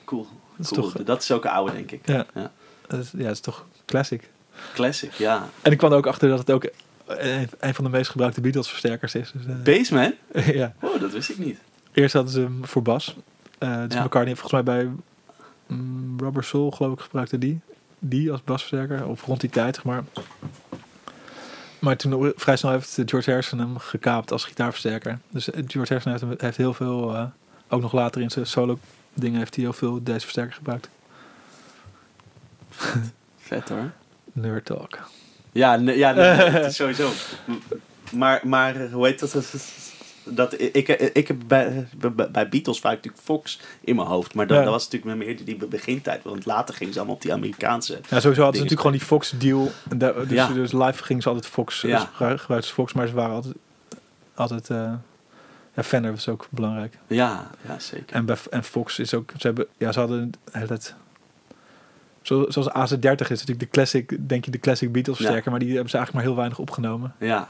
Cool. 0.05 0.27
Dat 0.57 0.67
is 0.67 0.73
cool. 0.79 0.91
toch- 0.91 1.03
Dat 1.05 1.23
is 1.23 1.31
ook 1.33 1.45
een 1.45 1.51
oude, 1.51 1.73
denk 1.73 1.91
ik. 1.91 2.07
Ja. 2.09 2.27
Ja. 2.35 2.53
Dat 2.87 3.01
is, 3.01 3.11
ja, 3.17 3.23
dat 3.23 3.33
is 3.33 3.41
toch 3.41 3.67
classic. 3.85 4.31
Classic, 4.75 5.13
ja. 5.13 5.49
En 5.63 5.73
ik 5.73 5.79
kwam 5.79 5.91
er 5.93 5.97
ook 5.99 6.07
achter 6.07 6.29
dat 6.29 6.39
het 6.39 6.51
ook 6.51 6.65
een, 7.07 7.49
een 7.59 7.75
van 7.75 7.85
de 7.85 7.91
meest 7.91 8.11
gebruikte 8.11 8.41
Beatles 8.41 8.69
versterkers 8.69 9.15
is. 9.15 9.33
Dus, 9.33 9.47
eh, 9.47 9.63
Baseman? 9.63 10.15
ja. 10.61 10.75
Oh, 10.81 11.01
dat 11.01 11.13
wist 11.13 11.29
ik 11.31 11.39
niet. 11.39 11.59
Eerst 11.93 12.15
hadden 12.15 12.33
ze 12.33 12.41
hem 12.41 12.65
voor 12.67 12.83
bas. 12.83 13.17
Eh 13.59 13.69
dus 13.87 13.95
Ja. 13.95 14.05
McCartney 14.05 14.27
heeft 14.27 14.41
volgens 14.41 14.63
mij 14.63 14.63
bij 14.63 14.91
mm, 15.67 16.19
Rubber 16.21 16.45
Soul, 16.45 16.71
geloof 16.71 16.93
ik, 16.93 17.01
gebruikte 17.01 17.39
die. 17.39 17.61
Die 17.99 18.33
als 18.33 18.43
basversterker, 18.45 19.07
of 19.07 19.25
rond 19.25 19.41
die 19.41 19.51
tijd, 19.51 19.75
zeg 19.75 19.85
maar. 19.85 20.05
Maar 21.79 21.97
toen 21.97 22.33
vrij 22.37 22.57
snel 22.57 22.71
heeft 22.73 22.99
George 23.07 23.31
Harrison 23.31 23.59
hem 23.59 23.79
gekaapt 23.79 24.33
als 24.33 24.45
gitaarversterker. 24.45 25.19
Dus 25.31 25.51
eh, 25.51 25.63
George 25.67 25.93
Harrison 25.95 26.11
heeft, 26.13 26.23
hem- 26.25 26.35
heeft 26.39 26.57
heel 26.57 26.75
veel, 26.75 27.15
eh, 27.15 27.25
ook 27.69 27.81
nog 27.83 27.93
later 27.93 28.21
in 28.21 28.31
zijn 28.31 28.47
solo 28.47 28.79
dingen, 29.15 29.39
heeft 29.39 29.55
hij 29.55 29.65
heel 29.65 29.73
veel 29.73 30.03
deze 30.03 30.21
versterker 30.21 30.55
gebruikt. 30.55 30.89
Vet 33.39 33.69
hoor. 33.69 33.91
Nerd 34.33 34.65
talk. 34.65 34.99
Ja, 35.53 35.75
ja 35.75 36.15
het 36.15 36.67
is 36.67 36.77
sowieso. 36.77 37.11
Maar, 38.13 38.41
maar 38.45 38.77
eh, 38.77 38.93
hoe 38.93 39.07
heet 39.07 39.19
dat? 39.21 39.33
Dat, 40.29 40.61
ik, 40.61 40.89
ik 40.89 41.29
heb 41.29 41.37
bij, 41.47 41.89
bij, 42.33 42.49
Beatles 42.49 42.81
vaak 42.81 42.95
natuurlijk 42.95 43.23
Fox 43.23 43.61
in 43.81 43.97
mijn 43.97 44.09
hoofd. 44.09 44.35
Maar 44.35 44.47
dat, 44.47 44.57
Ja. 44.57 44.63
dat 44.63 44.73
was 44.73 44.89
natuurlijk 44.89 45.25
meer 45.25 45.45
die, 45.45 45.67
begintijd. 45.67 46.23
Want 46.23 46.45
later 46.47 46.75
gingen 46.75 46.93
ze 46.93 46.99
allemaal 46.99 47.17
op 47.17 47.23
die 47.23 47.33
Amerikaanse. 47.33 47.93
Ja, 47.93 48.01
sowieso 48.21 48.43
hadden 48.43 48.43
ze 48.43 48.45
natuurlijk 48.63 48.81
gewoon 48.81 48.97
die 48.97 49.07
Fox 49.07 49.31
deal. 49.39 49.71
En 49.89 49.99
daar- 49.99 50.15
dus, 50.15 50.31
Ja. 50.31 50.49
dus 50.49 50.73
live 50.73 51.05
gingen 51.05 51.23
ze 51.23 51.29
altijd 51.29 51.47
Fox, 51.47 51.81
Ja. 51.81 52.11
gebruikten 52.13 52.63
ze 52.65 52.73
Fox, 52.73 52.93
maar 52.93 53.07
ze 53.07 53.15
waren 53.15 53.35
altijd, 53.35 53.55
altijd 54.35 54.71
eh, 54.71 54.93
ja, 55.75 55.83
Fender 55.83 56.11
was 56.11 56.29
ook 56.29 56.47
belangrijk. 56.51 56.99
Ja, 57.07 57.51
ja 57.67 57.79
zeker. 57.79 58.17
En, 58.17 58.25
bij, 58.25 58.37
en 58.51 58.65
Fox 58.65 58.99
is 58.99 59.15
ook, 59.15 59.31
ze 59.37 59.47
hebben, 59.47 59.67
ja, 59.77 59.93
ze 59.93 59.99
hadden 59.99 60.33
het, 60.53 60.95
zo, 62.23 62.45
zoals 62.49 62.69
AC30 62.69 63.31
is 63.31 63.41
natuurlijk 63.41 63.61
de 63.61 63.69
classic, 63.69 64.29
denk 64.29 64.45
je 64.45 64.51
de 64.51 64.59
classic 64.59 64.93
Beatles 64.93 65.17
Ja. 65.17 65.23
versterker, 65.23 65.51
maar 65.51 65.61
die 65.61 65.73
hebben 65.73 65.91
ze 65.91 65.97
eigenlijk 65.97 66.25
maar 66.27 66.35
heel 66.35 66.41
weinig 66.43 66.59
opgenomen. 66.69 67.15
Ja. 67.19 67.49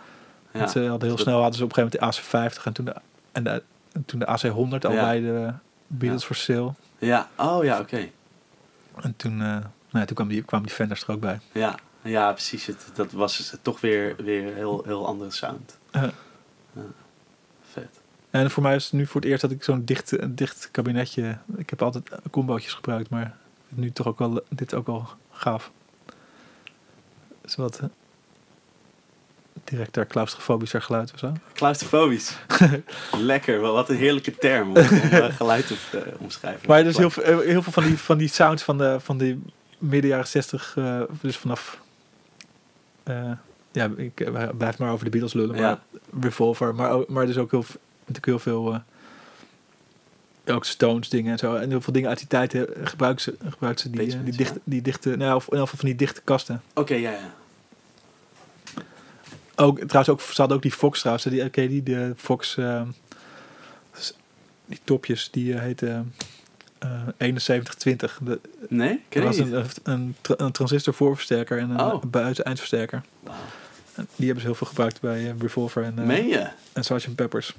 Ja. 0.52 0.58
Want 0.58 0.70
ze 0.70 0.80
hadden 0.80 1.08
heel 1.08 1.16
Dat- 1.16 1.26
snel 1.26 1.40
hadden 1.40 1.54
ze 1.58 1.64
op 1.64 1.68
een 1.68 1.74
gegeven 1.84 2.00
moment 2.00 2.22
de 2.22 2.58
AC50 2.60 2.64
en 2.64 2.72
toen 2.72 2.84
de, 2.84 2.94
en 3.32 3.44
de, 3.44 3.62
en 3.92 4.04
toen 4.04 4.18
de 4.18 4.26
AC100 4.26 4.86
al 4.86 4.90
bij 4.94 5.20
de 5.20 5.52
Beatles 5.86 6.24
for 6.24 6.36
sale. 6.36 6.72
Ja, 6.98 7.28
oh 7.36 7.64
ja, 7.64 7.80
oké. 7.80 8.08
En 9.02 9.16
toen, 9.16 9.32
eh, 9.32 9.46
nou 9.46 9.64
ja, 9.90 10.04
toen 10.04 10.14
kwamen 10.16 10.32
die, 10.34 10.42
kwamen 10.42 10.66
die 10.66 10.76
Fenders 10.76 11.02
er 11.02 11.10
ook 11.10 11.20
bij. 11.20 11.40
Ja, 11.52 11.74
ja, 12.02 12.32
precies. 12.32 12.66
Het, 12.66 12.86
dat 12.94 13.12
was 13.12 13.36
dus 13.36 13.54
toch 13.62 13.80
weer, 13.80 14.16
weer 14.16 14.54
heel, 14.54 14.82
heel 14.84 15.06
andere 15.06 15.30
sound. 15.30 15.78
Ja. 15.90 16.10
Ja. 16.72 16.80
Vet. 17.72 18.00
En 18.30 18.50
voor 18.50 18.62
mij 18.62 18.74
is 18.74 18.84
het 18.84 18.92
nu 18.92 19.06
voor 19.06 19.20
het 19.20 19.30
eerst 19.30 19.42
dat 19.42 19.50
ik 19.50 19.64
zo'n 19.64 19.84
dicht, 19.84 20.20
een 20.20 20.34
dicht 20.34 20.68
kabinetje. 20.70 21.38
Ik 21.56 21.70
heb 21.70 21.82
altijd 21.82 22.10
combootjes 22.30 22.72
gebruikt, 22.72 23.10
maar 23.10 23.36
nu 23.68 23.90
toch 23.92 24.06
ook 24.06 24.18
wel 24.18 24.42
dit 24.48 24.74
ook 24.74 24.86
wel 24.86 25.08
gaaf. 25.30 25.70
is 27.44 27.54
wat 27.56 27.80
directer 29.70 30.06
claustrofobischer 30.06 30.82
geluid 30.82 31.12
of 31.12 31.18
zo. 31.18 31.32
Claustrofobisch. 31.52 32.36
Lekker, 33.16 33.60
wel 33.60 33.72
wat 33.72 33.88
een 33.88 33.96
heerlijke 33.96 34.34
term 34.36 34.68
om, 34.68 34.76
om 34.76 35.30
geluid 35.32 35.66
te 35.66 35.76
eh, 35.98 36.20
omschrijven. 36.20 36.68
Maar 36.68 36.84
dus 36.84 36.96
heel, 36.96 37.10
veel- 37.10 37.22
eh, 37.22 37.38
heel 37.38 37.62
veel 37.62 37.72
van 37.72 37.84
die, 37.84 37.98
van 37.98 38.18
die 38.18 38.28
sounds 38.28 38.62
van 38.62 38.78
de, 38.78 38.96
van 39.00 39.18
die 39.18 39.42
midden 39.78 40.10
jaren 40.10 40.26
60, 40.26 40.74
eh, 40.76 41.00
dus 41.20 41.36
vanaf. 41.36 41.80
eh, 43.02 43.30
ja, 43.72 43.90
ik 43.96 44.30
blijf 44.58 44.78
maar 44.78 44.90
over 44.92 45.04
de 45.04 45.10
Beatles 45.10 45.32
lullen, 45.32 45.50
maar 45.54 45.60
Ja. 45.64 45.80
Revolver, 46.20 46.74
maar, 46.74 46.98
maar 47.08 47.26
dus 47.26 47.36
ook 47.36 47.50
heel, 47.50 47.64
natuurlijk 47.98 48.26
heel 48.26 48.38
veel. 48.38 48.80
ook 50.46 50.64
Stones 50.64 51.08
dingen 51.08 51.32
en 51.32 51.38
zo. 51.38 51.54
En 51.54 51.68
heel 51.70 51.80
veel 51.80 51.92
dingen 51.92 52.08
uit 52.08 52.18
die 52.18 52.26
tijd 52.26 52.56
gebruiken 52.82 53.22
ze, 53.22 53.36
gebruiken 53.48 53.82
ze 53.82 53.90
die, 53.90 54.22
die, 54.22 54.36
dichte, 54.36 54.60
die 54.64 54.82
dichte, 54.82 55.16
nou, 55.16 55.34
of 55.34 55.44
in 55.44 55.50
ieder 55.52 55.60
geval 55.68 55.78
van 55.78 55.88
die 55.88 55.98
dichte 55.98 56.20
kasten. 56.24 56.62
Oké, 56.74 56.94
ja, 56.94 57.10
ja. 57.10 57.34
Ook, 59.56 59.78
trouwens, 59.78 60.08
ook, 60.08 60.20
ze 60.20 60.34
hadden 60.36 60.56
ook 60.56 60.62
die 60.62 60.72
Fox 60.72 60.98
trouwens. 61.00 61.26
Die, 61.26 61.44
oké, 61.44 61.68
die 61.68 61.82
de 61.82 62.12
Fox... 62.16 62.56
eh, 62.56 62.82
s- 63.98 64.12
die 64.66 64.80
topjes, 64.84 65.30
die 65.30 65.58
heten 65.58 66.14
eh 66.78 66.88
7120. 67.18 68.18
De, 68.22 68.40
Nee? 68.68 68.88
dat 68.88 68.98
Ken 69.08 69.22
was 69.22 69.36
je 69.36 69.44
niet? 69.44 69.54
een, 69.54 69.66
een, 69.92 70.14
tra- 70.20 70.34
een 70.38 70.52
transistor 70.52 70.94
voorversterker 70.94 71.58
en 71.58 71.70
een 71.70 71.80
Oh. 71.80 72.02
buiten 72.06 72.44
eindversterker. 72.44 73.02
Die 74.16 74.26
hebben 74.26 74.40
ze 74.40 74.46
heel 74.46 74.54
veel 74.54 74.66
gebruikt 74.66 75.00
bij 75.00 75.30
eh, 75.30 75.38
Revolver 75.40 75.82
en, 75.84 76.06
Meen 76.06 76.26
je? 76.28 76.46
en 76.72 76.84
Sgt. 76.84 77.14
Peppers. 77.14 77.54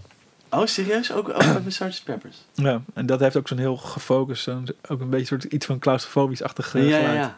Oh, 0.49 0.65
serieus? 0.65 1.11
Ook, 1.11 1.29
ook 1.29 1.37
bij 1.63 1.71
Sgt. 1.71 2.03
Peppers? 2.03 2.37
Ja, 2.53 2.81
en 2.93 3.05
dat 3.05 3.19
heeft 3.19 3.35
ook 3.35 3.47
zo'n 3.47 3.57
heel 3.57 3.77
gefocust, 3.77 4.43
zo'n- 4.43 4.67
ook 4.89 4.99
een 5.01 5.09
beetje 5.09 5.25
soort 5.25 5.43
iets 5.43 5.65
van 5.65 5.79
claustrofobisch-achtig 5.79 6.73
Ja, 6.73 6.79
eh, 6.79 6.89
ja, 6.89 6.97
geluid. 6.97 7.15
ja. 7.17 7.37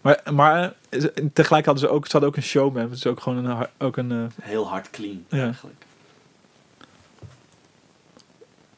Maar, 0.00 0.20
maar 0.32 0.74
eh, 0.88 1.04
tegelijk 1.32 1.64
hadden 1.64 1.84
ze 1.88 1.90
ook, 1.94 2.04
ze 2.06 2.12
hadden 2.12 2.30
ook 2.30 2.36
een 2.36 2.42
showman. 2.42 2.82
Het 2.82 2.92
is 2.92 3.06
ook 3.06 3.20
gewoon 3.20 3.44
een, 3.44 3.66
ook 3.78 3.96
een, 3.96 4.10
eh, 4.12 4.24
Heel 4.42 4.68
hard 4.68 4.90
clean, 4.90 5.24
Ja. 5.28 5.42
eigenlijk. 5.44 5.84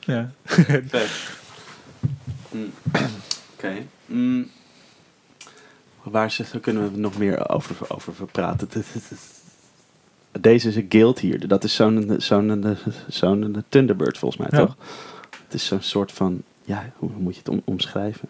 ja. 0.01 0.31
Mm. 2.51 2.73
Oké. 3.55 3.73
Mm. 4.07 4.51
Waar 6.03 6.31
ze- 6.31 6.61
kunnen 6.61 6.93
we 6.93 6.99
nog 6.99 7.19
meer 7.19 7.49
over, 7.49 7.77
over 7.95 8.27
praten? 8.27 8.69
Deze 10.41 10.69
is 10.69 10.77
een 10.77 10.87
guild 10.89 11.19
hier. 11.19 11.49
Dat 11.49 11.65
is 11.65 11.75
zo'n 11.75 12.15
zo'n 12.19 12.77
zo'n 13.09 13.65
Thunderbird 13.69 14.19
volgens 14.19 14.41
mij, 14.49 14.61
Ja. 14.61 14.67
toch? 14.67 14.77
Het 15.45 15.55
is 15.55 15.67
zo'n 15.67 15.83
soort 15.83 16.13
van... 16.13 16.43
Ja, 16.65 16.93
hoe 16.97 17.11
moet 17.19 17.33
je 17.35 17.39
het 17.39 17.49
om, 17.49 17.63
omschrijven? 17.65 18.29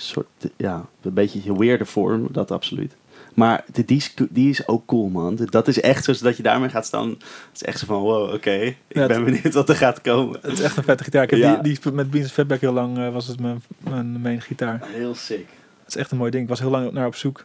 Soort, 0.00 0.26
ja, 0.56 0.86
een 1.02 1.14
beetje 1.14 1.40
een 1.50 1.58
weirde 1.58 1.84
vorm, 1.84 2.28
dat 2.30 2.50
absoluut. 2.50 2.92
Maar 3.34 3.64
die, 3.72 3.84
die, 3.84 3.96
is, 3.96 4.14
die 4.30 4.50
is 4.50 4.68
ook 4.68 4.86
cool, 4.86 5.08
man. 5.08 5.38
Dat 5.50 5.68
is 5.68 5.80
echt 5.80 6.04
zo 6.04 6.12
dat 6.22 6.36
je 6.36 6.42
daarmee 6.42 6.68
gaat 6.68 6.86
staan. 6.86 7.08
Het 7.08 7.20
is 7.54 7.62
echt 7.62 7.78
zo 7.78 7.86
van, 7.86 8.00
wow, 8.00 8.34
oké. 8.34 8.50
ik 8.60 8.76
Ja, 8.88 9.06
ben 9.06 9.24
benieuwd 9.24 9.52
wat 9.54 9.68
er 9.68 9.76
gaat 9.76 10.00
komen. 10.00 10.38
Het 10.42 10.52
is 10.52 10.60
echt 10.60 10.76
een 10.76 10.82
vette 10.82 11.04
gitaar. 11.04 11.22
Ik 11.22 11.30
heb 11.30 11.38
Ja. 11.38 11.56
die, 11.56 11.78
die 11.82 11.92
met 11.92 12.10
Beans 12.10 12.30
Fatback 12.30 12.60
heel 12.60 12.72
lang 12.72 12.98
eh, 12.98 13.12
was 13.12 13.26
het 13.26 13.40
mijn, 13.40 13.62
mijn 13.78 14.20
main 14.20 14.40
gitaar. 14.40 14.80
Heel 14.86 15.14
sick. 15.14 15.46
Het 15.84 15.88
is 15.88 15.96
echt 15.96 16.10
een 16.10 16.18
mooi 16.18 16.30
ding. 16.30 16.42
Ik 16.42 16.48
was 16.48 16.60
heel 16.60 16.70
lang 16.70 16.92
naar 16.92 17.06
op 17.06 17.14
zoek. 17.14 17.44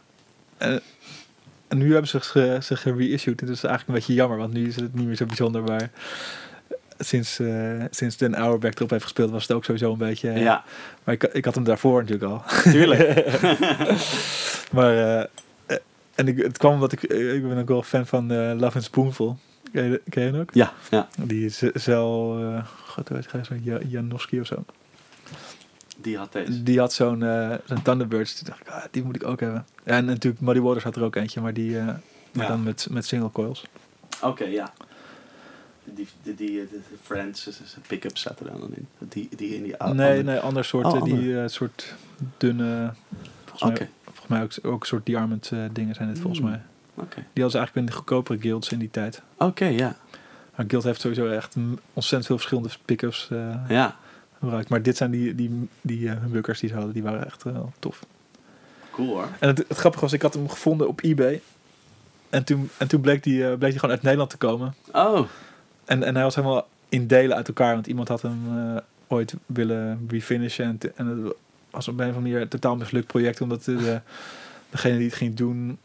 Eh, 0.56 0.74
en 1.68 1.78
nu 1.78 1.90
hebben 1.92 2.08
ze 2.10 2.20
ge, 2.20 2.58
ze 2.62 2.76
gereissued. 2.76 3.40
Het 3.40 3.48
is 3.48 3.64
eigenlijk 3.64 3.88
een 3.88 3.94
beetje 3.94 4.14
jammer, 4.14 4.38
want 4.38 4.52
nu 4.52 4.66
is 4.66 4.76
het 4.76 4.94
niet 4.94 5.06
meer 5.06 5.16
zo 5.16 5.26
bijzonder. 5.26 5.62
Maar 5.62 5.90
sinds, 6.98 7.38
eh 7.38 7.84
sinds 7.90 8.16
Den 8.16 8.34
Auerbach 8.34 8.74
erop 8.74 8.90
heeft 8.90 9.02
gespeeld, 9.02 9.30
was 9.30 9.42
het 9.42 9.52
ook 9.52 9.64
sowieso 9.64 9.92
een 9.92 9.98
beetje... 9.98 10.30
eh, 10.30 10.42
Ja, 10.42 10.64
Maar 11.04 11.14
ik, 11.14 11.22
ik 11.22 11.44
had 11.44 11.54
hem 11.54 11.64
daarvoor 11.64 12.00
natuurlijk 12.04 12.32
al. 12.32 12.42
tuurlijk. 12.62 13.24
maar 14.76 15.18
eh, 15.18 15.76
en 16.14 16.28
ik, 16.28 16.36
het 16.42 16.58
kwam 16.58 16.72
omdat 16.72 16.92
ik, 16.92 17.02
ik 17.02 17.48
ben 17.48 17.58
ook 17.58 17.68
wel 17.68 17.82
fan 17.82 18.06
van 18.06 18.26
Love 18.58 18.74
and 18.74 18.84
Spoonful. 18.84 19.38
Ken 19.72 19.84
je, 19.90 20.02
ken 20.08 20.24
je 20.24 20.30
hem 20.30 20.40
ook? 20.40 20.50
ja, 20.54 20.72
ja, 20.90 21.08
Die 21.18 21.44
is 21.44 21.58
Zel, 21.74 22.38
eh 22.40 22.66
god, 22.86 23.08
hoe 23.08 23.16
heet 23.16 23.32
hij, 23.32 23.44
zo'n 23.44 23.60
Ja- 23.64 23.80
Janowski 23.88 24.40
of 24.40 24.46
zo. 24.46 24.64
die 25.96 26.16
had 26.18 26.32
deze. 26.32 26.62
Die 26.62 26.78
had 26.78 26.92
zo'n 26.92 27.20
zo'n 27.64 27.82
Thunderbirds. 27.82 28.34
Toen 28.38 28.46
dacht 28.48 28.60
ik, 28.60 28.68
ah, 28.68 28.84
die 28.90 29.04
moet 29.04 29.16
ik 29.16 29.24
ook 29.24 29.40
hebben. 29.40 29.66
En 29.84 30.04
natuurlijk 30.04 30.42
Muddy 30.42 30.60
Waters 30.60 30.84
had 30.84 30.96
er 30.96 31.02
ook 31.02 31.16
eentje, 31.16 31.40
maar 31.40 31.52
die 31.52 31.76
maar 31.80 32.44
Ja. 32.44 32.46
dan 32.46 32.62
met, 32.62 32.86
met 32.90 33.06
single 33.06 33.30
coils. 33.32 33.64
Oké, 34.22 34.44
ja. 34.44 34.72
Die, 35.94 36.06
die, 36.22 36.34
die, 36.34 36.68
Friends 37.02 37.48
pick-up 37.86 38.18
zaten 38.18 38.46
er 38.52 38.58
dan 38.60 38.74
in. 38.74 38.86
Die, 38.98 39.28
die 39.36 39.54
in 39.56 39.62
die 39.62 39.76
oude. 39.76 39.94
nee, 40.02 40.22
nee, 40.22 40.38
ander 40.38 40.64
soort, 40.64 40.86
Oh, 40.86 40.96
eh, 40.96 41.02
die 41.02 41.40
eh, 41.40 41.48
soort 41.48 41.94
dunne, 42.36 42.92
volgens 43.44 43.78
mij, 43.78 43.88
volgens 44.04 44.26
mij 44.26 44.42
ook, 44.42 44.74
ook 44.74 44.86
soort 44.86 45.06
diamond 45.06 45.50
eh, 45.52 45.58
dingen 45.72 45.94
zijn 45.94 46.08
het 46.08 46.18
volgens 46.18 46.40
Mm. 46.40 46.48
mij. 46.48 46.60
Die 46.94 47.42
hadden 47.42 47.50
ze 47.50 47.56
eigenlijk 47.58 47.74
in 47.76 47.86
de 47.86 47.92
goedkopere 47.92 48.38
guilds 48.40 48.68
in 48.72 48.78
die 48.78 48.90
tijd. 48.90 49.22
Oké, 49.36 49.64
ja. 49.64 49.96
Maar 50.54 50.66
Guild 50.68 50.84
heeft 50.84 51.00
sowieso 51.00 51.28
echt 51.28 51.56
ontzettend 51.92 52.26
veel 52.26 52.36
verschillende 52.36 52.68
pick-ups 52.84 53.28
eh, 53.32 53.54
Ja, 53.68 53.96
gebruikt. 54.38 54.68
Maar 54.68 54.82
dit 54.82 54.96
zijn 54.96 55.10
die, 55.10 55.34
die, 55.34 55.68
die 55.80 56.08
humbuckers 56.10 56.60
die 56.60 56.68
ze 56.68 56.74
hadden, 56.74 56.92
die 56.92 57.02
waren 57.02 57.26
echt 57.26 57.42
wel 57.42 57.72
tof. 57.78 58.00
cool 58.90 59.08
hoor. 59.08 59.28
En 59.40 59.48
het, 59.48 59.58
het 59.68 59.76
grappige 59.78 60.02
was, 60.04 60.12
ik 60.12 60.22
had 60.22 60.34
hem 60.34 60.48
gevonden 60.48 60.88
op 60.88 61.02
eBay. 61.02 61.40
En 62.30 62.44
toen, 62.44 62.70
en 62.76 62.88
toen 62.88 63.00
bleek 63.00 63.22
die, 63.22 63.56
bleek 63.56 63.70
die 63.70 63.78
gewoon 63.80 63.94
uit 63.94 64.02
Nederland 64.04 64.30
te 64.30 64.36
komen. 64.36 64.74
Oh, 64.92 65.26
En, 65.86 66.02
en 66.02 66.14
hij 66.14 66.24
was 66.24 66.34
helemaal 66.34 66.68
in 66.88 67.06
delen 67.06 67.36
uit 67.36 67.48
elkaar. 67.48 67.74
Want 67.74 67.86
iemand 67.86 68.08
had 68.08 68.22
hem 68.22 68.40
eh, 68.76 68.76
ooit 69.08 69.34
willen 69.46 70.06
refinishen. 70.08 70.64
En, 70.64 70.78
en 70.96 71.06
het 71.06 71.34
was 71.70 71.88
op 71.88 71.94
een 71.94 72.00
of 72.00 72.06
andere 72.06 72.20
manier 72.20 72.40
een 72.40 72.48
totaal 72.48 72.76
mislukt 72.76 73.06
project. 73.06 73.40
Omdat 73.40 73.64
de, 73.64 74.00
degene 74.70 74.96
die 74.96 75.06
het 75.06 75.16
ging 75.16 75.34
doen 75.34 75.78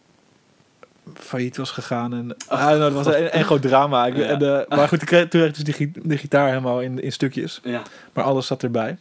failliet 1.14 1.58
was 1.58 1.72
gegaan. 1.72 2.14
En, 2.14 2.28
dat 2.80 2.94
was 2.94 3.06
een, 3.06 3.38
een 3.38 3.44
groot 3.44 3.62
drama. 3.62 4.06
Ja. 4.06 4.14
en, 4.14 4.42
eh, 4.42 4.78
maar 4.78 4.88
goed, 4.88 5.00
toen 5.08 5.28
kreeg 5.28 5.54
dus 5.54 5.64
die, 6.04 6.18
gitaar 6.18 6.48
helemaal 6.48 6.82
in, 6.82 7.02
in 7.02 7.12
stukjes. 7.12 7.60
ja. 7.64 7.82
Maar 8.14 8.24
alles 8.24 8.48
zat 8.48 8.64
erbij. 8.64 8.98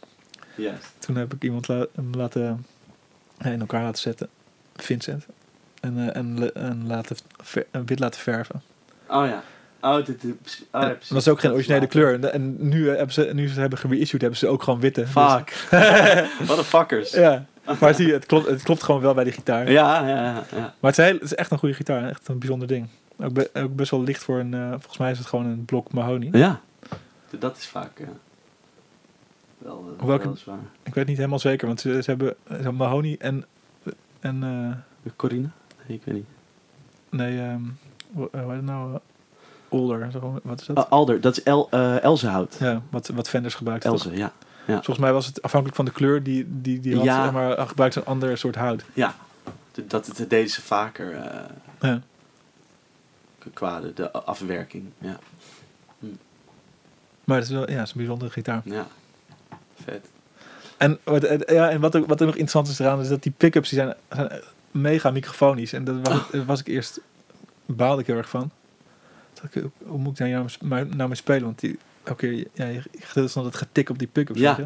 Juist. 0.55 0.93
Toen 0.99 1.15
heb 1.15 1.33
ik 1.33 1.43
iemand 1.43 1.67
la- 1.67 1.85
hem 1.95 2.09
laten, 2.17 2.65
in 3.43 3.59
elkaar 3.59 3.83
laten 3.83 4.01
zetten. 4.01 4.27
Vincent. 4.75 5.25
En, 5.79 5.97
eh, 6.09 6.15
en, 6.15 6.53
en 6.55 6.87
laten, 6.87 7.15
ver- 7.41 7.65
en 7.71 7.85
wit 7.85 7.99
laten 7.99 8.21
verven. 8.21 8.61
Oh 9.07 9.25
ja. 9.27 9.43
Oh, 9.81 10.05
dit, 10.05 10.21
dit, 10.21 10.65
oh, 10.71 10.81
ja, 10.81 10.95
was 11.09 11.27
ook 11.27 11.39
geen 11.39 11.51
originele 11.51 11.87
kleur. 11.87 12.23
En, 12.25 12.55
nu, 12.69 12.89
eh, 12.89 12.95
hebben 12.95 13.13
ze, 13.13 13.29
nu 13.33 13.43
ze 13.43 13.49
het 13.49 13.59
hebben 13.59 13.79
gereissued, 13.79 14.21
hebben 14.21 14.39
ze 14.39 14.47
ook 14.47 14.63
gewoon 14.63 14.79
witte. 14.79 15.01
Dus- 15.01 15.09
Fuck. 15.09 15.49
What 16.47 16.57
the 16.57 16.63
fuckers. 16.63 17.11
ja. 17.11 17.45
Maar 17.79 17.93
zie 17.95 18.07
je, 18.07 18.13
het 18.13 18.25
klopt, 18.25 18.47
het 18.47 18.63
klopt 18.63 18.83
gewoon 18.83 19.01
wel 19.01 19.13
bij 19.13 19.23
die 19.23 19.33
gitaar. 19.33 19.71
Ja, 19.71 20.07
ja, 20.07 20.43
ja. 20.55 20.73
Maar 20.79 20.91
het 20.91 20.97
is, 20.97 21.05
heel, 21.05 21.13
het 21.13 21.23
is 21.23 21.35
echt 21.35 21.51
een 21.51 21.57
goede 21.57 21.75
gitaar. 21.75 22.09
Echt 22.09 22.27
een 22.27 22.39
bijzonder 22.39 22.67
ding. 22.67 22.87
Ook, 23.19 23.33
be- 23.33 23.49
ook 23.53 23.75
best 23.75 23.91
wel 23.91 24.03
licht 24.03 24.23
voor 24.23 24.39
een... 24.39 24.53
eh, 24.53 24.69
volgens 24.69 24.97
mij 24.97 25.11
is 25.11 25.17
het 25.17 25.27
gewoon 25.27 25.45
een 25.45 25.65
blok 25.65 25.93
mahogany. 25.93 26.29
Ja. 26.31 26.61
Dat 27.39 27.57
is 27.57 27.65
vaak 27.67 27.99
eh, 27.99 28.07
wel, 29.57 29.95
Welke- 30.05 30.23
wel 30.23 30.35
zwaar. 30.35 30.57
Ik 30.83 30.93
weet 30.93 31.07
niet 31.07 31.17
helemaal 31.17 31.39
zeker, 31.39 31.67
want 31.67 31.79
ze, 31.81 32.03
ze 32.03 32.09
hebben 32.09 32.35
zo'n 32.63 32.75
mahogany 32.75 33.15
en... 33.19 33.45
en 34.19 34.83
Corina? 35.15 35.49
Nee, 35.87 35.97
ik 35.97 36.03
weet 36.05 36.15
niet. 36.15 36.25
nee, 37.09 37.39
ehm 37.39 37.61
hoe 38.13 38.29
hoe 38.31 38.41
heet 38.41 38.51
het 38.51 38.65
nou? 38.65 38.99
Older. 39.71 40.09
Wat 40.43 40.61
is 40.61 40.65
dat? 40.67 40.89
Alder, 40.89 41.21
dat 41.21 41.37
is 41.37 41.43
El, 41.43 41.67
eh 41.69 42.03
Elzehout. 42.03 42.55
Ja, 42.59 42.81
wat, 42.89 43.07
wat 43.07 43.29
vendors 43.29 43.55
gebruikt. 43.55 43.85
Elze, 43.85 44.15
ja. 44.15 44.31
Volgens 44.65 44.97
mij 44.97 45.13
was 45.13 45.25
het 45.25 45.41
afhankelijk 45.41 45.75
van 45.77 45.85
de 45.85 45.91
kleur 45.91 46.23
die 46.23 46.45
die, 46.61 46.79
die 46.79 46.95
had, 46.95 47.03
Ja. 47.03 47.23
zeg 47.23 47.31
maar 47.33 47.67
gebruikt 47.67 47.95
een 47.95 48.05
ander 48.05 48.37
soort 48.37 48.55
hout. 48.55 48.83
Ja. 48.93 49.15
Dat, 49.71 49.87
dat 49.87 50.25
deden 50.27 50.49
ze 50.49 50.61
vaker 50.61 51.13
eh, 51.15 51.39
Ja. 51.79 52.01
qua 53.53 53.79
de, 53.79 53.93
de 53.93 54.11
afwerking. 54.11 54.85
Ja. 54.97 55.19
Maar 57.23 57.37
het 57.37 57.45
is 57.45 57.51
wel 57.53 57.69
ja, 57.69 57.75
het 57.77 57.85
is 57.87 57.91
een 57.91 57.97
bijzondere 57.97 58.31
gitaar. 58.31 58.61
ja. 58.65 58.87
Vet. 59.83 60.09
En, 60.77 60.99
wat, 61.03 61.27
ja, 61.47 61.69
en 61.69 61.79
wat, 61.81 61.95
ook, 61.95 62.07
wat 62.07 62.19
er 62.19 62.25
nog 62.25 62.35
interessant 62.35 62.67
is 62.67 62.79
eraan, 62.79 62.99
is 63.01 63.07
dat 63.07 63.23
die 63.23 63.33
pick-ups 63.37 63.69
die 63.69 63.79
zijn, 63.79 63.95
zijn 64.09 64.41
mega 64.71 65.11
microfonisch. 65.11 65.73
En 65.73 65.83
dat 65.83 65.95
was, 66.03 66.21
daar 66.31 66.45
was 66.45 66.59
ik 66.59 66.67
eerst, 66.67 66.99
baalde 67.65 68.01
ik 68.01 68.07
heel 68.07 68.15
erg 68.17 68.29
van. 68.29 68.51
Dat 69.41 69.55
ik, 69.55 69.63
hoe 69.85 69.97
moet 69.97 70.11
ik 70.11 70.17
daar 70.17 70.45
nou, 70.95 71.07
mee 71.07 71.15
spelen? 71.15 71.43
Want 71.43 71.59
die, 71.59 71.79
elke 72.03 72.27
keer, 72.27 72.47
ja, 72.53 72.65
je 72.67 73.29
dan 73.33 73.45
het 73.45 73.55
getik 73.55 73.89
op 73.89 73.99
die 73.99 74.07
pick-ups. 74.07 74.39
Ja. 74.39 74.57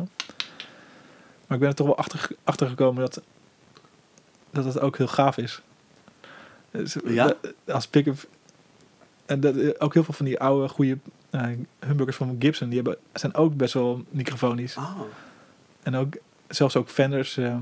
Maar 1.48 1.58
ik 1.58 1.60
ben 1.60 1.70
er 1.70 1.76
toch 1.76 1.88
wel 1.88 1.98
achter, 1.98 2.28
achter 2.44 2.68
gekomen 2.68 3.02
dat, 3.02 3.22
dat 4.52 4.66
het 4.66 4.80
ook 4.80 4.98
heel 4.98 5.08
gaaf 5.08 5.38
is. 5.38 5.62
Dus, 6.72 6.96
Ja? 7.06 7.28
dat- 7.28 7.54
Als 7.68 7.88
pick-up. 7.88 8.28
En 9.26 9.40
dat, 9.40 9.56
eh, 9.56 9.70
ook 9.78 9.94
heel 9.94 10.04
veel 10.04 10.14
van 10.14 10.26
die 10.26 10.40
oude, 10.40 10.68
goede 10.68 10.98
uh, 11.32 11.42
humbuckers 11.80 12.18
van 12.18 12.36
Gibson, 12.40 12.68
die 12.70 12.76
hebben, 12.82 12.98
zijn 13.14 13.34
ook 13.36 13.56
best 13.56 13.74
wel 13.74 14.04
microfonisch. 14.10 14.78
Oh. 14.78 15.02
En 15.84 15.96
ook, 15.96 16.14
zelfs 16.48 16.76
ook 16.76 16.90
Fenders. 16.90 17.38
ehm, 17.38 17.62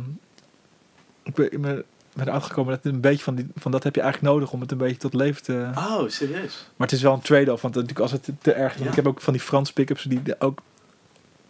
ik 1.24 1.61
ben, 1.61 1.84
ben 2.14 2.28
erachter 2.28 2.49
gekomen 2.49 2.74
dat 2.76 2.84
het 2.84 2.93
een 2.93 3.01
beetje 3.01 3.24
van, 3.24 3.36
die, 3.36 3.47
van 3.55 3.72
dat 3.72 3.84
heb 3.84 3.95
je 3.95 4.01
eigenlijk 4.01 4.34
nodig 4.34 4.51
om 4.51 4.61
het 4.61 4.72
een 4.72 4.78
beetje 4.78 4.97
tot 4.97 5.14
leven 5.14 5.43
te... 5.43 5.70
Oh, 5.76 6.09
serieus? 6.09 6.68
Maar 6.76 6.88
het 6.88 6.95
is 6.97 7.01
wel 7.03 7.14
een 7.14 7.22
trade-off, 7.22 7.61
want 7.61 7.74
natuurlijk 7.74 8.01
als 8.01 8.11
het 8.11 8.30
te, 8.41 8.51
erg 8.53 8.80
Ja. 8.80 8.86
Ik 8.89 8.95
heb 8.95 9.07
ook 9.07 9.22
van 9.22 9.34
die 9.34 9.41
Frans 9.41 9.74
pick-ups 9.74 10.03
die 10.03 10.22
ook... 10.39 10.61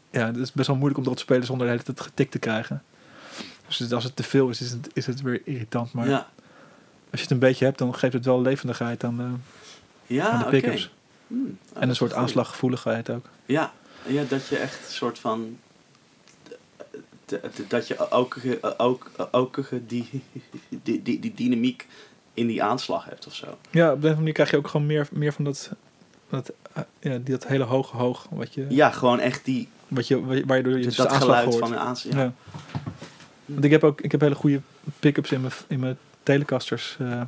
Ja, 0.09 0.25
het 0.25 0.37
is 0.37 0.51
best 0.51 0.67
wel 0.67 0.75
moeilijk 0.75 0.97
om 0.99 1.03
erop 1.05 1.17
te 1.17 1.23
spelen 1.23 1.45
zonder 1.45 1.67
de 1.67 1.73
hele 1.73 1.97
getikt 2.01 2.31
te 2.31 2.39
krijgen. 2.39 2.83
Dus 3.67 3.77
het- 3.77 3.93
als 3.93 4.03
het 4.03 4.15
te 4.15 4.23
veel 4.23 4.49
is, 4.49 4.61
is 4.61 4.71
het, 4.71 4.89
is 4.93 5.05
het 5.05 5.21
weer 5.21 5.41
irritant. 5.45 5.93
Maar 5.93 6.07
ja. 6.09 6.17
als 7.11 7.19
je 7.19 7.21
het 7.21 7.31
een 7.31 7.39
beetje 7.39 7.65
hebt, 7.65 7.77
dan 7.77 7.95
geeft 7.95 8.13
het 8.13 8.25
wel 8.25 8.41
levendigheid 8.41 9.03
aan 9.03 9.17
de, 9.17 9.27
Ja, 10.15 10.29
aan 10.29 10.39
de 10.39 10.45
oké. 10.45 10.59
pick-ups. 10.59 10.91
Hmm, 11.27 11.57
oh, 11.73 11.81
en 11.81 11.89
een 11.89 11.95
soort 11.95 12.13
aanslaggevoeligheid 12.13 13.09
ook. 13.09 13.25
Ja. 13.45 13.73
ja, 14.05 14.23
dat 14.27 14.47
je 14.47 14.57
echt 14.57 14.85
een 14.85 14.91
soort 14.93 15.19
van... 15.19 15.57
Dat 17.67 17.87
je 17.87 18.09
ook, 18.11 18.35
ook, 18.77 19.11
ook 19.31 19.59
die, 19.87 20.09
die, 20.69 21.01
die, 21.01 21.19
die 21.19 21.33
dynamiek 21.35 21.87
in 22.33 22.47
die 22.47 22.63
aanslag 22.63 23.05
hebt 23.05 23.27
of 23.27 23.35
zo. 23.35 23.57
Ja, 23.69 23.91
op 23.91 24.01
deze 24.01 24.15
manier 24.15 24.33
krijg 24.33 24.51
je 24.51 24.57
ook 24.57 24.67
gewoon 24.67 24.85
meer, 24.85 25.07
meer 25.11 25.33
van 25.33 25.43
dat... 25.43 25.71
dat 26.29 26.51
eh, 26.73 26.83
ja, 26.99 27.09
die, 27.17 27.23
dat 27.23 27.47
hele 27.47 27.63
hoge 27.63 27.97
hoog, 27.97 28.27
wat 28.29 28.53
je, 28.53 28.65
Ja, 28.69 28.89
gewoon 28.91 29.19
echt 29.19 29.45
die, 29.45 29.67
wat 29.87 30.07
je, 30.07 30.25
waar 30.25 30.35
je- 30.35 30.45
waar 30.45 30.57
je 30.57 30.63
door 30.63 30.77
je 30.77 30.83
dat 30.83 30.95
de 30.95 31.01
aanslag 31.01 31.21
geluid 31.21 31.45
hoort. 31.45 31.57
van 31.59 31.71
een 31.71 31.79
aanslag. 31.79 32.13
Ja. 32.13 32.21
Ja. 32.21 32.33
Want 33.45 33.63
ik 33.65 33.71
heb 33.71 33.83
ook 33.83 34.01
ik 34.01 34.11
heb 34.11 34.21
hele 34.21 34.35
goede 34.35 34.61
pick-ups 34.99 35.31
in 35.31 35.41
mijn, 35.41 35.53
in 35.67 35.79
mijn 35.79 35.97
Telecasters. 36.23 36.95
eh, 36.99 37.21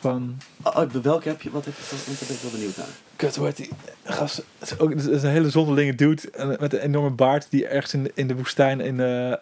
van... 0.00 0.38
Oh, 0.62 0.76
oh, 0.76 0.90
welke 0.90 1.28
heb 1.28 1.42
je? 1.42 1.50
Wat 1.50 1.64
heb 1.64 1.74
je? 1.74 1.96
Wat 2.06 2.26
ben 2.28 2.36
ik 2.36 2.42
wel 2.42 2.50
benieuwd 2.50 2.76
naar. 2.76 2.86
Kut, 3.16 3.36
hoe 3.36 3.46
heet 3.46 3.56
die 3.56 3.70
gast? 4.04 4.36
Het 4.58 4.70
is, 4.70 4.78
ook, 4.78 4.90
het 4.90 5.06
is 5.06 5.22
een 5.22 5.30
hele 5.30 5.50
zonderlinge 5.50 5.94
dude 5.94 6.22
met 6.60 6.72
een 6.72 6.78
enorme 6.80 7.10
baard 7.10 7.46
die 7.50 7.66
ergens 7.66 7.94
in, 7.94 8.02
de- 8.02 8.10
in 8.14 8.26
de 8.26 8.34
woestijn 8.36 8.80
in, 8.80 9.00
eh, 9.00 9.32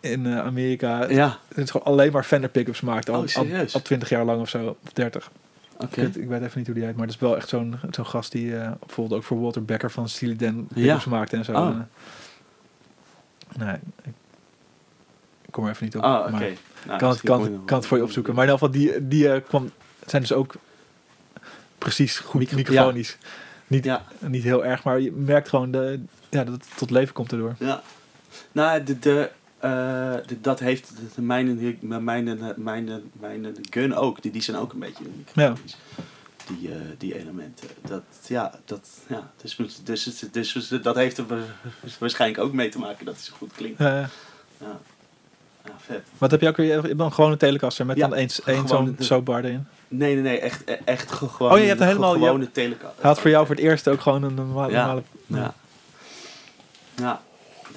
in 0.00 0.26
eh, 0.26 0.38
Amerika... 0.38 1.08
Ja, 1.08 1.38
Het 1.48 1.58
is 1.58 1.70
gewoon 1.70 1.86
alleen 1.86 2.12
maar 2.12 2.24
Fender 2.24 2.50
pickups 2.50 2.80
maakt. 2.80 3.08
Al, 3.08 3.14
Oh, 3.14 3.20
al, 3.22 3.28
serieus? 3.28 3.74
al 3.74 3.82
20 3.82 4.08
jaar 4.08 4.24
lang 4.24 4.40
of 4.40 4.48
zo, 4.48 4.76
of 4.84 4.92
30. 4.92 5.30
oké. 5.74 5.84
Ik, 5.84 5.94
weet, 5.94 6.16
ik 6.16 6.28
weet 6.28 6.42
even 6.42 6.58
niet 6.58 6.66
hoe 6.66 6.74
die 6.76 6.84
heet, 6.84 6.96
maar 6.96 7.06
het 7.06 7.14
is 7.14 7.20
wel 7.20 7.36
echt 7.36 7.48
zo'n 7.48 7.76
zo'n 7.90 8.06
gast 8.06 8.32
die 8.32 8.56
eh, 8.56 8.70
bijvoorbeeld 8.80 9.20
ook 9.20 9.26
voor 9.26 9.40
Walter 9.40 9.64
Becker 9.64 9.90
van 9.90 10.08
Steely 10.08 10.36
Dan 10.36 10.66
pickups 10.74 11.04
maakte 11.04 11.36
en 11.36 11.44
zo. 11.44 11.52
Oh. 11.52 11.76
Nee, 13.58 13.74
ik, 14.02 14.12
ik 15.46 15.50
kom 15.52 15.64
er 15.64 15.70
even 15.70 15.84
niet 15.84 15.96
op. 15.96 16.02
Oh, 16.04 16.30
maar 16.30 16.42
Nou, 16.86 16.98
kan, 16.98 17.10
het, 17.10 17.20
kan, 17.20 17.62
kan 17.64 17.76
het 17.78 17.86
voor 17.86 17.96
je 17.96 18.02
opzoeken. 18.04 18.34
Maar 18.34 18.44
in 18.46 18.52
ieder 18.52 18.68
geval, 18.68 18.82
die, 18.82 19.08
die 19.08 19.40
kwam, 19.40 19.70
zijn 20.06 20.22
dus 20.22 20.32
ook 20.32 20.54
precies 21.80 22.18
goed 22.18 22.40
Micro- 22.40 22.56
microfonisch. 22.56 23.16
Niet, 23.66 23.84
Ja, 23.84 24.04
niet 24.18 24.42
heel 24.42 24.64
erg, 24.64 24.84
maar 24.84 25.00
je 25.00 25.12
merkt 25.12 25.48
gewoon 25.48 25.70
de, 25.70 26.00
ja, 26.30 26.44
dat 26.44 26.54
het 26.54 26.66
tot 26.76 26.90
leven 26.90 27.14
komt 27.14 27.32
erdoor. 27.32 27.54
ja. 27.58 27.82
Nou, 28.52 28.82
de, 28.84 28.98
de, 28.98 29.30
eh, 29.58 29.70
de- 30.26 30.40
dat 30.40 30.60
heeft 30.60 30.92
de, 31.14 31.22
mijn, 31.22 31.76
mijn, 31.80 32.04
mijn, 32.56 33.02
mijn, 33.20 33.56
gun 33.70 33.94
ook. 33.94 34.22
Die, 34.22 34.30
die 34.32 34.42
zijn 34.42 34.56
ook 34.56 34.72
een 34.72 34.78
beetje 34.78 35.04
microfonisch. 35.16 35.76
Die, 36.46 36.68
eh, 36.72 36.76
die 36.98 37.18
elementen. 37.18 37.68
Dat, 37.88 38.02
ja, 38.26 38.52
dat, 38.64 38.88
ja. 39.08 39.30
Dus, 39.42 39.56
dus, 39.84 40.04
dus, 40.32 40.52
dus, 40.52 40.68
dat 40.82 40.94
heeft 40.96 41.18
er 41.18 41.26
wa- 41.26 41.36
waarschijnlijk 41.98 42.42
ook 42.42 42.52
mee 42.52 42.68
te 42.68 42.78
maken 42.78 43.04
dat 43.04 43.14
het 43.14 43.24
zo 43.24 43.32
goed 43.36 43.52
klinkt. 43.52 43.78
Ja, 43.78 44.08
ja 44.60 44.80
vet. 45.78 46.02
wat 46.18 46.30
heb 46.30 46.40
je 46.40 46.48
ook 46.48 46.56
weer? 46.56 46.66
Je 46.66 46.72
hebt 46.88 47.00
een 47.00 47.12
gewone 47.12 47.36
telecaster 47.36 47.86
met 47.86 47.96
dan 47.96 48.14
één, 48.14 48.28
één 48.44 48.54
gewoon 48.56 48.68
zo'n 48.68 48.94
de- 48.98 49.04
zo 49.04 49.22
bar 49.22 49.44
erin. 49.44 49.66
Nee, 49.92 50.14
nee, 50.14 50.22
nee. 50.22 50.38
Echt, 50.38 50.62
e- 50.68 50.78
echt 50.84 51.12
ge- 51.12 51.28
gewoon 51.28 51.52
Oh, 51.52 51.58
je 51.58 51.64
hebt 51.64 51.80
helemaal- 51.80 52.12
gewone. 52.12 52.48
Hij 52.54 52.76
had 53.00 53.20
voor 53.20 53.30
jou 53.30 53.46
voor 53.46 53.54
het 53.54 53.64
eerst 53.64 53.88
ook 53.88 54.00
gewoon 54.00 54.22
een 54.22 54.34
normale... 54.34 54.72
Ja. 54.72 54.78
normale 54.86 55.02
Ja. 55.26 55.54
Ja, 56.96 57.20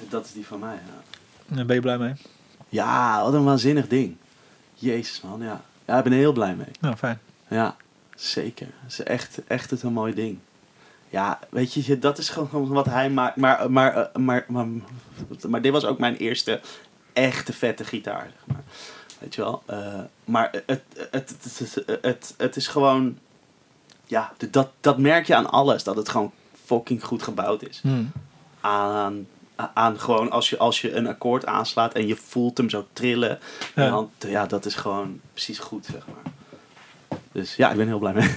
dat 0.08 0.24
is 0.24 0.32
die 0.32 0.46
van 0.46 0.58
mij, 0.58 0.78
ja. 1.46 1.64
Ben 1.64 1.74
je 1.74 1.80
blij 1.82 1.98
mee? 1.98 2.12
Ja, 2.68 3.22
wat 3.22 3.34
een 3.34 3.44
waanzinnig 3.44 3.88
ding. 3.88 4.16
Jezus 4.74 5.20
man, 5.20 5.40
ja. 5.42 5.60
Ja, 5.84 5.96
ik 5.98 6.02
ben 6.04 6.12
er 6.12 6.18
heel 6.18 6.32
blij 6.32 6.54
mee. 6.54 6.66
Nou, 6.80 6.96
fijn. 6.96 7.20
Ja, 7.48 7.76
zeker. 8.14 8.66
Het 8.82 8.92
is 8.92 9.02
echt, 9.02 9.40
echt 9.46 9.70
het 9.70 9.82
een 9.82 9.92
mooi 9.92 10.14
ding. 10.14 10.38
Ja, 11.08 11.38
weet 11.50 11.72
je, 11.74 11.98
dat 11.98 12.18
is 12.18 12.28
gewoon 12.28 12.68
wat 12.68 12.86
hij 12.86 13.10
maakt. 13.10 13.36
Maar, 13.36 13.70
maar, 13.70 13.94
eh, 13.96 14.14
maar, 14.22 14.44
maar, 14.48 14.66
maar 15.48 15.62
dit 15.62 15.72
was 15.72 15.84
ook 15.84 15.98
mijn 15.98 16.16
eerste 16.16 16.60
echte 17.12 17.52
vette 17.52 17.84
gitaar. 17.84 18.26
Zeg 18.36 18.46
maar. 18.46 18.62
Weet 19.24 19.34
je 19.34 19.42
wel? 19.42 19.62
Eh, 19.66 20.00
maar 20.24 20.50
het, 20.66 20.82
het, 21.10 21.34
het, 21.42 21.84
het, 22.02 22.34
het, 22.36 22.56
is 22.56 22.66
gewoon... 22.66 23.18
Ja, 24.06 24.32
dat, 24.50 24.68
dat 24.80 24.98
merk 24.98 25.26
je 25.26 25.34
aan 25.34 25.50
alles. 25.50 25.84
Dat 25.84 25.96
het 25.96 26.08
gewoon 26.08 26.32
fucking 26.64 27.04
goed 27.04 27.22
gebouwd 27.22 27.68
is. 27.68 27.80
Hmm. 27.82 28.12
Aan, 28.60 29.26
aan 29.56 30.00
gewoon 30.00 30.30
als 30.30 30.50
je, 30.50 30.58
als 30.58 30.80
je 30.80 30.94
een 30.94 31.06
akkoord 31.06 31.46
aanslaat 31.46 31.94
en 31.94 32.06
je 32.06 32.16
voelt 32.16 32.56
hem 32.56 32.70
zo 32.70 32.86
trillen. 32.92 33.38
Ja. 33.74 33.90
Dan, 33.90 34.10
ja, 34.18 34.46
dat 34.46 34.64
is 34.64 34.74
gewoon 34.74 35.20
precies 35.32 35.58
goed, 35.58 35.86
zeg 35.86 36.02
maar. 36.06 36.32
Dus 37.32 37.56
ja, 37.56 37.70
ik 37.70 37.76
ben 37.76 37.86
heel 37.86 37.98
blij 37.98 38.12
mee. 38.12 38.36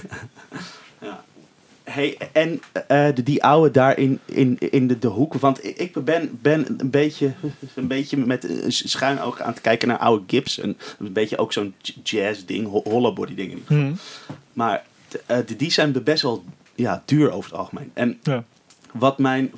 Hey, 1.90 2.18
en 2.32 2.60
eh, 2.86 3.08
de, 3.14 3.22
die 3.22 3.44
oude 3.44 3.70
daar 3.70 3.98
in, 3.98 4.18
in, 4.24 4.56
in 4.58 4.86
de, 4.86 4.98
de 4.98 5.08
hoek. 5.08 5.34
Want 5.34 5.64
ik- 5.80 6.04
ben, 6.04 6.38
ben 6.42 6.74
een, 6.78 6.90
beetje, 6.90 7.32
een 7.74 7.86
beetje 7.86 8.16
met 8.16 8.44
een 8.64 8.72
schuin 8.72 9.20
oog 9.20 9.40
aan 9.40 9.50
het 9.52 9.60
kijken 9.60 9.88
naar 9.88 9.98
oude 9.98 10.24
Gibson. 10.26 10.76
Een 10.98 11.12
beetje 11.12 11.38
ook 11.38 11.52
zo'n 11.52 11.74
j- 11.82 11.92
jazz 12.02 12.44
ding, 12.44 12.68
hollabody 12.84 13.34
dingen. 13.34 13.62
Hmm. 13.66 13.96
Maar 14.52 14.84
eh, 15.26 15.38
die 15.56 15.70
zijn 15.72 16.02
best 16.04 16.22
wel 16.22 16.44
ja, 16.74 17.02
duur 17.04 17.30
over 17.30 17.50
het 17.50 17.58
algemeen. 17.60 17.90
En 17.94 18.18
Ja. 18.22 18.44
wat 18.92 19.18
mijn. 19.18 19.52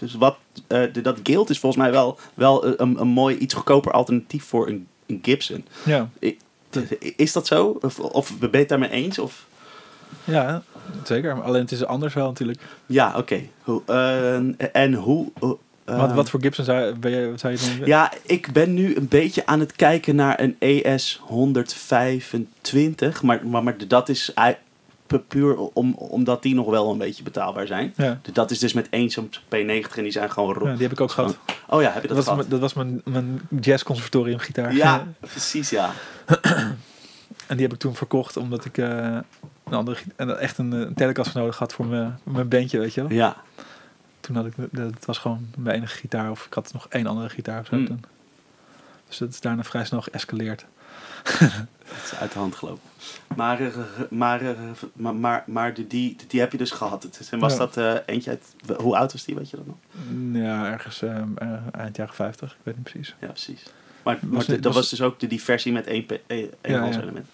Dus 0.00 0.14
wat, 0.14 0.36
eh, 0.66 0.82
de- 0.92 1.00
dat 1.00 1.18
Guild 1.22 1.50
is 1.50 1.58
volgens 1.58 1.82
mij 1.82 1.92
wel, 1.92 2.18
wel 2.34 2.80
een, 2.80 3.00
een 3.00 3.08
mooi, 3.08 3.36
iets 3.36 3.54
goedkoper 3.54 3.92
alternatief 3.92 4.44
voor 4.44 4.68
een, 4.68 4.86
een 5.06 5.18
Gibson. 5.22 5.64
Ja. 5.84 6.10
Is 7.16 7.32
dat 7.32 7.46
zo? 7.46 7.78
Of, 7.80 7.98
of 8.00 8.38
ben 8.38 8.50
je 8.50 8.56
het 8.58 8.68
daarmee 8.68 8.90
eens? 8.90 9.18
Of? 9.18 9.46
Ja, 10.24 10.62
zeker. 11.04 11.42
Alleen 11.42 11.60
het 11.60 11.72
is 11.72 11.84
anders 11.84 12.14
wel 12.14 12.26
natuurlijk. 12.26 12.60
Ja, 12.86 13.12
oké. 13.16 13.40
Hoe, 13.62 13.82
eh, 13.86 14.76
en 14.76 14.94
hoe. 14.94 15.28
eh, 15.40 15.50
wat, 15.98 16.12
wat 16.12 16.30
voor 16.30 16.40
Gibson 16.40 16.64
zou, 16.64 16.94
ben 16.94 17.10
je, 17.10 17.30
wat 17.30 17.40
zou 17.40 17.52
je 17.52 17.74
doen? 17.78 17.86
Ja, 17.86 18.12
ik 18.26 18.52
ben 18.52 18.74
nu 18.74 18.96
een 18.96 19.08
beetje 19.08 19.46
aan 19.46 19.60
het 19.60 19.72
kijken 19.72 20.14
naar 20.14 20.40
een 20.40 20.56
E 20.58 20.80
ES 20.80 21.20
125. 21.22 23.22
Maar, 23.22 23.46
maar, 23.46 23.62
maar 23.62 23.76
dat 23.88 24.08
is 24.08 24.32
puur 25.28 25.56
om, 25.58 25.94
omdat 25.94 26.42
die 26.42 26.54
nog 26.54 26.66
wel 26.70 26.90
een 26.90 26.98
beetje 26.98 27.22
betaalbaar 27.22 27.66
zijn. 27.66 27.92
Ja. 27.96 28.20
Dat 28.32 28.50
is 28.50 28.58
dus 28.58 28.72
met 28.72 28.88
één 28.90 29.10
zo'n 29.10 29.30
P90 29.44 29.96
en 29.96 30.02
die 30.02 30.10
zijn 30.10 30.30
gewoon... 30.30 30.54
ro- 30.54 30.66
ja, 30.66 30.72
die 30.72 30.82
heb 30.82 30.92
ik 30.92 31.00
ook 31.00 31.10
gehad. 31.10 31.38
Oh 31.68 31.82
ja, 31.82 31.92
heb 31.92 32.02
je 32.02 32.08
dat, 32.08 32.16
Dat, 32.16 32.26
was, 32.26 32.34
gehad? 32.34 32.50
dat 32.50 32.60
was 32.60 32.74
mijn, 32.74 33.00
mijn 33.04 33.40
jazzconservatorium 33.60 34.38
gitaar. 34.38 34.74
Ja, 34.74 35.06
precies 35.20 35.70
ja. 35.70 35.90
En 37.46 37.56
die 37.56 37.62
heb 37.66 37.72
ik 37.72 37.78
toen 37.78 37.94
verkocht 37.94 38.36
omdat 38.36 38.64
ik 38.64 38.78
eh, 38.78 39.18
een 39.72 39.78
andere, 39.78 40.00
en 40.16 40.38
echt 40.38 40.58
een, 40.58 40.72
eh, 40.72 40.78
een 40.80 40.94
telecaster 40.94 41.40
nodig 41.40 41.58
had 41.58 41.72
voor 41.72 41.86
mijn, 41.86 42.18
mijn 42.22 42.48
bandje, 42.48 42.78
weet 42.78 42.94
je 42.94 43.00
wel. 43.00 43.10
Ja, 43.10 43.36
Toen 44.20 44.36
had 44.36 44.46
ik, 44.46 44.52
dat 44.70 45.04
was 45.04 45.18
gewoon 45.18 45.48
mijn 45.56 45.76
enige 45.76 45.96
gitaar 45.96 46.30
of 46.30 46.46
ik 46.46 46.54
had 46.54 46.72
nog 46.72 46.86
één 46.88 47.06
andere 47.06 47.28
gitaar 47.28 47.60
of 47.60 47.66
zo 47.66 47.74
Hmm. 47.74 47.86
toen. 47.86 48.04
Dus 49.08 49.18
dat 49.18 49.28
is 49.28 49.40
daarna 49.40 49.62
vrij 49.62 49.84
snel 49.84 50.00
geëscaleerd. 50.00 50.64
het 51.38 52.04
is 52.04 52.14
uit 52.14 52.32
de 52.32 52.38
hand 52.38 52.54
gelopen. 52.54 52.82
Maar, 53.36 53.60
eh, 53.60 53.66
maar, 54.10 54.40
eh, 54.40 54.50
maar, 54.92 55.14
maar, 55.14 55.44
maar 55.46 55.74
die, 55.74 55.86
die, 55.86 56.16
die 56.28 56.40
heb 56.40 56.52
je 56.52 56.58
dus 56.58 56.70
gehad. 56.70 57.08
En 57.30 57.38
was 57.38 57.52
Ja. 57.52 57.58
dat 57.58 57.76
eh, 57.76 57.94
eentje 58.06 58.30
uit... 58.30 58.54
Hoe 58.76 58.96
oud 58.96 59.12
was 59.12 59.24
die, 59.24 59.34
weet 59.34 59.50
je 59.50 59.56
dat 59.56 59.66
nog? 59.66 59.76
Ja, 60.42 60.70
ergens 60.70 61.02
eh, 61.02 61.16
eh, 61.36 61.48
eind 61.72 61.96
jaren 61.96 62.14
50, 62.14 62.50
ik 62.52 62.56
weet 62.62 62.74
niet 62.74 62.84
precies. 62.84 63.14
Ja, 63.20 63.26
precies. 63.26 63.62
Maar, 64.02 64.18
maar 64.22 64.46
dat 64.46 64.64
was- 64.64 64.74
was 64.74 64.90
dus 64.90 65.02
ook 65.02 65.20
de, 65.20 65.26
die 65.26 65.42
versie 65.42 65.72
met 65.72 65.86
één, 65.86 66.06
één, 66.26 66.50
Ja, 66.62 66.84
ja. 66.84 67.00
element. 67.00 67.26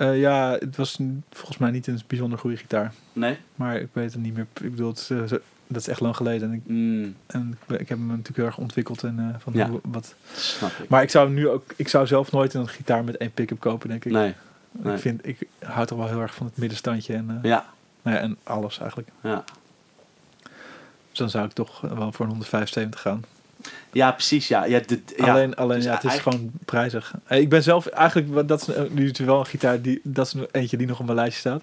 Eh, 0.00 0.20
ja, 0.20 0.50
het 0.58 0.76
was 0.76 0.98
volgens 1.30 1.58
mij 1.58 1.70
niet 1.70 1.86
een 1.86 2.00
bijzonder 2.06 2.38
goede 2.38 2.56
gitaar. 2.56 2.92
Nee? 3.12 3.38
Maar 3.54 3.76
ik 3.76 3.88
weet 3.92 4.12
het 4.12 4.22
niet 4.22 4.34
meer. 4.34 4.46
Ik 4.60 4.70
bedoel, 4.70 4.88
het 4.88 5.08
eh, 5.10 5.38
dat 5.66 5.80
is 5.80 5.88
echt 5.88 6.00
lang 6.00 6.16
geleden. 6.16 6.48
En 6.50 6.54
ik, 6.54 6.60
Mm, 6.66 7.16
en 7.26 7.58
ik, 7.68 7.88
heb 7.88 7.98
hem 7.98 8.06
natuurlijk 8.06 8.36
heel 8.36 8.46
erg 8.46 8.58
ontwikkeld. 8.58 9.02
En, 9.02 9.18
eh, 9.18 9.40
van 9.40 9.52
Ja. 9.52 9.68
hoe, 9.68 9.80
wat. 9.84 10.14
snap 10.34 10.70
ik. 10.70 10.88
Maar 10.88 11.02
ik 11.02 11.10
zou 11.10 11.30
nu 11.30 11.48
ook, 11.48 11.64
ik 11.76 11.88
zou 11.88 12.06
zelf 12.06 12.32
nooit 12.32 12.54
een 12.54 12.68
gitaar 12.68 13.04
met 13.04 13.16
één 13.16 13.32
pick-up 13.32 13.60
kopen, 13.60 13.88
denk 13.88 14.04
ik. 14.04 14.12
nee. 14.12 14.34
nee. 14.72 14.94
Ik, 14.94 15.00
vind, 15.00 15.26
ik 15.26 15.38
hou 15.58 15.86
toch 15.86 15.98
wel 15.98 16.08
heel 16.08 16.20
erg 16.20 16.34
van 16.34 16.46
het 16.46 16.56
middenstandje 16.56 17.14
en, 17.14 17.38
Ja, 17.42 17.64
nou 18.02 18.16
ja, 18.16 18.22
en 18.22 18.36
alles 18.42 18.78
eigenlijk. 18.78 19.08
ja. 19.22 19.44
Dus 21.10 21.18
dan 21.18 21.30
zou 21.30 21.44
ik 21.46 21.52
toch 21.52 21.80
wel 21.80 22.12
voor 22.12 22.24
een 22.24 22.30
175 22.30 23.00
gaan. 23.00 23.24
Ja, 23.92 24.12
precies. 24.12 24.48
Ja. 24.48 24.64
Ja, 24.64 24.80
de, 24.86 25.00
ja. 25.16 25.30
alleen, 25.30 25.54
alleen 25.56 25.76
Dus 25.76 25.84
ja, 25.86 25.94
het 25.94 26.04
is 26.04 26.10
eigenlijk- 26.10 26.36
gewoon 26.38 26.52
prijzig. 26.64 27.14
Eh, 27.26 27.38
Ik 27.40 27.48
ben 27.48 27.62
zelf 27.62 27.86
eigenlijk, 27.86 28.48
dat 28.48 28.60
is 28.60 28.74
eh, 28.74 28.82
nu 28.90 29.12
wel 29.24 29.38
een 29.38 29.46
gitaar, 29.46 29.80
die, 29.82 30.00
dat 30.02 30.26
is 30.26 30.34
eentje 30.50 30.76
die 30.76 30.86
nog 30.86 30.98
op 30.98 31.04
mijn 31.04 31.16
lijstje 31.18 31.40
staat. 31.40 31.62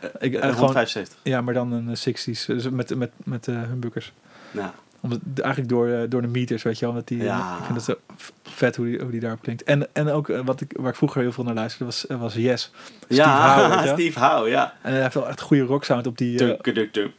Ik, 0.00 0.10
Eh, 0.20 0.26
eh, 0.34 0.40
gewoon, 0.40 0.54
175. 0.54 1.18
ja, 1.22 1.40
maar 1.40 1.54
dan 1.54 1.72
een 1.72 1.88
eh, 1.88 1.96
60s, 1.96 2.46
dus 2.46 2.68
met, 2.70 2.96
met, 2.96 3.10
met 3.24 3.48
eh 3.48 3.54
humbuckers. 3.68 4.12
Ja. 4.50 4.74
Omdat, 5.00 5.18
eigenlijk 5.34 5.68
door, 5.68 5.88
eh, 5.88 6.00
door 6.08 6.22
de 6.22 6.28
meters, 6.28 6.62
weet 6.62 6.74
je 6.74 6.80
wel. 6.80 6.90
Omdat 6.90 7.08
die, 7.08 7.22
Ja. 7.22 7.56
Ik 7.58 7.64
vind 7.64 7.74
het 7.76 7.84
zo 7.84 7.94
vet 8.42 8.76
hoe 8.76 8.86
die, 8.86 9.00
hoe 9.00 9.10
die 9.10 9.20
daarop 9.20 9.42
klinkt. 9.42 9.62
En, 9.62 9.86
en 9.92 10.08
ook 10.10 10.28
eh, 10.28 10.40
wat 10.44 10.60
ik, 10.60 10.72
waar 10.76 10.90
ik 10.90 10.96
vroeger 10.96 11.20
heel 11.22 11.32
veel 11.32 11.44
naar 11.44 11.54
luisterde, 11.54 11.84
was, 11.84 12.06
eh, 12.06 12.20
was 12.20 12.34
Yes. 12.34 12.70
Steve 13.04 13.14
ja, 13.22 13.68
Howe. 13.68 13.86
Steve 13.94 14.18
Howe, 14.20 14.48
ja. 14.48 14.74
En 14.82 14.92
hij 14.92 15.02
heeft 15.02 15.14
wel 15.14 15.28
echt 15.28 15.40
goede 15.40 15.62
rocksound 15.62 16.06
op 16.06 16.18
die... 16.18 16.52
eh, 16.52 16.58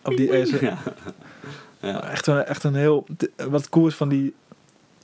op 0.03 0.15
die. 0.17 0.29
Ja. 0.61 0.77
Ja. 1.79 2.09
Echt, 2.09 2.27
een, 2.27 2.45
echt 2.45 2.63
een 2.63 2.75
heel... 2.75 3.05
wat 3.49 3.69
cool 3.69 3.87
is 3.87 3.95
van 3.95 4.09
die... 4.09 4.35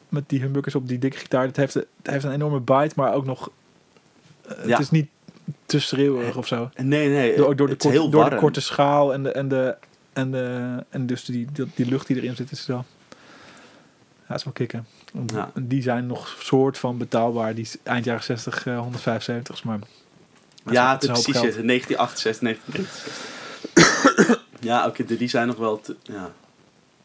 Met 0.09 0.29
die 0.29 0.39
humbuckers 0.39 0.75
op 0.75 0.87
die 0.87 0.99
dikke 0.99 1.17
gitaar. 1.17 1.45
Het 1.45 1.55
heeft, 1.55 1.73
het 1.73 1.85
heeft 2.01 2.23
een 2.23 2.31
enorme 2.31 2.59
bite, 2.59 2.91
maar 2.95 3.13
ook 3.13 3.25
nog... 3.25 3.49
eh, 4.47 4.65
Ja. 4.65 4.71
Het 4.71 4.79
is 4.79 4.91
niet 4.91 5.07
te 5.65 5.79
schreeuwig 5.79 6.37
of 6.37 6.47
zo. 6.47 6.69
Nee, 6.75 7.09
nee. 7.09 7.35
Door, 7.35 7.55
door, 7.55 7.67
de, 7.67 7.75
korte, 7.75 8.09
door 8.09 8.29
de 8.29 8.35
korte 8.35 8.61
schaal 8.61 9.13
en 9.13 9.23
de... 9.23 9.31
En, 9.31 9.47
de, 9.47 9.75
en, 10.13 10.31
de, 10.31 10.83
en 10.89 11.05
dus 11.05 11.25
die, 11.25 11.47
die, 11.53 11.65
die 11.75 11.85
lucht 11.85 12.07
die 12.07 12.15
erin 12.17 12.35
zit, 12.35 12.51
is 12.51 12.65
wel... 12.65 12.85
Ja, 14.27 14.31
het 14.31 14.37
is 14.37 14.43
wel 14.43 14.53
kicken. 14.53 14.87
Ja. 15.33 15.51
Die 15.61 15.81
zijn 15.81 16.07
nog 16.07 16.35
soort 16.39 16.77
van 16.77 16.97
betaalbaar. 16.97 17.55
Die 17.55 17.69
eind 17.83 18.05
jaren 18.05 18.23
60, 18.23 18.65
eh, 18.65 18.79
175, 18.79 19.63
maar... 19.63 19.79
Ja, 20.71 20.95
precies. 20.97 21.25
geld. 21.25 21.55
ja, 21.55 21.61
1968, 21.61 21.65
1969. 21.65 23.19
ja, 24.59 24.87
oké, 24.87 25.05
die 25.17 25.27
zijn 25.27 25.47
nog 25.47 25.57
wel 25.57 25.81
te, 25.81 25.95
ja. 26.03 26.31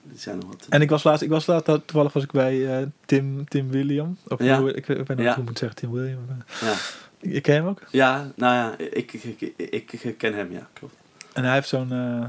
Die 0.03 0.19
zijn 0.19 0.39
nog 0.39 0.49
wat 0.49 0.59
te- 0.63 0.67
En 0.71 0.81
ik 0.83 0.91
was 0.91 1.03
laatst, 1.03 1.23
ik 1.23 1.29
was 1.29 1.47
laatst, 1.47 1.67
toevallig 1.87 2.13
was 2.13 2.23
ik 2.23 2.31
bij 2.33 2.79
eh, 2.81 2.87
Tim, 3.07 3.49
Tim 3.49 3.71
William. 3.71 4.17
Of 4.29 4.43
Ja. 4.43 4.59
hoe, 4.61 4.73
ik, 4.75 4.87
weet 4.87 5.09
niet 5.09 5.19
Ja. 5.19 5.25
hoe 5.35 5.43
ik 5.43 5.49
moet 5.49 5.59
zeggen, 5.59 5.79
Tim 5.79 5.91
William. 5.93 6.19
ja. 6.61 6.75
Ik, 7.21 7.43
ken 7.43 7.55
hem 7.55 7.67
ook. 7.67 7.83
ja, 7.91 8.31
nou 8.37 8.55
ja, 8.55 8.85
ik, 8.93 9.13
ik, 9.13 9.53
ik, 9.57 9.93
ik, 9.93 10.19
ken 10.19 10.35
hem, 10.35 10.53
ja, 10.53 10.69
klopt. 10.73 10.95
En 11.33 11.45
hij 11.45 11.55
heeft 11.55 11.69
zo'n 11.69 11.93
eh, 11.93 12.25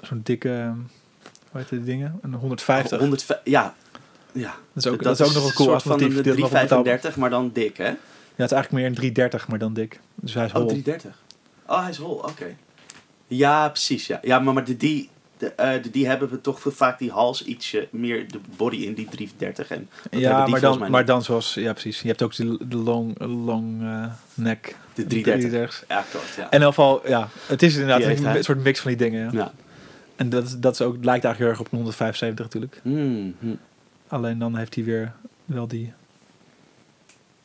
zo'n 0.00 0.20
dikke, 0.22 0.52
eh, 0.52 0.70
hoe 1.50 1.60
heet 1.60 1.68
die 1.68 1.84
dingen? 1.84 2.18
Een 2.22 2.34
150. 2.34 2.98
100, 2.98 3.40
ja. 3.44 3.74
Ja, 4.32 4.54
dat 4.72 4.84
is 4.84 4.90
ook, 4.92 5.02
dat, 5.02 5.20
is 5.20 5.26
ook 5.26 5.34
nog 5.34 5.46
een 5.46 5.52
cool 5.54 5.68
soort 5.68 5.82
van 5.82 5.92
een 5.92 5.98
die 5.98 6.08
nog 6.08 6.24
wel 6.24 6.32
betaalbaar- 6.34 6.66
335, 6.68 7.16
maar 7.16 7.30
dan 7.30 7.50
dik, 7.52 7.76
hè? 7.76 7.84
Ja, 7.88 7.90
het 8.42 8.50
is 8.50 8.56
eigenlijk 8.56 8.72
meer 8.72 8.84
een 8.86 8.94
330, 8.94 9.48
maar 9.48 9.58
dan 9.58 9.72
dik. 9.74 10.00
Dus 10.14 10.34
hij 10.34 10.44
is 10.44 10.50
Oh, 10.52 10.56
hol. 10.56 10.66
330. 10.66 11.22
Oh, 11.66 11.80
hij 11.80 11.90
is 11.90 11.96
hol, 11.96 12.14
oké. 12.14 12.56
Ja, 13.26 13.68
precies, 13.68 14.06
ja. 14.06 14.18
Ja, 14.22 14.38
maar, 14.38 14.54
maar 14.54 14.64
de, 14.64 14.76
die, 14.76 15.10
de, 15.38 15.52
eh, 15.52 15.82
die 15.92 16.06
hebben 16.06 16.28
we 16.28 16.40
toch 16.40 16.60
vaak 16.64 16.98
die 16.98 17.10
hals 17.10 17.44
ietsje 17.44 17.88
meer 17.90 18.28
de 18.30 18.40
body 18.56 18.76
in 18.76 18.94
die 18.94 19.08
330. 19.08 19.70
En 19.70 19.88
ja, 20.10 20.42
die 20.42 20.50
maar 20.50 20.60
dan, 20.60 20.90
maar 20.90 21.04
dan 21.04 21.22
zoals... 21.22 21.54
Ja, 21.54 21.72
precies. 21.72 22.00
Je 22.00 22.08
hebt 22.08 22.22
ook 22.22 22.34
de, 22.34 22.58
de 22.68 22.76
long, 22.76 23.18
long 23.18 23.82
eh, 23.82 24.06
neck. 24.34 24.76
De 24.94 25.06
330. 25.06 25.68
330's. 25.82 25.84
Ja, 25.88 26.04
klopt, 26.10 26.34
ja. 26.36 26.42
En 26.42 26.50
in 26.50 26.60
elk 26.62 26.74
geval, 26.74 27.08
ja, 27.08 27.28
het 27.46 27.62
is 27.62 27.74
inderdaad 27.74 28.16
Die 28.18 28.26
een 28.26 28.44
soort 28.44 28.62
mix 28.62 28.80
van 28.80 28.90
die 28.90 28.98
dingen. 28.98 29.24
Ja. 29.32 29.38
ja. 29.38 29.52
En 30.16 30.28
dat, 30.28 30.56
dat 30.60 30.72
is 30.72 30.80
ook, 30.80 30.92
lijkt 30.94 31.24
eigenlijk 31.24 31.38
heel 31.38 31.48
erg 31.48 31.60
op 31.60 31.66
een 31.66 31.76
175 31.78 32.44
natuurlijk. 32.44 32.80
Hmm, 32.82 33.34
hmm. 33.38 33.58
Alleen 34.08 34.38
dan 34.38 34.56
heeft 34.56 34.74
hij 34.74 34.84
weer 34.84 35.12
wel 35.44 35.66
die... 35.68 35.92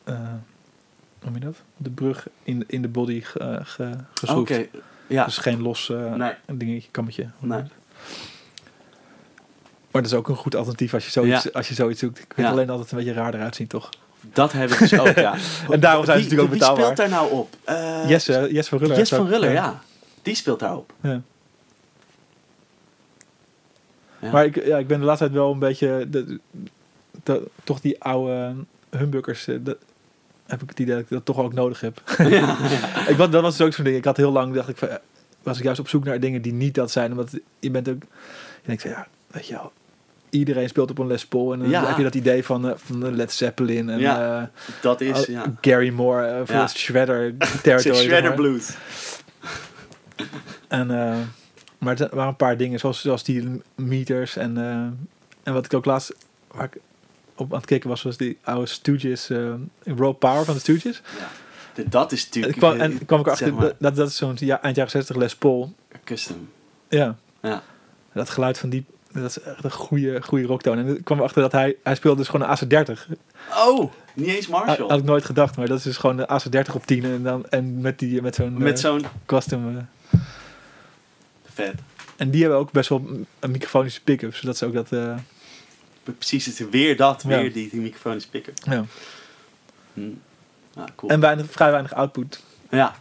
eh, 0.03 0.15
hoe 0.15 1.29
noem 1.29 1.33
je 1.33 1.39
dat? 1.39 1.55
De 1.77 1.89
brug 1.89 2.27
in, 2.43 2.63
in 2.67 2.81
de 2.81 2.87
body 2.87 3.21
ge, 3.21 3.39
eh, 3.39 3.59
ge, 3.63 3.91
geschroefd. 4.13 4.51
Oké, 4.51 4.65
ja. 5.07 5.25
Dus 5.25 5.37
geen 5.37 5.61
los 5.61 5.89
eh, 5.89 6.13
Nee. 6.13 6.33
dingetje, 6.45 6.89
kammetje. 6.91 7.29
Nee. 7.39 7.61
Maar 9.91 10.01
dat 10.01 10.11
is 10.11 10.17
ook 10.17 10.27
een 10.29 10.35
goed 10.35 10.55
alternatief 10.55 10.93
als 10.93 11.05
je 11.05 11.11
zoiets, 11.11 11.53
als 11.53 11.67
je 11.67 11.73
zoiets 11.73 11.99
zoekt. 11.99 12.17
Ik 12.19 12.31
vind 12.35 12.47
Ja. 12.47 12.53
alleen 12.53 12.69
altijd 12.69 12.91
een 12.91 12.97
beetje 12.97 13.13
raar 13.13 13.33
eruit 13.33 13.55
zien, 13.55 13.67
toch? 13.67 13.89
Dat 14.33 14.51
heb 14.51 14.69
ik 14.71 14.77
dus 14.79 14.99
ook, 14.99 15.15
ja. 15.15 15.35
En 15.69 15.79
daarom 15.79 16.05
zijn 16.05 16.21
ze 16.21 16.27
Wie- 16.29 16.37
natuurlijk 16.37 16.41
ook 16.41 16.49
Wie 16.49 16.59
betaalbaar. 16.59 16.83
speelt 16.83 16.97
daar 16.97 17.09
nou 17.09 17.31
op? 17.31 17.55
Eh, 17.63 18.09
Jesse, 18.09 18.47
Jesse 18.51 18.69
van 18.69 18.79
Ruller. 18.79 18.97
Jess 18.97 19.09
heeft 19.11 19.21
van 19.23 19.31
Ruller, 19.31 19.51
ja. 19.51 19.81
Die 20.21 20.35
speelt 20.35 20.59
daarop. 20.59 20.93
Ja. 21.01 21.21
Ja. 24.19 24.31
Maar 24.31 24.45
ik, 24.45 24.65
ja, 24.65 24.77
ik 24.77 24.87
ben 24.87 24.99
de 24.99 25.05
laatste 25.05 25.23
tijd 25.25 25.37
wel 25.37 25.51
een 25.51 25.59
beetje... 25.59 26.07
De, 26.09 26.39
de- 27.23 27.47
toch 27.63 27.81
die 27.81 28.03
oude 28.03 28.53
humbuckers... 28.89 29.47
eh, 29.47 29.55
heb 30.45 30.61
ik 30.61 30.69
het 30.69 30.79
idee 30.79 30.93
dat 30.95 31.03
ik 31.03 31.09
dat 31.09 31.25
toch 31.25 31.37
ook 31.37 31.53
nodig 31.53 31.81
heb. 31.81 32.01
ik, 33.11 33.17
dat 33.17 33.31
was 33.41 33.57
dus 33.57 33.67
ook 33.67 33.73
zo'n 33.73 33.83
ding. 33.83 33.95
Ik 33.95 34.05
had 34.05 34.17
heel 34.17 34.31
lang, 34.31 34.53
dacht 34.53 34.69
ik, 34.69 34.77
van, 34.77 34.87
eh, 34.87 34.95
was 35.43 35.57
ik 35.57 35.63
juist 35.63 35.79
op 35.79 35.87
zoek 35.87 36.03
naar 36.03 36.19
dingen 36.19 36.41
die 36.41 36.53
niet 36.53 36.75
dat 36.75 36.91
zijn. 36.91 37.11
Omdat 37.11 37.39
je 37.59 37.71
bent 37.71 37.89
ook... 37.89 38.01
Je 38.61 38.67
denkt 38.67 38.81
van, 38.81 38.91
ja, 38.91 39.07
weet 39.27 39.47
je 39.47 39.53
wel... 39.53 39.71
Iedereen 40.29 40.69
speelt 40.69 40.89
op 40.89 40.97
een 40.97 41.07
Les 41.07 41.25
Paul. 41.25 41.53
En 41.53 41.59
dan 41.59 41.69
Ja. 41.69 41.85
heb 41.87 41.97
je 41.97 42.03
dat 42.03 42.15
idee 42.15 42.43
van, 42.43 42.67
eh, 42.69 42.73
van 42.75 42.99
de 42.99 43.11
Led 43.11 43.31
Zeppelin. 43.33 43.89
En, 43.89 43.99
Ja, 43.99 44.41
eh, 44.41 44.47
Dat 44.81 45.01
is, 45.01 45.19
Oh, 45.19 45.25
ja. 45.25 45.53
Gary 45.61 45.89
Moore 45.89 46.25
eh, 46.25 46.37
voor 46.45 46.55
Ja. 46.55 46.67
Shredder 46.67 47.33
territory. 47.63 47.95
Shredder. 48.07 48.33
Blues. 48.33 48.69
En, 50.67 50.87
maar 51.77 51.99
er 51.99 52.09
waren 52.11 52.27
een 52.29 52.35
paar 52.35 52.57
dingen, 52.57 52.79
zoals, 52.79 53.01
zoals 53.01 53.23
die 53.23 53.61
meters. 53.75 54.35
En, 54.37 54.57
en 55.43 55.53
wat 55.53 55.65
ik 55.65 55.73
ook 55.73 55.85
laatst 55.85 56.13
waar 56.51 56.65
ik 56.65 56.77
op 57.35 57.51
aan 57.51 57.57
het 57.57 57.67
kijken 57.67 57.89
was, 57.89 58.01
was 58.01 58.17
die 58.17 58.37
oude 58.41 58.65
Stooges, 58.65 59.29
Raw 59.83 60.17
Power 60.17 60.45
van 60.45 60.53
de 60.53 60.59
Stooges. 60.59 61.01
Ja. 61.19 61.29
Dat 61.89 62.11
is 62.11 62.25
natuurlijk... 62.25 62.53
En 62.53 62.59
kwam, 62.59 62.79
en 62.79 63.05
kwam 63.05 63.19
ik 63.19 63.25
zeg 63.25 63.33
achter, 63.33 63.53
maar, 63.53 63.73
dat, 63.79 63.95
dat 63.95 64.07
is 64.09 64.15
zo'n 64.15 64.35
ja, 64.39 64.61
eind 64.61 64.75
jaren 64.75 64.91
60 64.91 65.15
Les 65.15 65.35
Paul. 65.35 65.73
Custom. 66.03 66.49
Ja. 66.89 67.15
Ja. 67.41 67.63
Dat 68.13 68.29
geluid 68.29 68.57
van 68.57 68.69
die, 68.69 68.85
dat 69.11 69.23
is 69.23 69.39
echt 69.39 69.63
een 69.63 69.71
goede, 69.71 70.21
goede 70.21 70.45
rocktoon. 70.45 70.77
En 70.77 70.95
ik 70.97 71.03
kwam 71.03 71.17
erachter 71.17 71.41
dat 71.41 71.51
hij, 71.51 71.75
hij 71.83 71.95
speelde 71.95 72.17
dus 72.17 72.27
gewoon 72.27 72.49
een 72.49 72.57
AC30. 72.57 72.99
Oh, 73.67 73.91
niet 74.13 74.27
eens 74.27 74.47
Marshall. 74.47 74.87
had 74.89 74.99
ik 74.99 75.05
nooit 75.05 75.25
gedacht, 75.25 75.57
maar 75.57 75.67
dat 75.67 75.77
is 75.77 75.83
dus 75.83 75.97
gewoon 75.97 76.19
een 76.19 76.39
AC30 76.41 76.73
op 76.73 76.85
10 76.85 77.03
en, 77.03 77.23
dan, 77.23 77.45
en 77.49 77.81
met, 77.81 77.99
die, 77.99 78.21
met 78.21 78.35
zo'n 78.35 78.57
Met 78.57 78.73
eh, 78.75 78.79
zo'n... 78.89 79.05
custom... 79.25 79.77
eh, 79.77 80.19
Vet. 81.53 81.73
En 82.17 82.31
die 82.31 82.41
hebben 82.41 82.59
ook 82.59 82.71
best 82.71 82.89
wel 82.89 83.25
een 83.39 83.51
microfonische 83.51 84.01
pick-up. 84.01 84.35
Zodat 84.35 84.57
ze 84.57 84.65
ook 84.65 84.73
dat... 84.73 84.91
eh, 84.91 85.15
Precies, 86.03 86.45
het 86.45 86.59
is 86.59 86.65
weer 86.69 86.97
dat. 86.97 87.23
Ja. 87.27 87.39
Weer 87.41 87.53
die, 87.53 87.69
die 87.69 87.81
microfonische 87.81 88.29
picker. 88.29 88.53
ja. 88.63 88.85
Hm. 89.93 90.01
Ah, 90.75 90.83
cool. 90.95 91.11
En 91.11 91.19
weinig, 91.19 91.45
vrij 91.51 91.71
weinig 91.71 91.93
output. 91.93 92.43
Ja, 92.69 92.95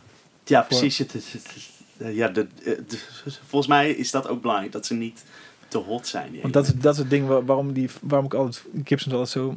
ja 0.44 0.62
precies. 0.62 0.98
Het, 0.98 1.12
het, 1.12 1.32
het- 1.32 1.46
het- 1.98 2.14
ja, 2.14 2.28
de, 2.28 2.46
de- 2.64 2.84
volgens 3.46 3.66
mij 3.66 3.90
is 3.90 4.10
dat 4.10 4.28
ook 4.28 4.40
belangrijk, 4.40 4.72
dat 4.72 4.86
ze 4.86 4.94
niet 4.94 5.24
te 5.68 5.78
hot 5.78 6.06
zijn. 6.06 6.38
Want 6.42 6.52
dat 6.52 6.72
dat 6.76 6.92
is 6.92 6.98
het 6.98 7.10
ding 7.10 7.26
waar- 7.26 7.44
waarom, 7.44 7.72
die, 7.72 7.90
waarom 8.02 8.26
ik 8.26 8.34
altijd 8.34 8.64
Gibsons 8.84 9.14
altijd 9.14 9.30
zo 9.30 9.54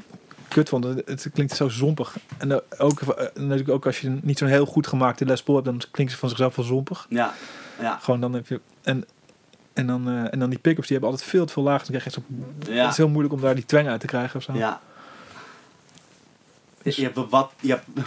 kut 0.47 0.69
vond. 0.69 0.83
Het, 0.83 1.27
klinkt 1.33 1.55
zo 1.55 1.69
zompig. 1.69 2.17
En 2.37 2.51
eh, 2.51 2.57
ook, 2.77 3.01
eh, 3.01 3.25
natuurlijk 3.35 3.69
ook 3.69 3.85
als 3.85 3.99
je 3.99 4.17
niet 4.21 4.37
zo'n 4.37 4.47
heel 4.47 4.65
goed 4.65 4.87
gemaakte 4.87 5.25
Les 5.25 5.43
Paul 5.43 5.57
hebt, 5.57 5.69
dan 5.69 5.81
klinkt 5.91 6.13
ze 6.13 6.19
van 6.19 6.29
zichzelf 6.29 6.55
wel 6.55 6.65
zompig. 6.65 7.05
Ja, 7.09 7.33
ja, 7.81 7.97
Gewoon 7.97 8.19
dan 8.21 8.33
heb 8.33 8.47
je... 8.47 8.59
En, 8.81 9.05
en, 9.73 9.87
dan, 9.87 10.07
eh, 10.07 10.33
en 10.33 10.39
dan 10.39 10.49
die 10.49 10.59
pick-ups, 10.59 10.87
die 10.87 10.97
hebben 10.97 11.09
altijd 11.15 11.29
veel 11.29 11.45
te 11.45 11.53
veel 11.53 11.63
laag. 11.63 11.77
Dan 11.85 11.87
krijg 11.99 12.03
je 12.03 12.09
echt 12.09 12.19
zo... 12.67 12.71
Het 12.81 12.91
is 12.91 12.97
heel 12.97 13.09
moeilijk 13.09 13.33
om 13.33 13.41
daar 13.41 13.55
die 13.55 13.65
twang 13.65 13.87
uit 13.87 13.99
te 13.99 14.07
krijgen 14.07 14.35
of 14.37 14.43
zo. 14.43 14.53
ja. 14.53 14.81
Je 16.83 17.01
hebt 17.03 17.29
wat, 17.29 17.51
je 17.59 17.69
hebt, 17.69 17.85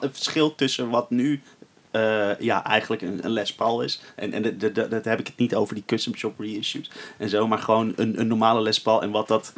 het 0.00 0.10
verschil 0.12 0.54
tussen 0.54 0.90
wat 0.90 1.10
nu 1.10 1.42
eh, 1.90 2.38
ja, 2.40 2.64
eigenlijk 2.64 3.02
een, 3.02 3.24
een 3.24 3.30
Les 3.30 3.54
Paul 3.54 3.82
is. 3.82 4.02
En, 4.16 4.32
en 4.32 4.42
de, 4.42 4.56
de, 4.56 4.72
de- 4.72 4.88
dat 4.88 5.04
heb 5.04 5.18
ik 5.20 5.26
het 5.26 5.36
niet 5.36 5.54
over 5.54 5.74
die 5.74 5.84
custom 5.86 6.14
shop 6.16 6.38
reissues 6.40 6.90
en 7.16 7.28
zo, 7.28 7.48
maar 7.48 7.58
gewoon 7.58 7.92
een, 7.96 8.20
een 8.20 8.26
normale 8.26 8.60
Les 8.60 8.80
Paul 8.80 9.02
en 9.02 9.10
wat 9.10 9.28
dat 9.28 9.52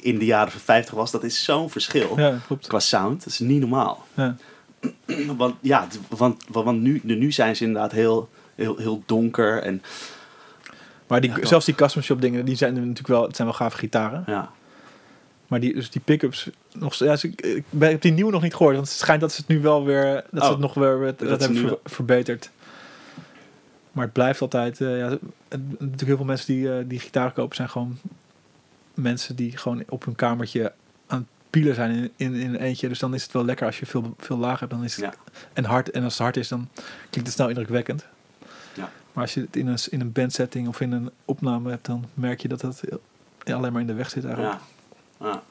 in 0.00 0.18
de 0.18 0.24
jaren 0.24 0.52
50 0.60 0.94
was, 0.94 1.10
dat 1.10 1.24
is 1.24 1.44
zo'n 1.44 1.70
verschil. 1.70 2.18
Ja, 2.18 2.38
klopt. 2.46 2.66
Qua 2.66 2.78
sound, 2.80 3.18
dat 3.24 3.32
is 3.32 3.38
niet 3.38 3.60
normaal. 3.60 4.06
Ja. 4.14 4.36
Want 5.36 5.54
ja, 5.60 5.86
want, 6.08 6.44
want 6.48 6.80
nu, 6.80 7.00
nu 7.02 7.32
zijn 7.32 7.56
ze 7.56 7.64
inderdaad 7.64 7.92
heel, 7.92 8.28
heel, 8.54 8.76
heel 8.76 9.02
donker 9.06 9.62
en 9.62 9.82
Maar 11.06 11.20
die, 11.20 11.30
Ja, 11.30 11.46
zelfs 11.46 11.64
die 11.66 11.74
custom 11.74 12.02
shop 12.02 12.20
dingen, 12.20 12.44
die 12.44 12.56
zijn 12.56 12.74
natuurlijk 12.74 13.06
wel, 13.06 13.22
het 13.22 13.36
zijn 13.36 13.48
wel 13.48 13.56
gave 13.56 13.76
gitaren. 13.78 14.24
ja. 14.26 14.50
Maar 15.46 15.60
die, 15.60 15.74
dus 15.74 15.90
die 15.90 16.00
pick-ups, 16.04 16.50
nog, 16.74 16.94
ja, 16.94 17.10
dus 17.10 17.24
ik, 17.24 17.40
ik 17.40 17.64
ben- 17.70 17.90
heb 17.90 18.00
die 18.02 18.12
nieuwe 18.12 18.30
nog 18.32 18.42
niet 18.42 18.54
gehoord. 18.54 18.74
Want 18.76 18.88
het 18.88 18.96
schijnt 18.98 19.20
dat 19.20 19.32
ze 19.32 19.40
het 19.40 19.48
nu 19.48 19.60
wel 19.60 19.84
weer, 19.84 20.12
dat 20.30 20.40
ze 20.42 20.46
Oh. 20.46 20.48
het 20.50 20.58
nog 20.58 20.74
weer 20.74 20.98
dat, 20.98 21.18
Dat 21.18 21.28
dat 21.28 21.40
hebben 21.40 21.58
ver- 21.68 21.78
verbeterd. 21.84 22.50
Maar 23.92 24.04
het 24.04 24.12
blijft 24.12 24.40
altijd, 24.40 24.80
eh, 24.80 24.98
ja, 24.98 25.08
het- 25.08 25.20
natuurlijk 25.70 26.06
heel 26.06 26.16
veel 26.16 26.24
mensen 26.24 26.46
die, 26.54 26.72
eh, 26.78 26.84
die 26.86 26.98
gitaar 27.00 27.32
kopen 27.32 27.56
zijn 27.56 27.68
gewoon 27.68 27.98
mensen 28.94 29.36
die 29.36 29.56
gewoon 29.56 29.82
op 29.88 30.04
hun 30.04 30.14
kamertje 30.14 30.72
aan 31.06 31.18
het 31.18 31.26
pielen 31.50 31.74
zijn 31.74 31.90
in, 31.90 32.10
in, 32.16 32.34
in 32.34 32.48
een 32.54 32.60
eentje. 32.60 32.88
Dus 32.88 32.98
dan 32.98 33.14
is 33.14 33.22
het 33.22 33.32
wel 33.32 33.44
lekker 33.44 33.66
als 33.66 33.78
je 33.78 33.86
veel, 33.86 34.14
veel 34.18 34.36
laag 34.38 34.58
hebt. 34.60 34.70
Dan 34.72 34.84
is 34.84 34.96
het, 34.96 35.04
Ja. 35.04 35.14
En 35.52 35.64
hard. 35.64 35.90
En 35.90 36.02
als 36.04 36.12
het 36.12 36.22
hard 36.22 36.36
is, 36.36 36.48
dan 36.48 36.68
klinkt 37.10 37.14
het 37.28 37.32
snel 37.32 37.48
indrukwekkend. 37.48 38.06
Ja. 38.74 38.90
Maar 39.12 39.24
als 39.24 39.34
je 39.34 39.40
het 39.40 39.56
in 39.56 39.66
een, 39.66 39.78
in 39.90 40.00
een 40.00 40.12
bandsetting 40.12 40.68
of 40.68 40.80
in 40.80 40.92
een 40.92 41.10
opname 41.24 41.70
hebt, 41.70 41.86
dan 41.86 42.04
merk 42.14 42.40
je 42.40 42.48
dat 42.48 42.62
het 42.62 42.82
ja, 43.44 43.54
alleen 43.54 43.72
maar 43.72 43.80
in 43.80 43.86
de 43.86 43.94
weg 43.94 44.10
zit 44.10 44.24
eigenlijk. 44.24 44.54
Ja. 44.54 44.60
Ja. 45.20 45.42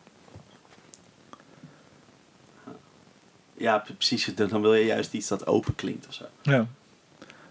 Ja, 3.58 3.78
pre- 3.78 3.94
precies. 3.94 4.26
Dan 4.36 4.62
wil 4.62 4.74
je 4.74 4.86
juist 4.86 5.14
iets 5.14 5.28
dat 5.28 5.48
open 5.48 5.76
klinkt 5.76 6.08
of 6.08 6.14
zo. 6.14 6.26
Ja. 6.42 6.66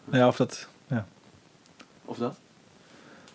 Nou 0.04 0.18
ja, 0.22 0.26
of 0.28 0.36
dat... 0.36 0.68
Ja. 0.86 1.06
Of 2.04 2.16
dat? 2.16 2.36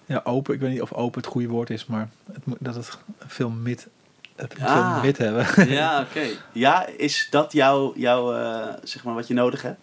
ja, 0.06 0.22
open. 0.24 0.54
Ik 0.54 0.60
weet 0.60 0.72
niet 0.72 0.82
of 0.82 0.94
open 0.94 1.22
het 1.22 1.30
goede 1.30 1.48
woord 1.48 1.70
is, 1.70 1.86
maar 1.86 2.10
het, 2.34 2.46
moet- 2.46 2.58
dat 2.60 2.76
het 2.76 2.98
veel 3.18 3.50
mid... 3.50 3.88
Het 4.36 4.58
moet 4.60 4.68
Ah. 4.68 4.94
veel 4.94 5.02
mid 5.04 5.18
hebben. 5.18 5.46
Ja, 5.80 6.02
oké. 6.02 6.28
Ja, 6.52 6.86
is 6.86 7.28
dat 7.30 7.52
jouw, 7.52 7.94
jouw 7.96 8.34
eh, 8.34 8.74
zeg 8.84 9.04
maar, 9.04 9.14
wat 9.14 9.28
je 9.28 9.34
nodig 9.34 9.62
hebt? 9.62 9.80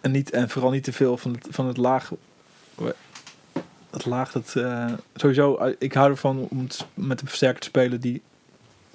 en, 0.00 0.10
niet, 0.10 0.30
en 0.30 0.48
vooral 0.48 0.70
niet 0.70 0.84
te 0.84 0.92
veel 0.92 1.16
van 1.16 1.32
het, 1.32 1.46
van 1.50 1.66
het 1.66 1.76
laag... 1.76 2.10
Het 3.90 4.04
laag, 4.04 4.32
dat... 4.32 4.54
eh, 4.56 4.92
sowieso, 5.14 5.56
eh, 5.56 5.74
ik 5.78 5.92
hou 5.92 6.10
ervan 6.10 6.46
om 6.50 6.58
het 6.60 6.86
met 6.94 7.20
een 7.20 7.26
versterker 7.28 7.60
te 7.60 7.66
spelen 7.66 8.00
die 8.00 8.22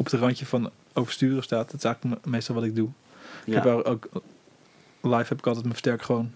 op 0.02 0.12
het 0.12 0.20
randje 0.20 0.46
van 0.46 0.72
oversturen 0.94 1.44
staat. 1.44 1.72
Dat 1.72 1.76
is 1.78 1.84
eigenlijk 1.84 2.24
me- 2.26 2.32
meestal 2.32 2.56
wat 2.56 2.64
ik 2.64 2.76
doe. 2.76 2.90
Ik 3.46 3.54
heb 3.54 3.66
ook 3.66 4.10
live 5.02 5.28
heb 5.28 5.38
ik 5.38 5.46
altijd 5.48 5.64
mijn 5.66 5.70
versterker 5.78 6.06
gewoon 6.06 6.32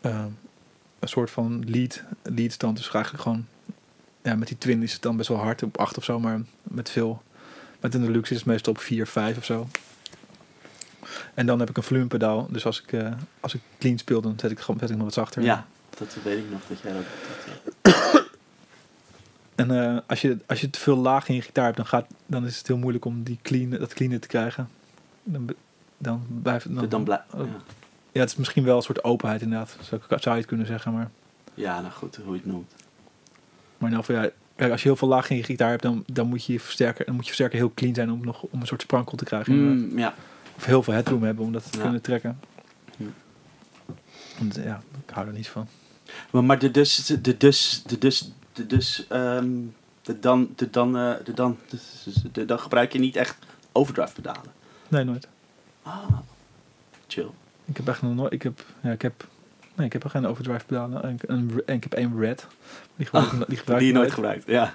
eh, 0.00 0.24
een 0.98 1.08
soort 1.08 1.30
van 1.30 1.64
lead, 1.66 2.02
lead 2.22 2.52
stand. 2.52 2.76
Dus 2.76 2.90
eigenlijk 2.90 3.22
gewoon 3.22 3.46
ja, 4.22 4.34
met 4.34 4.48
die 4.48 4.58
twin 4.58 4.82
is 4.82 4.92
het 4.92 5.02
dan 5.02 5.16
best 5.16 5.28
wel 5.28 5.38
hard 5.38 5.62
op 5.62 5.78
8 5.78 5.96
of 5.98 6.04
zo, 6.04 6.20
maar 6.20 6.40
met 6.62 6.90
veel 6.90 7.22
met 7.80 7.94
een 7.94 8.00
deluxe 8.00 8.32
is 8.32 8.38
het 8.38 8.48
meestal 8.48 8.72
op 8.72 8.78
4, 8.78 9.06
5 9.06 9.36
of 9.36 9.44
zo. 9.44 9.68
En 11.34 11.46
dan 11.46 11.58
heb 11.58 11.70
ik 11.70 11.76
een 11.76 11.82
volumepedaal. 11.82 12.46
Dus 12.50 12.66
als 12.66 12.82
ik, 12.82 12.92
eh, 12.92 13.12
als 13.40 13.54
ik 13.54 13.60
clean 13.78 13.98
speel, 13.98 14.20
dan 14.20 14.34
zet 14.36 14.50
ik 14.50 14.60
gewoon 14.60 14.80
zet 14.80 14.90
ik 14.90 14.96
nog 14.96 15.04
wat 15.04 15.14
zachter. 15.14 15.42
ja, 15.42 15.66
dat 15.98 16.16
weet 16.24 16.38
ik 16.38 16.50
nog 16.50 16.60
dat 16.68 16.78
jij 16.80 16.92
dat. 16.92 17.04
dat 17.82 18.25
En 19.56 19.70
eh, 19.70 19.98
als, 20.06 20.20
je, 20.20 20.38
als 20.46 20.60
je 20.60 20.70
te 20.70 20.78
veel 20.78 20.96
laag 20.96 21.28
in 21.28 21.34
je 21.34 21.42
gitaar 21.42 21.64
hebt, 21.64 21.76
dan, 21.76 21.86
gaat, 21.86 22.06
dan 22.26 22.46
is 22.46 22.58
het 22.58 22.66
heel 22.66 22.76
moeilijk 22.78 23.04
om 23.04 23.22
die 23.22 23.38
clean, 23.42 23.70
dat 23.70 23.94
cleaner 23.94 24.20
te 24.20 24.28
krijgen. 24.28 24.68
Dan, 25.22 25.54
dan 25.98 26.26
blijft 26.42 26.64
het 26.64 26.90
dan, 26.90 27.00
oh. 27.00 27.06
ja. 27.06 27.24
Ja, 28.12 28.22
het 28.22 28.30
is 28.30 28.36
misschien 28.36 28.64
wel 28.64 28.76
een 28.76 28.82
soort 28.82 29.04
openheid 29.04 29.42
inderdaad. 29.42 29.76
Zou, 29.80 30.00
zou 30.08 30.20
je 30.24 30.30
het 30.30 30.46
kunnen 30.46 30.66
zeggen. 30.66 30.92
Maar, 30.92 31.10
ja, 31.54 31.80
nou 31.80 31.92
goed, 31.92 32.16
hoe 32.16 32.34
je 32.34 32.40
het 32.40 32.50
noemt. 32.52 32.74
maar 33.78 33.90
in 33.90 33.96
ieder 33.96 34.04
geval, 34.04 34.22
ja, 34.22 34.30
kijk, 34.56 34.70
als 34.70 34.82
je 34.82 34.88
heel 34.88 34.96
veel 34.96 35.08
laag 35.08 35.30
in 35.30 35.36
je 35.36 35.42
gitaar 35.42 35.70
hebt, 35.70 35.82
dan, 35.82 36.04
dan 36.06 36.26
moet 36.26 36.44
je 36.44 36.52
je 36.52 36.60
versterker, 36.60 37.04
dan 37.04 37.14
moet 37.14 37.22
je 37.22 37.28
versterker 37.28 37.58
heel 37.58 37.72
clean 37.74 37.94
zijn 37.94 38.10
om 38.10 38.24
nog 38.24 38.42
om 38.42 38.60
een 38.60 38.66
soort 38.66 38.82
sprankel 38.82 39.16
te 39.16 39.24
krijgen. 39.24 39.54
Mm, 39.54 39.98
ja. 39.98 40.14
Of 40.56 40.64
heel 40.64 40.82
veel 40.82 40.92
headroom 40.92 41.22
hebben 41.22 41.44
om 41.44 41.52
dat 41.52 41.70
te 41.72 41.76
Ja. 41.78 41.82
kunnen 41.82 42.02
trekken. 42.02 42.40
Ja. 42.96 43.06
Want, 44.38 44.54
ja, 44.54 44.82
ik 45.06 45.14
hou 45.14 45.26
er 45.26 45.32
niet 45.32 45.48
van. 45.48 45.68
Maar, 46.30 46.44
maar 46.44 46.58
de 46.58 46.70
dus, 46.70 46.96
de 47.06 47.36
dus, 47.36 47.82
de 47.86 47.98
dus, 47.98 48.32
dus, 48.66 49.06
ehm, 49.08 49.48
de 50.02 50.18
dan, 50.18 50.52
de 50.56 50.70
dan, 50.70 50.96
eh, 50.96 51.12
de 51.24 51.32
dan, 51.34 51.58
de, 52.32 52.44
dan 52.44 52.58
gebruik 52.58 52.92
je 52.92 52.98
niet 52.98 53.16
echt 53.16 53.36
overdrive 53.72 54.12
pedalen. 54.14 54.52
Nee, 54.88 55.04
nooit. 55.04 55.28
Ah, 55.82 56.08
chill. 57.06 57.28
Ik 57.64 57.76
heb 57.76 57.88
echt 57.88 58.02
nog 58.02 58.14
nooit... 58.14 58.32
Ik 58.32 58.42
heb... 58.42 58.64
Ja, 58.82 58.90
ik 58.90 59.02
heb... 59.02 59.26
Nee, 59.74 59.86
ik 59.86 59.92
heb 59.92 60.04
er 60.04 60.10
geen 60.10 60.26
overdrive 60.26 60.64
pedalen. 60.66 61.02
En, 61.02 61.18
en, 61.26 61.50
en 61.66 61.74
ik 61.74 61.82
heb 61.82 61.92
één 61.94 62.18
red. 62.18 62.46
Die 62.96 63.06
gebruik, 63.06 63.32
ik- 63.32 63.48
die 63.48 63.56
gebruik 63.58 63.78
Die 63.80 63.88
je 63.88 63.94
nooit 63.94 64.12
gebruikt, 64.12 64.46
ja. 64.46 64.72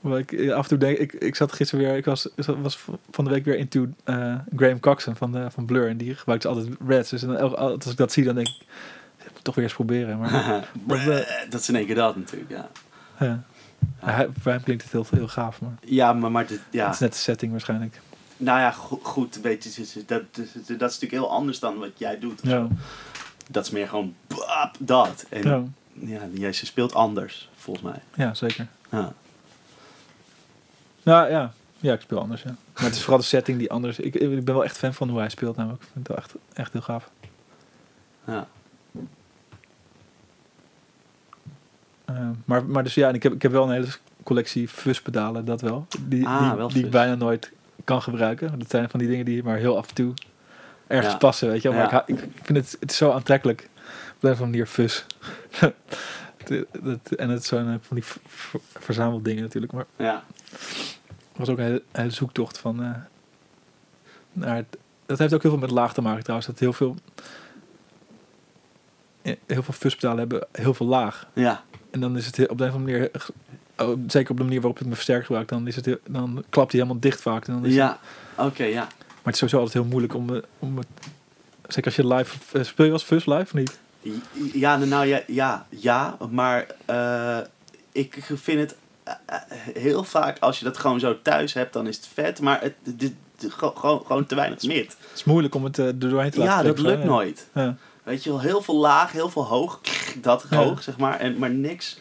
Maar 0.00 0.18
ik, 0.18 0.50
af 0.50 0.62
en 0.62 0.68
toe 0.68 0.78
denk 0.78 0.98
ik, 0.98 1.12
ik 1.12 1.34
zat 1.34 1.52
gisteren 1.52 1.84
weer, 1.84 1.96
ik 1.96 2.04
was, 2.04 2.28
was 2.36 2.78
van 3.10 3.24
de 3.24 3.30
week 3.30 3.44
weer 3.44 3.56
into 3.56 3.88
eh, 4.04 4.38
Graham 4.56 4.80
Coxon 4.80 5.16
van, 5.16 5.32
de, 5.32 5.50
van 5.50 5.64
Blur. 5.66 5.88
En 5.88 5.96
die 5.96 6.14
gebruikt 6.14 6.46
altijd 6.46 6.68
Reds. 6.86 7.10
Dus 7.10 7.20
dan, 7.20 7.56
als 7.56 7.86
ik 7.90 7.96
dat 7.96 8.12
zie, 8.12 8.24
dan 8.24 8.34
denk 8.34 8.46
ik 8.48 8.62
moet 9.34 9.44
toch 9.44 9.54
weer 9.54 9.64
eens 9.64 9.74
proberen. 9.74 10.18
Maar 10.18 10.66
dat 11.50 11.60
is 11.60 11.68
in 11.68 11.76
één 11.76 11.86
keer 11.86 11.94
dat 11.94 12.16
natuurlijk, 12.16 12.50
ja. 12.50 12.68
ja. 13.18 13.42
voor 14.40 14.52
hem 14.52 14.62
klinkt 14.62 14.82
het 14.82 14.92
heel, 14.92 15.06
heel 15.10 15.28
gaaf. 15.28 15.60
Maar 15.60 15.70
Ja, 15.80 16.12
maar, 16.12 16.30
maar 16.30 16.46
dit, 16.46 16.60
ja. 16.70 16.84
het 16.84 16.94
is 16.94 17.00
net 17.00 17.12
de 17.12 17.18
setting 17.18 17.50
waarschijnlijk. 17.52 18.00
Nou 18.36 18.58
ja, 18.60 18.70
go- 18.70 19.00
goed, 19.02 19.40
weet 19.40 19.74
je, 19.74 19.86
dat, 20.06 20.06
dat, 20.06 20.46
dat 20.54 20.68
is 20.68 20.78
natuurlijk 20.78 21.12
heel 21.12 21.30
anders 21.30 21.58
dan 21.58 21.78
wat 21.78 21.90
jij 21.96 22.18
doet. 22.18 22.40
of 22.42 22.48
Ja. 22.48 22.50
zo. 22.50 22.68
Dat 23.50 23.64
is 23.64 23.70
meer 23.70 23.88
gewoon 23.88 24.14
bap, 24.26 24.74
dat. 24.78 25.24
En 25.28 25.42
Ja. 25.42 25.62
ja, 25.92 26.20
jij 26.32 26.52
ze 26.52 26.66
speelt 26.66 26.94
anders, 26.94 27.48
volgens 27.56 27.84
mij. 27.86 28.02
ja, 28.26 28.34
zeker. 28.34 28.66
Ja. 28.90 29.12
Nou 31.02 31.30
ja. 31.30 31.52
ja, 31.78 31.92
ik 31.92 32.00
speel 32.00 32.18
anders. 32.20 32.42
Ja. 32.42 32.54
Maar 32.74 32.82
het 32.82 32.94
is 32.94 33.00
vooral 33.00 33.18
de 33.18 33.24
setting 33.26 33.58
die 33.58 33.70
anders 33.70 33.98
ik, 33.98 34.14
ik 34.14 34.44
ben 34.44 34.54
wel 34.54 34.64
echt 34.64 34.76
fan 34.78 34.94
van 34.94 35.08
hoe 35.08 35.18
hij 35.18 35.28
speelt. 35.28 35.56
Namelijk. 35.56 35.82
Ik 35.82 35.88
vind 35.92 36.08
het 36.08 36.16
wel 36.16 36.24
echt, 36.24 36.34
echt 36.52 36.72
heel 36.72 36.82
gaaf. 36.82 37.10
Ja. 38.26 38.46
Eh, 42.04 42.28
maar, 42.44 42.64
maar 42.64 42.82
dus 42.82 42.94
ja, 42.94 43.08
en 43.08 43.14
ik 43.14 43.22
heb, 43.22 43.32
ik 43.32 43.42
heb 43.42 43.52
wel 43.52 43.64
een 43.64 43.72
hele 43.72 43.86
collectie 44.22 44.68
fuzz-pedalen, 44.68 45.44
dat 45.44 45.60
wel. 45.60 45.86
Die, 46.00 46.26
Ah, 46.26 46.48
die, 46.48 46.56
wel 46.56 46.68
die 46.68 46.84
ik 46.84 46.90
bijna 46.90 47.14
nooit 47.14 47.52
kan 47.84 48.02
gebruiken. 48.02 48.58
Dat 48.58 48.70
zijn 48.70 48.90
van 48.90 48.98
die 49.00 49.08
dingen 49.08 49.24
die 49.24 49.42
maar 49.42 49.56
heel 49.56 49.76
af 49.76 49.88
en 49.88 49.94
toe 49.94 50.12
ergens 50.86 51.12
Ja. 51.12 51.18
passen, 51.18 51.48
weet 51.48 51.62
je. 51.62 51.70
Maar 51.70 51.92
Ja. 51.92 52.02
ik, 52.06 52.20
ik 52.20 52.40
vind 52.44 52.58
het, 52.58 52.76
het 52.80 52.90
is 52.90 52.96
zo 52.96 53.10
aantrekkelijk. 53.10 53.68
Op 54.16 54.30
een 54.30 54.36
manier 54.40 54.68
dat- 56.82 57.10
en 57.16 57.28
het 57.28 57.44
zijn 57.44 57.66
eh, 57.68 57.74
van 57.80 57.96
die 57.96 58.04
verzameldingen 58.78 59.42
natuurlijk. 59.42 59.72
Maar 59.72 59.84
Ja. 59.96 60.22
het 60.48 61.36
was 61.36 61.48
ook 61.48 61.58
een 61.58 61.64
hele, 61.64 61.82
hele 61.92 62.10
zoektocht 62.10 62.58
van... 62.58 62.82
eh, 62.82 62.90
naar 64.32 64.56
het, 64.56 64.76
dat 65.06 65.18
heeft 65.18 65.34
ook 65.34 65.42
heel 65.42 65.50
veel 65.50 65.60
met 65.60 65.70
laag 65.70 65.94
te 65.94 66.02
maken 66.02 66.20
trouwens. 66.22 66.48
Dat 66.48 66.58
heel 66.58 66.72
veel... 66.72 66.96
Heel 69.46 69.62
veel 69.62 69.74
fuzzpedalen 69.74 70.18
hebben 70.18 70.46
heel 70.52 70.74
veel 70.74 70.86
laag. 70.86 71.26
Ja. 71.32 71.62
En 71.94 72.00
dan 72.00 72.16
is 72.16 72.26
het 72.26 72.48
op 72.48 72.58
de 72.58 72.64
een 72.64 72.70
of 72.70 72.76
andere 72.76 72.92
manier, 72.98 73.10
oh, 73.78 73.98
zeker 74.06 74.30
op 74.30 74.36
de 74.36 74.42
manier 74.42 74.60
waarop 74.60 74.76
ik 74.76 74.82
mijn 74.84 74.94
versterker 74.94 75.24
gebruik, 75.24 75.48
dan, 75.48 75.66
is 75.66 75.76
het 75.76 75.84
heel- 75.84 75.98
dan 76.08 76.44
klapt 76.48 76.72
hij 76.72 76.80
helemaal 76.80 77.00
dicht 77.02 77.20
vaak. 77.20 77.46
En 77.46 77.52
dan 77.52 77.64
is 77.66 77.74
Ja. 77.74 77.98
Oké, 78.36 78.64
ja. 78.64 78.80
maar 78.80 79.32
het 79.32 79.32
is 79.32 79.38
sowieso 79.38 79.56
altijd 79.58 79.74
heel 79.76 79.84
moeilijk 79.90 80.14
om, 80.14 80.34
eh, 80.34 80.42
om 80.58 80.76
het, 80.78 80.86
zeker 81.68 81.84
als 81.84 81.96
je 81.96 82.06
live, 82.06 82.58
eh, 82.58 82.64
speel 82.64 82.86
je 82.86 82.92
als 82.92 83.02
fuzz 83.02 83.26
live 83.26 83.42
of 83.42 83.54
niet? 83.54 83.78
Ja, 84.52 84.76
nou 84.76 85.06
ja, 85.06 85.20
ja, 85.26 85.66
ja 85.68 86.16
maar 86.30 86.66
eh, 86.84 87.38
ik 87.92 88.18
vind 88.34 88.60
het 88.60 88.76
eh, 89.04 89.14
eh, 89.26 89.40
heel 89.74 90.04
vaak, 90.04 90.38
als 90.38 90.58
je 90.58 90.64
dat 90.64 90.78
gewoon 90.78 91.00
zo 91.00 91.22
thuis 91.22 91.52
hebt, 91.52 91.72
dan 91.72 91.86
is 91.86 91.96
het 91.96 92.06
vet, 92.14 92.40
maar 92.40 92.60
het, 92.60 92.74
dit- 92.82 93.14
gewoon- 93.48 94.02
gewoon, 94.06 94.26
te 94.26 94.34
weinig 94.34 94.62
mid. 94.62 94.86
Het 94.86 95.10
is 95.14 95.24
moeilijk 95.24 95.54
om 95.54 95.64
het 95.64 95.78
eh, 95.78 95.86
er 95.86 95.98
doorheen 95.98 96.30
te 96.30 96.38
laten 96.38 96.56
Ja, 96.56 96.62
dat 96.62 96.78
lukt 96.78 97.04
nooit. 97.04 97.48
Ja. 97.54 97.76
Weet 98.02 98.24
je 98.24 98.30
wel, 98.30 98.40
heel 98.40 98.62
veel 98.62 98.76
laag, 98.76 99.12
heel 99.12 99.28
veel 99.28 99.44
hoog, 99.44 99.80
dat 100.22 100.42
hoog, 100.42 100.82
zeg 100.82 100.98
maar, 100.98 101.20
en, 101.20 101.38
maar 101.38 101.50
niks 101.50 101.98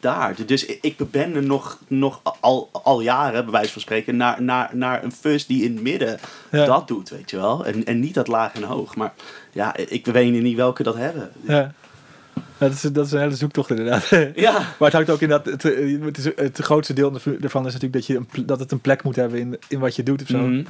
daar. 0.00 0.34
Dus 0.46 0.66
ik 0.66 0.78
ik 0.82 1.10
ben 1.10 1.34
er 1.34 1.42
nog, 1.42 1.78
nog 1.88 2.20
al, 2.40 2.70
al 2.72 3.00
jaren, 3.00 3.44
bij 3.44 3.52
wijze 3.52 3.72
van 3.72 3.80
spreken, 3.80 4.16
naar, 4.16 4.42
naar, 4.42 4.70
naar 4.72 5.04
een 5.04 5.12
fuzz 5.12 5.46
die 5.46 5.64
in 5.64 5.74
het 5.74 5.82
midden 5.82 6.18
Ja. 6.50 6.64
dat 6.64 6.88
doet, 6.88 7.10
weet 7.10 7.30
je 7.30 7.36
wel. 7.36 7.66
En, 7.66 7.84
en 7.84 8.00
niet 8.00 8.14
dat 8.14 8.28
laag 8.28 8.52
en 8.52 8.62
hoog. 8.62 8.96
Maar 8.96 9.12
ja, 9.52 9.76
ik 9.76 10.06
weet 10.06 10.42
niet 10.42 10.56
welke 10.56 10.82
dat 10.82 10.96
hebben. 10.96 11.30
Ja. 11.40 11.72
Dat, 12.58 12.72
is, 12.72 12.80
dat 12.80 13.06
is 13.06 13.12
een 13.12 13.20
hele 13.20 13.36
zoektocht 13.36 13.70
inderdaad. 13.70 14.08
Ja, 14.34 14.52
Maar 14.52 14.74
het 14.78 14.92
hangt 14.92 15.10
ook 15.10 15.20
inderdaad, 15.20 15.46
het, 15.46 15.64
eh, 15.64 16.02
het, 16.02 16.18
is, 16.18 16.24
het 16.36 16.58
grootste 16.58 16.92
deel 16.92 17.12
ervan 17.40 17.66
is 17.66 17.72
natuurlijk 17.72 17.92
dat, 17.92 18.06
je 18.06 18.16
een, 18.16 18.46
dat 18.46 18.58
het 18.58 18.72
een 18.72 18.80
plek 18.80 19.02
moet 19.02 19.16
hebben 19.16 19.38
in, 19.38 19.58
in 19.68 19.78
wat 19.78 19.96
je 19.96 20.02
doet 20.02 20.22
of 20.22 20.28
zo. 20.28 20.38
Mhm. 20.38 20.64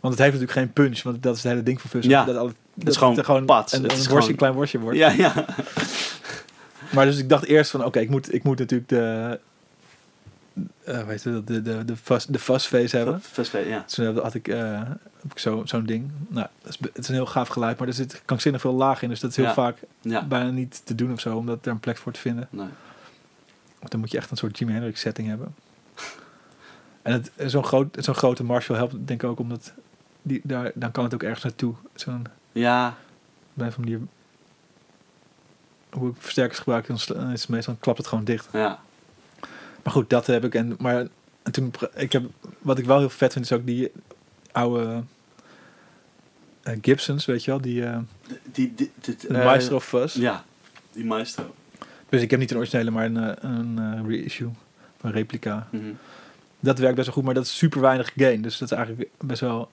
Want 0.00 0.14
het 0.14 0.22
heeft 0.22 0.40
natuurlijk 0.40 0.52
geen 0.52 0.72
punch, 0.72 1.02
want 1.02 1.22
dat 1.22 1.36
is 1.36 1.42
het 1.42 1.52
hele 1.52 1.64
ding 1.64 1.80
van 1.80 1.90
fuzz. 1.90 2.06
Ja. 2.06 2.24
dat, 2.24 2.52
dat 2.78 2.88
is 2.88 2.96
gewoon 2.96 3.24
gewoon 3.24 3.44
pats. 3.44 3.72
een, 3.72 3.82
Het 3.82 3.92
een 3.92 3.98
is 3.98 4.06
worstje, 4.06 4.20
gewoon- 4.22 4.36
klein 4.36 4.52
worstje 4.54 4.78
wordt. 4.78 4.98
ja, 4.98 5.10
ja. 5.10 5.32
Maar 6.94 7.04
dus 7.06 7.18
ik 7.18 7.28
dacht 7.28 7.44
eerst 7.44 7.70
van, 7.70 7.84
oké, 7.84 7.98
ik, 7.98 8.10
moet, 8.10 8.34
ik 8.34 8.42
moet 8.42 8.58
natuurlijk 8.58 8.88
de, 8.88 9.40
eh 10.84 11.06
weet 11.06 11.22
je, 11.22 11.42
de, 11.44 11.62
de, 11.62 11.84
de, 11.84 11.96
fuzz, 11.96 12.24
de 12.26 12.38
face 12.38 12.96
hebben. 12.96 13.20
Fuzz, 13.22 13.52
ja. 13.52 13.82
Dus 13.86 13.94
toen 13.94 14.18
had 14.18 14.34
ik, 14.34 14.48
eh, 14.48 14.80
heb 15.22 15.30
ik 15.32 15.38
zo, 15.38 15.62
zo'n 15.64 15.84
ding. 15.84 16.10
Nou, 16.28 16.46
dat 16.62 16.70
is, 16.72 16.78
het 16.88 16.98
is 16.98 17.08
een 17.08 17.14
heel 17.14 17.26
gaaf 17.26 17.48
geluid, 17.48 17.78
maar 17.78 17.88
er 17.88 17.94
zit 17.94 18.22
krankzinnig 18.24 18.60
veel 18.60 18.72
laag 18.74 19.02
in. 19.02 19.08
Dus 19.08 19.20
dat 19.20 19.30
is 19.30 19.36
heel 19.36 19.44
Ja. 19.44 19.52
vaak 19.54 19.76
Ja. 20.00 20.24
bijna 20.24 20.50
niet 20.50 20.80
te 20.84 20.94
doen 20.94 21.12
of 21.12 21.20
zo, 21.20 21.36
om 21.36 21.46
dat 21.46 21.66
er 21.66 21.72
een 21.72 21.80
plek 21.80 21.96
voor 21.96 22.12
te 22.12 22.20
vinden. 22.20 22.48
Nee. 22.50 22.66
Want 23.78 23.90
dan 23.90 24.00
moet 24.00 24.10
je 24.10 24.16
echt 24.18 24.30
een 24.30 24.36
soort 24.36 24.58
Jimi 24.58 24.72
Hendrix 24.72 25.00
setting 25.00 25.28
hebben. 25.28 25.54
En 27.02 27.12
het, 27.12 27.30
zo'n, 27.50 27.64
groot, 27.64 27.96
zo'n 28.00 28.14
grote 28.14 28.44
Marshall 28.44 28.78
helpt 28.78 28.94
denk 29.06 29.22
ik 29.22 29.28
ook 29.28 29.38
omdat 29.38 29.72
die, 30.22 30.40
daar, 30.44 30.70
dan 30.74 30.90
kan 30.92 31.04
het 31.04 31.14
ook 31.14 31.22
ergens 31.22 31.42
naartoe. 31.42 31.74
Zo'n 31.94 32.26
Ja, 32.58 32.96
op 33.54 33.62
een 33.62 33.72
manier 33.78 34.00
hoe 35.90 36.10
ik 36.10 36.14
versterkers 36.18 36.58
gebruik, 36.58 36.86
dan 36.86 36.96
is 37.32 37.40
het 37.40 37.48
meestal 37.48 37.76
klapt 37.80 37.98
het 37.98 38.06
gewoon 38.06 38.24
dicht. 38.24 38.48
ja. 38.52 38.80
Maar 39.82 39.92
goed, 39.92 40.10
dat 40.10 40.26
heb 40.26 40.44
ik. 40.44 40.54
En, 40.54 40.76
maar 40.78 41.06
en 41.42 41.52
toen, 41.52 41.72
ik 41.94 42.12
heb, 42.12 42.24
wat 42.58 42.78
ik 42.78 42.84
wel 42.84 42.98
heel 42.98 43.10
vet 43.10 43.32
vind, 43.32 43.44
is 43.44 43.52
ook 43.52 43.66
die 43.66 43.90
oude 44.52 45.02
eh, 46.62 46.76
Gibsons, 46.82 47.24
weet 47.24 47.44
je 47.44 47.50
wel, 47.50 47.60
die 47.60 47.80
uh, 47.80 47.98
Die, 48.52 48.74
die, 48.74 48.90
die, 49.00 49.16
eh, 49.28 49.44
Maestro 49.44 49.76
of 49.76 49.84
Fuzz. 49.84 50.16
Ja, 50.16 50.44
die 50.92 51.04
maestro. 51.04 51.54
Dus 52.08 52.22
ik 52.22 52.30
heb 52.30 52.40
niet 52.40 52.50
een 52.50 52.56
originele, 52.56 52.90
maar 52.90 53.04
een, 53.04 53.16
eh, 53.16 53.50
een 53.50 53.78
eh, 53.78 54.06
reissue, 54.06 54.50
een 55.00 55.12
replica. 55.12 55.68
Mhm. 55.70 55.82
Dat 56.60 56.78
werkt 56.78 56.94
best 56.94 57.06
wel 57.06 57.14
goed, 57.14 57.24
maar 57.24 57.34
dat 57.34 57.44
is 57.44 57.56
super 57.56 57.80
weinig 57.80 58.12
gain. 58.16 58.42
Dus 58.42 58.58
dat 58.58 58.70
is 58.70 58.76
eigenlijk 58.76 59.08
best 59.20 59.40
wel 59.40 59.70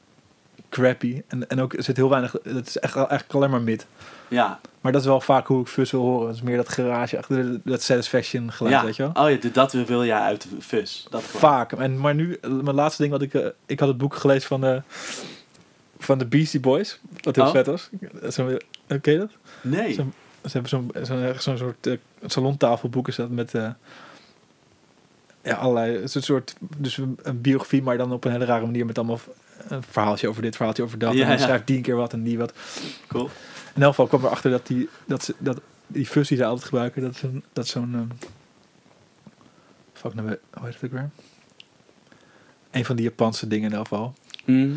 crappy. 0.69 1.21
En, 1.27 1.49
en 1.49 1.61
ook 1.61 1.73
er 1.73 1.83
zit 1.83 1.95
heel 1.97 2.09
weinig, 2.09 2.31
dat 2.43 2.67
is 2.67 2.77
echt 2.77 2.95
eigenlijk 2.95 3.33
alleen 3.33 3.49
maar 3.49 3.61
mid. 3.61 3.85
Ja, 4.27 4.59
Maar 4.81 4.91
dat 4.91 5.01
is 5.01 5.07
wel 5.07 5.21
vaak 5.21 5.47
hoe 5.47 5.61
ik 5.61 5.67
fuzz 5.67 5.91
wil 5.91 6.01
horen. 6.01 6.25
Dat 6.27 6.35
is 6.35 6.41
meer 6.41 6.57
dat 6.57 6.69
garage, 6.69 7.17
achter 7.17 7.59
dat 7.63 7.81
satisfaction 7.81 8.51
geluid, 8.51 8.75
ja. 8.75 8.83
weet 8.83 8.95
je 8.95 9.03
wel. 9.13 9.23
Oh 9.25 9.29
ja, 9.31 9.49
dat 9.53 9.71
wil 9.71 10.05
jij 10.05 10.19
uit 10.19 10.41
de 10.41 10.61
fuzz. 10.61 11.05
Dat. 11.09 11.23
Vaak. 11.23 11.71
En, 11.71 11.99
maar 11.99 12.15
nu, 12.15 12.37
mijn 12.41 12.75
laatste 12.75 13.01
ding 13.01 13.13
wat 13.13 13.21
ik... 13.21 13.33
eh, 13.33 13.45
ik 13.65 13.79
had 13.79 13.87
het 13.87 13.97
boek 13.97 14.15
gelezen 14.15 14.47
van 14.47 14.61
de, 14.61 14.81
van 15.99 16.17
de 16.17 16.25
Beastie 16.25 16.59
Boys. 16.59 16.99
Wat 17.21 17.35
heel 17.35 17.45
Oh. 17.45 17.51
vet 17.51 17.65
was. 17.65 17.89
Zo, 18.29 18.47
eh, 18.87 19.01
ken 19.01 19.13
je 19.13 19.19
dat? 19.19 19.31
Nee. 19.61 19.93
Zo- 19.93 20.11
Ze 20.43 20.51
hebben 20.51 20.69
zo'n 20.69 20.91
zo'n 21.03 21.33
zo'n 21.39 21.57
soort 21.57 21.87
eh, 21.87 21.93
salontafelboek 22.25 23.07
is 23.07 23.15
dat 23.15 23.29
met... 23.29 23.53
ja, 25.45 25.55
allerlei... 25.55 26.01
Het 26.01 26.15
een 26.15 26.23
soort... 26.23 26.55
Dus 26.77 26.97
een, 26.97 27.41
biografie, 27.41 27.83
maar 27.83 27.97
dan 27.97 28.11
op 28.11 28.25
een 28.25 28.31
hele 28.31 28.45
rare 28.45 28.65
manier 28.65 28.85
met 28.85 28.97
allemaal... 28.97 29.19
Een 29.67 29.83
verhaaltje 29.83 30.27
over 30.27 30.41
dit, 30.41 30.55
verhaaltje 30.55 30.83
over 30.83 30.97
dat. 30.97 31.13
Ja, 31.13 31.21
en 31.21 31.27
dan 31.27 31.37
ja. 31.37 31.43
schrijft 31.43 31.67
die 31.67 31.77
een 31.77 31.81
keer 31.81 31.95
wat 31.95 32.13
en 32.13 32.23
die 32.23 32.37
wat. 32.37 32.53
Cool. 33.07 33.29
In 33.75 33.81
elk 33.81 33.89
geval 33.89 34.07
kwam 34.07 34.19
ik 34.19 34.25
erachter 34.25 34.51
dat 34.51 34.67
die, 34.67 34.89
dat 35.05 35.23
ze, 35.23 35.35
dat 35.37 35.61
die 35.87 36.05
fuzz 36.05 36.29
die 36.29 36.37
ze 36.37 36.45
altijd 36.45 36.65
gebruiken, 36.65 37.01
dat 37.01 37.15
is 37.15 37.21
een, 37.21 37.43
dat 37.53 37.67
zo'n... 37.67 37.93
ehm, 37.93 38.29
fuck, 39.93 40.13
nou, 40.13 40.27
hoe 40.27 40.65
heet 40.65 40.73
het 40.73 40.83
ook 40.83 40.91
weer? 40.91 41.09
Een 42.71 42.85
van 42.85 42.95
die 42.95 43.05
Japanse 43.05 43.47
dingen 43.47 43.69
in 43.69 43.75
elk 43.75 43.87
geval. 43.87 44.13
Mhm. 44.45 44.71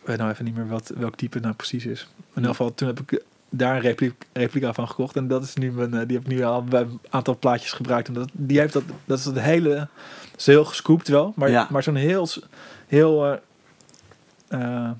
Ik 0.00 0.06
weet 0.06 0.18
nou 0.18 0.30
even 0.30 0.44
niet 0.44 0.56
meer 0.56 0.68
wat, 0.68 0.92
welk 0.96 1.16
type 1.16 1.40
nou 1.40 1.54
precies 1.54 1.86
is. 1.86 2.08
In 2.34 2.42
elk 2.42 2.50
geval, 2.50 2.74
toen 2.74 2.88
heb 2.88 3.00
ik 3.00 3.22
daar 3.50 3.74
een 3.74 3.80
repli- 3.80 4.14
replica 4.32 4.72
van 4.72 4.88
gekocht. 4.88 5.16
En 5.16 5.28
dat 5.28 5.42
is 5.42 5.54
nu 5.54 5.72
mijn, 5.72 5.94
eh, 5.94 6.06
die 6.06 6.16
heb 6.16 6.26
ik 6.26 6.32
nu 6.32 6.42
al 6.42 6.64
bij 6.64 6.80
een 6.80 7.00
aantal 7.10 7.38
plaatjes 7.38 7.72
gebruikt. 7.72 8.08
En 8.08 8.14
dat, 8.14 8.28
die 8.32 8.58
heeft 8.58 8.72
dat, 8.72 8.82
dat 9.04 9.18
is 9.18 9.24
het 9.24 9.40
hele, 9.40 9.74
dat 10.30 10.38
is 10.40 10.46
heel 10.46 10.64
gescoopt 10.64 11.08
wel. 11.08 11.32
Maar, 11.36 11.50
Ja. 11.50 11.66
maar 11.70 11.82
zo'n 11.82 11.94
heel, 11.94 12.26
heel, 12.86 13.38
eh, 14.48 14.90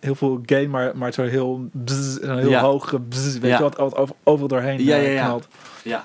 heel 0.00 0.14
veel 0.14 0.40
gain, 0.46 0.70
maar, 0.70 0.96
maar 0.96 1.12
zo 1.12 1.22
heel, 1.22 1.68
bzz, 1.72 2.16
zo'n 2.16 2.38
heel 2.38 2.48
Ja. 2.50 2.60
hoge 2.60 3.00
bzz, 3.00 3.32
weet 3.38 3.50
Ja. 3.50 3.56
je 3.56 3.62
wat, 3.62 3.76
wat 3.76 3.96
over, 3.96 4.14
overal 4.22 4.48
doorheen 4.48 4.84
Ja, 4.84 4.96
ja, 4.96 5.08
ja. 5.08 5.24
knalt. 5.24 5.48
Ja. 5.84 6.04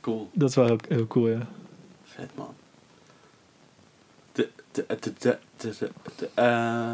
Cool. 0.00 0.30
Dat 0.32 0.48
is 0.48 0.54
wel 0.54 0.66
heel, 0.66 0.78
heel 0.88 1.06
cool, 1.06 1.28
ja. 1.28 1.46
Vet 2.04 2.30
man. 2.34 2.54
De, 4.32 4.42
de, 4.42 4.42
de, 4.42 4.42
de, 4.42 4.42
de, 4.42 4.42
de, 4.42 4.42
de, 4.42 4.42
eh, 4.42 4.63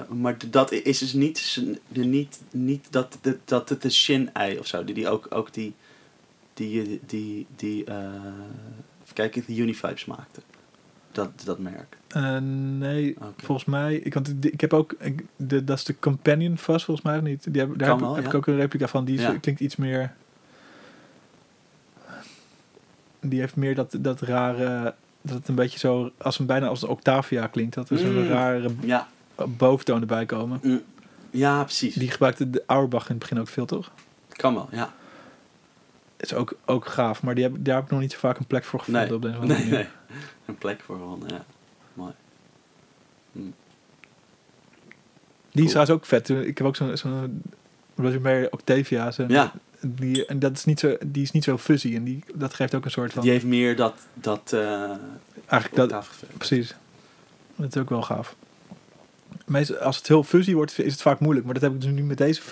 maar 0.09 0.36
dat 0.51 0.73
is 0.73 0.98
dus 0.98 1.12
niet, 1.12 1.62
de, 1.89 2.05
niet, 2.05 2.40
niet 2.51 2.86
dat, 2.90 3.19
de, 3.20 3.39
dat 3.44 3.69
het 3.69 3.82
de 3.82 3.90
Shin-ei 3.90 4.59
of 4.59 4.66
zo, 4.66 4.85
die, 4.85 4.94
die 4.94 5.09
ook, 5.09 5.27
ook 5.31 5.52
die, 5.52 5.74
die, 6.55 6.82
die, 6.82 7.01
die, 7.07 7.47
die 7.57 7.85
eh, 7.85 7.97
even 9.02 9.15
kijken, 9.15 9.43
de 9.47 9.57
Univibes 9.57 10.05
maakte. 10.05 10.40
Dat, 11.12 11.31
dat 11.44 11.59
merk. 11.59 11.97
Eh, 12.09 12.39
nee, 12.78 13.16
volgens 13.36 13.66
mij. 13.66 13.94
Ik, 13.97 14.15
want 14.15 14.28
ik, 14.28 14.44
ik 14.44 14.61
heb 14.61 14.73
ook. 14.73 14.93
Ik, 14.98 15.24
de, 15.36 15.65
dat 15.65 15.78
is 15.78 15.85
de 15.85 15.98
Companion 15.98 16.59
Fuzz, 16.59 16.85
volgens 16.85 17.07
mij 17.07 17.16
of 17.16 17.23
niet. 17.23 17.52
Die 17.52 17.61
heb, 17.61 17.78
daar 17.78 17.89
Kan 17.89 17.97
heb, 17.98 18.01
wel, 18.07 18.15
heb 18.15 18.23
ja. 18.24 18.31
ik 18.31 18.36
ook 18.36 18.47
een 18.47 18.57
replica 18.57 18.89
van. 18.89 19.05
Die 19.05 19.15
is- 19.16 19.23
Ja. 19.23 19.39
klinkt 19.39 19.61
iets 19.61 19.77
meer. 19.77 20.15
Die 23.20 23.40
heeft 23.40 23.57
meer 23.57 23.74
dat, 23.74 23.97
dat 24.01 24.20
rare. 24.20 24.94
Dat 25.22 25.36
het 25.36 25.48
een 25.48 25.55
beetje 25.55 25.78
zo. 25.78 26.10
Als 26.18 26.38
een, 26.38 26.47
bijna 26.47 26.66
als 26.66 26.82
een 26.82 26.88
Octavia 26.88 27.47
klinkt. 27.47 27.74
Dat 27.74 27.90
er 27.90 27.98
zo'n 27.98 28.22
Mm. 28.22 28.28
rare 28.28 28.70
Ja. 28.80 29.09
boventoon 29.48 30.01
erbij 30.01 30.26
komen. 30.26 30.59
Mm. 30.62 30.82
Ja, 31.30 31.62
precies. 31.64 31.94
Die 31.94 32.10
gebruikte 32.10 32.51
de 32.51 32.62
Auerbach 32.66 33.02
in 33.05 33.10
het 33.10 33.18
begin 33.18 33.40
ook 33.40 33.48
veel, 33.48 33.66
toch? 33.66 33.90
Kan 34.28 34.55
wel, 34.55 34.68
ja. 34.70 34.92
Is 36.16 36.34
ook, 36.34 36.56
ook 36.64 36.86
gaaf, 36.86 37.22
maar 37.22 37.34
die 37.34 37.44
heb, 37.44 37.55
daar 37.59 37.74
heb 37.74 37.84
ik 37.84 37.90
nog 37.90 38.01
niet 38.01 38.12
zo 38.12 38.18
vaak 38.18 38.38
een 38.38 38.47
plek 38.47 38.64
voor 38.64 38.78
gevonden 38.78 39.02
Nee. 39.06 39.14
op 39.14 39.22
deze 39.22 39.38
manier. 39.47 39.56
Nee, 39.56 39.70
nee. 39.70 39.86
Een 40.47 40.59
plek 40.59 40.80
voor 40.80 40.97
gevonden, 40.97 41.28
ja. 41.28 41.44
Mooi. 41.94 42.12
Die 43.32 43.44
is 45.52 45.52
Cool. 45.52 45.66
trouwens 45.68 45.90
ook 45.90 46.06
vet. 46.06 46.28
Ik 46.28 46.59
heb 46.59 46.66
ook 46.66 46.76
zo'n 46.76 46.97
zo'n 46.97 47.42
Roger 47.97 48.20
Mayer 48.20 48.52
Octavia. 48.52 49.10
Zo'n, 49.10 49.28
Ja, 49.28 49.52
die, 49.81 50.27
en 50.27 50.39
dat 50.39 50.52
is 50.57 50.65
niet 50.65 50.81
zo, 50.81 50.97
die 51.07 51.23
is 51.23 51.31
niet 51.31 51.44
zo 51.44 51.59
fuzzy 51.59 51.94
en 51.94 52.05
die, 52.05 52.24
dat 52.35 52.55
geeft 52.55 52.74
ook 52.74 52.85
een 52.85 52.90
soort 52.90 53.12
van... 53.12 53.23
die 53.23 53.31
heeft 53.31 53.44
meer 53.44 53.77
dat... 53.77 53.94
dat 54.15 54.52
eh 54.52 54.90
eigenlijk 55.47 55.90
dat, 55.90 56.07
precies. 56.36 56.74
Dat 57.57 57.74
is 57.74 57.81
ook 57.82 57.89
wel 57.89 58.02
gaaf. 58.02 58.36
Meestal, 59.47 59.77
als 59.77 59.97
het 59.97 60.09
heel 60.09 60.23
fuzzy 60.24 60.52
wordt, 60.55 60.78
is 60.78 60.93
het 60.93 61.02
vaak 61.02 61.20
moeilijk. 61.20 61.44
Maar 61.44 61.55
dat 61.55 61.62
heb 61.62 61.73
ik 61.74 61.81
dus 61.81 61.90
nu 61.90 62.02
met 62.02 62.19
deze 62.19 62.43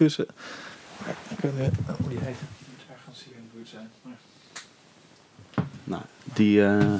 weet 1.41 1.53
niet 1.71 1.97
hoe 2.01 2.09
die 2.09 2.19
heet. 2.19 2.37
Het 2.39 2.67
moet 2.69 2.97
ergens 2.97 3.25
hier 3.25 3.35
in 3.37 3.43
de 3.51 3.57
buurt 3.57 3.69
zijn. 3.69 3.89
Maar- 4.03 5.65
Nou, 5.85 6.03
die... 6.35 6.65
eh, 6.65 6.95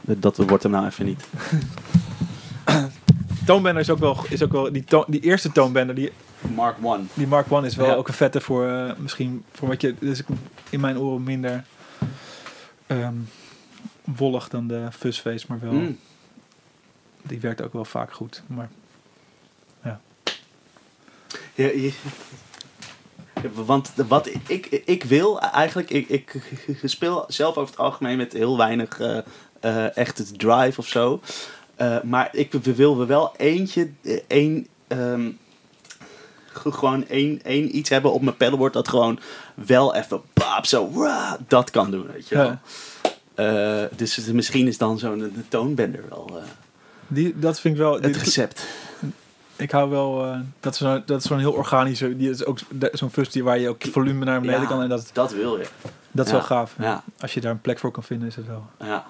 dat 0.00 0.36
wordt 0.36 0.62
hem 0.62 0.72
nou 0.72 0.86
even 0.86 1.04
niet. 1.04 1.24
Toonbender 3.46 3.82
is 3.82 3.90
ook 3.90 3.98
wel, 3.98 4.24
is 4.28 4.42
ook 4.42 4.52
wel 4.52 4.72
die, 4.72 4.84
toon- 4.84 5.04
die 5.08 5.20
eerste 5.20 5.52
toonbender, 5.52 5.94
die, 5.94 6.12
Mark 6.54 6.76
One. 6.82 7.04
die 7.14 7.26
Mark 7.26 7.52
One 7.52 7.66
is 7.66 7.76
wel 7.76 7.86
Ja. 7.86 7.94
ook 7.94 8.08
een 8.08 8.14
vette 8.14 8.40
voor 8.40 8.68
eh, 8.68 8.92
misschien 8.96 9.44
voor 9.52 9.68
wat 9.68 9.80
je, 9.80 9.94
dus 9.98 10.22
in 10.70 10.80
mijn 10.80 10.98
oren 10.98 11.22
minder 11.22 11.64
ehm, 12.86 13.14
wollig 14.04 14.48
dan 14.48 14.66
de 14.66 14.88
Fuzzface, 14.92 15.44
maar 15.48 15.60
wel, 15.60 15.72
Mm. 15.72 15.98
die 17.22 17.40
werkt 17.40 17.62
ook 17.62 17.72
wel 17.72 17.84
vaak 17.84 18.12
goed. 18.12 18.42
Maar 18.46 18.68
Ja, 19.82 20.00
je- 21.54 21.92
Ja, 23.42 23.48
want 23.64 23.92
wat 24.08 24.30
ik, 24.46 24.66
ik 24.66 25.04
wil 25.04 25.40
eigenlijk, 25.40 25.90
ik, 25.90 26.08
ik 26.08 26.32
speel 26.84 27.24
zelf 27.28 27.56
over 27.56 27.70
het 27.74 27.80
algemeen 27.84 28.16
met 28.16 28.32
heel 28.32 28.56
weinig 28.56 29.00
eh 29.00 29.18
eh 29.60 29.96
echte 29.96 30.32
drive 30.32 30.80
of 30.80 30.86
zo. 30.86 31.20
Maar 32.02 32.28
ik 32.36 32.52
wil 32.52 33.06
wel 33.06 33.34
eentje, 33.36 33.90
één, 34.26 34.66
ehm, 34.86 35.20
ge- 35.20 35.32
gewoon 36.64 37.08
één, 37.08 37.40
één 37.42 37.76
iets 37.76 37.90
hebben 37.90 38.12
op 38.12 38.22
mijn 38.22 38.36
pedalboard 38.36 38.72
dat 38.72 38.88
gewoon 38.88 39.18
wel 39.54 39.94
even 39.94 40.20
paap 40.32 40.66
zo 40.66 40.90
dat 41.48 41.70
kan 41.70 41.90
doen, 41.90 42.06
weet 42.12 42.28
je 42.28 42.34
wel. 42.34 42.44
Ja. 42.46 42.60
Eh, 43.34 43.88
dus 43.96 44.16
het- 44.16 44.32
misschien 44.32 44.66
is 44.66 44.78
dan 44.78 44.98
zo'n 44.98 45.44
toonbender 45.48 46.04
wel 46.08 46.26
eh, 46.36 46.42
die, 47.06 47.38
dat 47.38 47.60
vind 47.60 47.74
ik 47.74 47.80
wel, 47.80 47.92
het 47.92 48.02
die- 48.02 48.12
recept. 48.18 48.66
ik 49.56 49.70
hou 49.70 49.90
wel, 49.90 50.24
eh, 50.24 50.38
dat 50.60 50.72
is 50.72 50.78
zo'n 50.78 51.02
dat 51.06 51.20
is 51.22 51.26
zo'n 51.28 51.38
heel 51.38 51.52
organische, 51.52 52.16
die 52.16 52.30
is 52.30 52.44
ook 52.44 52.58
zo'n 52.92 53.10
die 53.30 53.44
waar 53.44 53.58
je 53.58 53.68
ook 53.68 53.82
volume 53.90 54.24
naar 54.24 54.40
beneden 54.40 54.60
Ja. 54.62 54.66
kan 54.68 54.82
en 54.82 54.88
dat, 54.88 55.10
Dat 55.12 55.32
wil 55.32 55.56
je. 55.56 55.66
dat 56.10 56.24
is 56.26 56.30
Ja. 56.32 56.36
wel 56.38 56.46
gaaf. 56.46 56.74
Ja, 56.78 57.02
Als 57.20 57.34
je 57.34 57.40
daar 57.40 57.50
een 57.52 57.60
plek 57.60 57.78
voor 57.78 57.90
kan 57.90 58.02
vinden 58.02 58.28
is 58.28 58.36
het 58.36 58.46
wel. 58.46 58.66
ja. 58.80 59.06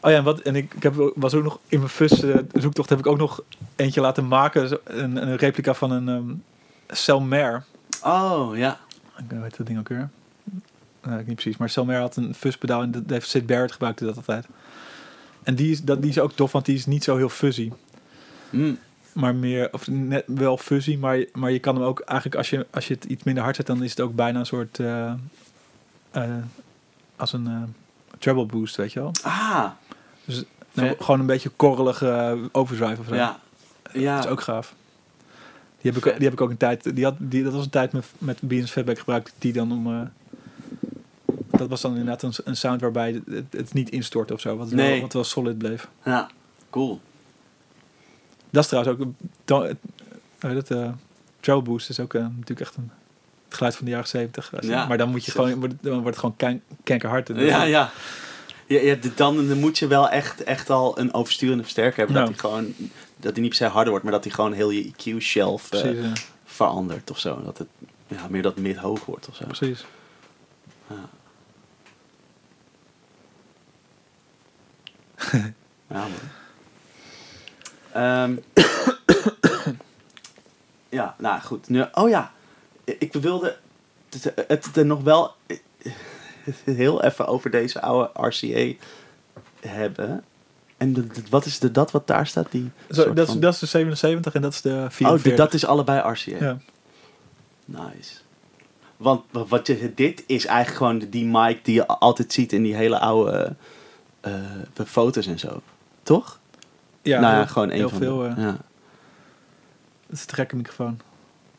Oh 0.00 0.10
ja, 0.10 0.16
en, 0.16 0.24
wat, 0.24 0.40
en 0.40 0.56
ik, 0.56 0.74
ik 0.74 0.82
heb, 0.82 1.12
was 1.14 1.34
ook 1.34 1.42
nog 1.42 1.58
in 1.68 1.78
mijn 1.78 1.90
fus 1.90 2.22
zoektocht 2.52 2.88
heb 2.88 2.98
ik 2.98 3.06
ook 3.06 3.18
nog 3.18 3.42
eentje 3.76 4.00
laten 4.00 4.28
maken. 4.28 4.78
Een, 4.84 5.16
een 5.28 5.36
replica 5.36 5.74
van 5.74 5.90
een 5.90 6.08
ehm 6.08 6.30
Selmer. 6.88 7.64
Oh, 8.04 8.56
ja. 8.56 8.78
Ik 9.18 9.24
weet 9.28 9.56
dat 9.56 9.66
ding 9.66 9.78
ook 9.78 9.88
weer. 9.88 10.08
Nou, 11.02 11.20
ik 11.20 11.26
niet 11.26 11.34
precies. 11.34 11.56
Maar 11.56 11.68
Selmer 11.68 12.00
had 12.00 12.16
een 12.16 12.34
fuzz-pedaal 12.34 12.82
en 12.82 12.90
dat 12.90 13.02
heeft 13.06 13.28
Sid 13.28 13.46
Barrett 13.46 13.72
gebruikte 13.72 14.04
dat 14.04 14.16
altijd. 14.16 14.46
En 15.42 15.54
die 15.54 15.70
is, 15.70 15.82
dat, 15.82 16.02
die 16.02 16.10
is 16.10 16.18
ook 16.18 16.32
tof, 16.32 16.52
want 16.52 16.64
die 16.64 16.76
is 16.76 16.86
niet 16.86 17.04
zo 17.04 17.16
heel 17.16 17.28
fuzzy. 17.28 17.72
Mm. 18.50 18.78
Maar 19.12 19.34
meer, 19.34 19.68
of 19.72 19.88
net 19.88 20.24
wel 20.26 20.56
fuzzy, 20.56 20.96
maar, 20.96 21.24
maar 21.32 21.50
je 21.50 21.58
kan 21.58 21.74
hem 21.74 21.84
ook 21.84 22.00
eigenlijk, 22.00 22.36
als 22.36 22.50
je, 22.50 22.66
als 22.70 22.88
je 22.88 22.94
het 22.94 23.04
iets 23.04 23.24
minder 23.24 23.42
hard 23.42 23.56
zet, 23.56 23.66
dan 23.66 23.82
is 23.82 23.90
het 23.90 24.00
ook 24.00 24.14
bijna 24.14 24.38
een 24.38 24.46
soort, 24.46 24.78
eh, 24.78 25.12
eh, 26.10 26.30
als 27.16 27.32
een 27.32 27.46
eh, 27.46 27.62
treble 28.18 28.44
boost, 28.44 28.76
weet 28.76 28.92
je 28.92 29.00
wel. 29.00 29.12
Ah, 29.22 29.70
Nee. 30.72 30.94
Gewoon 30.98 31.20
een 31.20 31.26
beetje 31.26 31.48
korrelige 31.48 32.38
overdrive 32.52 33.00
of 33.00 33.06
zo. 33.06 33.14
ja. 33.14 33.40
Ja, 33.92 34.14
Dat 34.16 34.24
is 34.24 34.30
ook 34.30 34.40
gaaf. 34.40 34.74
Die 35.80 35.92
heb 35.92 36.04
ik, 36.04 36.12
die 36.14 36.24
heb 36.24 36.32
ik 36.32 36.40
ook 36.40 36.50
een 36.50 36.56
tijd. 36.56 36.94
Die 36.94 37.04
had, 37.04 37.14
die, 37.18 37.44
dat 37.44 37.52
was 37.52 37.64
een 37.64 37.70
tijd 37.70 37.92
met, 37.92 38.04
met 38.18 38.38
Beans 38.40 38.70
Fatback 38.70 38.98
gebruikte 38.98 39.30
ik 39.34 39.40
die 39.42 39.52
dan 39.52 39.72
om. 39.72 39.86
eh, 39.86 40.00
dat 41.50 41.68
was 41.68 41.80
dan 41.80 41.90
inderdaad 41.90 42.22
een, 42.22 42.32
een 42.44 42.56
sound 42.56 42.80
waarbij 42.80 43.22
het, 43.30 43.44
het, 43.50 43.72
niet 43.72 43.90
instort 43.90 44.30
of 44.30 44.40
zo. 44.40 44.56
Wat, 44.56 44.70
Nee. 44.70 44.90
wel, 44.92 45.00
wat 45.00 45.12
wel 45.12 45.24
solid 45.24 45.58
bleef. 45.58 45.88
ja. 46.04 46.30
cool. 46.70 47.00
Dat 48.50 48.62
is 48.62 48.68
trouwens 48.68 49.00
ook. 49.00 49.12
dan- 49.44 49.76
dat, 50.54 50.70
eh 50.70 50.88
Trail 51.40 51.62
Boost 51.62 51.88
is 51.88 52.00
ook 52.00 52.14
eh, 52.14 52.20
natuurlijk 52.22 52.60
echt 52.60 52.76
een, 52.76 52.90
het 53.44 53.54
geluid 53.56 53.76
van 53.76 53.84
de 53.84 53.90
jaren 53.90 54.08
zeventig. 54.08 54.52
Ja. 54.60 54.86
Maar 54.86 54.98
dan 54.98 55.08
moet 55.10 55.24
je 55.24 55.30
gewoon. 55.30 55.50
Dan 55.80 55.92
wordt 55.92 56.06
het 56.06 56.18
gewoon 56.18 56.36
kan, 56.36 56.60
kankerhard. 56.84 57.30
En 57.30 57.44
Ja, 57.44 57.62
ja. 57.62 57.90
ja, 58.66 58.80
ja 58.80 58.96
dan, 59.14 59.48
dan 59.48 59.58
moet 59.58 59.78
je 59.78 59.86
wel 59.86 60.08
echt, 60.08 60.42
echt 60.44 60.70
al 60.70 60.98
een 60.98 61.14
oversturende 61.14 61.62
versterker 61.62 61.98
hebben. 61.98 62.16
Ja. 62.16 62.20
Dat 62.22 62.30
hij 62.30 62.38
gewoon, 62.38 62.74
dat 63.18 63.32
hij 63.32 63.40
niet 63.40 63.48
per 63.48 63.58
se 63.58 63.66
harder 63.66 63.90
wordt, 63.90 64.04
maar 64.04 64.14
dat 64.14 64.24
hij 64.24 64.32
gewoon 64.32 64.52
heel 64.52 64.70
je 64.70 64.92
EQ-shelf 64.92 65.68
ja. 65.70 66.12
verandert 66.44 67.10
of 67.10 67.18
zo. 67.18 67.42
Dat 67.42 67.58
het 67.58 67.68
ja, 68.06 68.26
meer 68.28 68.42
dat 68.42 68.56
mid 68.56 68.76
hoog 68.76 69.04
wordt 69.04 69.28
of 69.28 69.36
zo. 69.36 69.44
precies. 69.44 69.84
Ja. 70.86 71.08
ja, 75.90 76.06
man. 76.08 76.12
Ehm, 77.92 78.36
ja, 80.98 81.14
nou 81.18 81.40
goed. 81.40 81.68
Nu, 81.68 81.84
oh 81.92 82.08
ja, 82.08 82.32
ik 82.84 83.12
wilde 83.12 83.56
het, 84.10 84.32
het 84.48 84.76
er 84.76 84.86
nog 84.86 85.02
wel 85.02 85.34
heel 86.64 87.02
even 87.02 87.26
over 87.26 87.50
deze 87.50 87.80
oude 87.80 88.10
RCA 88.14 88.86
hebben. 89.60 90.24
En 90.78 90.92
de- 90.92 91.06
de- 91.06 91.22
wat 91.30 91.44
is 91.44 91.58
de, 91.58 91.70
dat 91.70 91.90
wat 91.90 92.06
daar 92.06 92.26
staat? 92.26 92.50
Die 92.50 92.70
Zo, 92.90 93.12
dat, 93.12 93.26
is, 93.26 93.32
van- 93.32 93.40
dat 93.40 93.52
is 93.54 93.58
de 93.58 93.66
77 93.66 94.34
en 94.34 94.42
dat 94.42 94.52
is 94.52 94.60
de 94.60 94.68
oh, 94.70 94.90
44. 94.90 95.22
die- 95.22 95.34
dat 95.34 95.54
is 95.54 95.66
allebei 95.66 96.12
RCA. 96.12 96.36
ja. 96.44 96.58
Nice. 97.64 98.14
Want 98.96 99.22
wa- 99.30 99.44
wat 99.44 99.66
je, 99.66 99.92
dit 99.94 100.24
is 100.26 100.46
eigenlijk 100.46 100.76
gewoon 100.76 100.98
die 101.10 101.24
mic 101.24 101.64
die 101.64 101.74
je 101.74 101.86
altijd 101.86 102.32
ziet 102.32 102.52
in 102.52 102.62
die 102.62 102.74
hele 102.74 102.98
oude 102.98 103.56
eh, 104.20 104.34
eh, 104.76 104.86
foto's 104.86 105.26
en 105.26 105.38
zo. 105.38 105.60
Toch? 106.02 106.38
Ja, 107.02 107.20
nou 107.20 107.34
ja, 107.36 107.46
gewoon 107.46 107.68
een 107.70 107.74
heel 107.76 107.88
van 107.88 107.98
veel. 107.98 108.18
de. 108.18 108.26
eh, 108.28 108.36
ja. 108.36 108.56
Dat 110.06 110.18
is 110.18 110.24
een 110.28 110.34
gekke 110.34 110.56
microfoon. 110.56 111.00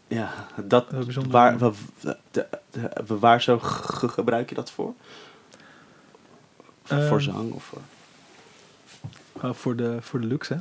ja, 0.07 0.33
dat. 0.65 0.85
Waar, 1.29 1.57
wa- 1.57 1.71
de, 1.99 2.17
de- 2.31 2.47
de- 2.71 3.17
waar 3.19 3.41
zo 3.41 3.59
ge- 3.59 4.07
gebruik 4.07 4.49
je 4.49 4.55
dat 4.55 4.71
voor? 4.71 4.93
voor 6.83 6.97
Ehm, 6.97 7.19
zang 7.19 7.51
of 7.51 7.63
voor? 7.63 7.81
Oh, 9.43 9.53
voor, 9.53 9.75
de, 9.75 9.97
voor 10.01 10.21
de 10.21 10.27
luxe, 10.27 10.53
hè? 10.53 10.59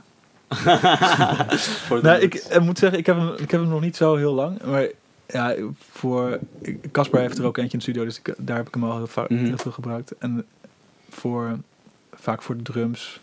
voor 1.86 1.96
de- 1.96 2.02
Nou, 2.02 2.20
ik 2.20 2.60
moet 2.60 2.78
zeggen, 2.78 2.98
ik 2.98 3.06
heb, 3.06 3.16
hem, 3.16 3.28
ik 3.32 3.50
heb 3.50 3.60
hem 3.60 3.68
nog 3.68 3.80
niet 3.80 3.96
zo 3.96 4.16
heel 4.16 4.32
lang. 4.34 4.62
Maar 4.64 4.86
ja, 5.26 5.54
voor... 5.90 6.38
Casper 6.92 7.20
heeft 7.20 7.38
er 7.38 7.44
ook 7.44 7.56
eentje 7.56 7.72
in 7.72 7.78
de 7.78 7.84
studio, 7.84 8.04
dus 8.04 8.18
ik, 8.18 8.34
daar 8.38 8.56
heb 8.56 8.66
ik 8.68 8.74
hem 8.74 8.84
al 8.84 8.96
heel, 8.96 9.24
Mhm. 9.28 9.44
heel 9.44 9.58
veel 9.58 9.72
gebruikt. 9.72 10.18
En 10.18 10.44
voor, 11.10 11.58
vaak 12.12 12.42
voor 12.42 12.56
de 12.56 12.62
drums, 12.62 13.20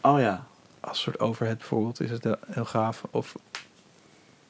Oh 0.00 0.20
ja. 0.20 0.46
als 0.80 1.00
soort 1.00 1.20
overhead 1.20 1.58
bijvoorbeeld, 1.58 2.00
is 2.00 2.10
het 2.10 2.26
heel 2.46 2.64
gaaf. 2.64 3.02
Of 3.10 3.34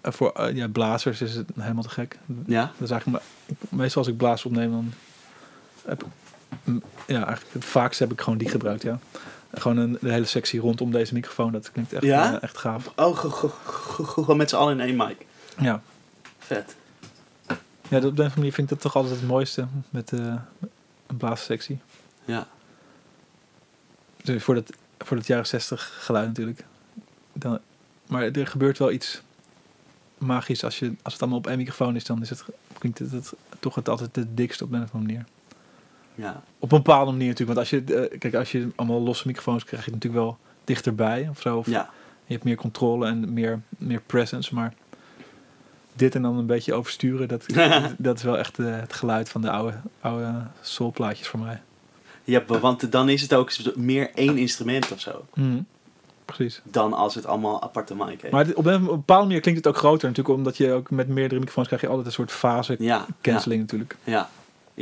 eh, 0.01 0.13
voor 0.13 0.31
eh, 0.33 0.55
ja, 0.57 0.69
blazers 0.69 1.21
is 1.21 1.35
het 1.35 1.49
helemaal 1.61 1.83
te 1.83 1.89
gek. 1.89 2.19
Ja? 2.47 2.61
Dat 2.79 2.81
is 2.83 2.91
eigenlijk, 2.91 3.25
meestal 3.69 4.03
als 4.03 4.11
ik 4.11 4.17
blaas 4.17 4.45
opneem, 4.45 4.71
dan 4.71 4.93
heb 5.85 6.03
ik, 6.03 6.09
ja, 7.07 7.25
eigenlijk 7.25 7.53
het 7.55 7.65
vaakst 7.65 7.99
heb 7.99 8.13
ik 8.13 8.21
gewoon 8.21 8.39
die 8.39 8.49
gebruikt, 8.49 8.83
ja. 8.83 8.99
Gewoon 9.55 9.77
een, 9.77 9.99
de 10.01 10.11
hele 10.13 10.25
sectie 10.25 10.61
rondom 10.61 10.91
deze 10.91 11.15
microfoon, 11.15 11.53
dat 11.53 11.73
klinkt 11.73 11.93
echt, 11.93 12.03
Ja? 12.05 12.35
eh, 12.37 12.43
echt 12.43 12.59
gaaf. 12.59 12.93
Oh, 12.97 13.17
ge- 13.19 13.31
ge- 13.31 13.49
ge- 13.65 14.05
gewoon 14.05 14.37
met 14.37 14.51
z'n 14.51 14.57
allen 14.57 14.81
in 14.81 14.87
één 14.87 14.97
mic. 14.97 15.27
Ja. 15.59 15.83
Vet. 16.39 16.75
Ja, 17.89 17.97
op 17.99 18.03
de 18.03 18.07
een 18.07 18.07
of 18.07 18.19
andere 18.19 18.29
manier 18.37 18.53
vind 18.53 18.71
ik 18.71 18.75
dat 18.75 18.81
toch 18.81 18.97
altijd 18.97 19.15
het 19.21 19.29
mooiste 19.29 19.67
met 19.91 20.13
eh, 20.13 20.35
een 21.07 21.17
blaassectie. 21.17 21.79
Ja. 22.25 22.47
Dus 24.23 24.43
voor 24.43 24.55
dat, 24.55 24.71
voor 24.99 25.17
dat 25.17 25.27
jaren 25.27 25.47
60 25.47 25.99
geluid 26.01 26.27
natuurlijk. 26.27 26.65
Dan, 27.33 27.59
maar 28.07 28.23
er 28.23 28.47
gebeurt 28.47 28.79
wel 28.79 28.91
iets 28.93 29.23
magisch 30.19 30.65
als, 30.65 30.79
je, 30.79 30.93
als 31.03 31.13
het 31.13 31.23
allemaal 31.23 31.39
op 31.41 31.47
één 31.47 31.57
microfoon 31.59 31.97
is. 31.97 32.05
Dan 32.05 32.21
is 32.23 32.31
het, 32.31 32.45
klinkt 32.79 32.99
het, 32.99 33.11
het 33.11 33.33
toch 33.61 33.75
het 33.75 33.89
altijd 33.89 34.17
het 34.17 34.37
dikst 34.37 34.63
op 34.63 34.73
een 34.73 34.83
of 34.83 34.93
andere 34.93 35.13
manier. 35.13 35.25
Ja. 36.15 36.43
Op 36.59 36.73
een 36.73 36.83
bepaalde 36.83 37.11
manier 37.11 37.29
natuurlijk. 37.29 37.59
Want 37.59 37.71
als 37.71 37.71
je, 37.71 38.09
eh, 38.09 38.19
kijk, 38.19 38.35
als 38.35 38.53
je 38.53 38.69
allemaal 38.77 39.01
losse 39.01 39.27
microfoons 39.27 39.65
krijg 39.65 39.85
je 39.85 39.91
natuurlijk 39.91 40.23
wel 40.23 40.39
dichterbij 40.65 41.29
of 41.31 41.41
zo. 41.41 41.57
Of 41.57 41.67
Ja. 41.67 41.91
je 42.25 42.33
hebt 42.33 42.45
meer 42.45 42.57
controle 42.57 43.07
en 43.07 43.33
meer, 43.33 43.61
meer 43.69 44.01
presence. 44.07 44.55
Maar 44.55 44.75
dit 45.95 46.15
en 46.15 46.23
dan 46.23 46.39
een 46.39 46.47
beetje 46.47 46.75
oversturen, 46.75 47.29
dat, 47.29 47.47
dat 47.99 48.17
is 48.17 48.23
wel 48.23 48.39
echt 48.39 48.59
eh, 48.59 48.81
het 48.81 48.93
geluid 48.93 49.29
van 49.29 49.41
de 49.41 49.51
oude, 49.51 49.77
oude 50.01 50.33
soulplaatjes 50.61 51.29
voor 51.29 51.41
mij. 51.41 51.61
Ja, 52.25 52.45
want 52.47 52.93
dan 52.93 53.09
is 53.09 53.23
het 53.23 53.35
ook 53.35 53.53
meer 53.77 54.11
één 54.15 54.39
instrument 54.39 54.93
of 54.93 55.01
zo. 55.01 55.25
Mhm. 55.35 55.61
precies. 56.25 56.61
dan 56.65 56.93
als 56.93 57.15
het 57.15 57.27
allemaal 57.27 57.63
aparte 57.63 57.95
mic 57.95 58.21
heeft. 58.21 58.33
Maar 58.33 58.47
op 58.55 58.67
een, 58.67 58.85
bepaalde 58.85 59.27
manier 59.27 59.41
klinkt 59.41 59.65
het 59.65 59.75
ook 59.75 59.81
groter 59.81 60.09
natuurlijk, 60.09 60.37
omdat 60.37 60.57
je 60.57 60.73
ook 60.73 60.91
met 60.91 61.09
meerdere 61.09 61.41
microfoons 61.41 61.67
krijg 61.67 61.83
je 61.83 61.89
altijd 61.89 62.07
een 62.07 62.13
soort 62.13 62.33
fase 62.33 62.77
ja, 62.79 63.07
cancelling 63.21 63.61
natuurlijk. 63.61 63.97
Ja, 64.05 64.31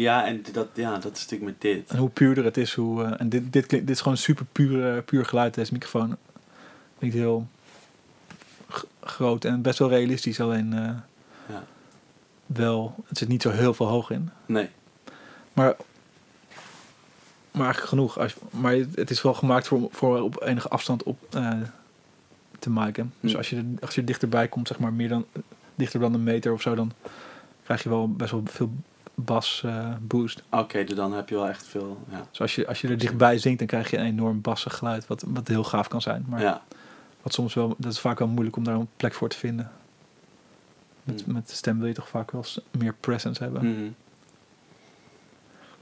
ja. 0.01 0.27
en 0.27 0.43
dat, 0.53 0.69
ja, 0.75 0.99
dat 0.99 1.17
is 1.17 1.21
natuurlijk 1.23 1.51
met 1.51 1.61
dit. 1.61 1.91
En 1.91 1.97
hoe 1.99 2.09
puurder 2.09 2.45
het 2.45 2.57
is, 2.57 2.75
hoe... 2.75 3.05
eh, 3.05 3.21
en 3.21 3.29
dit, 3.29 3.53
dit, 3.53 3.67
klinkt, 3.67 3.87
dit 3.87 3.97
is 3.97 4.03
gewoon 4.03 4.17
super 4.19 4.47
puur, 4.53 4.97
eh, 4.97 5.03
puur 5.03 5.25
geluid, 5.25 5.55
deze 5.55 5.73
microfoon. 5.73 6.17
Klinkt 6.99 7.17
heel 7.17 7.47
groot 9.01 9.45
en 9.45 9.63
best 9.63 9.79
wel 9.79 9.89
realistisch, 9.89 10.41
alleen 10.41 10.73
eh, 10.73 10.91
Ja. 11.49 11.65
wel... 12.47 12.95
Het 13.07 13.19
zit 13.19 13.29
niet 13.29 13.43
zo 13.43 13.51
heel 13.51 13.75
veel 13.75 13.87
hoog 13.87 14.11
in. 14.11 14.31
Nee. 14.47 14.69
Maar, 15.53 15.77
maar 17.51 17.65
eigenlijk 17.65 17.89
genoeg. 17.89 18.19
Als, 18.19 18.35
maar 18.51 18.73
het 18.95 19.11
is 19.11 19.23
wel 19.23 19.35
gemaakt 19.35 19.67
voor, 19.69 19.89
voor 19.91 20.21
op 20.21 20.43
enige 20.43 20.69
afstand 20.69 21.03
op 21.03 21.19
te 22.59 22.71
miken. 22.71 23.13
Dus 23.21 23.31
Hm. 23.33 23.37
als 23.37 23.51
je, 23.51 23.75
als 23.81 23.95
je 23.95 24.05
dichterbij 24.05 24.49
komt, 24.49 24.69
zeg 24.69 24.79
maar 24.79 24.93
meer 24.93 25.09
dan, 25.09 25.25
dichter 25.75 26.01
dan 26.01 26.15
een 26.15 26.23
meter 26.23 26.53
of 26.53 26.63
zo, 26.63 26.75
dan 26.75 26.93
krijg 27.65 27.83
je 27.83 27.89
wel 27.89 28.13
best 28.13 28.31
wel 28.31 28.43
veel 28.45 28.71
bas 29.25 29.63
eh, 29.65 29.89
boost. 30.01 30.43
Oké, 30.51 30.85
dus 30.85 30.97
dan 30.97 31.13
heb 31.13 31.29
je 31.29 31.35
wel 31.35 31.49
echt 31.49 31.67
veel. 31.67 32.05
Ja. 32.11 32.23
Dus 32.31 32.41
als 32.41 32.55
je, 32.55 32.67
als 32.67 32.81
je 32.81 32.89
er 32.89 32.99
dichtbij 32.99 33.39
zingt, 33.39 33.59
dan 33.59 33.67
krijg 33.69 33.91
je 33.91 33.97
een 33.97 34.05
enorm 34.05 34.41
bassig 34.41 34.77
geluid, 34.77 35.07
wat, 35.07 35.25
wat 35.27 35.49
heel 35.49 35.65
gaaf 35.65 35.89
kan 35.89 36.01
zijn. 36.03 36.25
Maar 36.29 36.41
ja. 36.41 36.63
wat 37.23 37.33
soms 37.33 37.55
wel, 37.55 37.75
dat 37.79 37.93
is 37.93 38.01
vaak 38.01 38.19
wel 38.19 38.29
moeilijk 38.29 38.57
om 38.57 38.65
daar 38.65 38.75
een 38.75 38.89
plek 38.97 39.15
voor 39.15 39.29
te 39.29 39.37
vinden. 39.37 39.71
Met, 41.03 41.23
Hm. 41.23 41.33
met 41.33 41.49
de 41.49 41.55
stem 41.55 41.79
wil 41.79 41.87
je 41.89 41.95
toch 41.95 42.09
vaak 42.09 42.31
wel 42.31 42.45
meer 42.71 42.95
presence 43.01 43.43
hebben. 43.43 43.73
Mhm. 43.75 43.89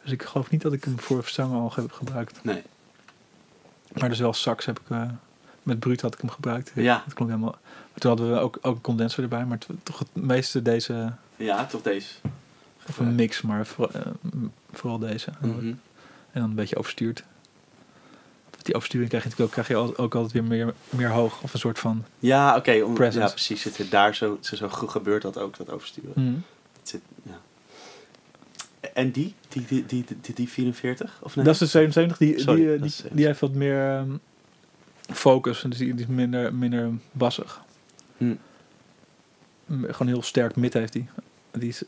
Dus 0.03 0.13
ik 0.13 0.23
geloof 0.23 0.51
niet 0.51 0.63
dat 0.63 0.73
ik 0.73 0.85
hem 0.85 0.99
voor 0.99 1.25
zang 1.27 1.53
al 1.53 1.73
heb 1.75 1.93
gebruikt. 1.93 2.45
Nee. 2.45 2.63
Maar 3.99 4.09
dus 4.09 4.19
wel 4.19 4.33
sax 4.33 4.65
heb 4.65 4.79
ik... 4.79 4.91
eh, 4.91 5.03
met 5.63 5.79
Bruut 5.79 6.01
had 6.01 6.15
ik 6.15 6.21
hem 6.21 6.31
gebruikt. 6.31 6.73
Ja. 6.75 7.03
Dat 7.05 7.15
klonk 7.15 7.31
helemaal... 7.31 7.57
Maar 7.63 7.99
toen 8.01 8.11
hadden 8.11 8.31
we 8.33 8.39
ook, 8.39 8.59
ook 8.63 8.75
een 8.75 8.81
condenser 8.81 9.23
erbij. 9.23 9.45
Maar 9.45 9.59
toch 9.83 9.99
het 9.99 10.09
meeste 10.13 10.63
deze... 10.63 11.13
Ja, 11.37 11.67
toch 11.67 11.83
deze. 11.83 12.15
Of 12.89 12.99
een 12.99 13.15
mix, 13.15 13.43
maar 13.43 13.67
voor- 13.67 13.91
eh, 13.93 14.01
vooral 14.73 14.99
deze. 14.99 15.31
Mhm. 15.41 15.67
En 16.31 16.41
dan 16.41 16.43
een 16.43 16.55
beetje 16.55 16.77
overstuurd. 16.77 17.25
Met 18.57 18.65
Die 18.67 18.75
oversturing 18.75 19.09
krijg 19.09 19.25
je 19.25 19.29
natuurlijk 19.31 19.59
ook, 19.59 19.65
krijg 19.65 19.81
je 19.81 19.97
ook 20.03 20.15
altijd 20.15 20.33
weer 20.33 20.45
meer, 20.45 20.75
meer 20.91 21.09
hoog. 21.11 21.43
Of 21.43 21.53
een 21.53 21.59
soort 21.59 21.79
van... 21.79 22.05
Ja, 22.19 22.57
oké. 22.57 22.83
om- 22.83 22.95
Presence. 22.95 23.27
ja, 23.27 23.29
precies. 23.33 23.63
Zit 23.63 23.79
er 23.79 23.89
daar 23.89 24.15
zo, 24.15 24.39
zo, 24.41 24.69
gebeurt 24.69 25.23
dat 25.23 25.39
ook, 25.39 25.57
dat 25.57 25.71
oversturen. 25.71 26.13
Mm. 26.15 26.43
Het 26.79 26.89
zit, 26.89 27.01
ja. 27.23 27.39
En 28.95 29.11
die? 29.11 29.35
Die, 29.49 29.65
die, 29.69 29.87
die, 29.87 30.05
die, 30.21 30.35
die 30.35 30.49
44? 30.49 31.19
Of 31.23 31.37
nee? 31.37 31.45
Dat 31.45 31.55
is 31.55 31.61
de 31.61 31.67
77. 31.67 32.19
Die, 32.19 32.41
Sorry, 32.41 32.61
die, 32.61 32.73
eh, 32.73 32.77
die, 32.77 32.87
is 32.87 32.97
77. 32.97 33.17
die 33.17 33.27
heeft 33.27 33.41
wat 33.41 33.53
meer 33.53 33.97
ehm, 33.97 34.11
focus. 35.13 35.61
Dus 35.69 35.79
die, 35.79 35.95
die 35.95 36.05
is 36.05 36.11
minder, 36.15 36.55
minder 36.55 36.91
bassig. 37.13 37.61
Hm. 38.17 38.35
M- 39.67 39.85
Gewoon 39.85 40.07
heel 40.13 40.23
sterk 40.23 40.57
mid 40.57 40.73
heeft 40.73 40.93
die. 40.93 41.09
Die, 41.53 41.69
is, 41.69 41.83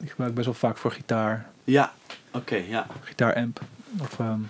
die 0.00 0.08
gebruik 0.08 0.30
ik 0.30 0.34
best 0.36 0.46
wel 0.46 0.56
vaak 0.56 0.76
voor 0.76 0.92
gitaar. 0.92 1.46
Ja, 1.64 1.92
oké, 2.32 2.54
ja. 2.56 2.86
Gitaaramp. 3.02 3.60
Of 4.00 4.18
ehm, 4.18 4.40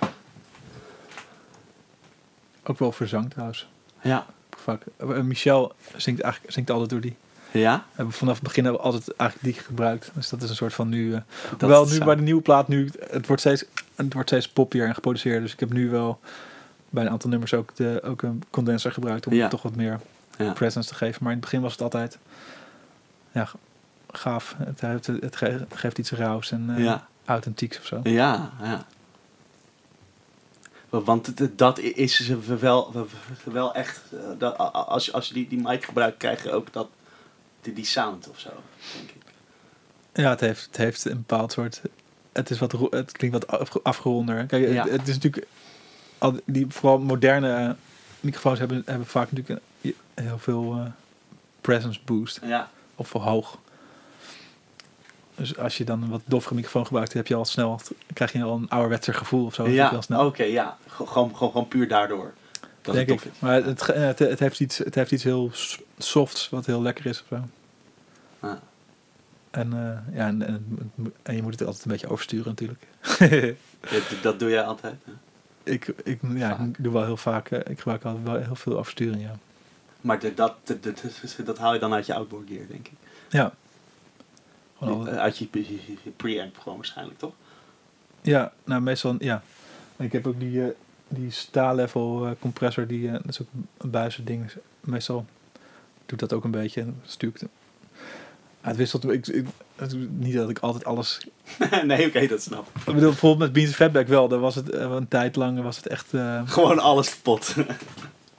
ook 2.63 2.79
wel 2.79 2.93
voor 2.93 3.07
zang 3.07 3.31
trouwens. 3.31 3.69
Ja. 4.03 4.27
Vaak. 4.51 4.83
Eh, 4.97 5.09
Michel 5.21 5.73
zingt, 5.97 6.21
eigenlijk, 6.21 6.53
zingt 6.53 6.71
altijd 6.71 6.91
door 6.91 7.01
die. 7.01 7.17
Ja? 7.51 7.85
Hebben 7.89 8.07
we 8.13 8.19
vanaf 8.19 8.35
het 8.35 8.43
begin 8.43 8.65
hebben 8.65 8.83
we 8.83 8.89
altijd 8.89 9.17
eigenlijk 9.17 9.55
die 9.55 9.65
gebruikt. 9.65 10.11
Dus 10.15 10.29
dat 10.29 10.43
is 10.43 10.51
een 10.51 10.57
soort 10.57 10.75
van 10.75 10.89
nu. 10.89 11.15
eh 11.15 11.21
Dat 11.51 11.61
hoewel 11.61 11.87
nu 11.87 11.99
bij 12.05 12.15
de 12.15 12.23
nieuwe 12.23 12.43
plaat 12.43 12.69
nu 12.69 12.91
het 13.11 13.27
wordt 13.27 13.43
steeds 13.43 13.65
het 13.95 14.13
wordt 14.13 14.29
steeds 14.29 14.49
poppier 14.49 14.87
en 14.87 14.95
geproduceerd. 14.95 15.43
Dus 15.43 15.53
ik 15.53 15.61
heb 15.61 15.73
nu 15.73 15.91
wel 15.91 16.21
bij 16.91 17.05
een 17.05 17.11
aantal 17.11 17.31
nummers 17.31 17.55
ook 17.55 17.77
de 17.77 18.01
ook 18.05 18.23
een 18.23 18.43
condenser 18.51 18.93
gebruikt 18.93 19.27
om 19.27 19.33
Ja. 19.33 19.49
toch 19.49 19.63
wat 19.63 19.75
meer 19.77 20.01
Ja. 20.39 20.53
presence 20.53 20.89
te 20.89 20.95
geven. 20.95 21.19
Maar 21.23 21.33
in 21.33 21.39
het 21.39 21.45
begin 21.47 21.61
was 21.63 21.73
het 21.73 21.81
altijd 21.83 22.19
ja 23.33 23.49
gaaf. 24.13 24.55
Het, 24.59 24.81
heeft, 24.81 25.07
het 25.07 25.37
ge- 25.37 25.67
geeft 25.75 25.99
iets 25.99 26.11
rauws 26.11 26.51
en 26.51 26.75
Ja. 26.77 27.07
authentieks 27.25 27.79
of 27.79 27.85
zo. 27.87 28.01
Ja, 28.03 28.51
ja. 28.63 28.85
Want 30.89 31.27
het- 31.27 31.59
dat 31.59 31.79
is 31.79 32.29
wel, 32.59 33.07
wel 33.45 33.75
echt. 33.75 34.03
eh, 34.13 34.19
dat- 34.39 34.57
Als 34.73 35.07
je, 35.07 35.13
als 35.13 35.29
je 35.29 35.35
die, 35.35 35.49
die 35.49 35.61
mic 35.63 35.85
gebruikt, 35.85 36.17
krijg 36.17 36.43
je 36.43 36.53
ook 36.53 36.73
dat, 36.73 36.89
die, 37.61 37.73
die 37.73 37.85
sound 37.85 38.29
of 38.29 38.39
zo, 38.39 38.51
denk 38.97 39.11
ik. 39.11 39.23
Ja, 40.13 40.31
het 40.31 40.41
heeft, 40.41 40.67
het 40.67 40.77
heeft 40.77 41.05
een 41.05 41.17
bepaald 41.17 41.53
soort. 41.53 41.81
Het, 42.33 42.51
is 42.51 42.59
wat, 42.59 42.73
het 42.91 43.13
klinkt 43.13 43.37
wat 43.47 43.59
afge- 43.61 43.81
afgeronder. 43.83 44.47
Kijk, 44.47 44.69
Ja. 44.73 44.83
het, 44.83 44.91
het 44.93 45.09
is 45.09 45.15
natuurlijk. 45.15 45.47
Al 46.19 46.41
die 46.45 46.67
vooral 46.69 46.99
moderne 46.99 47.55
eh, 47.55 47.71
microfoons 48.21 48.59
hebben, 48.59 48.83
hebben 48.87 49.07
vaak 49.07 49.33
natuurlijk 49.33 49.61
een, 49.83 49.95
heel 50.15 50.39
veel 50.39 50.93
presence 51.61 52.01
boost. 52.05 52.41
Ja, 52.45 52.71
Of 52.97 53.09
voor 53.09 53.21
hoog. 53.21 53.59
Dus 55.41 55.57
als 55.59 55.77
je 55.79 55.85
dan 55.85 56.03
een 56.03 56.09
wat 56.09 56.21
doffere 56.25 56.55
microfoon 56.55 56.87
gebruikt, 56.87 57.13
heb 57.13 57.27
je 57.27 57.35
al 57.35 57.45
snel, 57.45 57.81
krijg 58.13 58.33
je 58.33 58.43
al 58.43 58.57
een 58.57 58.69
ouderwetser 58.69 59.15
gevoel 59.15 59.45
of 59.47 59.55
zo. 59.55 59.69
Ja. 59.69 60.03
oké, 60.09 60.43
ja. 60.43 60.77
Gewoon, 60.87 61.37
gewoon, 61.37 61.51
gewoon 61.53 61.69
puur 61.69 61.89
daardoor. 61.89 62.33
Dat 62.83 62.95
denk 62.95 63.09
ik. 63.09 63.23
Maar 63.39 63.65
het, 63.65 63.83
ge- 63.83 63.93
het, 63.93 64.19
het, 64.19 64.39
heeft 64.39 64.61
iets, 64.61 64.79
het 64.79 64.95
heeft 64.95 65.11
iets 65.13 65.25
heel 65.25 65.51
softs, 65.99 66.49
wat 66.49 66.67
heel 66.67 66.83
lekker 66.83 67.07
is 67.07 67.21
of 67.23 67.27
zo. 67.29 67.45
Ja. 68.47 68.61
En, 69.51 69.73
eh, 69.73 70.17
ja, 70.17 70.27
en, 70.27 70.47
en, 70.47 70.83
en 71.23 71.37
je 71.37 71.43
moet 71.43 71.53
het 71.59 71.65
altijd 71.67 71.85
een 71.85 71.91
beetje 71.91 72.09
oversturen 72.09 72.55
natuurlijk. 72.59 72.87
Dat 74.23 74.39
doe 74.39 74.51
jij 74.51 74.63
altijd. 74.63 74.95
hè? 75.05 75.13
ik, 75.73 75.87
ik, 76.05 76.21
ja, 76.35 76.59
ik 76.59 76.85
doe 76.85 76.93
wel 76.93 77.05
heel 77.05 77.17
vaak, 77.17 77.51
eh, 77.51 77.59
ik 77.59 77.79
gebruik 77.79 78.05
altijd 78.05 78.25
wel 78.25 78.37
heel 78.43 78.55
veel 78.55 78.79
oversturing, 78.79 79.23
ja. 79.23 79.37
Maar 80.01 80.19
de- 80.19 80.35
dat, 80.35 80.55
de- 80.65 80.81
de- 80.81 80.93
de- 81.37 81.43
dat 81.43 81.59
haal 81.59 81.73
je 81.75 81.79
dan 81.81 81.93
uit 81.95 82.07
je 82.07 82.15
outboard 82.15 82.49
gear, 82.49 82.67
denk 82.69 82.87
ik. 82.89 82.93
Ja. 83.29 83.53
Gewoon 84.81 84.99
altijd- 84.99 85.17
Uit 85.17 85.39
je, 85.39 85.47
preamp 86.17 86.59
gewoon 86.59 86.77
waarschijnlijk, 86.79 87.19
toch? 87.19 87.33
Ja, 88.23 88.53
nou 88.65 88.81
meestal, 88.83 89.17
ja. 89.19 89.43
Ik 89.97 90.13
heb 90.13 90.27
ook 90.27 90.41
die, 90.41 90.63
eh, 90.65 90.69
die 91.09 91.31
sta-level 91.31 92.27
eh, 92.27 92.33
compressor, 92.39 92.87
die, 92.87 93.07
eh, 93.07 93.13
dat 93.13 93.29
is 93.29 93.41
ook 93.41 93.49
een 93.79 93.91
buizen 93.91 94.25
ding. 94.25 94.53
Meestal 94.81 95.27
doet 96.07 96.19
dat 96.19 96.33
ook 96.33 96.45
een 96.45 96.51
beetje. 96.51 96.81
en 96.81 97.01
Stuur 97.07 97.29
ik 97.29 97.41
het. 97.41 97.49
Ah, 98.61 98.67
het 98.67 98.77
wisselt, 98.77 99.11
ik, 99.11 99.27
niet 100.09 100.35
dat 100.35 100.51
ik 100.51 100.59
altijd 100.59 100.85
alles... 100.85 101.27
nee, 101.87 102.07
oké, 102.07 102.27
dat 102.27 102.43
snap 102.43 102.67
ik. 102.77 102.85
Bedoel, 102.85 103.01
bijvoorbeeld 103.01 103.39
met 103.39 103.53
Beans 103.53 103.75
Fatback 103.75 104.07
wel, 104.07 104.29
daar 104.29 104.39
was 104.39 104.55
het 104.55 104.71
eh, 104.71 104.91
een 104.91 105.09
tijd 105.09 105.37
lang 105.37 105.63
was 105.63 105.77
het 105.77 105.87
echt, 105.87 106.15
eh, 106.15 106.43
Gewoon 106.49 106.79
alles 106.79 107.11
kapot. 107.15 107.55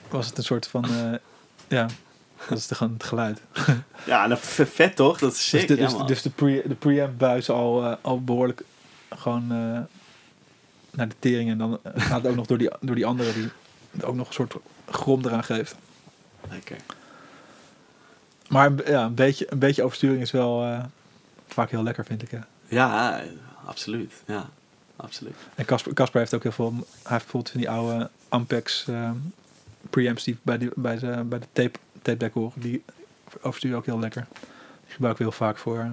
was 0.10 0.28
het 0.28 0.38
een 0.38 0.44
soort 0.44 0.68
van, 0.68 0.84
eh, 0.86 1.14
ja, 1.68 1.88
dat 2.50 2.58
is 2.58 2.68
gewoon 2.72 2.94
het 2.94 3.04
geluid. 3.04 3.42
ja, 4.06 4.28
nou, 4.28 4.40
v- 4.42 4.74
vet 4.74 4.96
toch? 4.96 5.20
Dat 5.20 5.34
is 5.34 5.50
sick, 5.50 5.68
dus 5.68 5.78
de, 5.78 5.84
ja, 5.84 5.98
dus, 5.98 6.08
dus 6.08 6.22
de, 6.22 6.30
pre, 6.30 6.64
de 6.68 6.76
preamp 6.76 7.18
buis 7.18 7.50
al, 7.50 7.86
eh, 7.86 7.96
al 8.02 8.24
behoorlijk 8.24 8.64
gewoon 9.10 9.44
eh, 9.52 9.80
naar 10.92 11.10
de 11.10 11.16
tering. 11.20 11.50
En 11.50 11.58
dan 11.58 11.80
eh, 11.84 11.92
gaat 11.96 12.22
het 12.22 12.32
ook 12.32 12.36
nog 12.38 12.46
door 12.46 12.58
die, 12.58 12.72
door 12.80 12.96
die 12.96 13.06
andere 13.06 13.34
die 13.34 13.50
ook 14.06 14.16
nog 14.16 14.28
een 14.28 14.34
soort 14.34 14.56
grom 14.90 15.26
eraan 15.26 15.44
geeft. 15.44 15.76
Lekker. 16.50 16.78
Maar 18.48 18.72
ja, 18.90 19.06
een, 19.06 19.16
beetje, 19.16 19.52
een 19.52 19.60
beetje 19.60 19.84
oversturing 19.84 20.22
is 20.22 20.32
wel 20.32 20.82
vaak 21.48 21.70
heel 21.72 21.84
lekker, 21.84 22.06
vind 22.06 22.22
ik. 22.22 22.32
Hè. 22.32 22.40
Ja, 22.68 23.22
absoluut. 23.66 24.14
Ja, 24.26 24.50
absoluut. 24.96 25.36
En 25.56 25.66
Casper, 25.66 25.94
Casper 25.94 26.20
heeft 26.20 26.34
ook 26.34 26.44
heel 26.44 26.52
veel... 26.52 26.72
Hij 26.74 26.84
heeft 26.84 27.08
bijvoorbeeld 27.08 27.50
van 27.50 27.60
die 27.60 27.70
oude 27.70 28.10
Ampex 28.30 28.88
eh, 28.88 29.12
preamps 29.90 30.24
die 30.24 30.38
bij, 30.42 30.58
die, 30.58 30.70
bij, 30.76 30.98
de, 31.00 31.24
bij 31.24 31.40
de 31.40 31.48
tape, 31.52 31.80
tape 32.02 32.18
deck 32.18 32.34
horen. 32.34 32.52
Die 32.62 32.84
oversturen 33.42 33.78
ook 33.78 33.86
heel 33.86 34.00
lekker. 34.00 34.28
Die 34.86 34.94
gebruik 34.94 35.14
ik 35.14 35.20
heel 35.22 35.32
vaak 35.32 35.58
voor... 35.58 35.80
eh, 35.80 35.92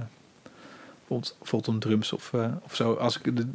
bijvoorbeeld, 1.38 1.80
drums 1.80 2.12
of, 2.12 2.32
eh, 2.32 2.52
of 2.62 2.74
zo. 2.74 2.94
Als 2.94 3.18
ik 3.20 3.36
de 3.36 3.46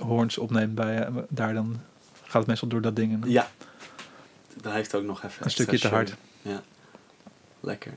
horns 0.00 0.38
opneem 0.38 0.74
bij, 0.74 1.02
eh, 1.06 1.16
daar, 1.28 1.54
dan 1.54 1.80
gaat 2.22 2.38
het 2.40 2.46
meestal 2.46 2.68
door 2.68 2.80
dat 2.80 2.96
ding. 2.96 3.22
En 3.22 3.30
Ja. 3.30 3.50
Dat 4.62 4.72
heeft 4.72 4.94
ook 4.94 5.04
nog 5.04 5.22
even 5.24 5.44
Een 5.44 5.50
stukje 5.50 5.78
te 5.78 5.88
hard. 5.88 6.14
Ja. 6.42 6.62
Lekker. 7.60 7.92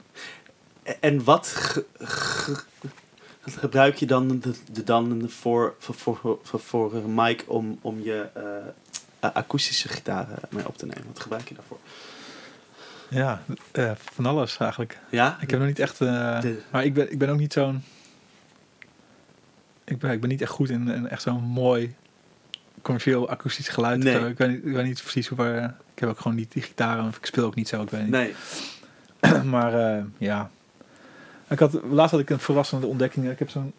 E- 0.84 0.96
En 1.00 1.24
wat 1.24 1.48
ge- 1.48 1.86
ge- 2.00 2.64
wat 3.44 3.54
gebruik 3.54 3.96
je 3.96 4.06
dan, 4.06 4.40
de, 4.40 4.54
de, 4.72 4.84
dan 4.84 5.30
voor, 5.30 5.76
voor, 5.80 5.96
voor, 6.44 6.60
voor, 6.60 6.94
een 6.96 7.14
mic 7.14 7.44
om, 7.48 7.80
om 7.82 8.00
je 8.04 8.28
akoestische 9.20 9.88
gitaren 9.88 10.38
mee 10.50 10.68
op 10.68 10.78
te 10.78 10.86
nemen? 10.86 11.04
Wat 11.08 11.20
gebruik 11.20 11.48
je 11.50 11.56
daarvoor? 11.56 11.80
Ja, 13.14 13.42
eh, 13.72 13.92
van 13.96 14.26
alles 14.26 14.58
eigenlijk. 14.58 15.00
Ja? 15.10 15.38
Ik 15.40 15.50
heb 15.50 15.60
nog 15.60 15.68
niet 15.68 15.80
echt... 15.80 15.98
De- 15.98 16.62
maar 16.72 16.86
ik 16.86 16.94
ben, 16.94 17.12
ik 17.12 17.18
ben 17.18 17.30
ook 17.30 17.38
niet 17.38 17.54
zo'n... 17.54 17.84
Ik 19.84 20.00
ben, 20.00 20.12
ik 20.12 20.20
ben 20.22 20.30
niet 20.30 20.42
echt 20.42 20.52
goed 20.52 20.70
in, 20.70 20.88
in 20.88 21.10
echt 21.10 21.22
zo'n 21.22 21.44
mooi 21.44 21.96
commercieel 22.82 23.30
akoestisch 23.30 23.68
geluid. 23.68 24.04
Nee. 24.04 24.30
Ik, 24.30 24.38
weet 24.38 24.50
niet, 24.50 24.66
ik 24.66 24.74
weet 24.74 24.86
niet 24.86 25.02
precies 25.02 25.28
hoe... 25.28 25.38
waar- 25.38 25.76
ik 25.94 26.00
heb 26.00 26.10
ook 26.10 26.20
gewoon 26.20 26.38
niet 26.38 26.52
die 26.52 26.62
gitaren. 26.62 27.08
Of 27.08 27.18
ik 27.18 27.26
speel 27.26 27.46
ook 27.46 27.56
niet 27.56 27.68
zo, 27.68 27.82
ik 27.82 27.90
weet 27.90 28.02
niet. 28.02 28.12
Nee. 28.12 28.34
maar 29.54 29.74
eh, 29.98 30.04
ja. 30.18 30.50
Ik 31.48 31.60
had, 31.60 31.74
laatst 31.90 32.12
had 32.12 32.20
ik 32.20 32.30
een 32.30 32.40
verrassende 32.40 32.88
ontdekking. 32.88 33.30
Ik 33.30 33.40
heb 33.40 33.50
zo'n... 33.50 33.74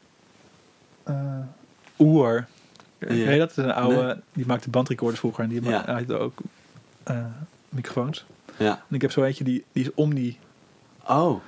Oer. 1.99 2.47
Ja. 2.99 3.13
Je 3.13 3.39
dat? 3.39 3.51
Is 3.51 3.57
een 3.57 3.73
oude... 3.73 4.03
Nee. 4.03 4.15
Die 4.33 4.47
maakte 4.47 4.71
bandrecorders 4.71 5.21
vroeger. 5.21 5.45
En 5.45 5.51
die 5.51 5.63
Ja. 5.63 5.93
had 5.95 6.13
ook 6.13 6.39
microfoons. 7.69 8.25
Ja. 8.57 8.83
En 8.89 8.95
ik 8.95 9.01
heb 9.03 9.11
zo 9.13 9.23
eentje, 9.23 9.45
die, 9.45 9.65
die 9.73 9.85
is 9.85 9.91
Omni. 9.95 10.39
Oh, 11.09 11.41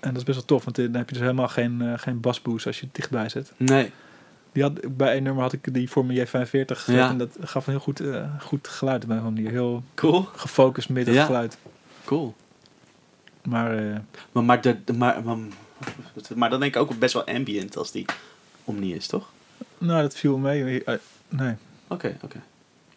En 0.00 0.08
dat 0.08 0.16
is 0.16 0.22
best 0.24 0.36
wel 0.38 0.46
tof, 0.46 0.64
want 0.64 0.76
dan 0.76 0.94
heb 0.94 1.06
je 1.08 1.14
dus 1.14 1.22
helemaal 1.22 1.48
geen, 1.48 1.82
eh, 1.82 1.92
geen 1.98 2.20
basboost 2.20 2.66
als 2.66 2.80
je 2.80 2.86
het 2.86 2.94
dichtbij 2.94 3.28
zet. 3.28 3.52
nee. 3.56 3.92
Die 4.52 4.62
had, 4.62 4.96
bij 4.96 5.16
een 5.16 5.22
nummer 5.22 5.42
had 5.42 5.52
ik 5.52 5.74
die 5.74 5.90
voor 5.90 6.04
mijn 6.04 6.18
J45 6.26 6.30
gezet. 6.66 6.84
Ja. 6.94 7.08
En 7.08 7.18
dat 7.18 7.36
gaf 7.40 7.66
een 7.66 7.72
heel 7.72 7.82
goed, 7.82 8.00
eh, 8.00 8.24
goed 8.40 8.68
geluid 8.68 9.04
op 9.04 9.10
een 9.10 9.22
manier. 9.22 9.50
Heel 9.50 9.82
Cool. 9.94 10.22
gefocust 10.36 10.88
midden 10.88 11.14
Ja. 11.14 11.24
geluid. 11.24 11.58
Cool. 12.04 12.34
Maar 13.42 13.76
eh, 13.78 13.96
Maar, 14.32 14.44
maar, 14.44 14.60
de, 14.60 14.76
maar, 14.96 15.22
maar, 15.24 15.36
maar 16.34 16.50
dan 16.50 16.60
denk 16.60 16.74
ik 16.74 16.80
ook 16.80 16.98
best 16.98 17.14
wel 17.14 17.24
ambient 17.26 17.76
als 17.76 17.90
die 17.92 18.04
omni 18.64 18.94
is, 18.94 19.06
toch? 19.06 19.30
nou, 19.78 20.02
dat 20.02 20.14
viel 20.16 20.36
mee. 20.38 20.82
Nee. 21.28 21.54
Oké, 21.88 22.16
oké. 22.22 22.40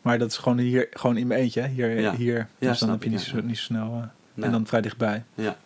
Maar 0.03 0.17
dat 0.17 0.29
is 0.31 0.37
gewoon 0.37 0.57
hier, 0.57 0.87
gewoon 0.91 1.17
in 1.17 1.27
mijn 1.27 1.39
eentje. 1.39 1.67
Hier, 1.67 1.99
Ja. 1.99 2.15
hier. 2.15 2.47
Ja, 2.57 2.69
dus 2.69 2.79
dan 2.79 2.89
heb 2.89 3.03
je 3.03 3.09
niet, 3.09 3.21
zo, 3.21 3.41
niet 3.41 3.57
zo 3.57 3.63
snel. 3.63 3.93
eh, 4.01 4.07
Nee. 4.33 4.45
En 4.45 4.51
dan 4.51 4.67
vrij 4.67 4.81
dichtbij. 4.81 5.23
Ja. 5.35 5.57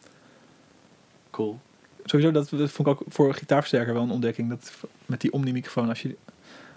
Cool. 1.32 1.60
Sowieso, 2.06 2.32
dat, 2.32 2.50
dat 2.50 2.72
vond 2.72 2.88
ik 2.88 2.94
ook 2.94 3.02
voor 3.08 3.34
gitaarversterker 3.34 3.94
wel 3.94 4.04
een 4.04 4.12
ontdekking. 4.12 4.50
Dat 4.50 4.72
met 5.06 5.22
die 5.22 5.32
omni-microfoon. 5.34 5.90
Als 5.90 6.02
je, 6.02 6.16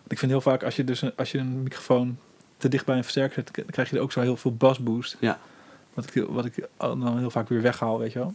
ik 0.09 0.19
vind 0.19 0.31
heel 0.31 0.41
vaak 0.41 0.63
als 0.63 0.77
je, 0.77 0.85
dus 0.85 1.03
een, 1.03 1.13
als 1.17 1.33
je 1.33 1.39
een 1.39 1.63
microfoon 1.63 2.19
te 2.57 2.69
dicht 2.69 2.85
bij 2.87 2.97
een 2.97 3.03
versterker 3.03 3.35
zet, 3.35 3.55
dan 3.57 3.65
krijg 3.67 3.91
je 3.91 3.97
er 3.97 4.03
ook 4.03 4.13
zo 4.13 4.21
heel 4.21 4.37
veel 4.37 4.55
bassboost. 4.55 5.17
Ja. 5.21 5.39
Wat 5.95 6.15
ik, 6.15 6.25
wat 6.29 6.45
ik 6.45 6.69
dan 6.77 7.19
heel 7.19 7.31
vaak 7.31 7.49
weer 7.49 7.63
weghaal, 7.63 7.99
weet 7.99 8.13
je 8.13 8.19
wel. 8.19 8.35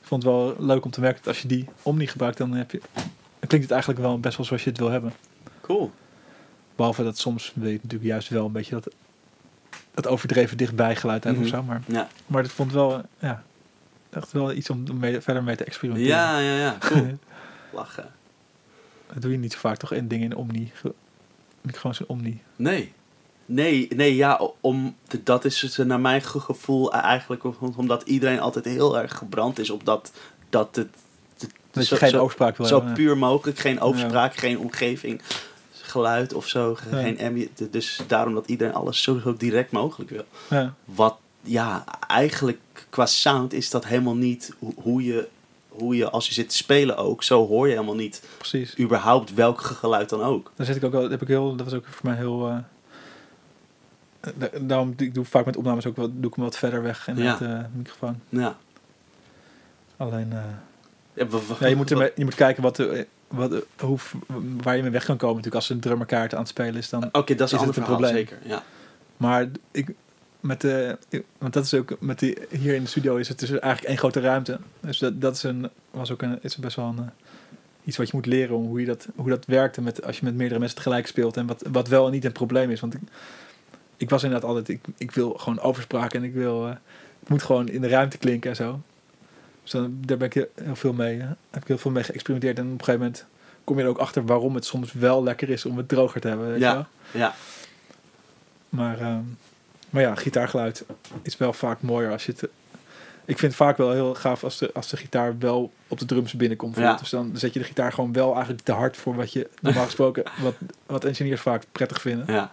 Ik 0.00 0.06
vond 0.10 0.22
het 0.22 0.32
wel 0.32 0.54
leuk 0.58 0.84
om 0.84 0.90
te 0.90 1.00
merken 1.00 1.18
dat 1.18 1.28
als 1.28 1.42
je 1.42 1.48
die 1.48 1.68
omni 1.82 2.06
gebruikt, 2.06 2.38
dan, 2.38 2.52
heb 2.52 2.70
je, 2.70 2.80
dan 2.94 3.48
klinkt 3.48 3.62
het 3.66 3.70
eigenlijk 3.70 4.00
wel 4.00 4.20
best 4.20 4.36
wel 4.36 4.46
zoals 4.46 4.64
je 4.64 4.70
het 4.70 4.78
wil 4.78 4.90
hebben. 4.90 5.12
Cool. 5.60 5.92
Behalve 6.76 7.02
dat 7.02 7.18
soms 7.18 7.52
weet 7.54 7.70
je 7.72 7.78
natuurlijk 7.82 8.10
juist 8.10 8.28
wel 8.28 8.46
een 8.46 8.52
beetje 8.52 8.74
dat, 8.74 8.88
dat 9.94 10.06
overdreven 10.06 10.56
dichtbij 10.56 10.96
geluid 10.96 11.24
hebben 11.24 11.42
of 11.42 11.48
zo. 11.48 11.62
Maar, 11.62 11.82
Ja. 11.86 12.08
maar 12.26 12.42
het 12.42 12.52
vond 12.52 12.72
wel, 12.72 13.02
ja, 13.18 13.42
echt 14.10 14.32
wel 14.32 14.52
iets 14.52 14.70
om 14.70 14.84
mee, 14.98 15.20
verder 15.20 15.42
mee 15.42 15.56
te 15.56 15.64
experimenteren. 15.64 16.16
Ja, 16.16 16.38
ja, 16.38 16.56
ja. 16.56 16.76
Cool. 16.80 17.18
Lachen. 17.72 18.10
Dat 19.12 19.22
doe 19.22 19.32
je 19.32 19.38
niet 19.38 19.52
zo 19.52 19.58
vaak 19.58 19.76
toch 19.76 19.92
in 19.92 20.08
dingen 20.08 20.30
in 20.30 20.36
Omni. 20.36 20.70
Ge- 20.74 20.94
Microfoons 21.60 22.00
in 22.00 22.08
Omni. 22.08 22.42
Nee. 22.56 22.92
Nee, 23.46 23.88
nee, 23.96 24.14
ja, 24.16 24.40
om, 24.60 24.96
dat 25.22 25.44
is 25.44 25.60
het, 25.62 25.86
naar 25.86 26.00
mijn 26.00 26.22
ge- 26.22 26.40
gevoel 26.40 26.92
eigenlijk 26.92 27.44
om- 27.44 27.56
omdat 27.76 28.02
iedereen 28.02 28.40
altijd 28.40 28.64
heel 28.64 28.98
erg 28.98 29.16
gebrand 29.18 29.58
is 29.58 29.70
op 29.70 29.84
dat, 29.84 30.12
dat 30.48 30.76
het, 30.76 30.88
het 31.38 31.50
Dat 31.70 31.84
zo, 31.84 31.94
je 31.94 32.00
geen 32.00 32.10
zo, 32.10 32.18
overspraak 32.18 32.56
wil 32.56 32.66
zo 32.66 32.76
hebben. 32.76 32.94
puur 32.94 33.18
mogelijk, 33.18 33.58
geen 33.58 33.80
overspraak, 33.80 34.34
geen 34.36 34.58
omgeving, 34.58 35.20
geluid 35.94 36.32
of 36.34 36.46
zo, 36.46 36.76
Ja. 36.90 36.98
geen 37.00 37.20
ambient, 37.20 37.72
dus 37.72 38.00
daarom 38.06 38.34
dat 38.34 38.46
iedereen 38.46 38.74
alles 38.74 39.02
zo, 39.02 39.18
zo 39.18 39.34
direct 39.36 39.70
mogelijk 39.70 40.10
wil. 40.10 40.24
Ja. 40.50 40.74
Wat, 40.84 41.16
ja, 41.42 41.84
eigenlijk 42.06 42.58
qua 42.90 43.06
sound 43.06 43.52
is 43.52 43.70
dat 43.70 43.86
helemaal 43.86 44.16
niet 44.16 44.52
ho- 44.60 44.74
hoe 44.82 45.04
je, 45.04 45.28
hoe 45.68 45.96
je 45.96 46.10
als 46.10 46.26
je 46.28 46.34
zit 46.34 46.48
te 46.48 46.56
spelen 46.56 46.96
ook, 46.96 47.22
zo 47.22 47.46
hoor 47.46 47.66
je 47.66 47.72
helemaal 47.72 47.94
niet 47.94 48.22
Precies. 48.38 48.78
überhaupt 48.78 49.34
welk 49.34 49.60
geluid 49.60 50.08
dan 50.08 50.22
ook. 50.22 50.52
Daar 50.56 50.66
zit 50.66 50.76
ik 50.76 50.84
ook 50.84 50.92
wel, 50.92 51.10
heb 51.10 51.22
ik 51.22 51.28
heel, 51.28 51.56
dat 51.56 51.66
was 51.66 51.74
ook 51.74 51.86
voor 51.90 52.06
mij 52.10 52.16
heel. 52.16 52.48
eh, 52.48 52.56
eh, 54.20 54.30
da- 54.36 54.58
daarom 54.60 54.94
ik 54.96 55.14
doe 55.14 55.24
vaak 55.24 55.44
met 55.44 55.56
opnames 55.56 55.86
ook 55.86 55.96
wel, 55.96 56.10
doe 56.14 56.30
ik 56.30 56.34
hem 56.34 56.44
wat 56.44 56.56
verder 56.58 56.82
weg 56.82 57.08
en 57.08 57.16
Ja. 57.16 57.36
de 57.36 57.64
microfoon. 57.72 58.20
Ja. 58.28 58.56
Alleen, 59.96 60.32
eh, 60.32 60.38
Ja, 61.16 61.26
ja, 61.60 61.66
je, 61.66 61.76
moet 61.76 61.88
je 61.88 62.12
moet 62.24 62.34
kijken 62.34 62.62
wat, 62.62 62.76
de- 62.76 63.06
wat, 63.34 63.50
de- 63.50 63.66
hoe, 63.78 63.98
waar 64.62 64.76
je 64.76 64.82
mee 64.82 64.90
weg 64.90 65.04
kan 65.04 65.16
komen. 65.16 65.36
Natuurlijk, 65.36 65.62
als 65.62 65.70
een 65.70 65.80
drummerkaart 65.80 66.32
aan 66.34 66.40
het 66.40 66.48
spelen 66.48 66.74
is, 66.74 66.88
dan 66.88 67.08
Oké, 67.12 67.34
dat 67.34 67.46
is 67.46 67.52
Is 67.54 67.60
een 67.60 67.66
het 67.66 67.76
een 67.76 67.82
verhaal, 67.84 68.00
probleem? 68.00 68.14
zeker. 68.26 68.38
Ja. 68.44 68.62
Maar 69.16 69.46
ik, 69.70 69.90
met 70.40 70.60
de, 70.60 70.98
want 71.38 71.52
dat 71.52 71.64
is 71.64 71.74
ook 71.74 71.96
met 72.00 72.18
die, 72.18 72.38
hier 72.50 72.74
in 72.74 72.82
de 72.82 72.88
studio 72.88 73.16
is 73.16 73.28
het 73.28 73.38
dus 73.38 73.50
eigenlijk 73.50 73.84
één 73.84 73.98
grote 73.98 74.20
ruimte. 74.20 74.58
Dus 74.80 74.98
dat, 74.98 75.20
dat 75.20 75.36
is 75.36 75.42
een, 75.42 75.68
was 75.90 76.10
ook 76.12 76.22
een, 76.22 76.38
is 76.42 76.56
best 76.56 76.76
wel 76.76 76.86
een, 76.86 76.98
eh, 76.98 77.04
iets 77.84 77.96
wat 77.96 78.06
je 78.10 78.16
moet 78.16 78.26
leren 78.26 78.56
om 78.56 78.66
hoe, 78.66 78.80
je 78.80 78.86
dat, 78.86 79.08
hoe 79.16 79.28
dat 79.28 79.44
werkt 79.46 79.80
met, 79.80 80.04
als 80.04 80.18
je 80.18 80.24
met 80.24 80.34
meerdere 80.34 80.58
mensen 80.60 80.76
tegelijk 80.78 81.06
speelt. 81.06 81.36
En 81.36 81.46
wat, 81.46 81.64
wat 81.72 81.88
wel 81.88 82.06
en 82.06 82.12
niet 82.12 82.24
een 82.24 82.32
probleem 82.32 82.70
is. 82.70 82.80
Want 82.80 82.94
ik, 82.94 83.00
ik 83.96 84.10
was 84.10 84.22
inderdaad 84.22 84.48
altijd, 84.48 84.68
ik, 84.68 84.80
ik 84.98 85.10
wil 85.10 85.30
gewoon 85.32 85.60
overspraak 85.60 86.14
en 86.14 86.22
ik 86.24 86.34
wil, 86.34 86.66
eh, 86.66 86.72
het 87.20 87.28
moet 87.28 87.42
gewoon 87.42 87.68
in 87.68 87.80
de 87.80 87.88
ruimte 87.88 88.18
klinken 88.18 88.50
en 88.50 88.56
zo. 88.56 88.80
Dus 89.64 89.72
dan, 89.72 89.98
daar 90.00 90.16
ben 90.16 90.26
ik 90.26 90.34
heel, 90.34 90.76
veel 90.76 90.92
mee, 90.92 91.18
heb 91.50 91.62
ik 91.62 91.68
heel 91.68 91.78
veel 91.78 91.90
mee 91.90 92.02
geëxperimenteerd. 92.02 92.58
En 92.58 92.64
op 92.64 92.70
een 92.78 92.84
gegeven 92.84 93.00
moment 93.00 93.24
kom 93.64 93.76
je 93.76 93.82
er 93.82 93.88
ook 93.88 93.98
achter 93.98 94.24
waarom 94.26 94.54
het 94.54 94.64
soms 94.64 94.92
wel 94.92 95.22
lekker 95.22 95.48
is 95.48 95.64
om 95.64 95.76
het 95.76 95.88
droger 95.88 96.20
te 96.20 96.28
hebben. 96.28 96.46
Weet 96.46 96.58
je 96.58 96.64
Ja. 96.64 96.74
wel? 96.74 96.86
Ja. 97.10 97.34
Maar, 98.68 99.00
ehm, 99.00 99.20
maar 99.90 100.02
ja, 100.02 100.14
gitaargeluid 100.14 100.84
is 101.22 101.36
wel 101.36 101.52
vaak 101.52 101.82
mooier 101.82 102.10
als 102.10 102.26
je 102.26 102.32
het... 102.32 102.42
Ik 103.26 103.38
vind 103.38 103.52
het 103.52 103.54
vaak 103.54 103.76
wel 103.76 103.92
heel 103.92 104.14
gaaf 104.14 104.44
als 104.44 104.58
de, 104.58 104.70
als 104.74 104.88
de 104.88 104.96
gitaar 104.96 105.38
wel 105.38 105.72
op 105.88 105.98
de 105.98 106.04
drums 106.04 106.32
binnenkomt. 106.32 106.76
Ja. 106.76 106.94
Dus 106.94 107.10
dan 107.10 107.30
zet 107.34 107.52
je 107.52 107.58
de 107.58 107.64
gitaar 107.64 107.92
gewoon 107.92 108.12
wel 108.12 108.32
eigenlijk 108.32 108.62
te 108.64 108.72
hard 108.72 108.96
voor 108.96 109.14
wat 109.14 109.32
je 109.32 109.50
normaal 109.60 109.84
gesproken... 109.84 110.24
wat, 110.42 110.54
wat 110.86 111.04
engineers 111.04 111.40
vaak 111.40 111.62
prettig 111.72 112.00
vinden. 112.00 112.34
Ja. 112.34 112.50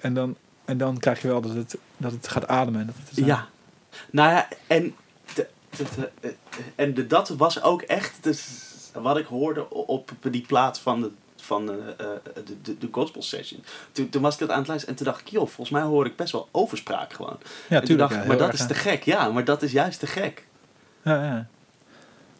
En 0.00 0.14
dan, 0.14 0.36
en 0.64 0.78
dan 0.78 0.98
krijg 0.98 1.22
je 1.22 1.28
wel 1.28 1.40
dat 1.40 1.54
het, 1.54 1.76
dat 1.96 2.12
het 2.12 2.28
gaat 2.28 2.46
ademen. 2.48 2.80
En 2.80 2.86
dat 2.86 2.94
het, 3.08 3.26
ja. 3.26 3.46
Nou 4.10 4.30
ja, 4.30 4.48
en, 4.66 4.94
en 6.74 6.94
de, 6.94 7.06
dat 7.06 7.28
was 7.28 7.62
ook 7.62 7.82
echt 7.82 8.18
wat 8.92 9.18
ik 9.18 9.26
hoorde 9.26 9.70
op 9.70 10.10
die 10.20 10.44
plaat 10.46 10.78
van 10.78 11.00
de, 11.00 11.10
van 11.36 11.66
de, 11.66 11.94
eh, 11.98 12.06
de, 12.34 12.60
de, 12.62 12.78
de 12.78 12.88
gospel 12.90 13.22
session. 13.22 13.64
Toen, 13.92 14.08
toen 14.08 14.22
was 14.22 14.34
ik 14.34 14.40
dat 14.40 14.50
aan 14.50 14.58
het 14.58 14.68
luisteren 14.68 14.96
en 14.96 15.02
toen 15.02 15.12
dacht 15.12 15.26
ik, 15.26 15.28
joh, 15.28 15.46
volgens 15.46 15.70
mij 15.70 15.82
hoor 15.82 16.06
ik 16.06 16.16
best 16.16 16.32
wel 16.32 16.48
overspraak 16.50 17.12
gewoon. 17.12 17.38
Ja, 17.40 17.46
en 17.68 17.76
toen 17.76 17.84
tuurlijk. 17.84 18.08
dacht 18.08 18.22
ja, 18.22 18.28
maar 18.28 18.38
dat 18.38 18.48
erg, 18.48 18.60
is 18.60 18.66
te 18.66 18.74
gek. 18.74 19.02
Ja, 19.02 19.28
maar 19.28 19.44
dat 19.44 19.62
is 19.62 19.72
juist 19.72 19.98
te 19.98 20.06
gek. 20.06 20.46
Ja, 21.02 21.24
ja. 21.24 21.46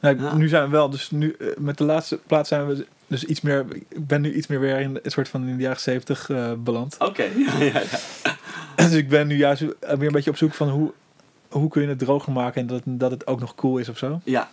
Nou, 0.00 0.22
Ja. 0.22 0.34
Nu 0.34 0.48
zijn 0.48 0.64
we 0.64 0.70
wel, 0.70 0.90
dus 0.90 1.10
nu 1.10 1.36
eh, 1.38 1.46
met 1.56 1.78
de 1.78 1.84
laatste 1.84 2.20
plaat 2.26 2.46
zijn 2.46 2.66
we 2.66 2.86
dus 3.06 3.24
iets 3.24 3.40
meer. 3.40 3.64
Ik 3.88 4.06
ben 4.06 4.20
nu 4.20 4.34
iets 4.34 4.46
meer 4.46 4.60
weer 4.60 4.80
in 4.80 5.00
een 5.02 5.10
soort 5.10 5.28
van 5.28 5.48
in 5.48 5.56
de 5.56 5.62
jaren 5.62 5.80
zeventig 5.80 6.30
eh 6.30 6.52
beland. 6.59 6.96
Oké, 6.98 7.22
ja, 7.46 7.59
ja, 7.59 7.80
ja. 7.80 8.36
Dus 8.76 8.92
ik 8.92 9.09
ben 9.09 9.26
nu 9.26 9.36
juist 9.36 9.60
weer 9.60 9.74
een 9.80 10.12
beetje 10.12 10.30
op 10.30 10.36
zoek 10.36 10.54
van 10.54 10.68
hoe, 10.68 10.92
hoe 11.52 11.68
kun 11.68 11.82
je 11.82 11.88
het 11.88 11.98
droger 11.98 12.32
maken 12.32 12.60
en 12.60 12.66
dat, 12.66 12.84
het- 12.84 13.00
dat 13.00 13.10
het 13.10 13.26
ook 13.26 13.40
nog 13.40 13.54
cool 13.54 13.78
is 13.78 13.88
of 13.88 13.98
zo. 13.98 14.20
Ja, 14.24 14.50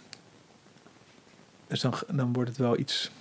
Dus 1.67 1.81
dan, 1.81 1.93
dan 2.11 2.33
wordt 2.33 2.49
het 2.49 2.57
wel 2.57 2.77
iets. 2.77 3.11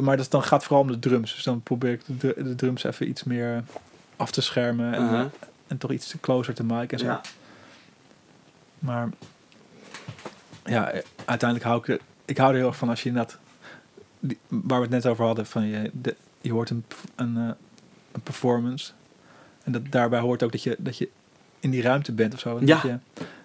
Maar 0.00 0.16
dat 0.16 0.30
dan 0.30 0.42
gaat 0.42 0.64
vooral 0.64 0.82
om 0.82 0.90
de 0.90 0.98
drums. 0.98 1.34
Dus 1.34 1.44
dan 1.44 1.62
probeer 1.62 1.92
ik 1.92 2.00
de, 2.06 2.34
de 2.36 2.54
drums 2.54 2.84
even 2.84 3.08
iets 3.08 3.24
meer 3.24 3.64
af 4.16 4.30
te 4.30 4.40
schermen 4.40 4.94
en, 4.94 5.02
uh-huh. 5.02 5.24
en 5.66 5.78
toch 5.78 5.90
iets 5.92 6.14
closer 6.20 6.54
te 6.54 6.64
maken 6.64 6.98
en 6.98 7.04
zo. 7.04 7.10
ja. 7.10 7.20
Maar 8.78 9.08
ja, 10.64 10.90
eh, 10.90 11.02
uiteindelijk 11.24 11.68
hou 11.68 11.80
ik 11.80 11.88
er, 11.88 12.00
ik 12.24 12.36
hou 12.38 12.50
er 12.52 12.56
heel 12.58 12.66
erg 12.66 12.76
van 12.76 12.88
als 12.88 13.02
je 13.02 13.08
inderdaad, 13.08 13.38
die, 14.20 14.38
waar 14.48 14.78
we 14.78 14.84
het 14.84 14.90
net 14.94 15.06
over 15.06 15.24
hadden, 15.24 15.46
van 15.46 15.66
je, 15.66 15.90
de, 15.94 16.16
je 16.40 16.52
hoort 16.52 16.70
een, 16.70 16.84
een, 17.14 17.36
eh, 17.36 17.50
een 18.12 18.20
performance. 18.22 18.92
En 19.64 19.72
dat, 19.72 19.82
daarbij 19.90 20.20
hoort 20.20 20.42
ook 20.42 20.52
dat 20.52 20.62
je, 20.62 20.76
dat 20.78 20.98
je 20.98 21.08
in 21.60 21.70
die 21.70 21.82
ruimte 21.82 22.12
bent 22.12 22.34
of 22.34 22.40
zo. 22.40 22.58
Dat 22.58 22.82
je 22.82 22.98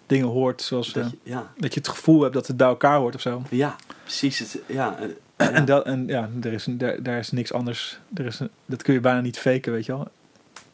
dingen 0.05 0.27
hoort 0.27 0.61
zoals 0.61 0.87
eh, 0.87 0.93
Dat 0.93 1.11
je, 1.11 1.17
ja. 1.23 1.51
dat 1.57 1.73
je 1.73 1.79
het 1.79 1.89
gevoel 1.89 2.21
hebt 2.21 2.33
dat 2.33 2.47
het 2.47 2.57
bij 2.57 2.67
elkaar 2.67 2.97
hoort 2.97 3.15
of 3.15 3.21
zo. 3.21 3.41
ja, 3.49 3.75
precies. 4.03 4.39
Het, 4.39 4.59
ja, 4.67 4.97
eh, 4.97 5.55
En, 5.55 5.65
dat, 5.65 5.85
en 5.85 6.07
ja, 6.07 6.29
er 6.41 6.53
is, 6.53 6.67
daar, 6.69 7.03
daar 7.03 7.19
is 7.19 7.31
niks 7.31 7.53
anders. 7.53 7.99
Er 8.13 8.25
is 8.25 8.39
een, 8.39 8.49
dat 8.65 8.81
kun 8.81 8.93
je 8.93 8.99
bijna 8.99 9.21
niet 9.21 9.39
faken, 9.39 9.71
weet 9.71 9.85
je 9.85 9.91
wel. 9.91 10.07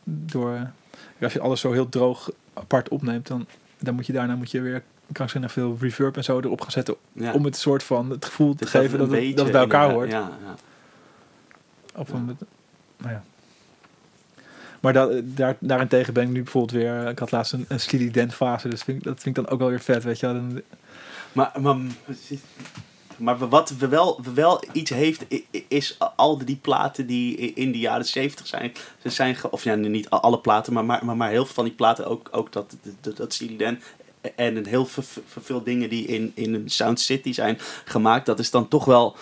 Door, 0.03 0.53
eh, 0.53 1.23
als 1.23 1.33
je 1.33 1.39
alles 1.39 1.59
zo 1.59 1.71
heel 1.71 1.89
droog 1.89 2.31
apart 2.53 2.89
opneemt, 2.89 3.27
dan, 3.27 3.45
dan 3.79 3.95
moet 3.95 4.05
je 4.05 4.13
daarna 4.13 4.35
moet 4.35 4.51
je 4.51 4.61
weer 4.61 4.83
krankzinnig 5.11 5.51
veel 5.51 5.77
reverb 5.79 6.17
en 6.17 6.23
zo 6.23 6.39
erop 6.39 6.61
gaan 6.61 6.71
zetten. 6.71 6.95
ja. 7.13 7.33
Om 7.33 7.45
het 7.45 7.57
soort 7.57 7.83
van 7.83 8.09
het 8.09 8.25
gevoel 8.25 8.51
te 8.55 8.63
Dus 8.63 8.69
geven 8.69 8.99
dat, 8.99 9.11
het, 9.11 9.35
dat 9.35 9.43
het 9.43 9.51
bij 9.51 9.61
elkaar 9.61 9.91
hoort. 9.91 10.11
Ja, 10.11 10.31
ja. 10.45 10.55
Of 11.95 12.09
een, 12.09 12.37
nou 12.97 13.11
ja. 13.11 13.23
Maar 14.79 14.93
da, 14.93 15.09
daar, 15.23 15.55
daarentegen 15.59 16.13
ben 16.13 16.23
ik 16.23 16.29
nu 16.29 16.43
bijvoorbeeld 16.43 16.83
weer... 16.83 17.07
Ik 17.07 17.19
had 17.19 17.31
laatst 17.31 17.53
een, 17.53 17.65
een 17.67 18.11
Dan 18.11 18.31
fase, 18.31 18.67
dus 18.67 18.83
dat 18.85 19.19
vind 19.19 19.25
ik 19.25 19.35
dan 19.35 19.49
ook 19.49 19.59
wel 19.59 19.69
weer 19.69 19.79
vet, 19.79 20.03
weet 20.03 20.19
je 20.19 20.25
wel. 20.25 20.35
Dan, 20.35 20.61
Maar, 21.31 21.51
maar, 21.61 21.77
maar 23.17 23.49
wat 23.49 23.69
we 23.69 23.87
wel, 23.87 24.19
we 24.23 24.33
wel 24.33 24.63
iets 24.71 24.89
heeft, 24.89 25.25
is 25.67 25.97
al 26.15 26.37
die 26.45 26.55
platen 26.55 27.07
die 27.07 27.37
in 27.37 27.71
de 27.71 27.79
jaren 27.79 28.05
70 28.05 28.47
zijn. 28.47 28.71
Ze 29.01 29.09
zijn 29.09 29.37
of 29.51 29.63
ja, 29.63 29.75
niet 29.75 30.09
alle 30.09 30.39
platen, 30.39 30.73
maar, 30.73 30.85
maar, 30.85 31.17
maar, 31.17 31.29
heel 31.29 31.45
veel 31.45 31.53
van 31.53 31.63
die 31.63 31.73
platen, 31.73 32.05
ook, 32.05 32.29
ook 32.31 32.51
dat, 32.51 32.75
dat, 33.01 33.17
dat 33.17 33.41
Dan. 33.57 33.79
En 34.35 34.65
heel 34.65 34.85
veel, 35.39 35.63
dingen 35.63 35.89
die 35.89 36.05
in, 36.05 36.31
in 36.35 36.53
een 36.53 36.69
Sound 36.69 36.99
City 36.99 37.33
zijn 37.33 37.57
gemaakt. 37.85 38.25
Dat 38.25 38.39
is 38.39 38.51
dan 38.51 38.67
toch 38.67 38.85
wel. 38.85 39.15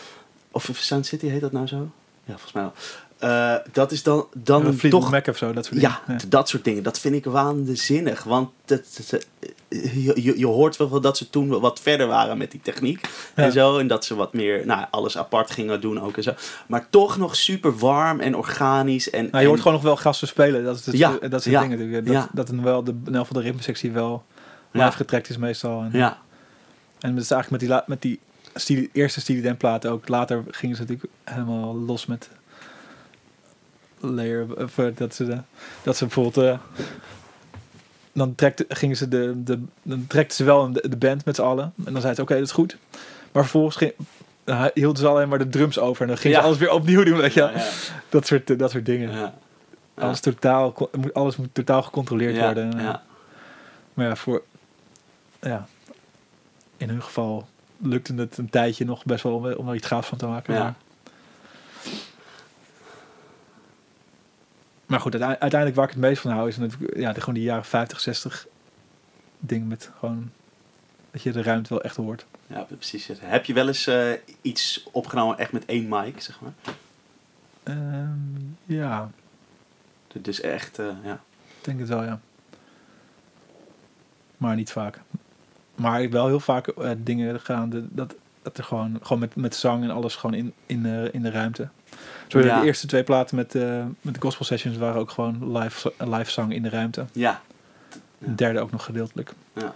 Of 0.51 0.69
Sound 0.73 1.05
City 1.05 1.27
heet 1.27 1.41
dat 1.41 1.51
nou 1.51 1.67
zo? 1.67 1.91
Ja, 2.23 2.33
volgens 2.33 2.51
mij 2.51 2.63
wel. 2.63 2.73
Eh, 3.19 3.55
dat 3.71 3.91
is 3.91 4.03
dan, 4.03 4.27
dan 4.33 4.65
Een 4.65 4.73
Fleetwood 4.77 5.01
toch... 5.01 5.11
Mac 5.11 5.27
of 5.27 5.37
zo, 5.37 5.53
dat 5.53 5.65
soort 5.65 5.81
Ja, 5.81 6.01
dingen. 6.05 6.21
t- 6.21 6.31
dat 6.31 6.49
soort 6.49 6.63
dingen. 6.63 6.83
Dat 6.83 6.99
vind 6.99 7.15
ik 7.15 7.25
waanzinnig. 7.25 8.23
Want 8.23 8.49
het, 8.65 8.99
het- 9.09 9.27
je, 9.69 10.21
je, 10.23 10.39
je 10.39 10.45
hoort 10.45 10.77
wel 10.77 11.01
dat 11.01 11.17
ze 11.17 11.29
toen 11.29 11.47
wat 11.59 11.79
verder 11.79 12.07
waren 12.07 12.37
met 12.37 12.51
die 12.51 12.59
techniek. 12.63 13.09
Ja. 13.35 13.43
En 13.43 13.51
zo. 13.51 13.77
En 13.77 13.87
dat 13.87 14.05
ze 14.05 14.15
wat 14.15 14.33
meer, 14.33 14.65
nou, 14.65 14.85
alles 14.91 15.17
apart 15.17 15.51
gingen 15.51 15.81
doen 15.81 16.01
ook 16.01 16.17
en 16.17 16.23
zo. 16.23 16.33
Maar 16.67 16.87
toch 16.89 17.17
nog 17.17 17.35
super 17.35 17.77
warm 17.77 18.19
en 18.19 18.35
organisch. 18.35 19.09
En, 19.09 19.23
Nou, 19.31 19.37
je 19.39 19.45
hoort 19.45 19.55
en- 19.57 19.57
gewoon 19.61 19.73
nog 19.73 19.83
wel 19.85 19.97
gasten 19.97 20.27
spelen. 20.27 20.63
Dat 20.63 20.75
is 20.79 20.85
het, 20.85 20.97
Ja, 20.97 21.11
dat 21.11 21.21
is 21.39 21.45
het 21.45 21.53
ja, 21.53 21.59
ding 21.59 21.71
natuurlijk. 21.71 22.05
Dat, 22.05 22.13
ja. 22.15 22.29
dat 22.33 22.49
wel 22.49 22.83
de, 22.83 22.95
ieder 23.05 23.19
geval 23.19 23.41
de 23.41 23.47
ritmesectie 23.47 23.91
wel 23.91 24.23
Ja. 24.71 24.91
getrekt 24.91 25.29
is 25.29 25.37
meestal. 25.37 25.81
En, 25.81 25.89
Ja, 25.93 26.17
en 26.99 27.13
het 27.15 27.23
is 27.23 27.31
eigenlijk 27.31 27.61
met 27.63 27.71
die, 27.71 27.79
met 27.85 28.01
die 28.65 28.89
eerste 28.93 29.19
Steely 29.19 29.41
Dan 29.41 29.57
platen 29.57 29.91
ook. 29.91 30.07
Later 30.07 30.43
gingen 30.51 30.75
ze 30.75 30.81
natuurlijk 30.81 31.11
helemaal 31.23 31.75
los 31.75 32.05
met 32.05 32.29
layer. 33.99 34.63
Of, 34.63 34.77
eh, 34.77 34.85
dat, 34.95 35.15
ze 35.15 35.37
dat 35.83 35.97
ze 35.97 36.05
bijvoorbeeld... 36.05 36.45
eh, 36.47 36.59
dan 38.13 38.35
trekte, 38.35 38.65
gingen 38.69 38.97
ze 38.97 39.07
de, 39.07 39.43
de, 39.43 39.59
dan 39.83 40.07
trekten 40.07 40.35
ze 40.37 40.43
wel 40.43 40.71
de, 40.71 40.89
de 40.89 40.97
band 40.97 41.25
met 41.25 41.35
z'n 41.35 41.41
allen. 41.41 41.73
En 41.85 41.93
dan 41.93 42.01
zei 42.01 42.13
ze, 42.13 42.21
oké, 42.21 42.33
dat 42.33 42.43
is 42.43 42.51
goed. 42.51 42.77
Maar 43.31 43.41
vervolgens 43.43 43.75
ging, 43.75 43.93
hielden 44.73 45.01
ze 45.01 45.07
alleen 45.07 45.29
maar 45.29 45.37
de 45.37 45.49
drums 45.49 45.79
over. 45.79 46.01
En 46.01 46.07
dan 46.07 46.17
gingen 46.17 46.35
Ja. 46.37 46.41
ze 46.41 46.47
alles 46.47 46.59
weer 46.59 46.71
opnieuw 46.71 47.03
doen. 47.03 47.17
Weet 47.17 47.33
je? 47.33 47.41
ja, 47.41 47.63
Dat, 48.09 48.27
soort, 48.27 48.49
eh, 48.49 48.57
dat 48.57 48.71
soort 48.71 48.85
dingen. 48.85 49.33
Alles, 49.93 50.19
totaal, 50.19 50.89
alles 51.13 51.35
moet 51.35 51.49
totaal 51.53 51.83
gecontroleerd 51.83 52.39
worden. 52.39 52.75
Maar 53.93 54.05
ja, 54.07 54.15
voor, 54.15 54.43
ja, 55.41 55.67
in 56.77 56.89
hun 56.89 57.03
geval 57.03 57.47
lukte 57.77 58.13
het 58.13 58.37
een 58.37 58.49
tijdje 58.49 58.85
nog 58.85 59.03
best 59.05 59.23
wel 59.23 59.33
om, 59.33 59.51
om 59.51 59.69
er 59.69 59.75
iets 59.75 59.87
gaafs 59.87 60.07
van 60.07 60.17
te 60.17 60.25
maken. 60.27 60.53
Ja. 60.53 60.63
Maar, 60.63 60.73
maar 64.87 64.99
goed, 64.99 65.13
uite- 65.13 65.39
uiteindelijk 65.39 65.75
waar 65.75 65.87
ik 65.87 65.93
het 65.93 66.01
meest 66.03 66.21
van 66.21 66.31
hou 66.31 66.47
is 66.47 66.57
natuurlijk 66.57 66.97
ja, 66.97 67.13
gewoon 67.13 67.33
die 67.35 67.43
jaren 67.43 67.65
50, 67.65 67.99
60 67.99 68.47
ding 69.39 69.67
met 69.67 69.91
gewoon 69.99 70.31
dat 71.11 71.21
je 71.21 71.31
de 71.31 71.41
ruimte 71.41 71.69
wel 71.69 71.81
echt 71.83 71.95
hoort. 71.95 72.25
Ja, 72.47 72.61
precies. 72.61 73.09
Heb 73.19 73.45
je 73.45 73.53
wel 73.53 73.67
eens 73.67 73.87
eh, 73.87 74.11
iets 74.41 74.87
opgenomen 74.91 75.37
echt 75.37 75.51
met 75.51 75.65
één 75.65 75.87
mic, 75.89 76.21
zeg 76.21 76.39
maar? 76.41 76.53
Ehm, 77.63 78.09
ja, 78.65 79.11
Dus 80.21 80.41
echt, 80.41 80.79
eh, 80.79 80.85
ja. 81.03 81.13
ik 81.57 81.63
denk 81.65 81.79
het 81.79 81.87
wel, 81.87 82.03
ja. 82.03 82.19
Maar 84.37 84.55
niet 84.55 84.71
vaak. 84.71 84.99
Maar 85.75 86.01
ik 86.01 86.11
wel 86.11 86.27
heel 86.27 86.39
vaak 86.39 86.67
eh, 86.67 86.91
dingen 86.97 87.39
gedaan 87.39 87.69
de- 87.69 87.87
dat, 87.95 88.15
dat 88.41 88.57
er 88.57 88.63
gewoon, 88.63 88.99
gewoon 89.01 89.19
met, 89.19 89.35
met 89.35 89.55
zang 89.55 89.83
en 89.83 89.89
alles 89.91 90.15
gewoon 90.15 90.35
in, 90.35 90.53
in, 90.65 90.85
in 91.13 91.21
de 91.21 91.31
ruimte. 91.31 91.69
Zo 92.27 92.39
Ja. 92.39 92.59
de 92.59 92.65
eerste 92.65 92.87
twee 92.87 93.03
platen 93.03 93.35
met, 93.35 93.55
eh, 93.55 93.85
met 94.01 94.13
de 94.13 94.21
gospel 94.21 94.45
sessions 94.45 94.77
waren 94.77 94.99
ook 95.01 95.09
gewoon 95.11 95.57
live, 95.57 95.93
live 95.97 96.31
zang 96.31 96.53
in 96.53 96.61
de 96.63 96.69
ruimte. 96.69 97.05
Ja, 97.11 97.41
De 98.17 98.35
derde 98.35 98.59
ook 98.59 98.71
nog 98.71 98.83
gedeeltelijk. 98.83 99.31
Ja. 99.53 99.73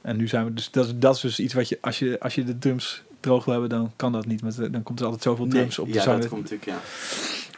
En 0.00 0.16
nu 0.16 0.28
zijn 0.28 0.44
we 0.44 0.54
dus, 0.54 0.70
dat 0.70 0.86
is, 0.86 0.92
dat 0.96 1.14
is 1.14 1.20
dus 1.20 1.40
iets 1.40 1.54
wat 1.54 1.68
je, 1.68 1.78
als 1.80 1.98
je, 1.98 2.20
als 2.20 2.34
je 2.34 2.44
de 2.44 2.58
drums 2.58 3.02
droog 3.20 3.44
wil 3.44 3.52
hebben, 3.52 3.70
dan 3.78 3.92
kan 3.96 4.12
dat 4.12 4.26
niet. 4.26 4.42
Met, 4.42 4.54
de- 4.56 4.70
dan 4.70 4.82
komt 4.82 4.98
er 4.98 5.04
altijd 5.04 5.22
zoveel 5.22 5.44
Nee, 5.44 5.54
drums 5.54 5.78
op 5.78 5.86
de 5.86 5.92
ja, 5.92 6.04
dat 6.04 6.28
komt 6.28 6.40
natuurlijk, 6.50 6.64
ja. 6.70 6.78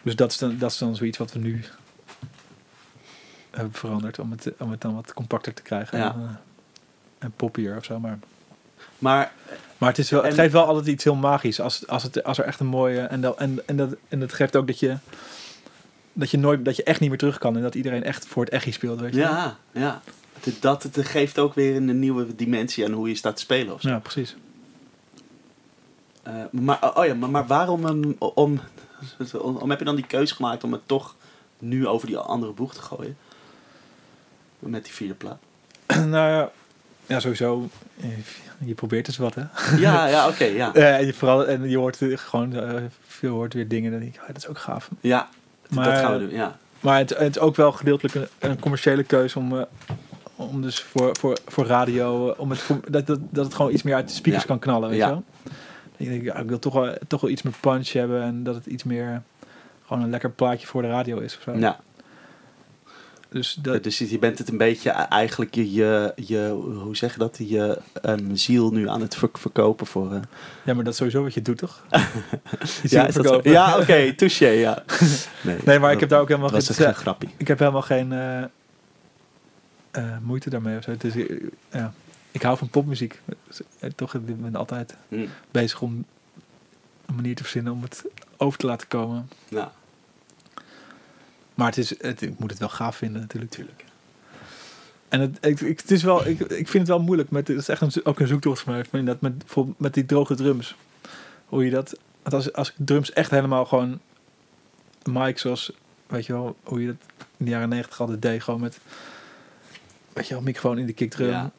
Dus 0.02 0.16
dat 0.16 0.30
is, 0.30 0.38
dan, 0.38 0.58
dat 0.58 0.70
is 0.70 0.78
dan 0.78 0.96
zoiets 0.96 1.18
wat 1.18 1.32
we 1.32 1.38
nu 1.38 1.64
hebben 3.50 3.72
veranderd 3.74 4.18
om 4.18 4.30
het, 4.30 4.52
om 4.58 4.70
het 4.70 4.80
dan 4.80 4.94
wat 4.94 5.12
compacter 5.14 5.54
te 5.54 5.62
krijgen. 5.62 5.98
Ja. 5.98 6.12
En, 6.14 6.20
eh, 6.22 6.34
en 7.18 7.32
poppier 7.36 7.76
of 7.76 7.84
zo. 7.84 7.98
Maar, 8.00 8.18
Maar, 8.98 9.32
maar 9.82 9.90
het, 9.90 10.00
is 10.00 10.10
wel, 10.10 10.22
het 10.22 10.34
geeft 10.34 10.52
wel 10.52 10.64
altijd 10.64 10.86
iets 10.86 11.04
heel 11.04 11.14
magisch. 11.14 11.60
Als, 11.60 11.86
als, 11.86 12.02
het, 12.02 12.24
als 12.24 12.38
er 12.38 12.44
echt 12.44 12.60
een 12.60 12.66
mooie. 12.66 13.00
En 13.00 13.20
dat, 13.20 13.38
en, 13.38 13.62
en, 13.66 13.76
dat, 13.76 13.96
en 14.08 14.20
dat 14.20 14.32
geeft 14.32 14.56
ook 14.56 14.66
dat 14.66 14.78
je. 14.78 14.96
Dat 16.12 16.30
je, 16.30 16.38
nooit, 16.38 16.64
dat 16.64 16.76
je 16.76 16.82
echt 16.82 17.00
niet 17.00 17.08
meer 17.08 17.18
terug 17.18 17.38
kan 17.38 17.56
en 17.56 17.62
dat 17.62 17.74
iedereen 17.74 18.04
echt 18.04 18.26
voor 18.26 18.44
het 18.44 18.52
echi 18.52 18.72
speelt. 18.72 19.00
Weet 19.00 19.14
je? 19.14 19.20
ja, 19.20 19.56
ja. 19.72 20.00
Dat 20.60 20.82
het 20.82 21.06
geeft 21.06 21.38
ook 21.38 21.54
weer 21.54 21.76
een 21.76 21.98
nieuwe 21.98 22.34
dimensie 22.34 22.84
aan 22.84 22.92
hoe 22.92 23.08
je 23.08 23.14
staat 23.14 23.36
te 23.36 23.42
spelen 23.42 23.74
of 23.74 23.80
zo. 23.80 23.88
ja, 23.88 23.98
precies. 23.98 24.36
Eh, 26.22 26.34
maar, 26.50 26.96
oh 26.96 27.06
ja, 27.06 27.14
maar, 27.14 27.30
maar 27.30 27.46
waarom 27.46 27.84
um, 27.84 28.16
om, 28.18 28.60
om, 29.32 29.56
om 29.56 29.70
heb 29.70 29.78
je 29.78 29.84
dan 29.84 29.96
die 29.96 30.06
keuze 30.06 30.34
gemaakt 30.34 30.64
om 30.64 30.72
het 30.72 30.82
toch 30.86 31.14
nu 31.58 31.86
over 31.86 32.06
die 32.06 32.16
andere 32.16 32.52
boeg 32.52 32.74
te 32.74 32.82
gooien? 32.82 33.16
Met 34.58 34.84
die 34.84 34.92
vierde 34.92 35.14
plaat. 35.14 35.38
nou 35.86 36.30
ja, 36.30 36.50
ja, 37.06 37.20
sowieso. 37.20 37.68
eh, 38.00 38.08
Je 38.64 38.74
probeert 38.74 39.06
dus 39.06 39.16
wat, 39.16 39.34
hè? 39.34 39.42
Ja, 39.76 40.06
ja, 40.06 40.28
oké, 40.28 40.44
ja. 40.44 40.74
Eh, 40.74 40.96
en 40.96 41.06
je, 41.06 41.12
vooral, 41.14 41.46
en 41.46 41.68
je 41.68 41.76
hoort 41.78 42.02
eh, 42.02 42.16
gewoon 42.18 42.54
eh, 42.54 42.82
veel 43.06 43.34
hoort 43.34 43.54
weer 43.54 43.68
dingen. 43.68 43.92
En 43.92 44.00
denk 44.00 44.14
ik, 44.14 44.20
oh, 44.20 44.26
dat 44.26 44.36
is 44.36 44.46
ook 44.48 44.58
gaaf. 44.58 44.88
Ja, 45.00 45.28
Maar- 45.68 45.84
dat 45.84 45.98
gaan 45.98 46.12
we 46.12 46.18
doen, 46.18 46.30
ja. 46.36 46.56
Maar 46.80 46.98
het, 46.98 47.10
het 47.18 47.36
is 47.36 47.42
ook 47.42 47.56
wel 47.56 47.72
gedeeltelijk 47.72 48.14
een, 48.14 48.26
een 48.50 48.60
commerciële 48.60 49.02
keuze 49.02 49.38
om, 49.38 49.58
eh, 49.58 49.64
om 50.36 50.62
dus 50.62 50.80
voor, 50.82 51.16
voor, 51.20 51.38
voor 51.46 51.66
radio, 51.66 52.30
eh, 52.32 52.40
om 52.40 52.50
het 52.50 52.58
voor- 52.58 52.80
dat, 52.90 53.06
dat, 53.06 53.18
dat 53.30 53.44
het 53.44 53.54
gewoon 53.54 53.72
iets 53.72 53.82
meer 53.82 53.94
uit 53.94 54.08
de 54.08 54.14
speakers 54.14 54.42
Ja. 54.42 54.48
kan 54.48 54.58
knallen, 54.58 54.88
weet 54.88 54.98
Ja. 54.98 55.06
je 55.06 55.12
wel? 55.12 55.22
Ik 55.96 56.08
denk, 56.08 56.22
ja, 56.22 56.36
ik 56.36 56.48
wil 56.48 56.58
toch 56.58 56.72
wel, 56.74 56.94
toch 57.08 57.20
wel 57.20 57.30
iets 57.30 57.42
meer 57.42 57.54
punch 57.60 57.88
hebben 57.88 58.22
en 58.22 58.42
dat 58.42 58.54
het 58.54 58.66
iets 58.66 58.84
meer 58.84 59.22
gewoon 59.86 60.02
een 60.02 60.10
lekker 60.10 60.30
plaatje 60.30 60.66
voor 60.66 60.82
de 60.82 60.88
radio 60.88 61.18
is 61.18 61.36
of 61.36 61.42
zo. 61.42 61.58
ja. 61.58 61.80
Dus 63.32 63.54
dat, 63.54 63.82
Dus 63.84 63.98
je 63.98 64.18
bent 64.18 64.38
het 64.38 64.48
een 64.48 64.56
beetje 64.56 64.90
e- 64.90 64.92
eigenlijk 64.92 65.54
je, 65.54 65.72
je, 65.72 66.12
je 66.16 66.48
hoe 66.82 66.96
zeg 66.96 67.12
je 67.12 67.18
dat, 67.18 67.36
je 67.38 67.78
een 67.92 68.38
ziel 68.38 68.70
nu 68.70 68.88
aan 68.88 69.00
het 69.00 69.14
ver- 69.16 69.28
verkopen 69.32 69.86
voor... 69.86 70.12
eh, 70.12 70.20
ja, 70.64 70.74
maar 70.74 70.84
dat 70.84 70.92
is 70.92 70.98
sowieso 70.98 71.22
wat 71.22 71.34
je 71.34 71.42
doet, 71.42 71.58
toch? 71.58 71.84
Ja, 72.82 73.12
verkopen. 73.12 73.50
ja 73.50 73.78
oké, 73.78 74.14
touché, 74.14 74.46
ja. 74.48 74.82
Nee, 75.44 75.56
Nee, 75.64 75.78
maar 75.78 75.92
ik 75.92 76.00
heb 76.00 76.08
daar 76.08 76.20
ook 76.20 76.28
helemaal 76.28 76.48
geen, 76.60 76.94
grappie. 76.94 77.28
ik 77.36 77.48
heb 77.48 77.58
helemaal 77.58 77.82
geen 77.82 78.12
eh, 78.12 78.42
eh, 79.90 80.16
moeite 80.22 80.50
daarmee 80.50 80.76
of 80.78 80.84
zo. 80.84 80.90
Het 80.90 81.04
is, 81.04 81.14
ja, 81.72 81.92
ik 82.30 82.42
hou 82.42 82.58
van 82.58 82.68
popmuziek. 82.68 83.20
Eh, 83.78 83.90
Toch, 83.94 84.14
ik 84.14 84.40
ben 84.42 84.56
altijd 84.56 84.96
Hm. 85.08 85.26
bezig 85.50 85.80
om 85.80 86.04
een 87.06 87.14
manier 87.14 87.34
te 87.34 87.42
verzinnen 87.42 87.72
om 87.72 87.82
het 87.82 88.04
over 88.36 88.58
te 88.58 88.66
laten 88.66 88.88
komen. 88.88 89.28
Ja, 89.48 89.72
Maar 91.54 91.66
het 91.66 91.78
is, 91.78 91.94
het, 92.02 92.22
ik 92.22 92.38
moet 92.38 92.50
het 92.50 92.58
wel 92.58 92.68
gaaf 92.68 92.96
vinden 92.96 93.28
natuurlijk. 93.32 93.84
En 95.08 95.20
het, 95.20 95.38
ik, 95.40 95.60
ik, 95.60 95.80
het 95.80 95.90
is 95.90 96.02
wel, 96.02 96.26
ik, 96.26 96.40
ik 96.40 96.68
vind 96.68 96.72
het 96.72 96.88
wel 96.88 97.00
moeilijk. 97.02 97.30
Met, 97.30 97.48
het 97.48 97.56
is 97.58 97.68
echt 97.68 97.80
een, 97.80 98.04
ook 98.04 98.20
een 98.20 98.26
zoektocht 98.26 98.60
voor 98.60 98.84
mij. 98.90 99.04
Met, 99.20 99.38
bijvoorbeeld 99.38 99.78
met 99.80 99.94
die 99.94 100.06
droge 100.06 100.34
drums. 100.34 100.76
Hoe 101.46 101.64
je 101.64 101.70
dat... 101.70 101.98
Want 102.22 102.34
als, 102.34 102.52
als 102.52 102.68
ik 102.68 102.74
drums 102.78 103.12
echt 103.12 103.30
helemaal 103.30 103.64
gewoon... 103.64 104.00
Mike 105.10 105.38
zoals... 105.38 105.72
Weet 106.06 106.26
je 106.26 106.32
wel, 106.32 106.56
hoe 106.62 106.80
je 106.80 106.86
dat 106.86 106.96
in 107.36 107.44
de 107.44 107.50
jaren 107.50 107.68
negentig 107.68 108.00
altijd 108.00 108.22
deed. 108.22 108.42
Gewoon 108.42 108.60
met... 108.60 108.78
Weet 110.12 110.28
je 110.28 110.34
wel, 110.34 110.42
microfoon 110.42 110.78
in 110.78 110.86
de 110.86 110.92
kickdrum. 110.92 111.28
Ja. 111.30 111.50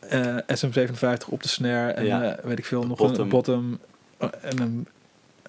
eh, 0.00 0.36
SM57 0.58 1.28
op 1.28 1.42
de 1.42 1.48
snare. 1.48 1.90
En 1.92 2.04
Ja. 2.04 2.22
eh, 2.22 2.44
weet 2.44 2.58
ik 2.58 2.64
veel, 2.64 2.86
nog 2.86 2.98
bottom. 2.98 3.22
een 3.24 3.28
bottom. 3.28 3.78
eh, 4.18 4.28
En 4.42 4.60
een, 4.60 4.86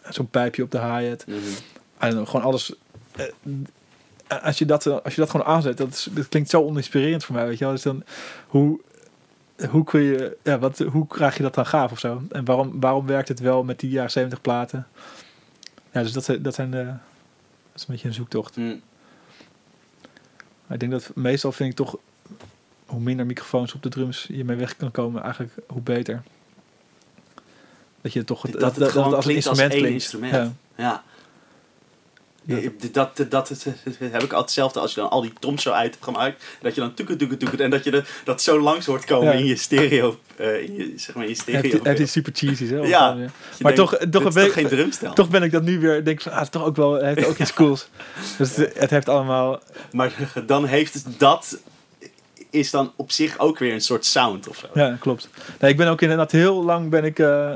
zo'n 0.10 0.30
pijpje 0.30 0.64
op 0.64 0.72
de 0.72 0.80
hi-hat. 0.80 1.26
Mhm. 1.28 1.38
Know, 2.00 2.28
gewoon 2.28 2.46
alles. 2.46 2.74
Als, 4.40 4.58
je 4.58 4.66
dat, 4.66 4.86
eh, 4.86 4.98
als 5.04 5.16
je 5.16 5.22
dat 5.22 5.30
gewoon 5.30 5.46
aanzet, 5.46 5.78
dat, 5.78 5.88
is, 5.90 6.08
dat 6.12 6.28
klinkt 6.30 6.50
zo 6.50 6.64
oninspirerend 6.64 7.24
voor 7.24 7.36
mij, 7.36 7.46
weet 7.48 7.58
je 7.58 7.64
wel. 7.64 7.74
Dus 7.74 7.84
dan, 7.84 8.04
hoe, 8.48 8.80
hoe 9.70 9.84
kun 9.84 10.02
je, 10.02 10.38
ja, 10.44 10.60
wat, 10.60 10.78
hoe 10.80 11.08
krijg 11.08 11.38
je 11.38 11.44
dat 11.44 11.54
dan 11.56 11.66
gaaf 11.66 11.92
of 11.92 12.00
zo? 12.00 12.22
En 12.32 12.46
waarom, 12.46 12.80
waarom 12.80 13.06
werkt 13.06 13.28
het 13.28 13.40
wel 13.40 13.64
met 13.64 13.80
die 13.80 13.90
jaren 13.90 14.12
70 14.12 14.42
platen? 14.42 14.88
Ja, 15.92 16.02
dus 16.02 16.12
dat, 16.14 16.24
zijn- 16.24 16.42
dat 16.42 16.56
zijn 16.56 16.72
de, 16.72 16.84
dat 16.86 16.96
is 17.76 17.82
een 17.82 17.88
beetje 17.88 18.08
een 18.08 18.14
zoektocht. 18.14 18.58
Maar 20.66 20.74
ik 20.74 20.80
denk 20.80 20.92
dat 20.92 21.12
meestal 21.16 21.52
vind 21.52 21.70
ik 21.70 21.76
toch, 21.76 21.98
hoe 22.86 23.00
minder 23.00 23.26
microfoons 23.26 23.74
op 23.74 23.84
de 23.84 23.90
drums 23.90 24.28
je 24.32 24.46
mee 24.46 24.58
weg 24.58 24.76
kan 24.76 24.92
komen, 24.92 25.22
eigenlijk 25.24 25.54
hoe 25.68 25.82
beter. 25.82 26.24
Dat 28.02 28.14
je 28.14 28.24
toch, 28.24 28.42
Dat 28.42 28.76
het 28.76 28.92
gewoon 28.92 29.20
klinkt 29.20 29.48
als 29.48 29.58
één 29.60 29.94
instrument. 29.94 30.34
Ja. 30.34 30.40
Ja. 30.42 30.52
Ja. 30.84 31.04
Ja, 31.04 31.04
Dat, 32.44 32.94
dat, 32.94 33.26
dat, 33.30 33.50
heb 34.00 34.06
ik 34.12 34.14
altijd 34.22 34.38
hetzelfde 34.40 34.80
als 34.80 34.94
je 34.94 35.00
dan 35.02 35.10
al 35.10 35.22
die 35.22 35.34
toms 35.40 35.62
zo 35.64 35.72
uit 35.72 35.92
hebt 35.92 36.04
gemaakt. 36.04 36.44
Dat 36.62 36.76
je 36.76 36.82
dan 36.82 36.94
toeken, 36.94 37.18
toeken, 37.18 37.38
toeken. 37.38 37.60
En 37.60 37.70
dat 37.70 37.84
je 37.84 37.92
de, 37.92 38.04
dat 38.24 38.42
zo 38.42 38.60
langs 38.60 38.86
hoort 38.86 39.06
komen 39.06 39.26
Ja. 39.26 39.32
in 39.40 39.46
je 39.46 39.56
stereo. 39.56 40.20
eh, 40.36 40.64
in 40.64 40.74
je, 40.76 40.94
zeg 40.96 41.16
maar 41.16 41.24
in 41.24 41.30
je 41.30 41.36
stereo. 41.36 41.80
Heeft 41.84 42.00
iets 42.00 42.12
super 42.12 42.32
cheesy, 42.36 42.68
hè? 42.68 42.76
Ja. 42.78 43.10
Eh, 43.12 43.16
maar 43.18 43.30
denkt, 43.60 43.76
toch- 43.76 43.96
toch 44.12 44.26
is 44.28 44.36
een 44.36 44.44
toch 44.44 44.54
geen 44.54 44.68
drumstel. 44.68 45.14
Toch 45.14 45.30
ben 45.30 45.44
ik 45.44 45.52
dat 45.52 45.64
nu 45.64 45.80
weer, 45.80 46.04
denk 46.04 46.22
van, 46.22 46.32
ah, 46.32 46.38
het 46.38 46.46
is 46.48 46.52
toch 46.60 46.64
ook 46.68 46.76
wel, 46.76 46.92
het 46.94 47.16
heeft 47.16 47.28
ook 47.28 47.38
iets 47.46 47.54
cools. 47.54 47.88
Dus 48.38 48.56
het, 48.56 48.78
het 48.80 48.90
heeft 48.90 49.10
allemaal, 49.10 49.60
Maar 49.92 50.14
dan 50.46 50.66
heeft 50.66 50.94
het 50.94 51.06
dat... 51.18 51.60
Is 52.50 52.72
dan 52.72 52.92
op 52.96 53.12
zich 53.12 53.40
ook 53.40 53.60
weer 53.60 53.74
een 53.74 53.82
soort 53.82 54.06
sound 54.06 54.48
of 54.48 54.58
zo. 54.58 54.68
ja, 54.74 54.98
klopt. 55.00 55.30
Nee, 55.60 55.72
ik 55.72 55.78
ben 55.78 55.88
ook 55.88 56.02
inderdaad 56.02 56.32
heel 56.32 56.64
lang 56.64 56.90
ben 56.90 57.04
ik, 57.04 57.20
eh 57.20 57.54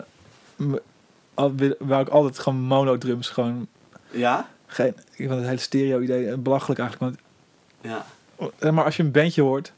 wou 1.79 2.01
ik 2.01 2.07
altijd 2.09 2.39
gewoon 2.39 2.59
monodrums, 2.59 3.29
gewoon 3.29 3.67
Ja? 4.11 4.49
Geen, 4.75 4.87
ik 4.87 5.15
vind 5.15 5.29
het 5.29 5.45
hele 5.45 5.57
stereo 5.57 5.99
idee 5.99 6.27
eh, 6.29 6.37
belachelijk 6.37 6.79
eigenlijk. 6.79 7.15
Ja. 7.81 8.05
Want, 8.35 8.51
eh, 8.59 8.71
maar 8.71 8.83
als 8.85 8.97
je 8.97 9.03
een 9.03 9.11
bandje 9.11 9.41
hoort, 9.41 9.71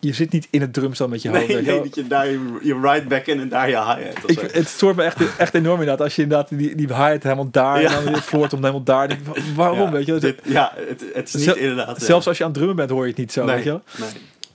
je 0.00 0.12
zit 0.12 0.32
niet 0.32 0.48
in 0.50 0.60
het 0.60 0.72
drumstel 0.72 1.08
met 1.08 1.22
je 1.22 1.28
hoofd. 1.28 1.46
Nee, 1.48 1.56
je 1.56 1.62
nee, 1.62 1.82
dat 1.82 1.94
je 1.94 2.06
daar 2.06 2.26
je, 2.28 2.58
je 2.62 2.80
right 2.80 3.08
back 3.08 3.26
in 3.26 3.40
en 3.40 3.48
daar 3.48 3.68
je 3.68 3.76
hi-hat. 3.76 4.52
het 4.52 4.68
stoort 4.68 4.96
me 4.96 5.02
echt, 5.02 5.36
echt 5.38 5.54
enorm 5.54 5.80
inderdaad. 5.80 6.00
Als 6.00 6.16
je 6.16 6.22
inderdaad 6.22 6.48
die, 6.48 6.74
die 6.74 6.86
hi-hat 6.86 7.22
helemaal 7.22 7.50
daar 7.50 7.80
Ja. 7.80 7.98
en 7.98 8.04
dan 8.12 8.16
floort 8.22 8.52
om 8.52 8.58
helemaal 8.60 8.82
daar. 8.82 9.08
denk 9.08 9.20
Waarom, 9.56 9.78
Ja, 9.78 9.90
weet 9.90 10.06
je 10.06 10.10
wel? 10.10 10.20
dit- 10.20 10.40
ja, 10.44 10.72
het, 10.76 11.04
het 11.14 11.34
is 11.34 11.46
niet 11.46 11.56
inderdaad... 11.56 12.02
Zelfs 12.02 12.26
als 12.26 12.36
je 12.38 12.42
aan 12.44 12.48
het 12.50 12.58
drummen 12.58 12.76
bent, 12.78 12.90
hoor 12.90 13.02
je 13.02 13.08
het 13.08 13.18
niet 13.18 13.32
zo, 13.32 13.44
nee, 13.44 13.54
weet 13.54 13.64
je 13.64 13.70
wel? 13.70 13.82
nee. 13.98 14.08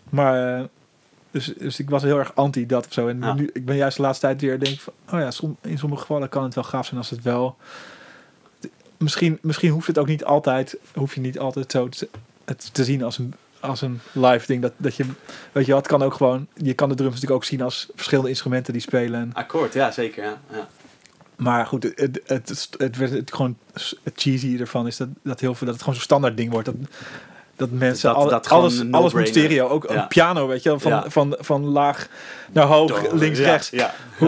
Maar, 0.09 0.57
eh, 0.59 0.63
dus, 1.31 1.53
dus 1.57 1.79
ik 1.79 1.89
was 1.89 2.03
heel 2.03 2.17
erg 2.19 2.31
anti 2.35 2.65
dat 2.65 2.85
of 2.87 2.93
zo. 2.93 3.07
En 3.07 3.19
Ja. 3.21 3.33
nu, 3.33 3.49
ik 3.53 3.65
ben 3.65 3.75
juist 3.75 3.95
de 3.97 4.01
laatste 4.03 4.25
tijd 4.25 4.41
weer, 4.41 4.59
denk 4.59 4.79
van, 4.79 4.93
oh 5.13 5.19
ja, 5.19 5.31
som- 5.31 5.57
in 5.61 5.77
sommige 5.77 6.01
gevallen 6.01 6.29
kan 6.29 6.43
het 6.43 6.55
wel 6.55 6.63
gaaf 6.63 6.85
zijn 6.85 6.97
als 6.99 7.09
het 7.09 7.21
wel... 7.21 7.57
Misschien, 8.99 9.37
misschien 9.41 9.71
hoeft 9.71 9.87
het 9.87 9.97
ook 9.97 10.07
niet 10.07 10.23
altijd, 10.23 10.77
hoef 10.95 11.15
je 11.15 11.21
niet 11.21 11.39
altijd 11.39 11.71
zo 11.71 11.89
te, 11.89 12.09
het 12.45 12.73
te 12.73 12.83
zien 12.83 13.03
als 13.03 13.17
een, 13.17 13.33
als 13.59 13.81
een 13.81 13.99
live 14.11 14.45
ding. 14.45 14.61
Dat, 14.61 14.73
dat 14.77 14.95
je, 14.95 15.05
weet 15.51 15.65
je 15.65 15.73
wat, 15.73 15.87
kan 15.87 16.01
ook 16.03 16.13
gewoon, 16.13 16.47
je 16.53 16.73
kan 16.73 16.89
de 16.89 16.95
drums 16.95 17.13
natuurlijk 17.13 17.41
ook 17.41 17.47
zien 17.47 17.61
als 17.61 17.87
verschillende 17.95 18.29
instrumenten 18.29 18.73
die 18.73 18.81
spelen. 18.81 19.19
En, 19.19 19.31
Akkoord, 19.33 19.73
ja, 19.73 19.91
zeker. 19.91 20.23
Ja. 20.23 20.37
Ja. 20.51 20.67
maar 21.35 21.65
goed, 21.65 21.83
het, 21.83 21.97
het, 22.25 22.49
het, 22.49 22.69
het, 22.77 22.97
werd- 22.97 23.11
het, 23.11 23.33
gewoon 23.33 23.57
het 24.03 24.13
cheesy 24.15 24.57
ervan 24.59 24.87
is 24.87 24.97
dat, 24.97 25.07
dat, 25.23 25.39
heel 25.39 25.55
veel, 25.55 25.65
dat 25.65 25.75
het 25.75 25.79
gewoon 25.83 25.95
zo'n 25.95 26.05
standaard 26.07 26.37
ding 26.37 26.51
wordt. 26.51 26.65
Dat, 26.65 26.75
dat 27.55 27.71
mensen 27.71 28.09
Dat- 28.09 28.17
alle- 28.17 28.29
dat 28.29 28.49
alles, 28.49 28.91
alles 28.91 29.13
moet 29.13 29.27
stereo. 29.27 29.67
Ook 29.67 29.89
Ja. 29.89 30.01
een 30.01 30.07
piano, 30.07 30.47
weet 30.47 30.63
je 30.63 30.79
van, 30.79 30.91
Ja. 30.91 31.03
van, 31.09 31.35
van 31.39 31.63
laag 31.65 32.07
naar 32.51 32.65
hoog, 32.65 33.01
Door- 33.01 33.15
links, 33.15 33.39
rechts. 33.39 33.71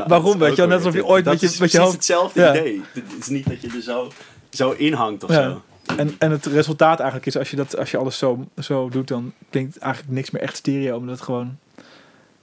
Waarom, 0.07 0.37
weet 0.39 0.55
je? 0.55 0.65
Net 0.67 0.77
alsof 0.77 0.93
je 0.93 1.05
ooit 1.05 1.25
dat 1.25 1.41
met 1.41 1.51
je- 1.53 1.57
met 1.61 1.71
je 1.71 1.79
hoofd- 1.79 1.93
hetzelfde 1.93 2.49
idee. 2.49 2.81
Het 2.93 3.03
is 3.19 3.27
niet 3.27 3.49
dat 3.49 3.61
je 3.61 3.67
er 3.75 3.81
zo, 3.81 4.11
zo 4.51 4.71
in 4.71 4.93
hangt 4.93 5.23
of 5.23 5.33
zo. 5.33 5.61
En, 5.97 6.15
en 6.19 6.31
het 6.31 6.45
resultaat 6.45 6.97
eigenlijk 6.99 7.27
is, 7.27 7.37
als 7.37 7.49
je, 7.49 7.55
dat, 7.55 7.77
als 7.77 7.91
je 7.91 7.97
alles 7.97 8.17
zo, 8.17 8.47
zo 8.59 8.89
doet, 8.89 9.07
dan 9.07 9.33
klinkt 9.49 9.77
eigenlijk 9.77 10.13
niks 10.13 10.31
meer 10.31 10.41
echt 10.41 10.55
stereo. 10.55 10.95
Omdat 10.97 11.15
het 11.15 11.23
gewoon, 11.23 11.57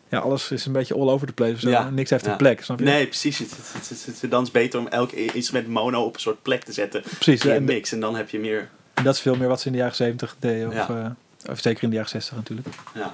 ja, 0.09 0.19
alles 0.19 0.51
is 0.51 0.67
een 0.67 0.73
beetje 0.73 0.95
all 0.95 1.09
over 1.09 1.27
the 1.27 1.33
place. 1.33 1.61
Zo. 1.61 1.69
Ja. 1.69 1.91
Niks 1.91 2.11
heeft 2.11 2.25
Ja. 2.25 2.31
een 2.31 2.37
plek, 2.37 2.63
snap 2.65 2.79
je? 2.79 2.85
Nee, 2.85 3.07
precies. 3.07 3.39
Het, 3.39 3.51
het, 3.51 3.89
het, 3.89 4.21
het- 4.21 4.31
dan 4.31 4.41
is 4.43 4.49
het 4.49 4.57
beter 4.57 4.81
om 4.81 4.87
elk 4.87 5.13
instrument 5.13 5.69
mono 5.69 6.05
op 6.05 6.15
een 6.15 6.21
soort 6.21 6.43
plek 6.43 6.63
te 6.65 6.73
zetten. 6.73 7.03
Precies, 7.03 7.45
en, 7.45 7.65
mix. 7.65 7.93
En 7.93 8.01
dan 8.01 8.17
heb 8.17 8.31
je 8.31 8.39
meer... 8.39 8.69
en 8.95 9.05
dat 9.05 9.15
is 9.15 9.21
veel 9.21 9.37
meer 9.37 9.49
wat 9.49 9.61
ze 9.61 9.67
in 9.67 9.73
de 9.73 9.79
jaren 9.79 9.95
70 9.95 10.37
deden. 10.39 10.69
Of, 10.69 10.75
Ja. 10.75 11.17
eh, 11.45 11.51
of 11.51 11.59
zeker 11.61 11.83
in 11.83 11.89
de 11.89 11.95
jaren 11.97 12.11
60 12.11 12.37
natuurlijk. 12.37 12.69
Ja. 12.95 13.13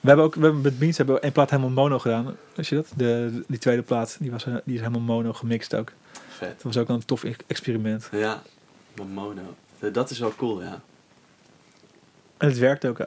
We 0.00 0.08
hebben 0.12 0.24
ook 0.24 0.34
we 0.34 0.42
hebben 0.42 0.60
met 0.60 0.78
Beans 0.78 0.96
hebben 0.96 1.14
we 1.14 1.20
één 1.20 1.32
plaat 1.32 1.50
helemaal 1.50 1.70
mono 1.70 1.98
gedaan. 1.98 2.36
Weet 2.54 2.66
je 2.66 2.74
dat? 2.74 2.86
De, 2.96 3.42
die 3.46 3.58
tweede 3.58 3.82
plaat, 3.82 4.16
die, 4.20 4.30
was, 4.30 4.46
eh, 4.46 4.54
die 4.64 4.74
is 4.74 4.80
helemaal 4.80 5.00
mono 5.00 5.32
gemixt 5.32 5.74
ook. 5.74 5.92
Vet. 6.36 6.48
Dat 6.54 6.62
was 6.62 6.76
ook 6.76 6.88
een 6.88 7.04
tof 7.04 7.22
e- 7.24 7.34
experiment. 7.46 8.08
Ja. 8.12 8.42
Maar 8.96 9.06
mono. 9.06 9.54
Eh, 9.78 9.92
Dat 9.92 10.10
is 10.10 10.18
wel 10.18 10.34
cool, 10.36 10.62
ja. 10.62 10.80
En 12.36 12.48
het 12.48 12.58
werkt 12.58 12.86
ook. 12.86 12.98
eh, 12.98 13.06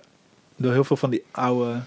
Door 0.56 0.72
heel 0.72 0.84
veel 0.84 0.98
van 0.98 1.10
die 1.10 1.24
oude 1.32 1.82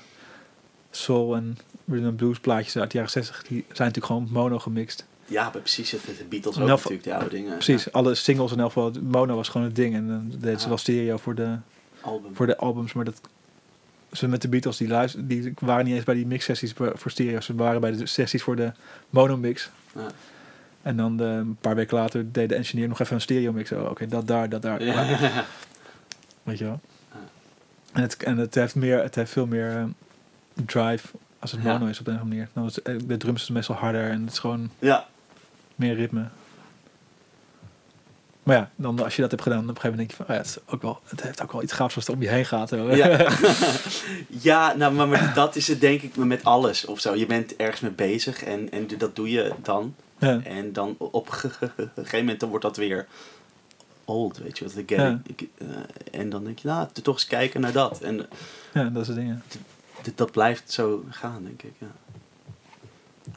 soul 0.91 1.35
en 1.37 1.59
rhythm 1.87 2.15
blues 2.15 2.39
plaatjes 2.41 2.77
uit 2.77 2.91
de 2.91 2.97
jaren 2.97 3.13
60, 3.13 3.43
die 3.43 3.49
zijn 3.73 3.89
natuurlijk 3.89 4.07
gewoon 4.07 4.29
mono 4.31 4.59
gemixt. 4.59 5.07
Ja, 5.27 5.51
precies. 5.51 5.91
Het, 5.91 6.01
de 6.19 6.25
Beatles 6.29 6.59
ook 6.61 6.67
natuurlijk, 6.69 7.03
die 7.05 7.15
oude 7.15 7.29
dingen. 7.31 7.53
Precies, 7.53 7.93
alle 7.93 8.15
singles 8.15 8.53
in 8.53 8.61
elk 8.61 8.73
geval, 8.73 8.93
mono 9.03 9.35
was 9.37 9.49
gewoon 9.49 9.67
het 9.67 9.77
ding. 9.77 9.95
En 9.95 10.07
dan 10.09 10.33
deden 10.39 10.61
ze 10.61 10.69
wel 10.69 10.77
stereo 10.79 11.17
voor 11.17 11.35
de, 11.35 11.57
album. 12.01 12.35
voor 12.37 12.47
de 12.47 12.57
albums, 12.57 12.93
maar 12.93 13.05
dat... 13.05 13.21
Ze 14.13 14.29
met 14.29 14.43
de 14.43 14.49
Beatles, 14.49 14.77
die, 14.77 14.89
luister, 14.89 15.29
die 15.29 15.53
waren 15.59 15.85
niet 15.85 15.95
eens 15.95 16.05
bij 16.05 16.15
die 16.15 16.27
mixsessies 16.27 16.73
voor 16.73 16.93
voor 16.95 17.11
stereo. 17.11 17.41
Ze 17.41 17.55
waren 17.55 17.81
bij 17.81 17.93
de 17.93 18.07
sessies 18.07 18.43
voor 18.43 18.57
de 18.57 18.73
monomix. 19.11 19.71
Ja. 19.95 20.07
En 20.83 20.97
dan 20.97 21.17
de, 21.17 21.25
een 21.25 21.57
paar 21.61 21.75
weken 21.75 21.97
later 21.97 22.33
deed 22.33 22.49
de 22.49 22.55
engineer 22.55 22.89
nog 22.89 23.01
even 23.01 23.15
een 23.15 23.21
stereo 23.21 23.53
mix. 23.53 23.73
Oh, 23.73 23.91
Oké, 23.91 24.07
dat 24.07 24.27
daar, 24.27 24.49
dat 24.49 24.63
daar. 24.63 24.83
Ja. 24.83 25.05
Weet 26.43 26.59
je 26.59 26.65
wel? 26.65 26.81
En, 27.93 28.03
het, 28.03 28.23
en 28.23 28.39
het, 28.39 28.55
heeft 28.55 28.75
meer, 28.75 29.03
het 29.03 29.15
heeft 29.15 29.33
veel 29.33 29.47
meer 29.47 29.77
eh, 29.77 29.85
drive 30.67 31.09
als 31.39 31.53
het 31.53 31.63
Ja. 31.63 31.73
mono 31.73 31.87
is 31.87 32.01
op 32.01 32.07
een 32.07 32.15
of 32.15 32.21
andere 32.21 32.37
manier. 32.39 32.49
Dan 32.55 32.67
is, 32.67 32.83
eh, 32.83 32.95
de 33.05 33.17
drums 33.17 33.43
is 33.43 33.49
meestal 33.49 33.75
harder 33.75 34.11
en 34.11 34.21
het 34.21 34.33
is 34.33 34.39
gewoon 34.39 34.71
ja. 34.79 35.07
meer 35.75 35.95
ritme. 35.95 36.29
Maar 38.43 38.57
ja, 38.57 38.71
dan 38.77 39.03
als 39.05 39.17
je 39.17 39.23
dat 39.23 39.31
hebt 39.31 39.43
gedaan, 39.43 39.63
op 39.63 39.69
een 39.69 39.77
gegeven 39.77 39.91
moment 39.99 40.09
denk 40.09 40.21
je 40.21 40.25
van, 40.25 40.27
oh 40.27 40.43
ja, 40.43 40.49
het, 40.49 40.63
is 40.67 40.75
ook 40.75 40.83
wel, 40.83 41.01
het 41.05 41.23
heeft 41.23 41.43
ook 41.43 41.53
wel 41.53 41.63
iets 41.63 41.73
gaafs 41.73 41.97
als 41.97 42.07
het 42.07 42.17
om 42.17 42.23
je 42.23 42.29
heen 42.29 42.45
gaat. 42.45 42.71
Ja, 42.71 43.29
ja 44.51 44.75
nou, 44.77 44.95
maar, 44.95 45.09
maar 45.09 45.35
dat 45.35 45.57
is 45.57 45.69
het 45.69 45.81
denk 45.81 46.03
ik 46.03 46.17
met 46.17 46.45
alles 46.45 46.85
of 46.85 47.01
zo. 47.01 47.15
Je 47.15 47.27
bent 47.27 47.57
ergens 47.57 47.81
mee 47.81 47.91
bezig 47.91 48.45
en, 48.45 48.71
en 48.71 48.87
dat 48.99 49.17
doe 49.17 49.31
je 49.31 49.53
dan. 49.63 49.95
Ja. 50.23 50.41
En 50.43 50.73
dan 50.73 50.95
op 50.99 51.27
een 51.31 51.33
ge- 51.33 51.49
ge- 51.51 51.69
gegeven 51.95 52.19
moment 52.19 52.41
dan 52.41 52.49
wordt 52.49 52.65
dat 52.65 52.77
weer 52.77 53.07
old, 54.05 54.39
weet 54.39 54.59
je 54.59 54.65
wat 54.65 54.77
ik 54.77 54.91
Ja. 54.91 55.21
eh, 55.59 56.21
En 56.21 56.31
dan 56.31 56.45
denk 56.45 56.59
je, 56.59 56.69
nou, 56.69 56.89
toch 57.03 57.15
eens 57.15 57.27
kijken 57.27 57.61
naar 57.61 57.73
dat. 57.73 58.01
En 58.01 58.27
ja, 58.75 58.85
dat 58.85 59.05
soort 59.05 59.17
dingen. 59.17 59.43
dat 60.15 60.31
blijft 60.33 60.73
zo 60.73 61.05
gaan, 61.11 61.43
denk 61.45 61.63
ik. 61.63 61.73
Ja, 61.79 61.87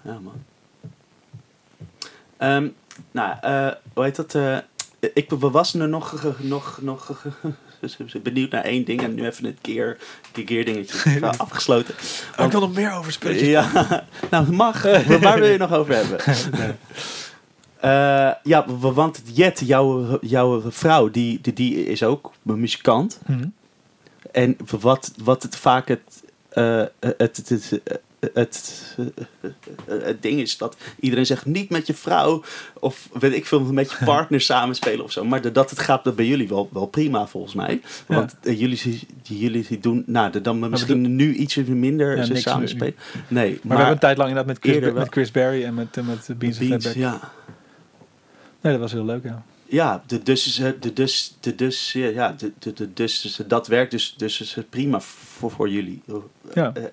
ja 0.03 0.19
man. 0.19 0.43
Ehm, 2.37 2.67
nou, 3.11 3.37
eh, 3.41 3.71
hoe 3.93 4.03
heet 4.03 4.15
dat? 4.15 4.35
eh, 4.35 4.57
ik 5.13 5.29
was 5.29 5.73
er 5.73 5.87
nog, 5.89 6.23
nog, 6.39 6.79
nog 6.81 7.25
benieuwd 8.23 8.51
naar 8.51 8.63
één 8.63 8.85
ding 8.85 9.01
en 9.01 9.15
nu 9.15 9.25
even 9.25 9.45
het 9.45 9.57
keer, 9.61 9.97
die 10.31 10.43
keer 10.43 10.65
dingetje 10.65 11.27
afgesloten. 11.37 11.93
Oh, 12.39 12.45
ik 12.45 12.51
wil 12.51 12.59
nog 12.59 12.73
meer 12.73 12.91
over 12.91 13.11
spelletjes. 13.11 13.47
Ja, 13.47 13.69
nou 14.31 14.51
mag. 14.51 14.83
Maar 14.83 15.19
Waar 15.19 15.39
wil 15.39 15.49
je 15.49 15.57
nog 15.57 15.73
over 15.73 15.95
hebben? 15.95 16.19
Eh, 17.79 18.31
ja, 18.43 18.65
want 18.79 19.21
Jet, 19.33 19.61
jouw, 19.65 20.17
jouw 20.21 20.71
vrouw, 20.71 21.09
die, 21.09 21.41
die, 21.41 21.53
die 21.53 21.85
is 21.85 22.03
ook 22.03 22.31
een 22.45 22.59
muzikant. 22.59 23.19
Mhm. 23.25 23.47
En 24.31 24.57
wat, 24.79 25.13
wat 25.23 25.43
het 25.43 25.55
vaak 25.55 25.87
het, 25.87 26.23
eh, 26.49 26.83
het, 26.99 27.37
het, 27.37 27.49
het, 27.49 27.81
het, 28.33 28.97
het 29.87 30.21
ding 30.21 30.39
is 30.39 30.57
dat 30.57 30.77
iedereen 30.99 31.25
zegt 31.25 31.45
niet 31.45 31.69
met 31.69 31.87
je 31.87 31.93
vrouw 31.93 32.43
of 32.79 33.09
weet 33.13 33.33
ik 33.33 33.45
veel, 33.45 33.59
met 33.61 33.91
je 33.91 34.05
partner 34.05 34.41
samenspelen 34.51 35.03
of 35.03 35.11
zo. 35.11 35.23
Maar 35.25 35.53
dat 35.53 35.69
het 35.69 35.79
gaat 35.79 36.03
dat 36.03 36.15
bij 36.15 36.25
jullie 36.25 36.47
wel, 36.47 36.69
wel 36.71 36.85
prima 36.85 37.27
volgens 37.27 37.53
mij. 37.53 37.81
Want 38.07 38.35
eh, 38.43 38.59
jullie, 38.59 39.07
jullie 39.23 39.79
doen, 39.79 40.03
nou, 40.07 40.41
dan 40.41 40.69
misschien 40.69 41.15
nu 41.15 41.33
iets 41.33 41.55
minder 41.55 42.17
Ja, 42.17 42.35
samenspelen. 42.35 42.95
Nee, 43.27 43.49
Maar, 43.51 43.59
we 43.61 43.75
hebben 43.75 43.93
een 43.93 43.99
tijd 43.99 44.17
lang 44.17 44.29
inderdaad 44.29 44.61
met 44.61 44.71
Chris, 44.71 44.93
met 44.93 45.07
Chris 45.09 45.31
Berry 45.31 45.63
en 45.63 45.73
met, 45.73 45.97
eh, 45.97 46.03
met 46.03 46.25
Beans, 46.37 46.57
Beans, 46.57 46.73
Fatback. 46.73 46.93
ja. 46.93 47.19
Nee, 48.61 48.73
dat 48.73 48.81
was 48.81 48.91
heel 48.91 49.05
leuk, 49.05 49.23
ja. 49.23 49.43
Ja, 49.67 50.03
de, 50.07 50.23
dus, 50.23 50.55
de, 50.79 50.93
dus, 50.93 51.37
de, 51.39 51.55
dus, 51.55 51.91
ja, 51.91 52.31
de, 52.31 52.51
de, 52.59 52.73
de, 52.73 52.93
dus, 52.93 53.41
dat 53.47 53.67
werkt 53.67 53.91
dus, 53.91 54.13
dus 54.17 54.41
is 54.41 54.53
het 54.55 54.69
prima 54.69 54.99
voor, 55.01 55.51
voor 55.51 55.69
jullie. 55.69 56.01
Ja. 56.53 56.73
Eh, 56.73 56.83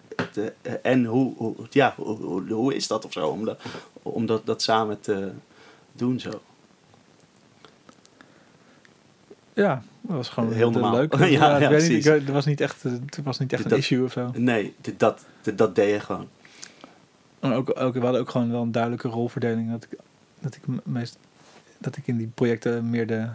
eh, 0.62 0.72
en 0.82 1.04
hoe, 1.04 1.34
hoe, 1.36 1.54
ja, 1.70 1.94
hoe, 1.96 2.42
hoe, 2.52 2.74
is 2.74 2.86
dat 2.86 3.04
of 3.04 3.12
zo, 3.12 3.26
om, 3.28 3.44
dat, 3.44 3.60
om 4.02 4.26
dat, 4.26 4.46
dat 4.46 4.62
samen 4.62 5.00
te 5.00 5.30
doen 5.92 6.20
zo? 6.20 6.30
Ja, 9.54 9.82
dat 10.00 10.16
was 10.16 10.28
gewoon 10.28 10.52
Heel 10.52 10.70
normaal. 10.70 10.92
leuk. 10.94 11.14
Ja, 11.18 11.24
ja, 11.26 11.58
ja, 11.58 11.68
ik 11.68 11.68
weet 11.68 11.88
niet, 11.90 12.04
het 12.04 12.28
was 12.28 12.44
niet 12.46 12.60
echt, 12.60 12.84
eh, 12.84 12.92
het 12.92 13.18
was 13.24 13.38
niet 13.38 13.52
echt 13.52 13.64
een 13.64 13.70
Dat- 13.70 13.78
issue 13.78 14.04
of 14.04 14.12
zo. 14.12 14.30
Nee, 14.34 14.74
dat, 14.96 15.24
de- 15.42 15.54
dat 15.54 15.74
deed 15.74 15.90
je 15.94 16.00
gewoon. 16.00 16.28
En 17.40 17.52
ook, 17.52 17.80
ook, 17.80 17.94
we 17.94 18.00
hadden 18.00 18.20
ook 18.20 18.30
gewoon 18.30 18.50
wel 18.50 18.62
een 18.62 18.72
duidelijke 18.72 19.08
rolverdeling. 19.08 19.70
Dat 19.70 19.84
ik, 19.90 19.98
dat 20.40 20.54
ik, 20.54 20.66
me- 20.66 20.80
meest, 20.84 21.18
dat 21.82 21.96
ik 21.96 22.06
in 22.06 22.16
die 22.16 22.30
projecten 22.34 22.90
meer 22.90 23.06
de 23.06 23.26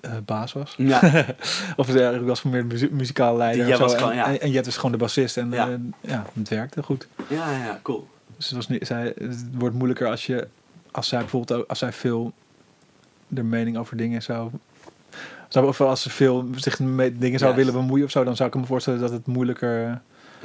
eh, 0.00 0.12
baas 0.24 0.52
was. 0.52 0.74
Ja, 0.76 1.00
Of 1.76 1.94
eh, 1.94 2.14
ik 2.14 2.20
was 2.20 2.42
meer 2.42 2.60
de 2.60 2.66
muzie- 2.74 2.90
muzikale 2.92 3.36
leider. 3.38 3.66
Jij 3.66 3.76
was 3.78 3.92
en, 3.92 3.98
gewoon, 3.98 4.14
ja. 4.14 4.26
en, 4.26 4.40
en 4.40 4.50
Jet 4.50 4.64
was 4.64 4.76
gewoon 4.76 4.92
de 4.92 4.98
bassist. 4.98 5.36
En 5.36 5.50
Ja. 5.50 5.66
ja, 5.66 5.78
ja 6.00 6.24
het 6.34 6.48
werkte 6.48 6.82
goed. 6.82 7.08
ja, 7.28 7.50
ja, 7.50 7.80
cool. 7.82 8.08
Dus 8.36 8.46
het, 8.46 8.54
was 8.56 8.68
niet, 8.68 8.86
zij, 8.86 9.14
het 9.18 9.44
wordt 9.52 9.74
moeilijker 9.74 10.08
als, 10.08 10.26
je, 10.26 10.48
als 10.90 11.08
zij 11.08 11.18
bijvoorbeeld 11.18 11.60
ook, 11.60 11.68
als 11.68 11.78
zij 11.78 11.92
veel 11.92 12.32
de 13.28 13.42
mening 13.42 13.76
over 13.78 13.96
dingen 13.96 14.22
zou. 14.22 14.50
zou 15.48 15.66
of 15.66 15.80
als 15.80 16.02
ze 16.02 16.10
veel 16.10 16.48
zich 16.54 16.78
met 16.80 17.20
dingen 17.20 17.38
zou 17.38 17.54
willen 17.54 17.72
bemoeien 17.72 18.04
of 18.04 18.10
zo, 18.10 18.24
dan 18.24 18.36
zou 18.36 18.48
ik 18.48 18.54
me 18.54 18.64
voorstellen 18.66 19.00
dat 19.00 19.10
het 19.10 19.26
moeilijker. 19.26 19.84
eh, 19.86 19.92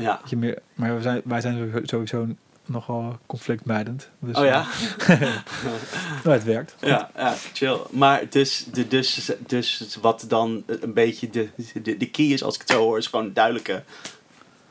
Ja. 0.05 0.17
dat 0.21 0.29
je 0.29 0.37
meer, 0.37 0.61
maar 0.73 0.95
we 0.95 1.01
zijn, 1.01 1.21
wij 1.23 1.41
zijn 1.41 1.53
sowieso- 1.57 1.85
sowieso 1.85 2.27
nogal 2.65 3.17
conflictmijdend. 3.25 4.09
Dus, 4.19 4.35
Oh 4.37 4.45
ja? 4.45 4.65
eh, 5.07 5.19
nou, 6.23 6.35
het 6.37 6.43
werkt. 6.43 6.75
Ja, 6.79 7.09
ja, 7.15 7.33
chill. 7.53 7.77
Maar 7.89 8.23
dus, 8.29 8.65
de, 8.71 8.87
dus, 8.87 9.31
dus 9.47 9.97
wat 10.01 10.25
dan 10.27 10.63
een 10.67 10.93
beetje 10.93 11.29
de, 11.29 11.49
de, 11.83 11.97
de 11.97 12.09
key 12.09 12.25
is, 12.25 12.43
als 12.43 12.55
ik 12.55 12.61
het 12.61 12.69
zo 12.69 12.79
hoor, 12.79 12.97
is 12.97 13.07
gewoon 13.07 13.33
duidelijke. 13.33 13.83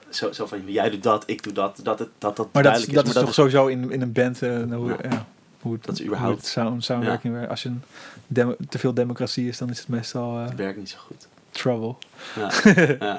Zo, 0.08 0.32
zo 0.32 0.46
van 0.46 0.62
jij 0.66 0.90
doet 0.90 1.02
dat, 1.02 1.22
ik 1.26 1.42
doe 1.42 1.52
dat, 1.52 1.80
dat 1.82 1.98
het, 1.98 2.08
dat, 2.18 2.36
dat 2.36 2.48
Maar 2.52 2.62
dat, 2.62 2.72
is, 2.72 2.78
duidelijk 2.78 3.14
dat 3.14 3.16
is 3.16 3.22
toch 3.24 3.34
sowieso 3.34 3.66
in, 3.66 3.90
in 3.90 4.02
een 4.02 4.12
band 4.12 4.42
eh, 4.42 4.50
hoe, 4.72 4.88
Ja. 4.88 4.96
ja. 5.10 5.26
hoe 5.60 5.72
het, 5.72 5.84
Dat 5.84 5.94
is 5.98 6.04
überhaupt- 6.06 6.54
het 6.54 6.82
samenwerking. 6.82 7.48
Als 7.48 7.62
je 7.62 7.68
een 7.68 7.82
demo- 8.26 8.56
te 8.68 8.78
veel 8.78 8.94
democratie 8.94 9.48
is, 9.48 9.58
dan 9.58 9.70
is 9.70 9.78
het 9.78 9.88
meestal 9.88 10.38
eh, 10.38 10.44
Het 10.44 10.54
werkt 10.54 10.78
niet 10.78 10.90
zo 10.90 10.98
goed. 11.06 11.26
trouble. 11.50 11.94
Ja, 12.36 12.50
ja, 12.64 12.72
ja, 12.80 12.96
ja. 13.00 13.18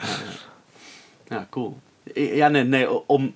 ja 1.27 1.47
cool. 1.49 1.77
Ja, 2.13 2.47
nee, 2.47 2.63
nee, 2.63 3.07
om, 3.07 3.33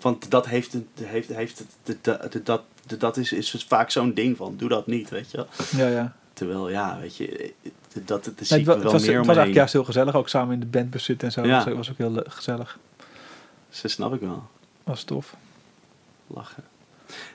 want 0.00 0.30
dat 0.30 0.46
heeft, 0.46 0.72
het- 0.72 0.84
heeft, 1.02 1.28
heeft 1.28 1.58
het, 1.58 1.68
de- 1.82 1.98
de- 2.00 2.28
de- 2.30 2.42
dat, 2.42 2.62
dat 2.98 3.16
is, 3.16 3.32
is 3.32 3.64
vaak 3.68 3.90
zo'n 3.90 4.14
ding 4.14 4.36
van, 4.36 4.56
doe 4.56 4.68
dat 4.68 4.86
niet, 4.86 5.10
weet 5.10 5.30
je 5.30 5.36
wel. 5.36 5.46
Ja, 5.76 5.88
ja. 5.88 6.16
Terwijl, 6.32 6.68
ja, 6.70 6.98
weet 7.00 7.16
je, 7.16 7.52
Dat, 8.04 8.06
dat, 8.06 8.24
Nee, 8.50 8.58
het, 8.58 8.66
wel 8.66 8.76
was, 8.92 8.92
meer 8.92 8.92
het 8.92 9.02
was 9.02 9.26
eigenlijk 9.26 9.54
juist 9.54 9.72
heel 9.72 9.84
gezellig. 9.84 10.14
Ook 10.14 10.28
samen 10.28 10.54
in 10.54 10.60
de 10.60 10.66
bandbus 10.66 11.04
zitten 11.04 11.26
en 11.28 11.32
zo. 11.32 11.44
Ja. 11.46 11.64
was, 11.64 11.74
was 11.74 11.90
ook 11.90 11.98
heel 11.98 12.22
gezellig. 12.26 12.78
Dat 13.82 13.90
snap 13.90 14.14
ik 14.14 14.20
wel. 14.20 14.48
Was 14.84 15.02
tof. 15.02 15.34
Lachen. 16.26 16.64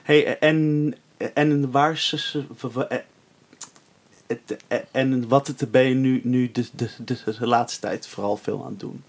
hey, 0.02 0.38
en, 0.38 0.94
en 1.34 1.70
waar 1.70 1.96
ze... 1.96 2.44
eh, 2.88 2.98
eh, 4.68 4.78
En 4.90 5.28
wat 5.28 5.54
ben 5.70 5.82
je 5.88 5.94
nu, 5.94 6.20
nu 6.24 6.52
de, 6.52 6.64
de, 6.72 6.88
de, 7.04 7.18
de 7.38 7.46
laatste 7.46 7.80
tijd 7.80 8.06
vooral 8.06 8.36
veel 8.36 8.64
aan 8.64 8.70
het 8.70 8.80
doen? 8.80 9.04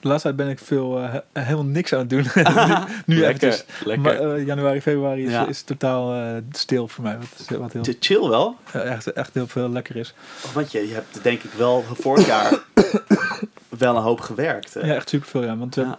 De 0.00 0.08
laatste 0.08 0.26
tijd 0.28 0.36
ben 0.36 0.48
ik 0.48 0.58
veel, 0.58 0.98
eh, 1.02 1.12
he- 1.32 1.40
helemaal 1.42 1.64
niks 1.64 1.92
aan 1.92 1.98
het 1.98 2.10
doen. 2.10 2.26
nu 3.06 3.16
lekker, 3.18 3.64
lekker. 3.84 4.02
Maar, 4.02 4.34
eh, 4.34 4.46
januari, 4.46 4.80
februari 4.82 5.24
is, 5.24 5.30
Ja. 5.30 5.46
is 5.46 5.62
totaal 5.62 6.14
eh, 6.14 6.36
stil 6.52 6.88
voor 6.88 7.04
mij. 7.04 7.16
Wat, 7.18 7.26
is- 7.50 7.56
wat 7.56 7.72
heel, 7.72 7.82
Ch- 7.82 7.96
Chill 8.00 8.28
wel. 8.28 8.56
echt, 8.72 9.12
echt 9.12 9.34
heel 9.34 9.46
veel 9.46 9.68
lekker 9.70 9.96
is. 9.96 10.14
Want 10.54 10.72
je, 10.72 10.88
je 10.88 10.94
hebt 10.94 11.22
denk 11.22 11.42
ik 11.42 11.50
wel 11.52 11.84
vorig 11.94 12.26
jaar 12.26 12.58
wel 13.78 13.96
een 13.96 14.02
hoop 14.02 14.20
gewerkt. 14.20 14.74
hè? 14.74 14.80
Ja, 14.80 14.94
echt 14.94 15.08
superveel. 15.08 15.42
Ja. 15.44 15.56
Want, 15.56 15.74
Ja. 15.74 15.98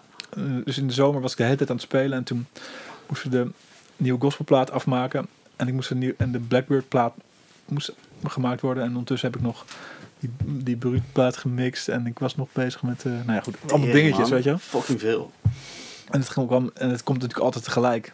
dus 0.65 0.77
in 0.77 0.87
de 0.87 0.93
zomer 0.93 1.21
was 1.21 1.31
ik 1.31 1.37
de 1.37 1.43
hele 1.43 1.55
tijd 1.57 1.69
aan 1.69 1.75
het 1.75 1.85
spelen. 1.85 2.17
En 2.17 2.23
toen 2.23 2.47
moesten 3.07 3.31
we 3.31 3.37
de 3.37 3.51
nieuwe 3.97 4.19
gospelplaat 4.21 4.71
afmaken. 4.71 5.27
En 5.55 5.67
ik 5.67 5.73
moest 5.73 5.89
een 5.91 5.97
nieuw, 5.97 6.13
en 6.17 6.31
de 6.31 6.39
Blackbird 6.39 6.87
plaat 6.89 7.13
moest 7.65 7.91
gemaakt 8.27 8.61
worden. 8.61 8.83
En 8.83 8.89
ondertussen 8.89 9.29
heb 9.31 9.39
ik 9.39 9.45
nog 9.45 9.65
die, 10.19 10.29
die 10.43 10.75
bruutplaat 10.77 11.37
gemixt. 11.37 11.87
En 11.87 12.05
ik 12.05 12.19
was 12.19 12.35
nog 12.35 12.47
bezig 12.53 12.81
met, 12.83 13.05
eh, 13.05 13.11
nou 13.11 13.31
ja 13.33 13.41
goed, 13.41 13.55
allemaal 13.69 13.91
dingetjes, 13.91 14.19
man. 14.21 14.29
weet 14.29 14.43
je 14.43 14.49
wel. 14.49 14.57
Fucking 14.59 14.99
veel. 14.99 15.31
En 16.09 16.19
het, 16.19 16.29
kwam, 16.33 16.71
en 16.73 16.89
het 16.89 17.03
komt 17.03 17.17
natuurlijk 17.17 17.45
altijd 17.45 17.63
tegelijk. 17.63 18.13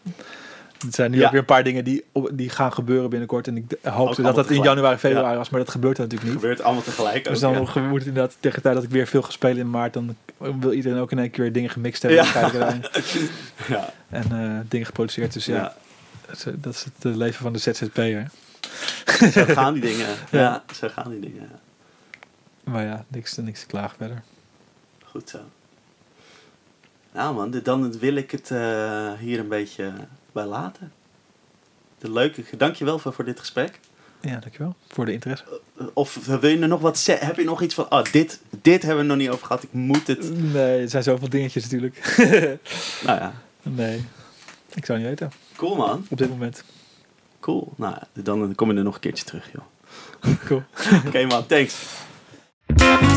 Er 0.79 0.87
zijn 0.93 1.11
nu 1.11 1.17
Ja. 1.17 1.25
ook 1.25 1.31
weer 1.31 1.39
een 1.39 1.45
paar 1.45 1.63
dingen 1.63 1.83
die, 1.83 2.03
die 2.33 2.49
gaan 2.49 2.73
gebeuren 2.73 3.09
binnenkort. 3.09 3.47
En 3.47 3.57
ik 3.57 3.77
hoopte 3.83 4.21
dat 4.21 4.35
dat 4.35 4.49
in 4.49 4.61
januari, 4.61 4.97
februari 4.97 5.31
Ja. 5.31 5.37
was. 5.37 5.49
Maar 5.49 5.59
dat 5.59 5.69
gebeurt 5.69 5.97
natuurlijk 5.97 6.23
Het 6.23 6.31
niet. 6.31 6.41
gebeurt 6.41 6.61
allemaal 6.61 6.83
tegelijk. 6.83 7.23
Dus 7.27 7.39
dan 7.39 7.53
ja. 7.53 7.59
moet 7.59 7.97
het 7.99 8.07
inderdaad 8.07 8.35
tegen 8.39 8.55
de 8.57 8.61
tijd 8.61 8.75
dat 8.75 8.83
ik 8.83 8.89
weer 8.89 9.07
veel 9.07 9.21
ga 9.21 9.31
spelen 9.31 9.57
in 9.57 9.69
maart, 9.69 9.93
dan 9.93 10.15
wil 10.59 10.73
iedereen 10.73 10.99
ook 10.99 11.11
in 11.11 11.19
één 11.19 11.29
keer 11.31 11.43
weer 11.43 11.53
dingen 11.53 11.69
gemixt 11.69 12.01
hebben. 12.01 12.23
Ja. 12.25 12.53
En. 12.53 12.81
Ja, 13.67 13.89
en 14.09 14.23
eh, 14.31 14.59
dingen 14.69 14.85
geproduceerd. 14.85 15.33
Dus 15.33 15.45
ja, 15.45 15.55
ja. 15.55 16.51
dat 16.55 16.73
is- 16.73 16.83
het 16.83 17.05
eh, 17.05 17.15
leven 17.15 17.41
van 17.41 17.53
de 17.53 17.59
ZZP'er. 17.59 18.29
Zo 19.31 19.45
gaan 19.45 19.73
die 19.73 19.81
dingen. 19.81 20.07
Ja, 20.31 20.39
Ja. 20.39 20.63
zo 20.73 20.87
gaan 20.87 21.09
die 21.11 21.19
dingen. 21.19 21.49
Maar 22.65 22.83
ja, 22.83 23.05
niks, 23.07 23.35
niks 23.37 23.59
te 23.59 23.65
klagen 23.65 23.97
verder. 23.97 24.23
Goed 25.05 25.29
zo. 25.29 25.39
Nou 27.13 27.35
man, 27.35 27.59
dan 27.63 27.99
wil 27.99 28.15
ik 28.15 28.31
het 28.31 28.51
eh, 28.51 29.13
hier 29.13 29.39
een 29.39 29.47
beetje 29.47 29.93
bij 30.31 30.45
laten. 30.45 30.91
De 31.97 32.11
leuke, 32.11 32.43
dankjewel 32.57 32.99
voor, 32.99 33.13
voor 33.13 33.25
dit 33.25 33.39
gesprek. 33.39 33.79
Ja, 34.21 34.37
dankjewel 34.39 34.75
voor 34.87 35.05
de 35.05 35.11
interesse. 35.11 35.61
Eh, 35.77 35.85
Of 35.93 36.25
wil 36.25 36.47
je 36.49 36.59
er 36.59 36.67
nog 36.67 36.81
wat 36.81 36.97
zeggen? 36.97 37.27
Heb 37.27 37.35
je 37.35 37.43
nog 37.43 37.61
iets 37.61 37.73
van, 37.73 37.85
oh, 37.91 38.03
dit, 38.03 38.39
dit 38.61 38.81
hebben 38.81 39.01
we 39.01 39.07
nog 39.09 39.17
niet 39.17 39.29
over 39.29 39.45
gehad, 39.47 39.63
ik 39.63 39.73
moet 39.73 40.07
het. 40.07 40.37
Nee, 40.53 40.81
er 40.81 40.89
zijn 40.89 41.03
zoveel 41.03 41.29
dingetjes 41.29 41.63
natuurlijk. 41.63 41.99
Nou 43.05 43.19
ja, 43.19 43.33
nee, 43.61 44.05
ik 44.73 44.85
zou 44.85 44.99
niet 44.99 45.07
weten. 45.07 45.31
cool 45.55 45.75
man. 45.75 46.05
Op 46.09 46.17
dit 46.17 46.29
moment. 46.29 46.63
Cool. 47.39 47.73
Nou, 47.75 47.95
dan 48.13 48.55
kom 48.55 48.71
je 48.71 48.77
er 48.77 48.83
nog 48.83 48.93
een 48.93 48.99
keertje 48.99 49.25
terug, 49.25 49.49
joh. 49.53 50.35
Cool. 50.45 50.63
Oké 51.07 51.25
man, 51.25 51.45
thanks. 51.45 51.75
Thank 52.85 53.09
you. 53.09 53.14